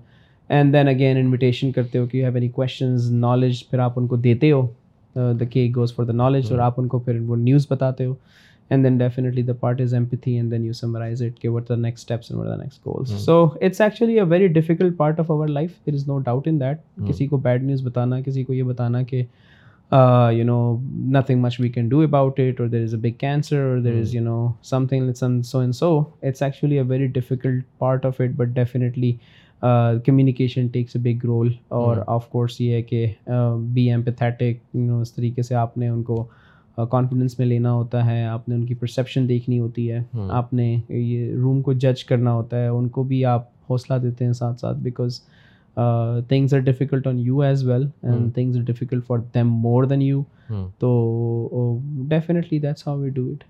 and 0.50 0.74
then 0.74 0.88
again 0.88 1.18
invitation 1.18 1.72
کرتے 1.72 2.00
ہو 2.00 2.06
کہ 2.06 2.24
ہیو 2.24 2.34
اینی 2.34 2.50
کوشچنز 2.50 3.12
نالج 3.12 3.70
پھر 3.70 3.80
آپ 3.80 4.00
ان 4.00 4.08
کو 4.08 4.16
دیتے 4.16 4.52
ہو 4.52 4.68
the 5.16 5.46
cake 5.46 5.76
goes 5.76 5.96
for 5.96 6.06
the 6.06 6.14
knowledge 6.14 6.52
اور 6.52 6.60
آپ 6.60 6.74
ان 6.78 6.88
کو 6.88 7.00
پھر 7.00 7.20
وہ 7.20 7.36
نیوز 7.36 7.68
بتاتے 7.70 8.06
ہو 8.06 8.14
and 8.72 8.86
then 8.86 8.98
definitely 8.98 9.42
the 9.42 9.54
part 9.54 9.82
is 9.82 9.94
empathy 9.94 10.36
and 10.36 10.52
then 10.52 10.66
you 10.66 10.74
summarize 10.74 11.22
it 11.24 11.40
کہ 11.40 11.50
what 11.50 11.70
the 11.70 11.76
next 11.76 12.04
steps 12.04 12.32
and 12.32 12.42
what 12.42 12.50
the 12.50 12.62
next 12.64 12.86
goals 12.86 13.26
so 13.26 13.44
it's 13.62 13.82
actually 13.82 14.20
a 14.20 14.26
very 14.26 14.48
difficult 14.48 14.98
part 14.98 15.20
of 15.20 15.32
our 15.32 15.48
life 15.48 15.72
there 15.86 15.94
is 15.94 16.08
no 16.08 16.20
doubt 16.20 16.48
in 16.48 16.60
that 16.60 16.78
کسی 17.10 17.28
کو 17.28 17.38
bad 17.38 17.64
news 17.64 17.86
بتانا 17.88 18.22
کسی 18.22 18.44
کو 18.44 18.54
یہ 18.54 18.64
بتانا 18.64 19.04
کہ 19.04 19.24
you 20.32 20.44
know 20.44 20.78
nothing 21.12 21.42
much 21.42 21.60
we 21.60 21.70
can 21.70 21.88
do 21.90 22.02
about 22.02 22.40
it 22.40 22.62
اور 22.62 22.68
there 22.68 22.84
is 22.84 22.94
a 22.94 23.00
big 23.00 23.18
cancer 23.20 23.60
اور 23.60 23.80
there 23.80 24.00
is 24.00 24.16
you 24.16 24.24
know 24.24 24.48
something 24.88 25.12
so 25.44 25.60
and 25.60 25.76
so 25.76 25.98
it's 26.00 26.42
actually 26.42 26.78
a 26.78 26.84
very 26.88 27.08
difficult 27.08 27.64
part 27.78 28.06
of 28.06 28.22
it 28.22 28.30
but 28.30 28.48
definitely 28.48 29.12
communication 30.06 30.68
takes 30.68 30.96
a 30.96 31.02
big 31.02 31.26
role 31.26 31.52
اور 31.68 31.98
of 32.08 32.30
course 32.30 32.60
یہ 32.62 32.74
ہے 32.74 32.82
کہ 32.82 33.06
be 33.74 33.90
نو 34.74 35.00
اس 35.02 35.14
طریقے 35.14 35.42
سے 35.42 35.56
آپ 35.56 35.78
نے 35.78 35.88
ان 35.88 36.04
کو 36.04 36.26
کانفیڈنس 36.86 37.40
میں 37.40 37.48
لینا 37.48 37.72
ہوتا 37.74 38.06
ہے 38.06 38.24
آپ 38.24 38.50
نے 38.50 38.56
ان 38.56 38.66
کی 38.66 38.76
پرسیپشن 38.76 39.30
دیکھنی 39.30 39.60
ہوتی 39.60 39.92
ہے 39.92 40.02
آپ 40.14 40.54
نے 40.54 40.76
یہ 40.90 41.34
روم 41.36 41.62
کو 41.62 41.74
جج 41.74 42.04
کرنا 42.06 42.34
ہوتا 42.34 42.58
ہے 42.58 42.68
ان 42.68 42.88
کو 42.88 43.04
بھی 43.04 43.26
آپ 43.26 43.46
حوصلہ 43.70 43.98
دیتے 43.98 44.26
ہیں 44.26 44.34
ساتھ 44.34 44.60
ساتھ 44.60 44.78
because 44.78 45.20
things 46.28 46.54
are 46.54 46.60
difficult 46.60 47.08
on 47.08 47.20
you 47.20 47.42
as 47.42 47.68
well 47.68 47.88
and 48.04 48.34
things 48.34 48.58
are 48.58 48.64
difficult 48.64 49.06
for 49.08 49.20
them 49.34 49.48
more 49.48 49.84
than 49.84 50.02
you 50.02 50.24
تو 50.80 51.80
definitely 52.08 52.60
that's 52.60 52.88
how 52.88 53.00
we 53.00 53.10
do 53.10 53.32
it 53.32 53.44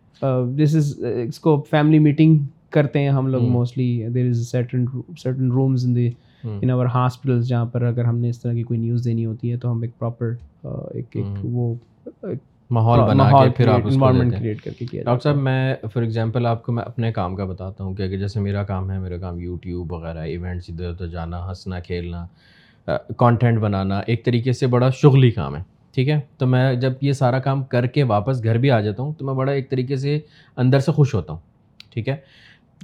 this 0.59 0.75
is 0.75 1.05
اس 1.27 1.39
کو 1.39 1.61
فیملی 1.69 1.99
میٹنگ 1.99 2.37
کرتے 2.69 2.99
ہیں 2.99 3.09
ہم 3.09 3.27
لوگ 3.27 3.41
mostly 3.41 4.07
there 4.13 4.29
is 4.29 4.47
certain 4.47 4.85
certain 5.17 5.51
rooms 5.51 5.85
in 5.85 5.95
the 5.95 6.09
in 6.43 6.69
our 6.69 6.85
hospitals 6.85 7.47
جہاں 7.47 7.65
پر 7.65 7.81
اگر 7.81 8.05
ہم 8.05 8.17
نے 8.17 8.29
اس 8.29 8.41
طرح 8.41 8.53
کی 8.53 8.63
کوئی 8.63 8.79
نیوز 8.79 9.05
دینی 9.05 9.25
ہوتی 9.25 9.51
ہے 9.51 9.57
تو 9.57 9.71
ہم 9.71 9.81
ایک 9.81 9.99
پراپر 9.99 10.33
ایک 10.63 11.05
ایک 11.13 11.37
وہ 11.43 11.73
ماحول 12.69 12.99
بنا 12.99 13.29
کے 13.31 13.49
پھر 13.49 13.67
آپ 13.67 13.81
انوائرمنٹ 13.85 14.33
کریٹ 14.39 14.61
کر 14.61 14.71
کے 14.71 14.85
کیا 14.85 15.03
ڈاکٹر 15.05 15.23
صاحب 15.23 15.37
میں 15.37 15.75
فار 15.93 16.01
ایگزامپل 16.01 16.45
آپ 16.45 16.63
کو 16.63 16.71
میں 16.71 16.83
اپنے 16.83 17.11
کام 17.11 17.35
کا 17.35 17.45
بتاتا 17.45 17.83
ہوں 17.83 17.93
کہ 17.95 18.03
اگر 18.03 18.17
جیسے 18.17 18.39
میرا 18.39 18.63
کام 18.63 18.91
ہے 18.91 18.99
میرا 18.99 19.17
کام 19.17 19.39
یوٹیوب 19.39 19.93
وغیرہ 19.93 20.17
ایونٹس 20.17 20.69
ادھر 20.69 20.89
ادھر 20.89 21.07
جانا 21.07 21.47
ہنسنا 21.49 21.79
کھیلنا 21.79 22.25
کانٹینٹ 23.17 23.59
بنانا 23.59 23.99
ایک 23.99 24.25
طریقے 24.25 24.53
سے 24.53 24.67
بڑا 24.67 24.89
شغلی 24.89 25.31
کام 25.31 25.55
ہے 25.55 25.61
ٹھیک 25.93 26.09
ہے؟ 26.09 26.19
تو 26.37 26.47
میں 26.47 26.73
جب 26.73 26.93
یہ 27.01 27.11
سارا 27.11 27.39
کام 27.39 27.63
کر 27.63 27.87
کے 27.87 28.03
واپس 28.03 28.43
گھر 28.43 28.57
بھی 28.57 28.71
آ 28.71 28.79
جاتا 28.81 29.03
ہوں 29.03 29.13
تو 29.13 29.25
میں 29.25 29.33
بڑا 29.33 29.51
ایک 29.51 29.69
طریقے 29.69 29.95
سے 29.95 30.19
اندر 30.57 30.79
سے 30.79 30.91
خوش 30.91 31.13
ہوتا 31.15 31.33
ہوں 31.33 31.39
ٹھیک 31.89 32.09
ہے؟ 32.09 32.15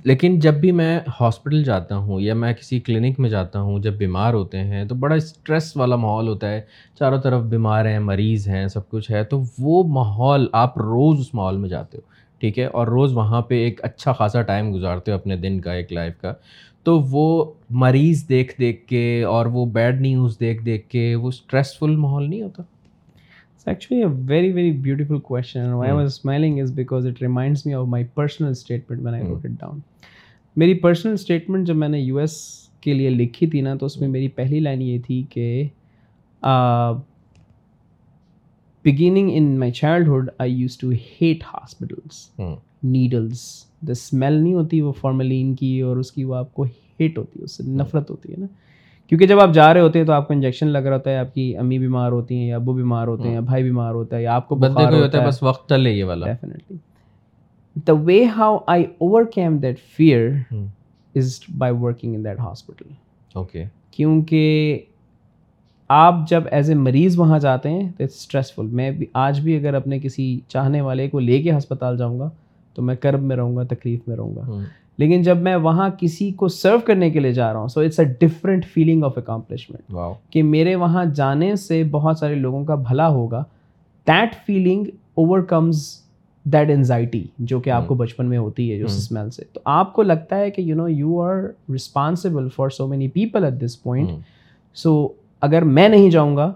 لیکن 0.04 0.40
جب 0.40 0.54
بھی 0.54 0.72
میں 0.72 1.00
ہاسپٹل 1.22 1.64
جاتا 1.64 1.98
ہوں 1.98 2.22
یا 2.22 2.34
میں 2.34 2.54
کسی 2.54 2.80
کلینک 2.80 3.20
میں 3.20 3.30
جاتا 3.30 3.62
ہوں، 3.62 3.80
جب 3.80 3.94
بیمار 3.94 4.34
ہوتے 4.34 4.58
ہیں 4.58 4.86
تو 4.86 4.96
بڑا 4.96 5.16
اسٹریس 5.16 5.78
والا 5.78 5.96
ماحول 5.96 6.28
ہوتا 6.28 6.52
ہے۔ 6.52 6.62
چاروں 7.00 7.22
طرف 7.22 7.44
بیمار 7.44 7.86
ہیں، 7.86 8.00
مریض 8.00 8.48
ہیں، 8.48 8.68
سب 8.68 8.90
کچھ 8.90 9.12
ہے۔ 9.12 9.24
تو 9.24 9.42
وہ 9.60 9.84
ماحول 9.84 10.48
آپ 10.52 10.78
روز 10.78 11.20
اس 11.20 11.34
ماحول 11.34 11.58
میں 11.58 11.70
جاتے 11.70 11.98
ہو، 11.98 12.02
ٹھیک 12.40 12.60
ہے؟ 12.60 12.66
اور 12.66 12.88
روز 12.88 13.14
وہاں 13.14 13.42
پہ 13.42 13.64
ایک 13.64 13.80
اچھا 13.84 14.14
خاصا 14.14 14.42
ٹائم 14.42 14.76
گزارتے 14.76 15.12
ہو 15.12 15.18
اپنے 15.18 15.38
دن 15.38 15.62
کا، 15.62 15.74
ایک 15.74 15.94
لائف 15.94 16.22
کا۔ 16.22 16.34
تو 16.84 17.00
وہ 17.00 17.52
مریض 17.70 18.30
دیکھ 18.30 18.54
دیکھ 18.60 18.88
کے 18.88 19.24
اور 19.24 19.46
وہ 19.46 19.66
بیڈ 19.66 20.02
نیوز 20.02 20.40
دیکھ 20.40 20.64
دیکھ 20.64 20.90
کے 20.90 21.16
وہ 21.16 21.28
اسٹریسفل 21.28 21.96
ماحول 21.96 22.30
نہیں 22.30 22.42
ہوتا۔ 22.42 22.64
Actually 23.68 24.02
a 24.04 24.08
very 24.28 24.52
very 24.52 24.72
beautiful 24.72 25.20
question 25.20 25.72
why 25.74 25.92
was 25.92 26.06
smiling 26.06 26.60
is 26.62 26.72
because 26.74 27.06
it 27.08 27.22
reminds 27.22 27.66
me 27.66 27.74
of 27.74 27.88
my 27.88 28.06
personal 28.14 28.50
statement 28.50 29.02
when 29.02 29.14
I 29.14 29.24
wrote 29.24 29.46
it 29.46 29.60
down 29.60 29.80
میری 30.58 30.74
پرسنل 30.80 31.14
اسٹیٹمنٹ 31.14 31.68
جب 31.68 31.76
میں 31.76 31.90
نے 31.90 32.00
یو 32.00 32.18
ایس 32.18 32.36
کے 32.82 32.94
لیے 32.94 33.10
لکھی 33.10 33.48
تھی 33.48 33.62
نا 33.62 33.76
تو 33.76 33.86
اس 33.86 34.00
میں 34.02 34.08
میری 34.08 34.28
پہلی 34.28 34.60
لائن 34.60 34.82
یہ 34.82 35.00
تھی 35.00 35.24
کہ 35.30 35.68
beginning 38.86 39.30
in 39.34 39.60
my 39.60 39.72
childhood 39.72 40.30
I 40.38 40.54
use 40.54 40.78
to 40.78 40.90
hate 41.22 41.44
hospitals 41.44 42.30
needles 42.84 43.44
the 43.88 43.92
smell 43.92 44.34
نہیں 44.34 44.54
ہوتی 44.54 44.82
وہ 44.82 44.92
فارملین 44.92 45.56
کی 45.56 45.80
اور 45.82 45.98
اس 45.98 46.12
کی 46.12 46.24
وہ 46.24 46.36
آپ 46.36 46.54
کو 46.54 46.64
ہیٹ 47.00 47.18
ہوتی 47.18 47.40
ہے 47.40 47.44
اس 47.44 47.58
سے 47.58 47.64
نفرت 47.68 48.10
ہوتی 48.10 48.32
ہے 48.32 48.38
نا 48.38 48.48
کیونکہ 49.12 49.28
جب 49.28 49.40
آپ 49.40 49.50
جا 49.54 49.74
رہے 49.74 49.82
ہوتے 49.82 50.00
ہیں 50.00 50.06
تو 50.06 50.14
آپ 50.14 50.28
کو 50.28 50.34
انجیکشن 50.34 50.68
لگ 50.68 50.78
رہا 50.78 50.96
ہوتا 50.96 51.10
ہے 51.12 51.18
آپ 51.18 51.34
کی 51.34 51.58
امی 51.58 51.80
بیمار 51.80 52.12
ہوتی 52.12 52.36
ہیں 52.36 52.48
یا 52.48 52.56
ابو 52.56 52.74
بیمار 52.74 53.08
ہوتے 53.08 53.24
ہیں 53.24 53.34
یا 53.34 53.40
بھائی 53.40 53.64
بیمار 53.64 53.94
ہوتا 53.94 54.16
ہے 54.16 54.22
یا 54.24 54.36
آپ 54.36 54.48
کو 54.48 54.56
بندے 54.56 54.84
کو 54.90 55.02
ہوتا 55.04 55.22
ہے 55.22 55.28
بس 55.28 55.44
وقت 55.44 55.70
ٹلے 55.70 55.92
یہ 55.92 56.04
والا۔ 56.04 56.26
Definitely 56.26 56.78
the 57.88 57.94
way 58.06 58.24
how 58.38 58.58
I 58.68 58.84
overcame 59.34 59.58
that 59.58 59.80
fear 59.98 60.30
is 61.16 61.40
by 61.58 61.74
working 61.82 62.16
in 62.16 62.24
that 62.26 62.40
hospital 62.40 62.86
okay 63.36 63.64
کیونکہ 63.92 64.80
آپ 65.90 66.16
جب 66.30 66.44
ایز 66.52 66.70
اے 66.70 66.76
مریض 66.76 67.20
وہاں 67.20 67.40
جاتے 67.40 67.70
ہیں 67.70 67.92
تو 67.98 68.04
اٹس 68.04 68.16
اسٹریسفل 68.16 68.66
میں 68.66 68.92
بھی 68.92 69.06
آج 69.14 69.40
بھی 69.40 69.58
اگر 69.58 69.74
اپنے 69.74 70.00
کسی 70.00 70.40
چاہنے 70.48 70.82
والے 70.82 71.10
کو 71.10 71.20
لے 71.20 71.42
کے 71.44 71.58
ہسپتال 71.58 71.98
جاؤں 71.98 72.20
گا 72.20 72.30
تو 72.76 72.82
میں 72.82 72.96
کرب 72.96 73.24
میں 73.24 73.36
رہوں 73.36 73.56
گا 73.56 73.64
تکلیف 73.64 74.08
میں 74.08 74.16
رہوں 74.16 74.36
گا۔ 74.36 74.64
لیکن 74.98 75.22
جب 75.22 75.38
میں 75.38 75.56
وہاں 75.56 75.90
کسی 76.00 76.32
کو 76.32 76.48
سرو 76.48 76.78
کرنے 76.80 77.12
کے 77.12 77.20
لیے 77.20 77.34
جا 77.34 77.54
رہا 77.54 77.60
ہوں 77.60 77.68
so 77.68 77.82
it's 77.82 78.00
a 78.00 78.06
different 78.06 78.66
feeling 78.66 79.04
of 79.04 79.18
accomplishment 79.18 79.94
کہ 80.30 80.44
میرے 80.44 80.76
وہاں 80.76 81.06
جانے 81.06 81.56
سے 81.56 81.84
بہت 81.92 82.18
سارے 82.18 82.36
لوگوں 82.36 82.66
کا 82.66 82.76
بھلا 82.76 83.08
ہوگا 83.10 83.44
that 84.08 84.36
feeling 84.46 84.86
overcomes 85.40 86.00
that 86.44 86.70
anxiety 86.70 87.24
جو 87.40 87.60
کہ 87.60 87.70
آپ 87.70 87.88
کو 87.88 87.96
بچپن 87.96 88.26
میں 88.26 88.38
ہوتی 88.38 88.74
ہے 88.74 88.80
جو 88.80 88.86
اسمیل 88.86 89.30
سے۔ 89.30 89.44
تو 89.54 89.60
آپ 89.66 89.94
کو 89.94 90.04
لگتا 90.04 90.38
ہے 90.38 90.52
کہ 90.52 90.62
you 90.62 90.76
know 90.76 90.88
you 90.88 91.22
are 91.22 91.36
responsible 91.76 92.48
for 92.56 92.70
so 92.70 92.88
many 92.88 93.08
people 93.08 93.44
at 93.44 93.54
this 93.54 93.84
point 93.84 94.10
so 94.74 95.08
اگر 95.42 95.62
میں 95.62 95.90
نہیں 95.90 96.10
جاؤں 96.10 96.38
گا 96.38 96.54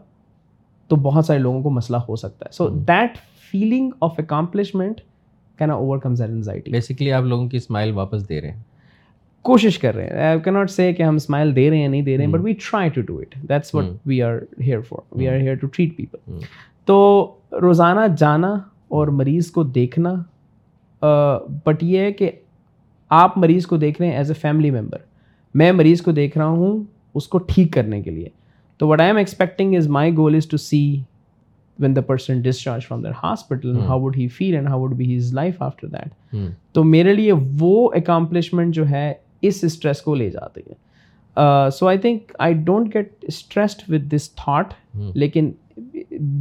تو 0.87 0.95
بہت 0.95 1.25
سارے 1.25 1.39
لوگوں 1.39 1.61
کو 1.61 1.69
مسئلہ 1.69 1.97
ہو 1.97 2.15
سکتا 2.15 2.45
ہے۔ 2.45 2.53
So 2.53 2.69
that 2.69 3.17
feeling 3.51 3.91
of 4.01 4.15
accomplishment 4.17 5.01
can 5.57 5.71
overcomes 5.97 6.19
that 6.19 6.29
anxiety 6.29 6.71
basically 6.71 7.11
آپ 7.11 7.23
لوگوں 7.23 7.49
کی 7.49 7.57
اسمائل 7.57 7.91
واپس 7.91 8.29
دے 8.29 8.41
رہے 8.41 8.51
ہیں۔ 8.51 8.63
کوشش 9.41 9.79
کر 9.79 9.95
رہے 9.95 10.07
ہیں۔ 10.07 10.27
آئی 10.27 10.39
کی 10.39 10.49
ناٹ 10.49 10.71
سے 10.71 10.93
کہ 10.93 11.03
ہم 11.03 11.15
اسمائل 11.15 11.55
دے 11.55 11.69
رہے 11.69 11.77
ہیں 11.77 11.87
نہیں 11.87 12.01
دے 12.01 12.17
رہے 12.17 12.25
ہیں 12.25 12.31
but 12.31 12.39
we 12.43 12.53
try 12.53 12.89
to 12.89 13.01
do 13.01 13.17
it 13.17 13.35
that's 13.49 13.75
what 13.75 13.85
we 14.05 14.21
are 14.23 14.35
here 14.59 14.79
for 14.81 14.99
we 15.11 15.27
are 15.27 15.35
here 15.35 15.55
to 15.55 15.67
treat 15.67 15.97
people 15.97 16.31
تو 16.85 16.97
روزانہ 17.61 17.99
جانا 18.17 18.53
اور 18.87 19.07
مریض 19.07 19.51
کو 19.51 19.63
دیکھنا 19.63 20.13
بٹ 21.65 21.83
یہ 21.83 21.99
ہے 21.99 22.11
کہ 22.13 22.31
آپ 23.09 23.37
مریض 23.37 23.65
کو 23.65 23.77
دیکھ 23.77 24.01
رہے 24.01 24.09
ہیں 24.09 24.17
ایز 24.17 24.29
اے 24.29 24.33
فیملی 24.33 24.71
ممبر 24.71 24.97
میں 25.55 25.71
مریض 25.71 26.01
کو 26.01 26.11
دیکھ 26.11 26.37
رہا 26.37 26.45
ہوں 26.45 26.83
اس 27.15 27.27
کو 27.27 27.37
ٹھیک 27.37 27.73
کرنے 27.73 28.01
کے 28.01 28.11
لیے۔ 28.11 28.29
تو 28.77 28.87
what 28.87 28.99
I 28.99 29.09
am 29.09 29.17
expecting 29.17 29.75
is 29.75 29.87
my 29.87 30.15
goal 30.15 30.35
is 30.35 30.47
to 30.47 30.57
see 30.57 30.99
when 31.79 31.95
the 31.95 32.01
person 32.01 32.41
discharge 32.41 32.85
from 32.87 33.01
that 33.01 33.13
hospital 33.23 33.79
how 33.79 34.01
would 34.01 34.17
he 34.17 34.27
feel 34.27 34.55
and 34.55 34.67
how 34.67 34.81
would 34.81 34.95
be 34.95 35.17
his 35.17 35.33
life 35.33 35.61
after 35.61 35.87
that 35.87 36.35
تو 36.71 36.83
میرے 36.83 37.13
لیے 37.13 37.31
وہ 37.59 37.89
اکامپلشمنٹ 37.95 38.75
جو 38.75 38.89
ہے 38.89 39.13
اس 39.41 39.63
اسٹریس 39.63 40.01
کو 40.01 40.15
لے 40.15 40.29
جاتی 40.29 40.61
ہے۔ 40.69 40.73
So 41.69 41.87
I 41.87 41.97
think 41.97 42.31
I 42.39 42.53
don't 42.53 42.95
get 42.95 43.11
stressed 43.21 43.93
with 43.93 44.15
this 44.15 44.31
thought 44.31 44.73
لیکن 44.93 45.51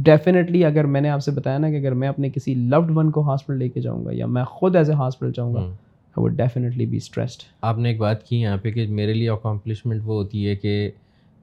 ڈیفینیٹلی 0.03 0.65
اگر 0.65 0.85
میں 0.85 1.01
نے 1.01 1.09
آپ 1.09 1.23
سے 1.23 1.31
بتایا 1.31 1.57
نا 1.57 1.69
کہ 1.69 1.75
اگر 1.75 1.91
میں 1.91 2.07
اپنے 2.07 2.29
کسی 2.29 2.55
لوڈ 2.55 2.91
ون 2.95 3.11
کو 3.11 3.21
ہاسپٹل 3.21 3.57
لے 3.57 3.69
کے 3.69 3.81
جاؤں 3.81 4.05
گا 4.05 4.11
یا 4.13 4.25
میں 4.25 4.43
خود 4.43 4.75
ایز 4.75 4.89
اے 4.89 4.95
ہاسپٹل 4.95 5.31
جاؤں 5.35 5.53
گا 5.53 5.59
I 5.59 6.23
would 6.23 6.37
definitely 6.37 6.85
be 6.85 6.97
stressed 6.97 7.43
آپ 7.61 7.77
نے 7.77 7.89
ایک 7.89 7.99
بات 7.99 8.23
کی 8.23 8.41
یہاں 8.41 8.57
پہ 8.57 8.71
کہ 8.71 8.87
میرے 8.87 9.13
لیے 9.13 9.29
اکامپلشمنٹ 9.29 10.01
وہ 10.05 10.15
ہوتی 10.15 10.47
ہے 10.47 10.55
کہ 10.55 10.91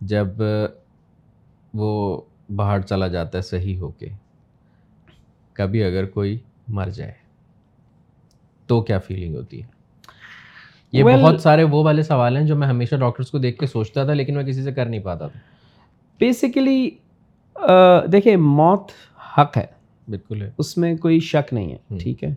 جب 0.01 0.27
وہ 1.75 2.21
باہر 2.57 2.81
چلا 2.81 3.09
جاتا 3.09 3.39
ہے 3.39 3.43
صحیح 3.43 3.79
ہو 3.79 3.89
کے۔ 3.89 4.09
کبھی 5.53 5.85
اگر 5.85 6.05
کوئی 6.05 6.39
مر 6.69 6.89
جائے 6.89 7.13
تو 8.67 8.83
کیا 8.83 8.99
فیلنگ 8.99 9.35
ہوتی 9.35 9.63
ہے؟ 9.63 9.67
یہ 10.93 11.05
بہت 11.05 11.41
سارے 11.41 11.63
وہ 11.63 11.85
والے 11.85 12.03
سوال 12.03 12.37
ہیں 12.37 12.45
جو 12.45 12.57
میں 12.57 12.69
ہمیشہ 12.69 12.95
ڈاکٹرس 12.95 13.31
کو 13.31 13.39
دیکھ 13.39 13.59
کے 13.59 13.67
سوچتا 13.67 14.05
تھا 14.05 14.15
لیکن 14.15 14.35
میں 14.35 14.45
کسی 14.45 14.63
سے 14.63 14.73
کر 14.73 14.87
نہیں 14.87 15.01
پاتا 15.01 15.29
تھا۔ 15.29 15.41
بیسیکلی 16.19 16.91
دیکھیں 18.13 18.37
موت 18.37 18.91
حق 19.39 19.57
ہے۔ 19.57 19.67
بالکل 20.09 20.43
ہے۔ 20.43 20.51
اس 20.59 20.77
میں 20.79 20.97
کوئی 20.97 21.21
شک 21.21 21.55
نہیں 21.55 21.73
ہے 21.73 21.99
ٹھیک 21.99 22.25
ہے۔ 22.25 22.35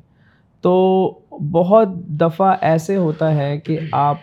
تو 0.62 1.06
بہت 1.52 1.88
دفعہ 1.96 2.56
ایسے 2.62 2.96
ہوتا 2.96 3.36
ہے 3.36 3.60
کہ 3.60 3.80
آپ 3.92 4.18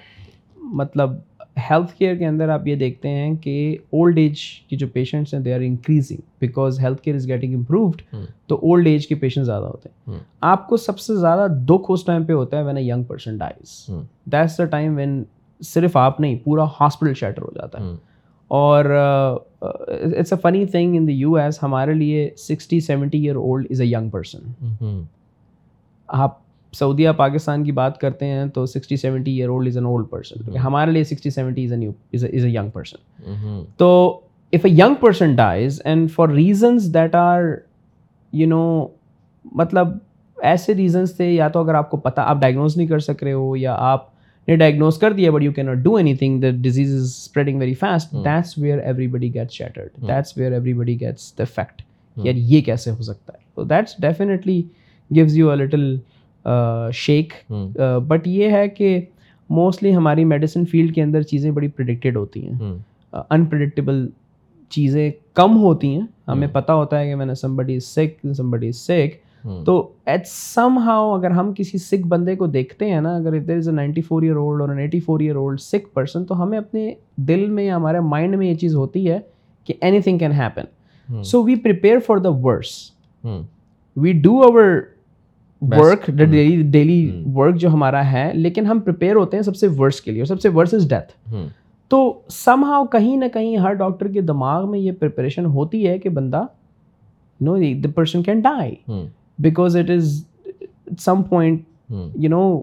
مطلب 0.56 1.10
ہیلتھ 1.56 1.92
کیئر 1.94 2.14
کے 2.14 2.26
اندر 2.26 2.48
آپ 2.48 2.66
یہ 2.66 2.76
دیکھتے 2.76 3.08
ہیں 3.08 3.34
کہ 3.36 3.76
اولڈ 3.90 4.18
ایج 4.18 4.40
کی 4.68 4.76
جو 4.76 4.86
پیشنٹس 4.92 5.34
ہیں 5.34 5.40
they 5.40 5.54
are 5.54 5.60
increasing 5.60 6.20
because 6.40 6.80
health 6.80 7.02
care 7.02 7.16
is 7.16 7.28
getting 7.28 7.54
improved 7.54 8.02
تو 8.46 8.54
اولڈ 8.54 8.86
ایج 8.86 9.06
کے 9.06 9.14
پیشنٹ 9.14 9.46
زیادہ 9.46 9.64
ہوتے 9.64 9.88
ہیں. 9.88 10.18
آپ 10.40 10.66
کو 10.68 10.76
سب 10.76 10.98
سے 10.98 11.16
زیادہ 11.16 11.46
دکھ 11.68 11.90
اس 11.92 12.04
ٹائم 12.04 12.24
پہ 12.24 12.32
ہوتا 12.32 12.58
ہے 12.58 12.62
when 12.62 12.76
a 12.76 12.82
young 12.82 13.02
person 13.02 13.36
dies 13.38 13.84
that's 14.32 14.58
the 14.58 14.64
time 14.64 14.96
when 14.96 15.22
صرف 15.60 15.96
آپ 15.96 16.20
نہیں 16.20 16.38
پورا 16.44 16.64
ہاسپٹل 16.80 17.14
شیٹر 17.14 17.42
ہو 17.42 17.50
جاتا 17.54 17.80
ہے. 17.80 17.94
اور 18.50 18.84
it's 19.60 20.32
a 20.32 20.38
funny 20.42 20.64
thing 20.66 20.96
in 20.96 21.06
the 21.06 21.12
U 21.12 21.34
S 21.36 21.62
ہمارے 21.62 21.94
لیے 21.94 22.28
sixty 22.38 22.80
seventy 22.80 23.22
year 23.22 23.36
old 23.36 23.66
is 23.70 23.80
a 23.80 23.86
young 23.86 24.10
person 24.10 25.02
آپ 26.08 26.38
سعودیہ 26.74 27.10
پاکستان 27.16 27.64
کی 27.64 27.72
بات 27.72 27.98
کرتے 27.98 28.26
ہیں 28.26 28.46
تو 28.46 28.66
sixty 28.66 28.96
seventy 28.96 29.32
year 29.32 29.48
old 29.48 29.68
is 29.68 29.76
an 29.76 29.86
old 29.86 30.10
person 30.10 30.56
ہمارے 30.56 30.90
لیے 30.90 31.04
sixty 31.04 31.30
seventy 31.30 31.66
is 32.12 32.24
a 32.24 32.50
young 32.50 32.70
person 32.70 33.62
تو 33.76 34.20
if 34.52 34.64
a 34.64 34.70
young 34.72 34.94
person 35.00 35.34
dies 35.34 35.80
and 35.84 36.10
for 36.12 36.28
reasons 36.28 36.92
that 36.94 37.14
are 37.14 37.42
you 38.32 38.48
know 38.48 38.64
مطلب 39.52 39.88
ایسے 40.38 40.74
ریزنس 40.74 41.16
تھے 41.16 41.30
یا 41.30 41.48
تو 41.48 41.60
اگر 41.60 41.74
آپ 41.74 41.90
کو 41.90 41.96
پتہ 41.96 42.20
آپ 42.20 42.40
ڈائگنوز 42.40 42.76
نہیں 42.76 42.86
کر 42.86 42.98
سک 42.98 43.22
رہے 43.24 43.32
ہو 43.32 43.56
یا 43.56 43.74
آپ 43.78 44.12
نے 44.48 44.56
ڈائگنوز 44.56 44.98
کر 44.98 45.12
دیا 45.12 45.30
but 45.30 45.42
you 45.42 45.52
can 45.52 45.66
not 45.66 45.76
do 45.76 45.94
anything 46.14 46.40
the 46.40 46.50
disease 46.60 46.94
is 46.94 47.02
spreading 47.02 47.58
very 47.58 47.74
fast 47.74 48.12
that's 48.12 48.58
where 48.58 48.78
everybody 49.06 49.34
gets 49.34 49.52
shattered 49.52 50.08
that's 50.08 50.36
where 50.38 50.52
everybody 50.74 51.00
gets 51.00 51.32
the 51.38 51.44
fact 51.54 51.82
یار 52.16 52.34
یہ 52.34 52.60
کیسے 52.60 52.90
ہو 52.90 53.02
سکتا 53.02 53.32
ہے؟ 53.32 53.42
تو 53.54 53.64
that's 53.64 53.94
definitely 53.98 54.62
gives 55.10 55.36
you 55.36 55.50
a 55.50 55.56
little 55.56 55.96
shake 56.92 57.52
but 58.08 58.26
یہ 58.26 58.50
ہے 58.50 58.68
کہ 58.68 59.00
موسٹلی 59.50 59.96
ہماری 59.96 60.24
میڈیسن 60.24 60.64
فیلڈ 60.66 60.94
کے 60.94 61.02
اندر 61.02 61.22
چیزیں 61.22 61.50
بڑی 61.50 61.68
پرڈکٹیڈ 61.68 62.16
ہوتی 62.16 62.48
ہیں۔ 62.48 62.78
انپرڈکٹیبل 63.30 64.08
چیزیں 64.70 65.10
کم 65.34 65.56
ہوتی 65.56 65.94
ہیں۔ 65.94 66.06
ہمیں 66.28 66.48
پتہ 66.52 66.72
ہوتا 66.72 67.00
ہے 67.00 67.06
کہ 67.06 67.14
میں 67.14 67.26
نے 67.26 67.34
سمبڈی 67.34 67.80
سکھ 67.80 68.26
سمبڈی 68.36 68.72
سکھ 68.72 69.16
تو 69.64 69.92
ایٹ 70.06 70.26
سم 70.26 70.78
ہاؤ 70.78 71.14
اگر 71.14 71.30
ہم 71.30 71.52
کسی 71.56 71.78
سکھ 71.78 72.06
بندے 72.06 72.36
کو 72.36 72.46
دیکھتے 72.46 72.90
ہیں 72.90 73.00
نا 73.00 73.16
اگر 73.16 73.38
there 73.38 73.56
is 73.56 73.68
a 73.68 73.74
ninety 73.74 74.00
four 74.00 74.22
year 74.22 74.36
old 74.36 74.60
اور 74.60 74.76
eighty 74.76 75.00
four 75.00 75.20
year 75.20 75.34
old 75.34 75.60
sick 75.60 75.88
person 75.94 76.24
تو 76.24 76.42
ہمیں 76.42 76.58
اپنے 76.58 76.94
دل 77.16 77.50
میں 77.50 77.64
یا 77.64 77.76
ہمارے 77.76 78.00
مائنڈ 78.00 78.36
میں 78.36 78.46
یہ 78.46 78.54
چیز 78.54 78.74
ہوتی 78.74 79.10
ہے 79.10 79.18
کہ 79.64 79.74
anything 80.00 80.18
can 80.18 80.32
happen 80.32 81.22
so 81.24 81.42
we 81.42 81.54
prepare 81.54 81.98
for 82.06 82.16
the 82.16 82.30
worse 82.30 82.90
we 83.96 84.12
do 84.12 84.42
our 84.42 84.80
work 85.70 86.06
daily 86.06 86.62
daily 86.62 87.22
work 87.34 87.54
جو 87.54 87.68
ہمارا 87.68 88.12
ہے 88.12 88.30
لیکن 88.34 88.66
ہم 88.66 88.80
پریپیئر 88.80 89.14
ہوتے 89.16 89.36
ہیں 89.36 89.42
سب 89.42 89.56
سے 89.56 89.68
ورس 89.78 90.00
کے 90.00 90.10
لیے 90.10 90.20
اور 90.20 90.26
سب 90.26 90.40
سے 90.40 90.48
ورس 90.48 90.74
از 90.74 90.88
ڈیتھ 90.88 91.34
تو 91.88 92.20
سم 92.30 92.64
ہاؤ 92.64 92.84
کہیں 92.84 93.16
نہ 93.16 93.24
کہیں 93.32 93.56
ہر 93.56 93.74
ڈاکٹر 93.74 94.08
کے 94.08 94.20
دماغ 94.20 94.70
میں 94.70 94.78
یہ 94.78 94.92
پریپریشن 94.92 95.46
ہوتی 95.46 95.86
ہے 95.88 95.98
کہ 95.98 96.08
بندہ 96.08 96.42
no 97.40 97.56
the 97.56 97.88
person 97.94 98.22
can 98.22 98.40
die 98.40 98.74
because 99.38 99.76
it 99.76 99.90
is 99.90 100.24
some 101.00 101.22
point 101.22 101.62
you 102.14 102.30
know 102.30 102.60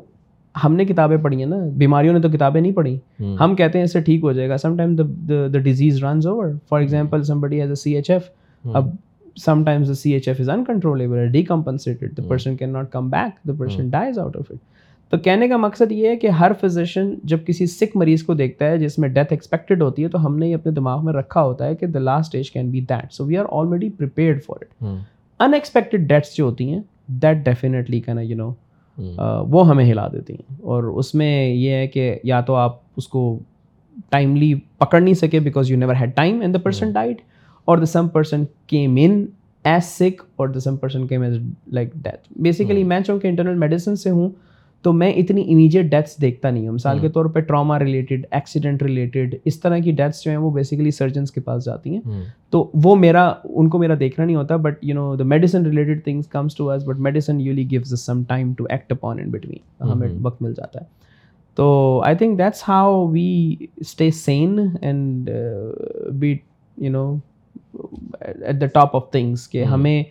ہم 0.63 0.75
نے 0.75 0.85
کتابیں 0.85 1.17
پڑھی 1.17 1.37
ہیں 1.39 1.45
نا 1.45 1.55
بیماریوں 1.77 2.13
نے 2.13 2.19
تو 2.19 2.29
کتابیں 2.29 2.61
نہیں 2.61 2.71
پڑھی. 2.71 2.97
ہم 3.39 3.55
کہتے 3.55 3.77
ہیں 3.77 3.85
اس 3.85 3.93
سے 3.93 4.01
ٹھیک 4.01 4.23
ہو 4.23 4.31
جائے 4.31 4.49
گا. 4.49 4.57
Sometime 4.77 4.95
the 4.95 5.57
disease 5.57 6.03
runs 6.03 6.27
over 6.27 6.47
for 6.69 6.79
example 6.79 7.23
somebody 7.39 7.61
has 7.61 7.69
a 7.69 7.75
C 7.75 7.95
H 7.95 8.09
F 8.09 8.29
اب 8.63 8.89
sometimes 9.63 9.87
the 9.87 9.93
C 9.93 10.11
H 10.11 10.27
F 10.27 10.39
is 10.39 10.49
uncontrollable 10.49 11.27
decompensated 11.27 12.17
the 12.17 12.23
person 12.27 12.55
can 12.55 12.69
not 12.69 12.91
come 12.91 13.09
back 13.09 13.47
the 13.47 13.53
person 13.57 13.89
dies 13.89 14.19
out 14.19 14.37
of 14.37 14.51
it 14.51 14.57
تو 15.09 15.17
کہنے 15.17 15.47
کا 15.47 15.57
مقصد 15.57 15.91
یہ 15.91 16.09
ہے 16.09 16.15
کہ 16.15 16.27
ہر 16.27 16.51
physician 16.61 17.15
جب 17.23 17.37
کسی 17.45 17.65
سکھ 17.65 17.97
مریض 17.97 18.23
کو 18.23 18.33
دیکھتا 18.33 18.65
ہے 18.65 18.77
جس 18.77 18.99
میں 18.99 19.09
ڈیتھ 19.09 19.33
ایکسپیکٹڈ 19.33 19.81
ہوتی 19.81 20.03
ہے 20.03 20.07
تو 20.07 20.25
ہم 20.25 20.37
نے 20.39 20.47
یہ 20.47 20.55
اپنے 20.55 20.71
دماغ 20.71 21.05
میں 21.05 21.13
رکھا 21.13 21.41
ہوتا 21.43 21.65
ہے 21.65 21.75
کہ 21.75 21.87
the 21.87 21.99
last 21.99 22.35
age 22.35 22.51
can 22.51 22.69
be 22.69 22.81
that 22.81 23.13
so 23.13 23.25
we 23.25 23.37
are 23.37 23.45
already 23.51 23.89
prepared 23.89 24.43
for 24.43 24.61
it 24.61 24.83
unexpected 25.53 26.07
deaths 26.09 26.35
جو 26.37 26.45
ہوتی 26.45 26.69
ہیں 26.73 26.81
that 27.07 27.37
definitely 27.45 27.99
can 27.99 28.19
you 28.21 28.37
know 28.37 28.51
وہ 29.51 29.67
ہمیں 29.69 29.91
ہلا 29.91 30.07
دیتی 30.07 30.33
ہیں. 30.33 30.55
اور 30.61 30.83
اس 30.83 31.13
میں 31.15 31.47
یہ 31.47 31.71
ہے 31.71 31.87
کہ 31.87 32.15
یا 32.23 32.41
تو 32.41 32.55
آپ 32.55 32.79
اس 32.97 33.07
کو 33.07 33.39
ٹائملی 34.09 34.53
پکڑ 34.77 34.99
نہیں 35.01 35.13
سکے 35.13 35.39
because 35.39 35.71
you 35.71 35.77
never 35.77 35.95
had 35.95 36.15
time 36.15 36.41
and 36.41 36.53
the 36.53 36.59
person 36.59 36.91
died 36.91 37.21
اور 37.65 37.77
the 37.77 37.85
same 37.85 38.07
person 38.07 38.43
came 38.67 38.97
in 38.99 39.25
as 39.65 39.85
sick 39.85 40.21
اور 40.35 40.47
the 40.47 40.59
same 40.59 40.77
person 40.77 41.07
came 41.07 41.21
as 41.21 41.37
like 41.67 41.93
death 41.93 42.27
basically 42.41 42.83
میں 42.83 42.99
چونکہ 43.01 43.27
انٹرنل 43.27 43.57
میڈیسن 43.57 43.95
سے 43.95 44.09
ہوں 44.09 44.29
تو 44.85 44.91
میں 44.93 45.11
اتنی 45.13 45.41
امیجیٹ 45.53 45.85
ڈیتھس 45.85 46.15
دیکھتا 46.21 46.49
نہیں 46.49 46.67
ہوں. 46.67 46.73
مثال 46.73 46.99
کے 46.99 47.09
طور 47.09 47.25
پہ 47.25 47.39
ٹراما 47.39 47.77
ریلیٹڈ 47.79 48.25
ایکسیڈنٹ 48.31 48.83
ریلیٹڈ 48.83 49.35
اس 49.45 49.59
طرح 49.59 49.79
کی 49.79 49.91
ڈیتھس 49.91 50.23
جو 50.23 50.31
ہیں 50.31 50.37
وہ 50.37 50.49
بیسیکلی 50.51 50.91
سرجنس 50.91 51.31
کے 51.31 51.41
پاس 51.41 51.65
جاتی 51.65 51.93
ہیں. 51.93 52.21
تو 52.49 52.69
وہ 52.73 52.95
میرا 52.95 53.31
ان 53.43 53.69
کو 53.69 53.79
میرا 53.79 53.95
دیکھنا 53.99 54.25
نہیں 54.25 54.35
ہوتا 54.35 54.55
but 54.57 54.83
you 54.83 54.95
know 54.95 55.15
the 55.15 55.23
medicine 55.23 55.65
related 55.65 56.03
things 56.03 56.27
comes 56.27 56.55
to 56.55 56.69
us 56.69 56.83
but 56.85 56.99
medicine 56.99 57.41
usually 57.41 57.69
gives 57.71 57.99
some 58.01 58.23
time 58.23 58.53
to 58.53 58.65
act 58.69 58.91
upon 58.91 59.19
in 59.19 59.29
between 59.31 59.89
ہمیں 59.91 60.07
وقت 60.21 60.41
مل 60.41 60.53
جاتا 60.53 60.81
ہے. 60.81 60.85
تو 61.57 62.01
I 62.05 62.15
think 62.15 62.37
that's 62.37 62.63
how 62.67 63.07
we 63.07 63.55
stay 63.77 64.09
sane 64.15 64.59
and 64.81 65.29
be 66.11 66.35
you 66.77 66.91
know 66.91 67.15
at 68.19 68.61
the 68.61 68.65
top 68.65 68.95
of 68.95 69.11
things 69.11 69.49
کہ 69.49 69.63
ہمیں 69.63 70.03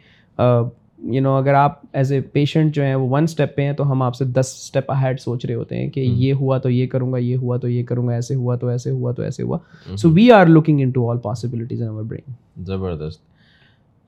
you 1.04 1.20
know 1.20 1.36
اگر 1.36 1.54
آپ 1.54 1.80
ایز 1.92 2.12
اے 2.12 2.20
پیشنٹ 2.20 2.74
جو 2.74 2.82
ہیں 2.82 2.94
وہ 2.94 3.08
ون 3.08 3.22
اسٹیپ 3.22 3.56
پہ 3.56 3.62
ہیں 3.62 3.72
تو 3.72 3.92
ہم 3.92 4.02
آپ 4.02 4.14
سے 4.14 4.24
دس 4.24 4.38
اسٹیپ 4.38 4.92
ہیڈ 5.02 5.20
سوچ 5.20 5.46
رہے 5.46 5.54
ہوتے 5.54 5.76
ہیں 5.76 5.90
کہ 5.90 6.00
یہ 6.00 6.32
ہوا 6.32 6.58
تو 6.58 6.70
یہ 6.70 6.86
کروں 6.86 7.12
گا 7.12 7.18
یہ 7.18 7.36
ہوا 7.36 7.56
تو 7.56 7.68
یہ 7.68 7.84
کروں 7.84 8.08
گا 8.08 8.12
ایسے 8.12 8.34
ہوا 8.34 8.56
تو 8.56 8.68
ایسے 8.68 8.90
ہوا 8.90 9.12
تو 9.12 9.22
ایسے 9.22 9.42
ہوا۔ 9.42 9.58
So 9.96 10.10
we 10.10 10.32
are 10.32 10.46
looking 10.46 10.80
into 10.90 11.10
all 11.10 11.18
possibilities 11.18 11.82
in 11.82 11.88
our 11.88 12.02
brain 12.02 12.32
زبردست۔ 12.64 13.22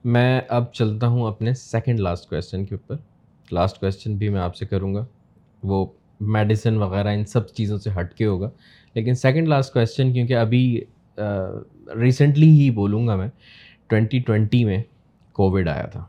میں 0.05 0.41
اب 0.49 0.73
چلتا 0.73 1.07
ہوں 1.07 1.27
اپنے 1.27 1.53
سیکنڈ 1.53 1.99
لاسٹ 1.99 2.29
کویشچن 2.29 2.65
کے 2.65 2.75
اوپر۔ 2.75 2.95
لاسٹ 3.51 3.79
کویشچن 3.79 4.15
بھی 4.15 4.29
میں 4.29 4.41
آپ 4.41 4.55
سے 4.55 4.65
کروں 4.65 4.95
گا۔ 4.95 5.05
وہ 5.63 5.85
میڈیسن 6.19 6.77
وغیرہ 6.77 7.07
ان 7.07 7.25
سب 7.25 7.47
چیزوں 7.47 7.77
سے 7.77 7.89
ہٹ 7.99 8.13
کے 8.13 8.25
ہوگا۔ 8.25 8.49
لیکن 8.93 9.13
سیکنڈ 9.13 9.47
لاسٹ 9.47 9.73
کویشچن 9.73 10.13
کیونکہ 10.13 10.33
ابھی 10.33 10.81
ریسنٹلی 12.01 12.49
ہی 12.49 12.71
بولوں 12.71 13.07
گا 13.07 13.15
میں 13.15 13.27
ٹوینٹی 13.87 14.19
ٹوینٹی 14.19 14.65
میں 14.65 14.83
کووڈ 15.33 15.67
آیا 15.67 15.85
تھا۔ 15.85 16.05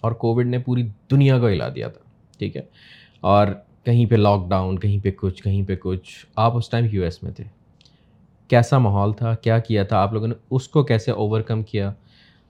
اور 0.00 0.12
کووڈ 0.12 0.46
نے 0.46 0.58
پوری 0.58 0.88
دنیا 1.10 1.38
کو 1.38 1.48
ہلا 1.48 1.68
دیا 1.68 1.88
تھا، 1.88 2.00
ٹھیک 2.38 2.56
ہے۔ 2.56 2.62
اور 3.20 3.46
کہیں 3.84 4.06
پہ 4.06 4.14
لاک 4.14 4.48
ڈاؤن 4.48 4.78
کہیں 4.78 5.04
پہ 5.04 5.10
کچھ، 5.10 5.42
کہیں 5.42 5.62
پہ 5.62 5.76
کچھ، 5.76 6.26
آپ 6.36 6.56
اس 6.56 6.70
ٹائم 6.70 6.86
یو 6.92 7.02
ایس 7.02 7.22
میں 7.22 7.32
تھے۔ 7.32 7.44
کیسا 8.48 8.78
ماحول 8.78 9.12
تھا؟ 9.12 9.34
کیا 9.34 9.58
کیا 9.58 9.84
تھا؟ 9.84 9.96
آپ 9.96 10.12
لوگوں 10.12 10.28
نے 10.28 10.34
اس 10.50 10.68
کو 10.68 10.82
کیسے 10.82 11.10
اوور 11.10 11.40
کم 11.40 11.62
کیا؟ 11.62 11.92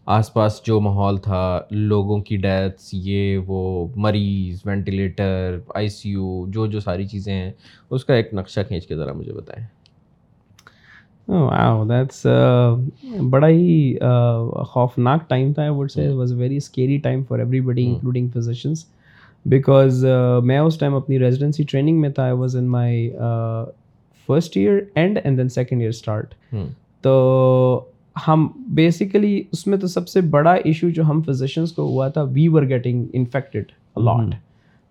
آس 0.06 0.32
پاس 0.32 0.60
جو 0.64 0.80
ماحول 0.80 1.16
تھا، 1.16 1.60
لوگوں 1.70 2.20
کی 2.20 2.36
ڈیتھس 2.36 2.90
یہ، 2.92 3.38
وہ، 3.38 3.88
مریض 3.96 4.60
وینٹیلیٹر 4.64 5.58
آئی 5.74 5.88
سی 5.88 6.10
یو 6.10 6.44
جو 6.48 6.66
جو 6.66 6.80
ساری 6.80 7.06
چیزیں 7.06 7.34
ہیں، 7.34 7.52
اس 7.90 8.04
کا 8.04 8.14
ایک 8.14 8.34
نقشہ 8.34 8.60
کھینچ 8.68 8.86
کے 8.86 8.96
ذرا 8.96 9.12
مجھے 9.12 9.32
بتائیں۔ 9.32 9.66
واو 11.28 11.84
دیٹس 11.84 12.26
بڑا 13.30 13.48
ہی 13.48 13.94
خوفناک 14.70 15.28
ٹائم 15.28 15.52
تھا 15.52 15.70
would 15.70 15.90
say 15.90 16.08
was 16.08 16.32
very 16.32 16.56
scary 16.56 16.98
time 16.98 17.22
for 17.28 17.38
every 17.38 17.60
body 17.60 17.86
including 17.86 18.28
physicians 18.28 18.84
because 19.46 20.04
میں 20.44 20.58
اس 20.58 20.78
ٹائم 20.78 20.94
اپنی 20.94 21.18
ریزیڈنسی 21.18 21.64
ٹریننگ 21.64 22.00
میں 22.00 22.10
تھا 22.10 22.22
I 22.22 22.32
was 22.32 22.56
in 22.56 22.68
my 22.68 23.10
first 24.28 24.56
year 24.56 24.80
and 24.94 25.18
and 25.24 25.38
then 25.38 25.48
second 25.48 25.80
year 25.80 25.90
start 25.90 26.34
تو 27.02 27.84
ہم 28.28 28.48
بیسیکلی 28.66 29.42
اس 29.52 29.66
میں 29.66 29.78
تو 29.78 29.86
سب 29.86 30.08
سے 30.08 30.20
بڑا 30.20 30.52
ایشو 30.52 30.88
جو 30.88 31.02
ہم 31.02 31.22
فزیشنس 31.22 31.72
کو 31.72 31.82
ہوا 31.82 32.08
تھا 32.08 32.22
we 32.22 32.48
were 32.48 32.62
getting 32.62 33.06
infected 33.12 33.72
lot 33.96 34.34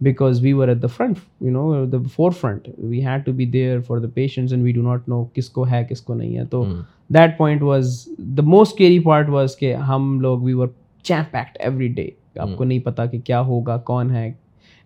because 0.04 0.42
we 0.44 0.54
were 0.54 0.68
at 0.68 0.82
the 0.82 0.88
front 0.88 1.18
you 1.42 1.52
know 1.52 1.86
the 1.86 1.98
forefront 2.32 2.68
we 2.78 3.06
had 3.06 3.26
to 3.26 3.32
be 3.32 3.46
there 3.46 3.80
for 3.80 3.98
the 3.98 4.08
patients 4.14 4.54
and 4.54 4.64
we 4.64 4.72
do 4.72 4.82
not 4.82 5.10
know 5.10 5.24
کس 5.34 5.50
کو 5.50 5.66
ہے 5.72 5.84
کس 5.90 6.02
کو 6.02 6.14
نہیں 6.14 6.38
ہے 6.38 6.46
تو 6.46 6.66
that 7.10 7.38
point 7.38 7.62
was 7.62 7.98
the 8.18 8.44
most 8.44 8.78
scary 8.78 9.00
part 9.00 9.30
was 9.30 9.56
کہ 9.56 9.74
ہم 9.90 10.20
لوگ 10.22 10.42
we 10.42 10.54
were 10.54 10.68
cheap 11.06 11.32
packed 11.32 11.58
every 11.60 11.88
day 11.88 12.10
آپ 12.40 12.50
کو 12.58 12.64
نہیں 12.64 12.80
پتا 12.80 13.06
کہ 13.06 13.20
کیا 13.20 13.42
ہوگا 13.42 13.78
کون 13.78 14.12
ہے 14.12 14.32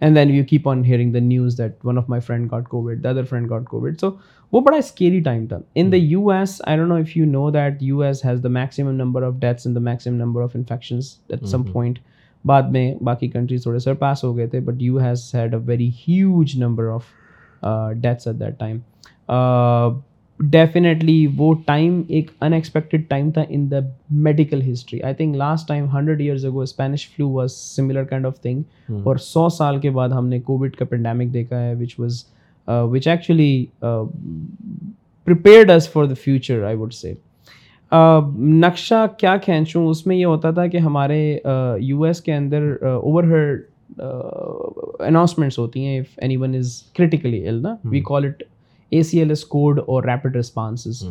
and 0.01 0.15
then 0.15 0.29
you 0.29 0.43
keep 0.49 0.67
on 0.69 0.83
hearing 0.85 1.13
the 1.13 1.19
news 1.19 1.57
that 1.57 1.85
one 1.85 1.97
of 1.97 2.09
my 2.09 2.21
friend 2.21 2.51
got 2.51 2.67
COVID 2.67 3.03
the 3.03 3.09
other 3.09 3.23
friend 3.23 3.49
got 3.49 3.65
COVID 3.65 3.99
so 4.01 4.09
وہ 4.53 4.61
بڑا 4.61 4.77
اسکیری 4.77 5.19
ٹائم 5.19 5.45
تھا 5.45 5.57
in 5.75 5.91
the 5.91 5.97
U 5.97 6.29
S 6.29 6.61
I 6.65 6.77
don't 6.77 6.89
know 6.89 6.95
if 6.95 7.17
you 7.17 7.25
know 7.25 7.49
that 7.51 7.83
U 7.83 8.01
S 8.01 8.25
has 8.25 8.43
the 8.43 8.49
maximum 8.49 8.91
number 8.91 9.23
of 9.23 9.33
deaths 9.39 9.67
and 9.67 9.75
the 9.75 9.79
maximum 9.79 10.17
number 10.17 10.41
of 10.41 10.55
infections 10.55 11.13
at 11.29 11.45
some 11.45 11.63
point 11.63 11.99
بعد 12.45 12.63
میں 12.71 12.93
باقی 13.01 13.27
countries 13.27 13.63
تھوڑے 13.63 13.79
سر 13.79 13.93
پاس 13.93 14.23
ہو 14.23 14.35
گئے 14.37 14.47
تھے 14.47 14.59
but 14.59 14.81
you 14.81 14.99
has 14.99 15.29
had 15.35 15.53
a 15.53 15.59
very 15.65 15.89
huge 16.07 16.57
number 16.59 16.89
of 16.89 17.03
deaths 18.01 18.27
at 18.27 18.39
that 18.39 18.59
time 18.59 18.77
definitely 20.39 21.25
وہ 21.37 21.53
time 21.65 22.01
ایک 22.07 22.31
ان 22.41 22.53
expected 22.53 23.07
time 23.07 23.31
تھا 23.31 23.43
in 23.49 23.69
the 23.71 23.79
medical 24.09 24.61
history 24.71 25.01
I 25.01 25.13
think 25.13 25.35
last 25.35 25.67
time 25.67 25.87
hundred 25.93 26.21
years 26.21 26.45
ago 26.45 26.61
Spanish 26.61 27.07
flu 27.09 27.29
was 27.29 27.51
similar 27.51 28.03
kind 28.03 28.25
of 28.25 28.41
thing 28.41 28.61
اور 29.05 29.15
سو 29.15 29.47
سال 29.49 29.79
کے 29.79 29.89
بعد 29.89 30.09
ہم 30.09 30.27
نے 30.27 30.39
کووڈ 30.39 30.75
کا 30.75 30.85
پینڈیمک 30.85 31.33
دیکھا 31.33 31.61
ہے 31.61 31.73
which 31.75 31.99
was 31.99 32.23
which 32.67 33.07
actually 33.07 33.65
prepared 35.27 35.71
as 35.71 35.89
for 35.89 36.05
the 36.05 36.13
future 36.23 36.63
I 36.63 36.75
would 36.75 36.93
say 36.93 37.13
نقشہ 37.91 39.05
کیا 39.17 39.35
کھینچوں؟ 39.37 39.89
اس 39.89 40.05
میں 40.07 40.15
یہ 40.15 40.25
ہوتا 40.25 40.51
تھا 40.51 40.67
کہ 40.67 40.77
ہمارے 40.77 41.37
یو 41.79 42.03
ایس 42.03 42.21
کے 42.21 42.33
اندر 42.33 42.75
اوور 42.83 43.23
ہیڈ 43.23 43.61
اناؤنسمنٹس 44.99 45.59
ہوتی 45.59 45.85
ہیں 45.85 45.99
if 45.99 46.05
anyone 46.37 46.55
is 46.55 46.81
critically 46.95 47.37
ill 47.37 47.61
نا 47.61 47.75
we 47.83 48.01
call 48.05 48.25
it 48.25 48.43
A 48.89 49.01
C 49.03 49.19
L 49.19 49.29
S 49.29 49.45
code 49.45 49.79
اور 49.79 50.03
rapid 50.03 50.35
responses 50.35 51.03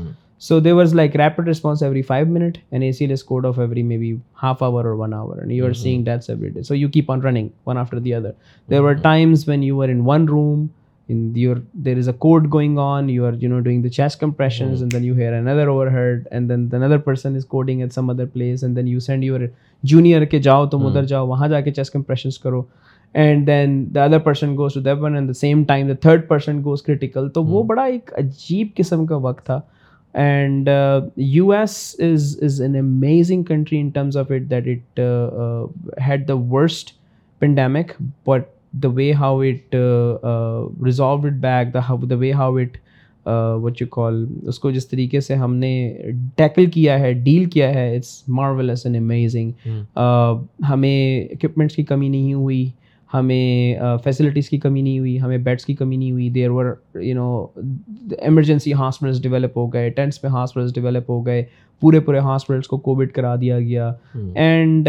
so 0.43 0.59
they 0.61 0.73
was 0.73 0.95
like 0.95 1.17
rapid 1.17 1.49
response 1.49 1.83
every 1.83 2.03
five 2.03 2.27
minute 2.27 2.59
and 2.71 2.85
A 2.85 2.93
C 2.93 3.05
L 3.05 3.13
S 3.13 3.25
code 3.25 3.47
of 3.47 3.59
every 3.59 3.83
maybe 3.99 4.15
half 4.43 4.63
hour 4.63 4.85
اور 4.85 4.95
one 4.95 5.15
hour 5.15 5.39
and 5.39 5.53
you 5.53 5.67
are 5.67 5.73
seeing 5.73 6.05
that's 6.05 6.31
every 6.31 6.49
day 6.49 6.63
so 6.63 6.75
you 6.75 6.89
keep 6.89 7.11
on 7.13 7.23
running 7.23 7.49
one 7.67 7.79
after 7.79 7.99
the 7.99 8.15
other 8.15 8.31
there 8.69 8.81
were 8.81 8.93
times 8.93 9.49
when 9.49 9.63
you 9.63 9.83
are 9.83 9.89
in 9.89 10.01
one 10.05 10.29
room 10.29 10.67
in 11.09 11.35
your 11.35 11.63
there 11.73 11.97
is 11.97 12.09
a 12.09 12.13
code 12.13 12.51
going 12.51 12.79
on 12.79 13.09
you 13.09 13.25
are 13.25 13.35
you 13.35 13.49
know 13.49 13.61
doing 13.61 13.83
the 13.83 13.91
chest 13.91 14.19
compressions 14.19 14.75
mm-hmm. 14.75 14.83
and 14.85 14.93
then 14.93 15.05
you 15.05 15.15
hear 15.15 15.33
another 15.35 15.69
overheard 15.71 16.27
and 16.33 16.51
then 16.51 16.69
another 16.73 16.99
person 16.99 17.37
is 17.37 17.45
coding 17.45 17.83
at 17.83 17.93
some 17.93 18.11
other 18.11 18.27
place 18.27 18.63
and 18.63 18.77
then 18.77 18.87
you 18.87 18.99
send 18.99 19.25
your 19.25 19.49
junior 19.85 20.27
ke 20.27 20.43
jao 20.49 20.59
tum 20.67 20.89
udhar 20.91 21.05
jao 21.13 21.23
wahan 21.27 21.55
ja 21.55 21.61
ke 21.69 21.75
chest 21.79 21.93
compressions 21.93 22.39
karo 22.47 22.67
and 23.15 23.47
then 23.47 23.77
the 23.93 24.01
other 24.01 24.21
person 24.21 24.57
goes 24.57 24.75
to 24.79 24.83
that 24.89 25.07
one 25.07 25.21
and 25.21 25.29
the 25.29 25.39
same 25.43 25.65
time 25.65 25.87
the 25.93 25.99
third 26.09 26.27
person 26.33 26.61
goes 26.67 26.85
critical 26.89 27.29
تو 27.29 27.45
وہ 27.45 27.63
بڑا 27.63 27.85
ایک 27.85 28.11
عجیب 28.19 28.75
قسم 28.77 29.07
کا 29.07 29.17
وقت 29.17 29.47
تھا 29.47 29.61
and 30.15 30.69
U 31.17 31.51
S 31.51 31.97
is 31.99 32.39
is 32.43 32.61
an 32.63 32.77
amazing 32.77 33.43
country 33.43 33.81
in 33.81 33.89
terms 33.89 34.17
of 34.17 34.31
it 34.31 34.51
that 34.51 34.69
it 34.69 35.01
had 36.07 36.29
the 36.29 36.35
worst 36.35 36.91
pandemic 37.39 38.03
but 38.27 38.56
the 38.83 38.89
way 38.89 39.13
how 39.13 39.41
it 39.41 39.75
resolve 40.85 41.27
it 41.27 41.33
back 41.33 41.75
the 42.11 42.17
way 42.17 42.33
how 42.33 42.57
it 42.57 42.77
what 43.63 43.81
you 43.83 43.87
call 43.87 44.27
اس 44.43 44.59
کو 44.59 44.71
جس 44.71 44.89
طریقے 44.89 45.21
سے 45.21 45.35
ہم 45.35 45.55
نے 45.55 45.99
tackle 46.37 46.67
کیا 46.67 46.99
ہے 46.99 47.13
deal 47.13 47.45
کیا 47.45 47.75
ہے 47.75 47.97
اٹس 47.97 48.23
مارولس 48.29 48.87
اینڈ 48.87 48.97
امیزنگ 48.97 49.51
ہمیں 50.71 51.25
اکوپمنٹس 51.25 51.77
کی 51.77 51.83
کمی 51.83 52.09
نہیں 52.09 52.35
ہوئی 52.35 52.71
ہمیں 53.15 53.77
فیسلٹیز 54.05 54.49
کی 54.49 54.59
کمی 54.59 54.83
نہیں 54.83 54.99
ہوئی 54.99 55.21
ہمیں 55.21 55.39
بیڈس 55.39 55.65
کی 55.65 55.75
کمی 55.75 55.97
نہیں 55.97 56.11
ہوئی 56.11 56.31
there 56.31 56.51
were 56.51 56.75
you 56.95 57.15
know 57.15 57.47
emergency 58.19 58.73
hospitals 58.73 59.23
develop 59.23 59.57
ہو 59.57 59.73
گئے 59.73 59.91
ٹینٹس 59.91 60.21
پہ 60.21 60.29
ہاسپٹلس 60.29 60.75
ڈیولپ 60.75 61.11
ہو 61.11 61.27
گئے 61.27 61.45
پورے 61.81 62.01
پورے 62.01 62.19
ہاسپٹلس 62.19 62.67
کو 62.67 62.77
کووڈ 62.77 63.11
کرا 63.13 63.35
دیا 63.37 63.59
گیا۔ 63.61 63.93
And 64.35 64.89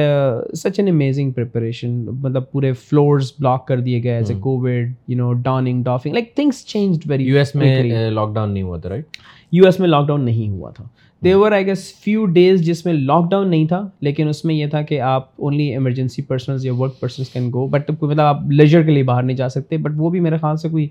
such 0.57 0.79
an 0.79 0.87
amazing 0.87 1.31
preparation 1.31 2.05
مطلب 2.05 2.51
پورے 2.51 2.71
فلورس 2.73 3.33
بلاک 3.39 3.67
کر 3.67 3.79
دیے 3.79 4.03
گئے 4.03 4.11
as 4.11 4.31
a 4.31 4.37
COVID 4.41 4.69
you 5.07 5.17
know 5.17 5.33
donning 5.33 5.83
doffing 5.83 6.13
like 6.13 6.35
things 6.35 6.65
change 6.65 6.99
very 7.05 7.23
U 7.23 7.37
S 7.37 7.55
میں 7.55 8.09
لاک 8.09 8.33
ڈاؤن 8.33 8.51
نہیں 8.51 8.63
ہوا 8.63 8.77
تھا 8.77 8.89
رائٹ 8.89 9.17
یو 9.51 9.65
ایس 9.65 9.79
میں 9.79 9.87
لاک 9.87 10.07
ڈاؤن 10.07 10.25
نہیں 10.25 10.49
ہوا 10.49 10.69
تھا۔ 10.71 10.83
There were 11.23 11.51
I 11.51 11.65
guess 11.65 11.93
few 11.99 12.25
days 12.25 12.65
جس 12.65 12.85
میں 12.85 12.93
لاک 12.93 13.31
ڈاؤن 13.31 13.49
نہیں 13.49 13.67
تھا 13.67 13.87
لیکن 13.99 14.27
اس 14.27 14.45
میں 14.45 14.55
یہ 14.55 14.67
تھا 14.67 14.81
کہ 14.81 15.01
آپ 15.01 15.29
اونلی 15.35 15.63
ایمرجنسی 15.63 16.21
پرسنز 16.21 16.65
یا 16.65 16.73
work 16.73 16.99
persons 16.99 17.29
can 17.29 17.51
go 17.53 17.67
but 17.67 17.91
مطلب 18.01 18.21
آپ 18.21 18.41
لیجر 18.49 18.83
کے 18.83 18.91
لیے 18.91 19.03
باہر 19.03 19.23
نہیں 19.23 19.37
جا 19.37 19.49
سکتے۔ 19.49 19.77
بٹ 19.77 19.91
وہ 19.95 20.09
بھی 20.09 20.19
میرے 20.19 20.37
خیال 20.37 20.57
سے 20.57 20.69
کوئی 20.69 20.87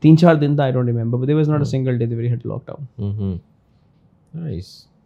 تین 0.00 0.16
چار 0.16 0.34
دن 0.34 0.56
تھا 0.56 0.62
I 0.62 0.72
don't 0.72 0.88
remember 0.88 1.26
there 1.26 1.34
was 1.34 1.48
not 1.48 1.58
a 1.58 1.64
single 1.64 1.98
day 1.98 2.06
there we 2.06 2.28
had 2.28 2.46
lockdown 2.66 3.36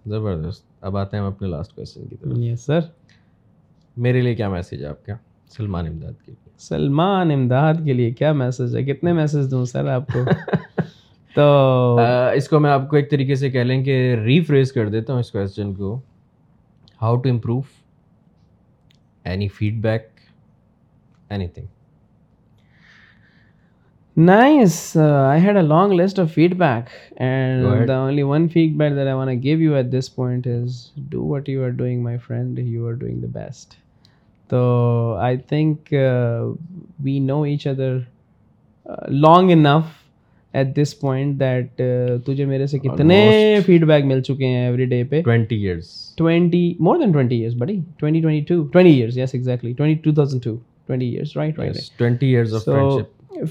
زبردست۔ 0.07 0.65
اب 0.81 0.97
آتے 0.97 1.17
ہیں 1.17 1.25
ہم 1.25 1.31
اپنے 1.31 1.49
لاسٹ 1.49 1.77
کوشچن 1.77 2.07
کی 2.11 2.17
طرف۔ 2.17 2.39
یس 2.39 2.61
سر 2.61 2.79
میرے 3.97 4.21
لیے 4.21 4.35
کیا 4.35 4.49
میسیج 4.49 4.83
ہے 4.83 4.89
آپ 4.89 5.07
کا؟ 5.07 5.13
سلمان 5.57 5.87
امداد 5.87 6.13
کے 6.27 6.33
لیے۔ 6.33 6.51
سلمان 6.59 7.31
امداد 7.31 7.75
کے 7.85 7.93
لیے 7.93 8.11
کیا 8.11 8.33
میسج 8.33 8.77
ہے؟ 8.77 8.83
کتنے 8.83 9.13
میسج 9.13 9.51
دوں 9.51 9.65
سر 9.65 9.89
آپ 9.89 10.07
کو؟ 10.07 10.19
تو 11.37 11.45
اس 12.35 12.49
کو 12.49 12.61
میں 12.61 12.71
آپ 12.71 12.89
کو 12.89 12.97
ایک 12.97 13.11
طریقے 13.11 13.35
سے 13.35 13.51
کہہ 13.51 13.61
لیں 13.61 13.83
کہ 13.85 14.15
ریفریز 14.25 14.73
کر 14.73 14.89
دیتا 14.89 15.13
ہوں 15.13 15.21
اس 15.21 15.31
کوشچن 15.33 15.75
کو. 15.75 15.99
How 17.03 17.17
to 17.17 17.31
improve 17.31 17.61
any 19.25 19.49
feedback 19.83 20.09
anything 21.49 21.67
nice 24.17 24.97
I 24.97 25.41
had 25.41 25.57
a 25.57 25.63
long 25.63 25.93
list 25.93 26.19
of 26.21 26.33
feedback 26.55 26.91
and 27.21 27.91
only 27.91 28.23
one 28.23 28.49
feedback 28.77 28.97
that 28.97 29.09
I 29.09 29.43
gave 29.43 29.61
you 29.61 29.75
at 29.75 29.87
this 29.93 30.15
point 30.15 30.47
is 30.47 30.81
do 31.11 31.25
what 31.25 31.49
you 31.49 31.65
are 31.65 31.71
doing 31.71 32.03
my 32.03 32.19
friend 32.27 32.59
you 32.59 32.87
are 32.87 32.93
doing 32.93 33.21
the 33.21 33.29
best 33.33 33.75
تو 34.51 35.17
I 35.21 35.37
think 35.49 35.95
we 37.05 37.19
know 37.19 37.43
each 37.43 37.67
other 37.67 37.99
long 39.11 39.51
enough 39.51 40.02
at 40.55 40.75
this 40.77 40.99
point 41.01 41.39
that 41.41 41.81
تجھے 42.27 42.45
میرے 42.47 42.67
سے 42.67 42.79
کتنے 42.79 43.21
feed 43.67 43.85
back 43.87 44.05
مل 44.05 44.21
چکے 44.23 44.47
ہیں 44.47 44.65
every 44.65 44.85
day 44.85 45.03
پہ؟ 45.05 45.23
Twenty 45.23 45.57
years 45.57 45.91
twenty 46.19 46.73
more 46.81 46.99
than 46.99 47.13
twenty 47.13 47.37
years 47.37 47.55
بڑی 47.59 47.79
twenty 47.99 48.21
twenty 48.21 48.41
two 48.49 48.63
twenty 48.65 48.93
years 48.93 49.17
yes 49.19 49.35
exactly 49.35 49.73
twenty 49.73 50.01
two 50.03 50.15
thousand 50.15 50.45
two 50.45 50.57
twenty 50.87 51.09
years 51.09 51.37
right 51.37 51.59
right 51.59 51.77
twenty 51.99 52.35
years 52.35 52.65
so 52.65 52.99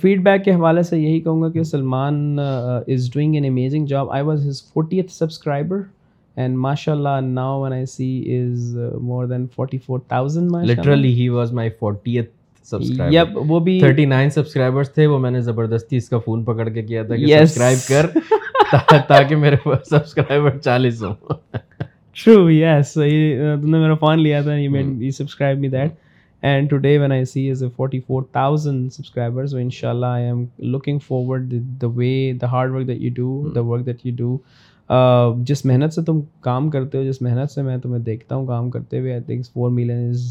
feedback 0.23 0.43
کے 0.45 0.51
حوالے 0.51 0.83
سے 0.83 0.99
یہی 0.99 1.19
کہوں 1.19 1.41
گا 1.41 1.49
کہ 1.51 1.63
Salman 1.63 2.37
is 2.39 3.09
doing 3.13 3.33
an 3.35 3.45
amazing 3.45 3.85
job 3.85 4.11
I 4.11 4.23
was 4.23 4.45
his 4.47 4.61
fortieth 4.73 5.11
subscriber 5.11 5.79
and 6.37 6.57
ماشاء 6.57 6.91
اللہ 6.93 7.19
now 7.23 7.59
when 7.61 7.73
I 7.73 7.85
see 7.85 8.37
is 8.37 8.75
more 9.01 9.25
than 9.25 9.45
forty 9.55 9.77
four 9.77 9.99
thousand 9.99 10.55
literally 10.69 11.13
he 11.13 11.27
was 11.29 11.53
my 11.53 11.69
fortieth 11.79 12.29
وہ 13.33 13.59
بھی 13.59 13.79
تھرٹی 13.79 14.05
نائن 14.05 14.29
سبسکرائبرس 14.29 14.91
تھے 14.91 15.07
وہ 15.07 15.19
میں 15.19 15.31
نے 15.31 15.41
زبردستی 15.41 15.97
اس 15.97 16.09
کا 16.09 16.17
فون 16.17 16.43
پکڑ 16.43 16.69
کے 16.69 16.81
کیا 16.81 17.03
تھا 17.03 17.15
کہ 17.15 17.37
سبسکرائب 17.39 17.87
کر 17.87 18.05
تاکہ 19.07 19.35
میرے 19.35 19.55
سبسکرائبر 19.89 20.57
چالیس 20.57 21.03
ہوں۔ 21.03 21.13
ٹرو 22.17 22.49
یس 22.51 22.93
تم 22.93 23.69
نے 23.69 23.77
میرا 23.77 23.95
فون 23.95 24.19
لیا 24.19 24.41
تھا 24.41 24.55
you 24.55 25.11
subscribe 25.11 25.59
me 25.59 25.67
that 25.67 25.91
and 26.43 26.69
today 26.69 26.97
when 26.97 27.11
I 27.11 27.25
see 27.25 27.49
is 27.51 27.63
a 27.63 27.69
forty 27.75 27.99
four 27.99 28.23
thousand 28.31 28.91
subscriber 28.93 29.45
ان 29.53 29.69
شاء 29.69 29.89
اللہ 29.89 30.05
I 30.05 30.25
am 30.25 30.97
forward 30.97 31.53
the 31.81 31.87
way 31.87 32.33
the 32.41 32.51
hard 32.51 32.71
work 32.71 32.87
that 32.87 33.01
you 33.01 33.11
do 33.15 33.51
the 33.55 33.61
work 33.61 33.85
that 33.85 34.05
you 34.05 34.13
do 34.17 34.37
جس 35.43 35.65
محنت 35.65 35.93
سے 35.93 36.01
تم 36.01 36.19
کام 36.41 36.69
کرتے 36.69 36.97
ہو 36.97 37.03
جس 37.03 37.21
محنت 37.21 37.51
سے 37.51 37.61
میں 37.61 37.77
تمہیں 37.77 38.03
دیکھتا 38.03 38.35
ہوں 38.35 38.47
کام 38.47 38.69
کرتے 38.69 38.99
ہوئے 38.99 39.11
I 39.11 39.21
think 39.21 39.45
four 39.53 39.69
million 39.69 40.09
is 40.09 40.25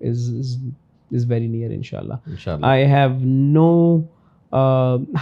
is 0.00 0.56
is 1.12 1.30
very 1.30 1.46
near 1.48 1.70
ان 1.70 1.82
شاء 1.82 1.98
اللہ 1.98 2.56
آئی 2.62 2.84
ہیو 2.86 3.10
نو 3.24 4.00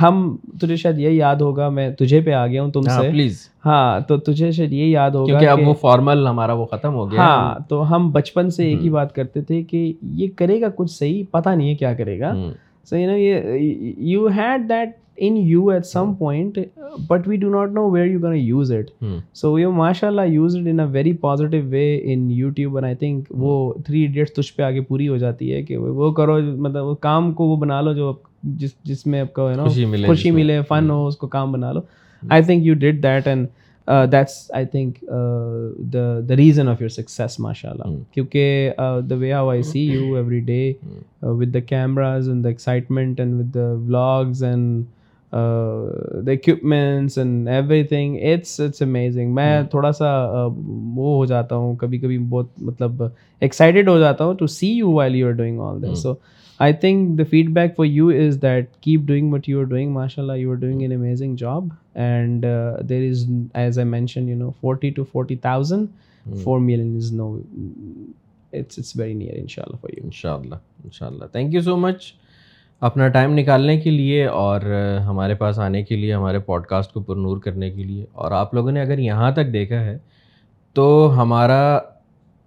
ہم 0.01 0.37
تجھے 0.61 0.77
شاید 0.77 0.99
یہ 0.99 1.11
یاد 1.11 1.37
ہوگا 1.37 1.69
میں 1.69 1.89
تجھے 1.99 2.21
پہ 2.21 2.33
آ 2.33 2.47
گیا 2.47 2.63
ہوں 2.63 2.71
تم 2.73 2.83
سے۔ 2.83 3.11
پلیز 3.11 3.41
ہاں 3.67 4.01
تو 4.01 4.17
تجھے 4.17 4.51
شاید 4.53 4.73
یہ 4.73 4.85
یاد 4.85 5.11
ہوگا 5.11 5.39
کہ 5.41 5.49
اب 5.49 5.59
وہ 5.67 5.75
فارمل 5.81 6.27
ہمارا 6.27 6.53
وہ 6.53 6.67
ختم 6.67 6.95
ہو 6.95 7.11
گیا۔ 7.11 7.21
ہاں 7.21 7.55
تو 7.69 7.97
ہم 7.97 8.11
بچپن 8.11 8.51
سے 8.51 8.67
ایک 8.67 8.83
ہی 8.83 8.91
بات 8.91 9.15
کرتے 9.15 9.41
تھے 9.41 9.63
کہ 9.63 9.93
یہ 10.03 10.29
کرے 10.37 10.61
گا 10.61 10.69
کچھ 10.77 10.91
صحیح 10.91 11.23
پتہ 11.31 11.49
نہیں 11.49 11.69
ہے 11.69 11.75
کیا 11.75 11.93
کرے 11.95 12.19
گا۔ 12.21 12.33
So 12.91 12.97
you 12.97 13.11
know 13.11 13.17
you 13.17 14.27
had 14.37 14.69
that 14.69 14.89
in 15.19 15.37
you 15.37 15.71
at 15.71 15.87
some 15.87 16.17
point 16.17 16.59
but 17.09 17.27
we 17.27 17.37
do 17.37 17.51
not 17.51 17.73
know 17.73 17.87
where 17.87 18.07
you're 18.07 18.21
going 18.21 18.39
to 18.39 18.47
use 18.51 18.71
it. 18.71 18.91
Hmm. 19.01 19.19
so 19.33 19.57
you 19.57 19.73
mashallah 19.73 20.27
use 20.27 20.55
it 20.55 20.67
in 20.67 20.81
a 20.81 20.87
very 20.89 21.13
positive 21.15 21.71
way 21.71 21.89
in 22.13 22.29
youtube 22.31 22.79
and 22.79 22.87
i 22.87 22.95
think 22.95 23.31
وہ 23.31 23.57
three 23.87 24.01
idiots 24.03 24.33
تجھ 24.33 24.53
پہ 24.57 24.63
آگے 24.63 24.81
پوری 24.89 25.09
ہو 25.09 25.17
جاتی 25.17 25.53
ہے 25.55 25.63
کہ 25.63 25.77
وہ 25.77 26.11
کرو 26.13 26.41
مطلب 26.41 26.85
وہ 26.85 26.95
کام 27.01 27.33
کو 27.33 27.49
وہ 27.49 27.57
بنا 27.57 27.81
لو 27.81 27.93
جو 27.93 28.13
جس 28.43 28.75
جس 28.85 29.07
میں 29.07 29.21
آپ 29.21 29.33
کو 29.35 29.49
ہے 29.51 29.55
نا 29.57 29.65
خوشی 30.07 30.31
ملے 30.31 30.61
فن 30.69 30.91
ہو 30.91 31.07
اس 31.07 31.17
کو 31.17 31.27
کام 31.29 31.53
بنا 31.53 31.73
لو 31.73 31.81
I 32.23 32.43
think 32.43 32.67
you 32.67 32.75
did 32.75 33.03
that 33.03 33.27
and 33.27 33.47
that's 34.13 34.51
I 34.55 34.67
think 34.67 34.99
the 35.93 36.21
the 36.29 36.37
reason 36.37 36.69
of 36.69 36.81
your 36.81 36.89
success 36.89 37.39
ماشاء 37.41 37.71
اللہ 37.71 37.97
کیونکہ 38.15 38.73
the 39.11 39.15
way 39.19 39.33
how 39.33 39.49
I 39.51 39.63
see 39.63 39.81
you 39.81 40.15
every 40.15 40.41
day 40.47 40.73
with 41.23 41.55
the 41.55 41.61
cameras 41.67 42.29
and 42.29 42.45
the 42.45 42.49
excitement 42.49 43.21
and 43.21 43.41
with 43.41 43.55
the 43.55 43.73
vlogs 43.73 44.43
and 44.45 44.85
the 45.33 46.33
equipments 46.33 47.19
and 47.19 47.49
everything 47.85 48.17
it's 48.23 48.61
it's 48.61 48.83
amazing 48.83 49.35
میں 49.35 49.63
تھوڑا 49.71 49.93
سا 49.93 50.11
وہ 50.47 51.17
ہو 51.17 51.27
جاتا 51.27 51.57
ہوں 51.57 51.77
کبھی 51.77 51.99
کبھی 51.99 52.19
بہت 52.19 52.47
مطلب 52.59 53.03
ایکسائٹیڈ 53.41 53.89
ہو 53.89 53.99
جاتا 53.99 54.25
ہوں 54.25 54.35
to 54.35 54.47
see 54.47 54.69
you 54.69 54.93
while 54.93 55.15
you 55.15 55.27
are 55.27 55.33
doing 55.33 55.61
all 55.61 55.83
this 55.83 56.03
so 56.03 56.15
I 56.61 56.73
think 56.73 57.19
the 57.19 57.25
feedback 57.51 57.77
for 57.77 57.87
you 57.87 58.09
is 58.09 58.43
that 58.43 58.71
keep 58.81 59.01
doing 59.01 59.33
what 59.33 59.49
you 59.49 59.59
are 59.61 59.65
doing 59.65 59.93
ماشاء 59.93 60.23
اللہ 60.23 60.37
you 60.37 60.51
are 60.51 60.57
doing 60.57 60.81
an 60.81 60.93
amazing 60.93 61.37
job 61.37 61.69
and 61.95 62.47
there 62.89 63.09
is 63.11 63.25
as 63.55 63.79
a 63.79 63.85
mention 63.85 64.29
you 64.29 64.37
know 64.37 64.51
forty 64.61 64.91
two 64.91 65.05
forty 65.13 65.37
thousand 65.37 65.87
four 66.45 66.61
million 66.61 66.97
is 66.97 67.13
no 67.13 67.39
it's 68.53 68.79
it's 68.79 68.97
very 68.97 69.15
near 69.15 69.39
ان 69.41 69.47
شاء 69.47 69.63
اللہ 69.67 69.77
for 69.77 69.91
you 69.99 70.05
ان 70.05 70.11
شاء 70.11 70.35
اللہ 70.35 70.55
ان 70.85 70.91
شاء 70.91 71.07
اللہ 71.07 71.25
thank 71.25 71.55
you 71.55 71.61
so 71.61 71.77
مچ 71.77 72.13
اپنا 72.81 73.09
time 73.09 73.33
نکالنے 73.39 73.81
کے 73.81 73.91
لیے 73.91 74.27
اور 74.27 74.61
ہمارے 75.07 75.35
پاس 75.35 75.59
آنے 75.59 75.83
کے 75.83 75.97
لیے، 75.97 76.15
ہمارے 76.15 76.39
پوڈ 76.39 76.67
کاسٹ 76.67 76.93
کو 76.93 77.01
پرنور 77.01 77.39
کرنے 77.39 77.71
کے 77.71 77.85
لیے۔ 77.85 78.07
اور 78.13 78.33
آپ 78.33 78.55
لوگوں 78.55 78.73
نے 78.73 78.81
اگر 78.81 78.99
یہاں 78.99 79.31
تک 79.31 79.53
دیکھا 79.53 79.81
ہے، 79.81 79.99
تو 80.73 81.13
ہمارا، 81.17 81.79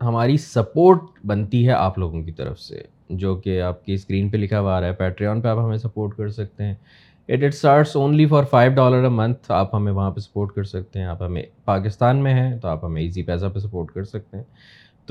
ہماری 0.01 0.37
سپورٹ 0.37 0.99
بنتی 1.25 1.67
ہے 1.67 1.71
آپ 1.71 1.97
لوگوں 1.97 2.23
کی 2.23 2.31
طرف 2.31 2.59
سے۔ 2.59 2.81
جو 3.09 3.35
کہ 3.35 3.61
آپ 3.61 3.85
کی 3.85 3.93
اسکرین 3.93 4.29
پہ 4.29 4.37
لکھا 4.37 4.59
ہوا 4.59 4.77
آ 4.77 4.79
رہا 4.79 4.87
ہے، 4.87 4.93
پیٹریون 4.93 5.41
پہ 5.41 5.47
آپ 5.47 5.57
ہمیں 5.57 5.77
سپورٹ 5.77 6.17
کر 6.17 6.29
سکتے 6.29 6.63
ہیں۔ 6.63 6.73
It 7.29 7.43
it 7.43 7.53
starts 7.53 7.95
only 7.95 8.25
for 8.25 8.43
five 8.43 8.71
dollar 8.71 9.03
a 9.03 9.09
month, 9.09 9.51
آپ 9.51 9.75
ہمیں 9.75 9.91
وہاں 9.91 10.11
پہ 10.11 10.19
سپورٹ 10.19 10.53
کر 10.53 10.63
سکتے 10.63 10.99
ہیں۔ 10.99 11.05
آپ 11.05 11.23
ہمیں 11.23 11.43
پاکستان 11.65 12.17
میں 12.17 12.33
ہیں، 12.33 12.59
تو 12.59 12.67
آپ 12.67 12.85
ہمیں 12.85 13.01
ایزی 13.01 13.23
پیسہ 13.23 13.45
پہ 13.45 13.59
سپورٹ 13.59 13.91
کر 13.91 14.03
سکتے 14.03 14.37
ہیں۔ 14.37 14.43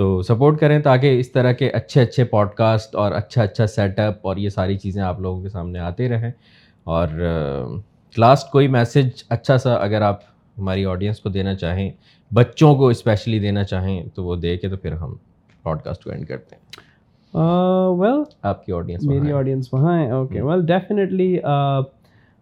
تو 0.00 0.22
سپورٹ 0.22 0.60
کریں 0.60 0.78
تاکہ 0.78 1.20
اس 1.20 1.32
طرح 1.32 1.52
کے 1.52 1.70
اچھے 1.70 2.02
اچھے 2.02 2.24
پوڈ 2.24 2.48
کاسٹ 2.48 2.94
اور 2.94 3.12
اچھا 3.12 3.42
اچھا 3.42 3.66
سیٹ 3.66 3.98
اپ 3.98 4.14
اور 4.22 4.36
یہ 4.36 4.48
ساری 4.48 4.78
چیزیں 4.78 5.02
آپ 5.02 5.20
لوگوں 5.20 5.42
کے 5.42 5.48
سامنے 5.48 5.78
آتے 5.78 6.08
رہیں 6.08 6.30
اور 6.84 7.08
لاسٹ 8.18 8.50
کوئی 8.50 8.68
میسج 8.68 9.22
اچھا 9.28 9.58
سا 9.58 9.74
اگر 9.74 10.02
آپ 10.02 10.20
ہماری 10.58 10.84
آڈینس 10.84 11.20
کو 11.20 11.28
دینا 11.28 11.54
چاہیں 11.54 11.90
بچوں 12.34 12.74
کو 12.74 12.88
اسپیشلی 12.88 13.38
دینا 13.38 13.64
چاہیں 13.64 14.02
تو 14.14 14.24
وہ 14.24 14.36
دے 14.36 14.56
کے 14.56 14.68
تو 14.68 14.76
پھر 14.76 14.92
ہم 14.92 15.14
پوڈ 15.62 15.82
کاسٹ 15.82 16.04
کو 16.04 16.10
اینڈ 16.10 16.26
کرتے 16.26 16.56
ہیں. 16.56 16.82
ویل 17.88 18.22
آپ 18.42 18.66
کی 18.66 18.72
آڈینس 18.72 19.04
میری 19.04 19.32
آڈینس 19.32 19.74
وہاں 19.74 19.98
ہے 19.98 20.10
okay 20.10 20.40
well 20.40 20.66
definitely 20.66 21.38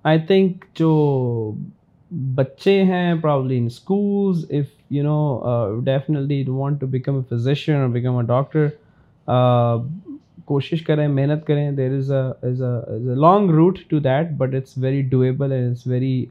I 0.04 0.20
think 0.20 0.64
جو 0.74 1.52
بچے 2.10 2.84
ہیں 2.84 3.14
probably 3.14 3.58
in 3.58 3.66
schools 3.66 4.44
if 4.50 4.77
you 4.90 5.02
know 5.04 5.80
definitely 5.84 6.42
want 6.48 6.80
to 6.80 6.86
become 6.86 7.16
a 7.16 7.22
physician 7.28 7.76
اور 7.76 7.88
بیکم 7.88 8.16
اے 8.16 8.26
ڈاکٹر 8.26 8.66
کوشش 10.44 10.82
کریں، 10.82 11.06
محنت 11.08 11.46
کریں۔ 11.46 11.70
There 11.72 11.92
is 11.92 12.10
is 12.12 12.62
a 12.62 13.14
long 13.14 13.50
route 13.50 13.78
to 13.88 13.98
that 13.98 14.30
but 14.38 14.54
it's 14.54 14.78
very 14.78 15.02
doable 15.10 15.52
and 15.52 15.70
it's 15.70 15.86
very 15.86 16.24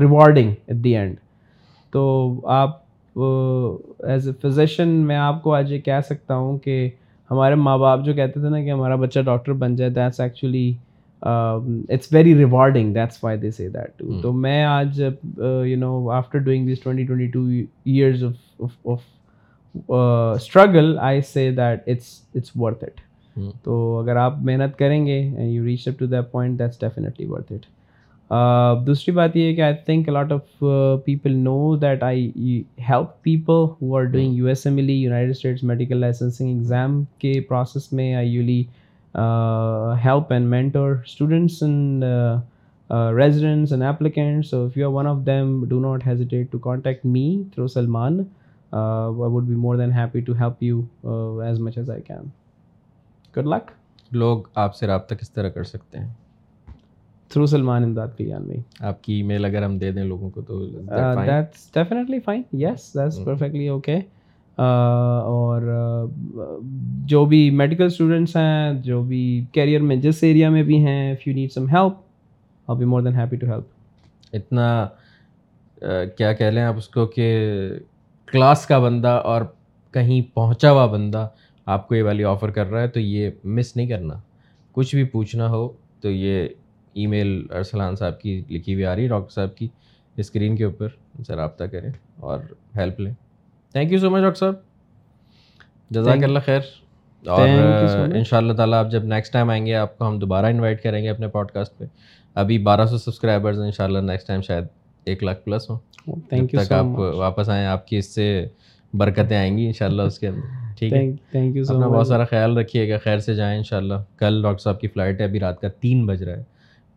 rewarding 0.00 0.52
at 0.66 0.76
the 0.84 0.96
end 0.96 1.16
تو 1.92 2.04
آپ 2.44 2.76
as 3.18 4.28
a 4.28 4.32
physician 4.42 4.88
میں 4.88 5.16
آپ 5.16 5.42
کو 5.42 5.54
آج 5.54 5.72
یہ 5.72 5.80
کہہ 5.80 6.00
سکتا 6.08 6.36
ہوں 6.36 6.58
کہ 6.58 6.88
ہمارے 7.30 7.54
ماں 7.54 7.78
باپ 7.78 8.04
جو 8.04 8.12
کہتے 8.14 8.40
تھے 8.40 8.48
نا 8.48 8.60
کہ 8.62 8.70
ہمارا 8.70 8.94
بچہ 8.96 9.20
ڈاکٹر 9.20 9.52
بن 9.52 9.76
جائے 9.76 9.90
that's 9.90 10.20
actually 10.20 10.72
it's 11.22 12.12
very 12.12 12.34
rewarding 12.34 12.94
that's 12.94 13.22
why 13.22 13.38
they 13.38 13.50
say 13.50 13.68
that 13.68 13.98
to 13.98 14.20
تو 14.22 14.32
میں 14.34 14.62
آج 14.64 15.00
you 15.00 15.78
know 15.78 16.10
after 16.10 16.38
doing 16.38 16.68
this 16.68 16.80
twenty 16.80 17.04
twenty 17.04 17.26
two 17.30 17.46
years 17.84 18.24
of 18.24 19.00
struggle 19.88 20.98
I 20.98 21.20
say 21.22 21.50
that 21.50 21.88
it's 21.88 22.20
it's 22.34 22.56
worth 22.56 22.84
it 22.84 23.00
تو 23.64 23.98
اگر 23.98 24.16
آپ 24.16 24.38
محنت 24.42 24.78
کریں 24.78 25.04
گے 25.06 25.18
and 25.18 25.50
you 25.50 25.64
reach 25.64 25.88
up 25.88 25.98
to 25.98 26.06
that 26.06 26.30
point 26.30 26.58
that's 26.58 26.80
definitely 26.80 27.26
worth 27.26 27.52
it 27.52 27.66
دوسری 28.86 29.12
بات 29.14 29.36
یہ 29.36 29.46
ہے 29.48 29.54
کہ 29.54 29.60
I 29.60 29.74
think 29.86 30.08
lot 30.08 30.32
of 30.32 30.64
people 31.04 31.36
know 31.36 31.76
that 31.76 32.02
I 32.02 32.30
help 32.88 33.22
people 33.22 33.64
who 33.80 33.94
are 33.96 34.04
doing 34.04 34.34
U 34.34 34.46
S 34.46 34.66
M 34.66 34.76
L 34.76 34.90
United 34.90 35.30
States 35.30 35.62
medical 35.64 35.96
licensing 35.96 36.48
exam 36.48 37.02
کے 37.18 37.40
process 37.48 37.92
میں 37.92 38.14
I 38.14 38.28
usually 38.30 38.62
help 40.04 40.32
and 40.32 40.46
mentor 40.46 40.94
students 41.04 41.62
and 41.62 42.04
residents 43.16 43.72
and 43.72 43.84
applicants 43.84 44.50
so 44.50 44.64
if 44.64 44.76
you 44.76 44.88
are 44.88 44.94
one 44.94 45.06
of 45.06 45.26
them 45.26 45.64
do 45.68 45.80
not 45.80 46.06
hesitate 46.06 46.52
to 46.52 46.58
contact 46.58 47.06
me 47.06 47.42
through 47.54 47.66
Salman 47.66 48.20
I 48.72 49.30
would 49.30 49.44
be 49.44 49.54
more 49.54 49.76
than 49.76 49.92
happy 49.92 50.20
to 50.20 50.32
help 50.32 50.62
you 50.62 50.80
as 51.40 51.60
much 51.60 51.78
as 51.78 51.90
I 51.90 52.02
can 52.02 52.28
good 53.34 53.46
luck 53.46 53.70
لوگ 54.12 54.42
آپ 54.54 54.74
سے 54.76 54.86
رابطہ 54.86 55.14
کس 55.14 55.30
طرح 55.30 55.48
کر 55.48 55.64
سکتے 55.64 55.98
ہیں؟ 55.98 56.08
Through 57.30 57.46
Salman 57.46 57.82
امداد 57.82 58.08
کلیان 58.18 58.42
بھائی 58.42 58.60
آپ 58.80 59.02
کی 59.04 59.12
ای 59.12 59.22
میل 59.22 59.44
اگر 59.44 59.62
ہم 59.62 59.78
دے 59.78 59.90
دیں 59.92 60.04
لوگوں 60.04 60.30
کو 60.30 60.42
تو 60.42 60.64
that's 60.66 61.72
definitely 61.74 62.20
fine 62.20 62.42
yes 62.52 62.94
that's 62.94 63.24
perfectly 63.24 63.68
okay 63.68 64.00
اور 64.58 65.62
جو 67.06 67.24
بھی 67.24 67.48
میڈیکل 67.50 67.84
اسٹوڈنٹس 67.84 68.36
ہیں، 68.36 68.72
جو 68.82 69.02
بھی 69.02 69.44
کیریئر 69.52 69.80
میں 69.80 69.96
جس 69.96 70.22
ایریا 70.22 70.50
میں 70.50 70.62
بھی 70.62 70.78
ہیں 70.86 71.10
if 71.12 71.26
you 71.26 71.34
need 71.34 71.52
some 71.52 71.68
help 71.68 71.92
I 72.68 72.78
be 72.78 72.84
more 72.84 73.02
than 73.02 73.14
happy 73.14 73.36
to 73.36 73.46
help 73.46 74.34
اتنا 74.36 74.86
کیا 76.16 76.32
کہہ 76.32 76.46
لیں 76.46 76.62
آپ 76.62 76.76
اس 76.76 76.88
کو 76.88 77.06
کہ 77.06 77.28
کلاس 78.28 78.66
کا 78.66 78.78
بندہ 78.78 79.20
اور 79.24 79.42
کہیں 79.94 80.20
پہنچا 80.34 80.70
ہوا 80.72 80.86
بندہ 80.86 81.26
آپ 81.66 81.86
کو 81.88 81.94
یہ 81.94 82.02
والی 82.02 82.24
آفر 82.24 82.50
کر 82.50 82.70
رہا 82.70 82.80
ہے، 82.82 82.88
تو 82.88 83.00
یہ 83.00 83.30
مس 83.44 83.74
نہیں 83.76 83.86
کرنا۔ 83.86 84.14
کچھ 84.72 84.94
بھی 84.94 85.04
پوچھنا 85.04 85.48
ہو، 85.50 85.68
تو 86.00 86.10
یہ 86.10 86.48
ای 86.94 87.06
میل 87.06 87.30
ارسلان 87.50 87.96
صاحب 87.96 88.20
کی 88.20 88.40
لکھی 88.50 88.74
ہوئی 88.74 88.84
آ 88.84 88.94
رہی 88.94 89.02
ہے، 89.02 89.08
ڈاکٹر 89.08 89.32
صاحب 89.34 89.56
کی 89.56 89.68
اسکرین 90.16 90.56
کے 90.56 90.64
اوپر 90.64 90.88
ان 91.18 91.24
سے 91.24 91.36
رابطہ 91.36 91.64
کریں 91.64 91.90
اور 92.16 92.38
ہیلپ 92.76 93.00
لیں۔ 93.00 93.12
Thank 93.78 93.92
you 93.92 93.98
so 93.98 94.10
much 94.10 94.22
doctor 94.22 94.38
صاحب 94.38 94.54
جزاک 95.90 96.22
اللہ 96.22 96.38
خیر 96.46 96.60
اور 97.24 97.48
ان 98.14 98.24
شاء 98.24 98.36
اللہ 98.36 98.52
تعالیٰ 98.52 98.84
آپ 98.84 98.90
جب 98.90 99.04
نیکسٹ 99.04 99.32
ٹائم 99.32 99.50
آئیں 99.50 99.66
گے 99.66 99.74
آپ 99.74 99.98
کو 99.98 100.08
ہم 100.08 100.18
دوبارہ 100.18 100.46
انوائٹ 100.46 100.82
کریں 100.82 101.02
گے 101.02 101.08
اپنے 101.08 101.28
پوڈ 101.28 101.50
کاسٹ 101.50 101.78
پہ 101.78 101.84
ابھی 102.34 102.58
بارہ 102.58 102.86
سو 102.86 102.98
سبسکرائبرز 102.98 103.60
ان 103.60 103.70
شاء 103.70 103.84
اللہ 103.84 103.98
نیکسٹ 103.98 104.26
ٹائم 104.26 104.40
شاید 104.40 104.64
ایک 105.04 105.22
لاکھ 105.22 105.44
پلس 105.44 105.70
ہوں 105.70 105.78
تھینک 106.28 106.54
یو 106.54 106.60
تک 106.64 106.72
آپ 106.72 106.84
واپس 107.16 107.48
آئیں 107.48 107.66
آپ 107.66 107.86
کی 107.86 107.96
اس 107.96 108.14
سے 108.14 108.48
برکتیں 108.92 109.36
آئیں 109.36 109.58
گی 109.58 109.66
ان 109.66 109.72
شاء 109.72 109.86
اللہ 109.86 110.02
اس 110.02 110.18
کے 110.18 110.28
اندر 110.28 110.74
ٹھیک 110.78 110.92
ہے 110.92 111.12
تھینک 111.30 111.56
یو 111.56 111.64
سو 111.64 111.78
بہت 111.78 112.06
سارا 112.06 112.24
خیال 112.24 112.58
رکھیے 112.58 112.90
گا 112.90 112.98
خیر 113.04 113.18
سے 113.18 113.34
جائیں 113.34 113.56
ان 113.58 113.64
شاء 113.64 113.76
اللہ 113.76 113.94
کل 114.16 114.42
ڈاکٹر 114.42 114.62
صاحب 114.62 114.80
کی 114.80 114.88
فلائٹ 114.88 115.20
ہے 115.20 115.24
ابھی 115.24 115.40
رات 115.40 115.60
کا 115.60 115.68
تین 115.68 116.06
بج 116.06 116.22
رہا 116.22 116.36
ہے 116.36 116.42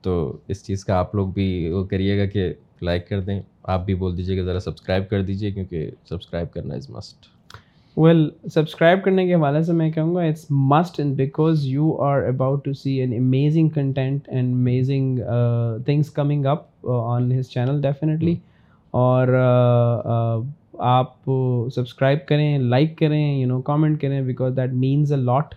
تو 0.02 0.38
اس 0.48 0.66
چیز 0.66 0.86
کا 0.86 0.96
آپ 0.96 1.16
لوگ 1.16 1.28
بھی 1.28 1.70
وہ 1.70 1.84
کریے 1.84 2.20
گا 2.20 2.26
کہ 2.26 2.54
لائک 2.82 3.10
کر 3.10 3.20
دیں 3.20 3.42
آپ 3.64 3.86
بھی 3.86 3.96
بول 3.96 4.18
دیجیے 4.18 4.36
کہ 4.36 4.44
ذرا 4.44 4.60
سبسکرائب 4.60 5.10
کر 5.10 5.24
دیجیے 5.24 5.52
کیونکہ 5.52 5.90
سبسکرائب 6.10 6.52
کرنا 6.54 6.76
از 6.76 6.90
مسٹ 6.90 7.26
ویل 7.98 8.30
سبسکرائب 8.54 9.04
کرنے 9.04 9.26
کے 9.28 9.34
حوالے 9.34 9.64
سے 9.64 9.74
میں 9.74 9.92
کہوں 9.92 10.16
گا 10.16 10.22
it's 10.22 10.46
must 10.50 11.00
and 11.00 11.16
because 11.16 11.66
you 11.66 11.96
are 12.02 12.24
about 12.24 12.64
to 12.66 12.74
see 12.74 13.00
an 13.02 13.14
amazing 13.14 13.70
content 13.70 14.30
and 14.30 14.54
amazing 14.54 15.20
things 15.86 16.12
coming 16.12 16.46
up 16.46 16.88
on 16.88 17.32
his 17.32 17.50
channel 17.50 17.82
definitely 17.82 18.36
اور 18.94 19.28
آپ 20.74 21.30
سبسکرائب 21.76 22.26
کریں 22.28 22.60
لائک 22.60 22.98
کریں 22.98 23.38
یو 23.38 23.48
نو 23.48 23.62
کامنٹ 23.62 24.02
کریں 24.02 24.22
because 24.22 24.56
that 24.58 24.74
means 24.74 25.12
a 25.14 25.20
lot 25.20 25.56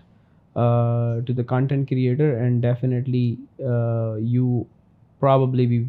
to 1.27 1.33
the 1.33 1.43
content 1.47 1.89
creator 1.89 2.33
and 2.33 2.61
definitely 2.61 3.35
you 4.19 4.63
probably 5.21 5.65
be 5.67 5.83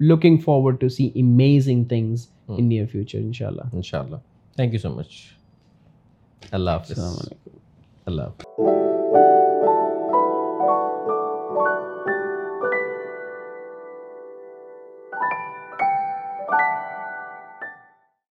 looking 0.00 0.36
forward 0.36 0.80
to 0.80 0.88
see 0.88 1.10
amazing 1.14 1.84
things 1.84 2.28
in 2.48 2.64
near 2.64 2.86
future 2.86 3.18
ان 3.18 3.32
شاء 3.32 3.46
اللہ 3.46 3.74
ان 3.74 3.82
شاء 3.82 4.00
اللہ 4.00 4.16
تھینک 4.56 4.74
یو 4.74 4.80
سو 4.80 4.90
مچ 4.90 5.06
اللہ 6.52 6.70
حافظ 6.70 6.90
السلام 6.90 7.14
علیکم 7.14 7.58
اللہ 8.06 8.22
حافظ 8.22 8.85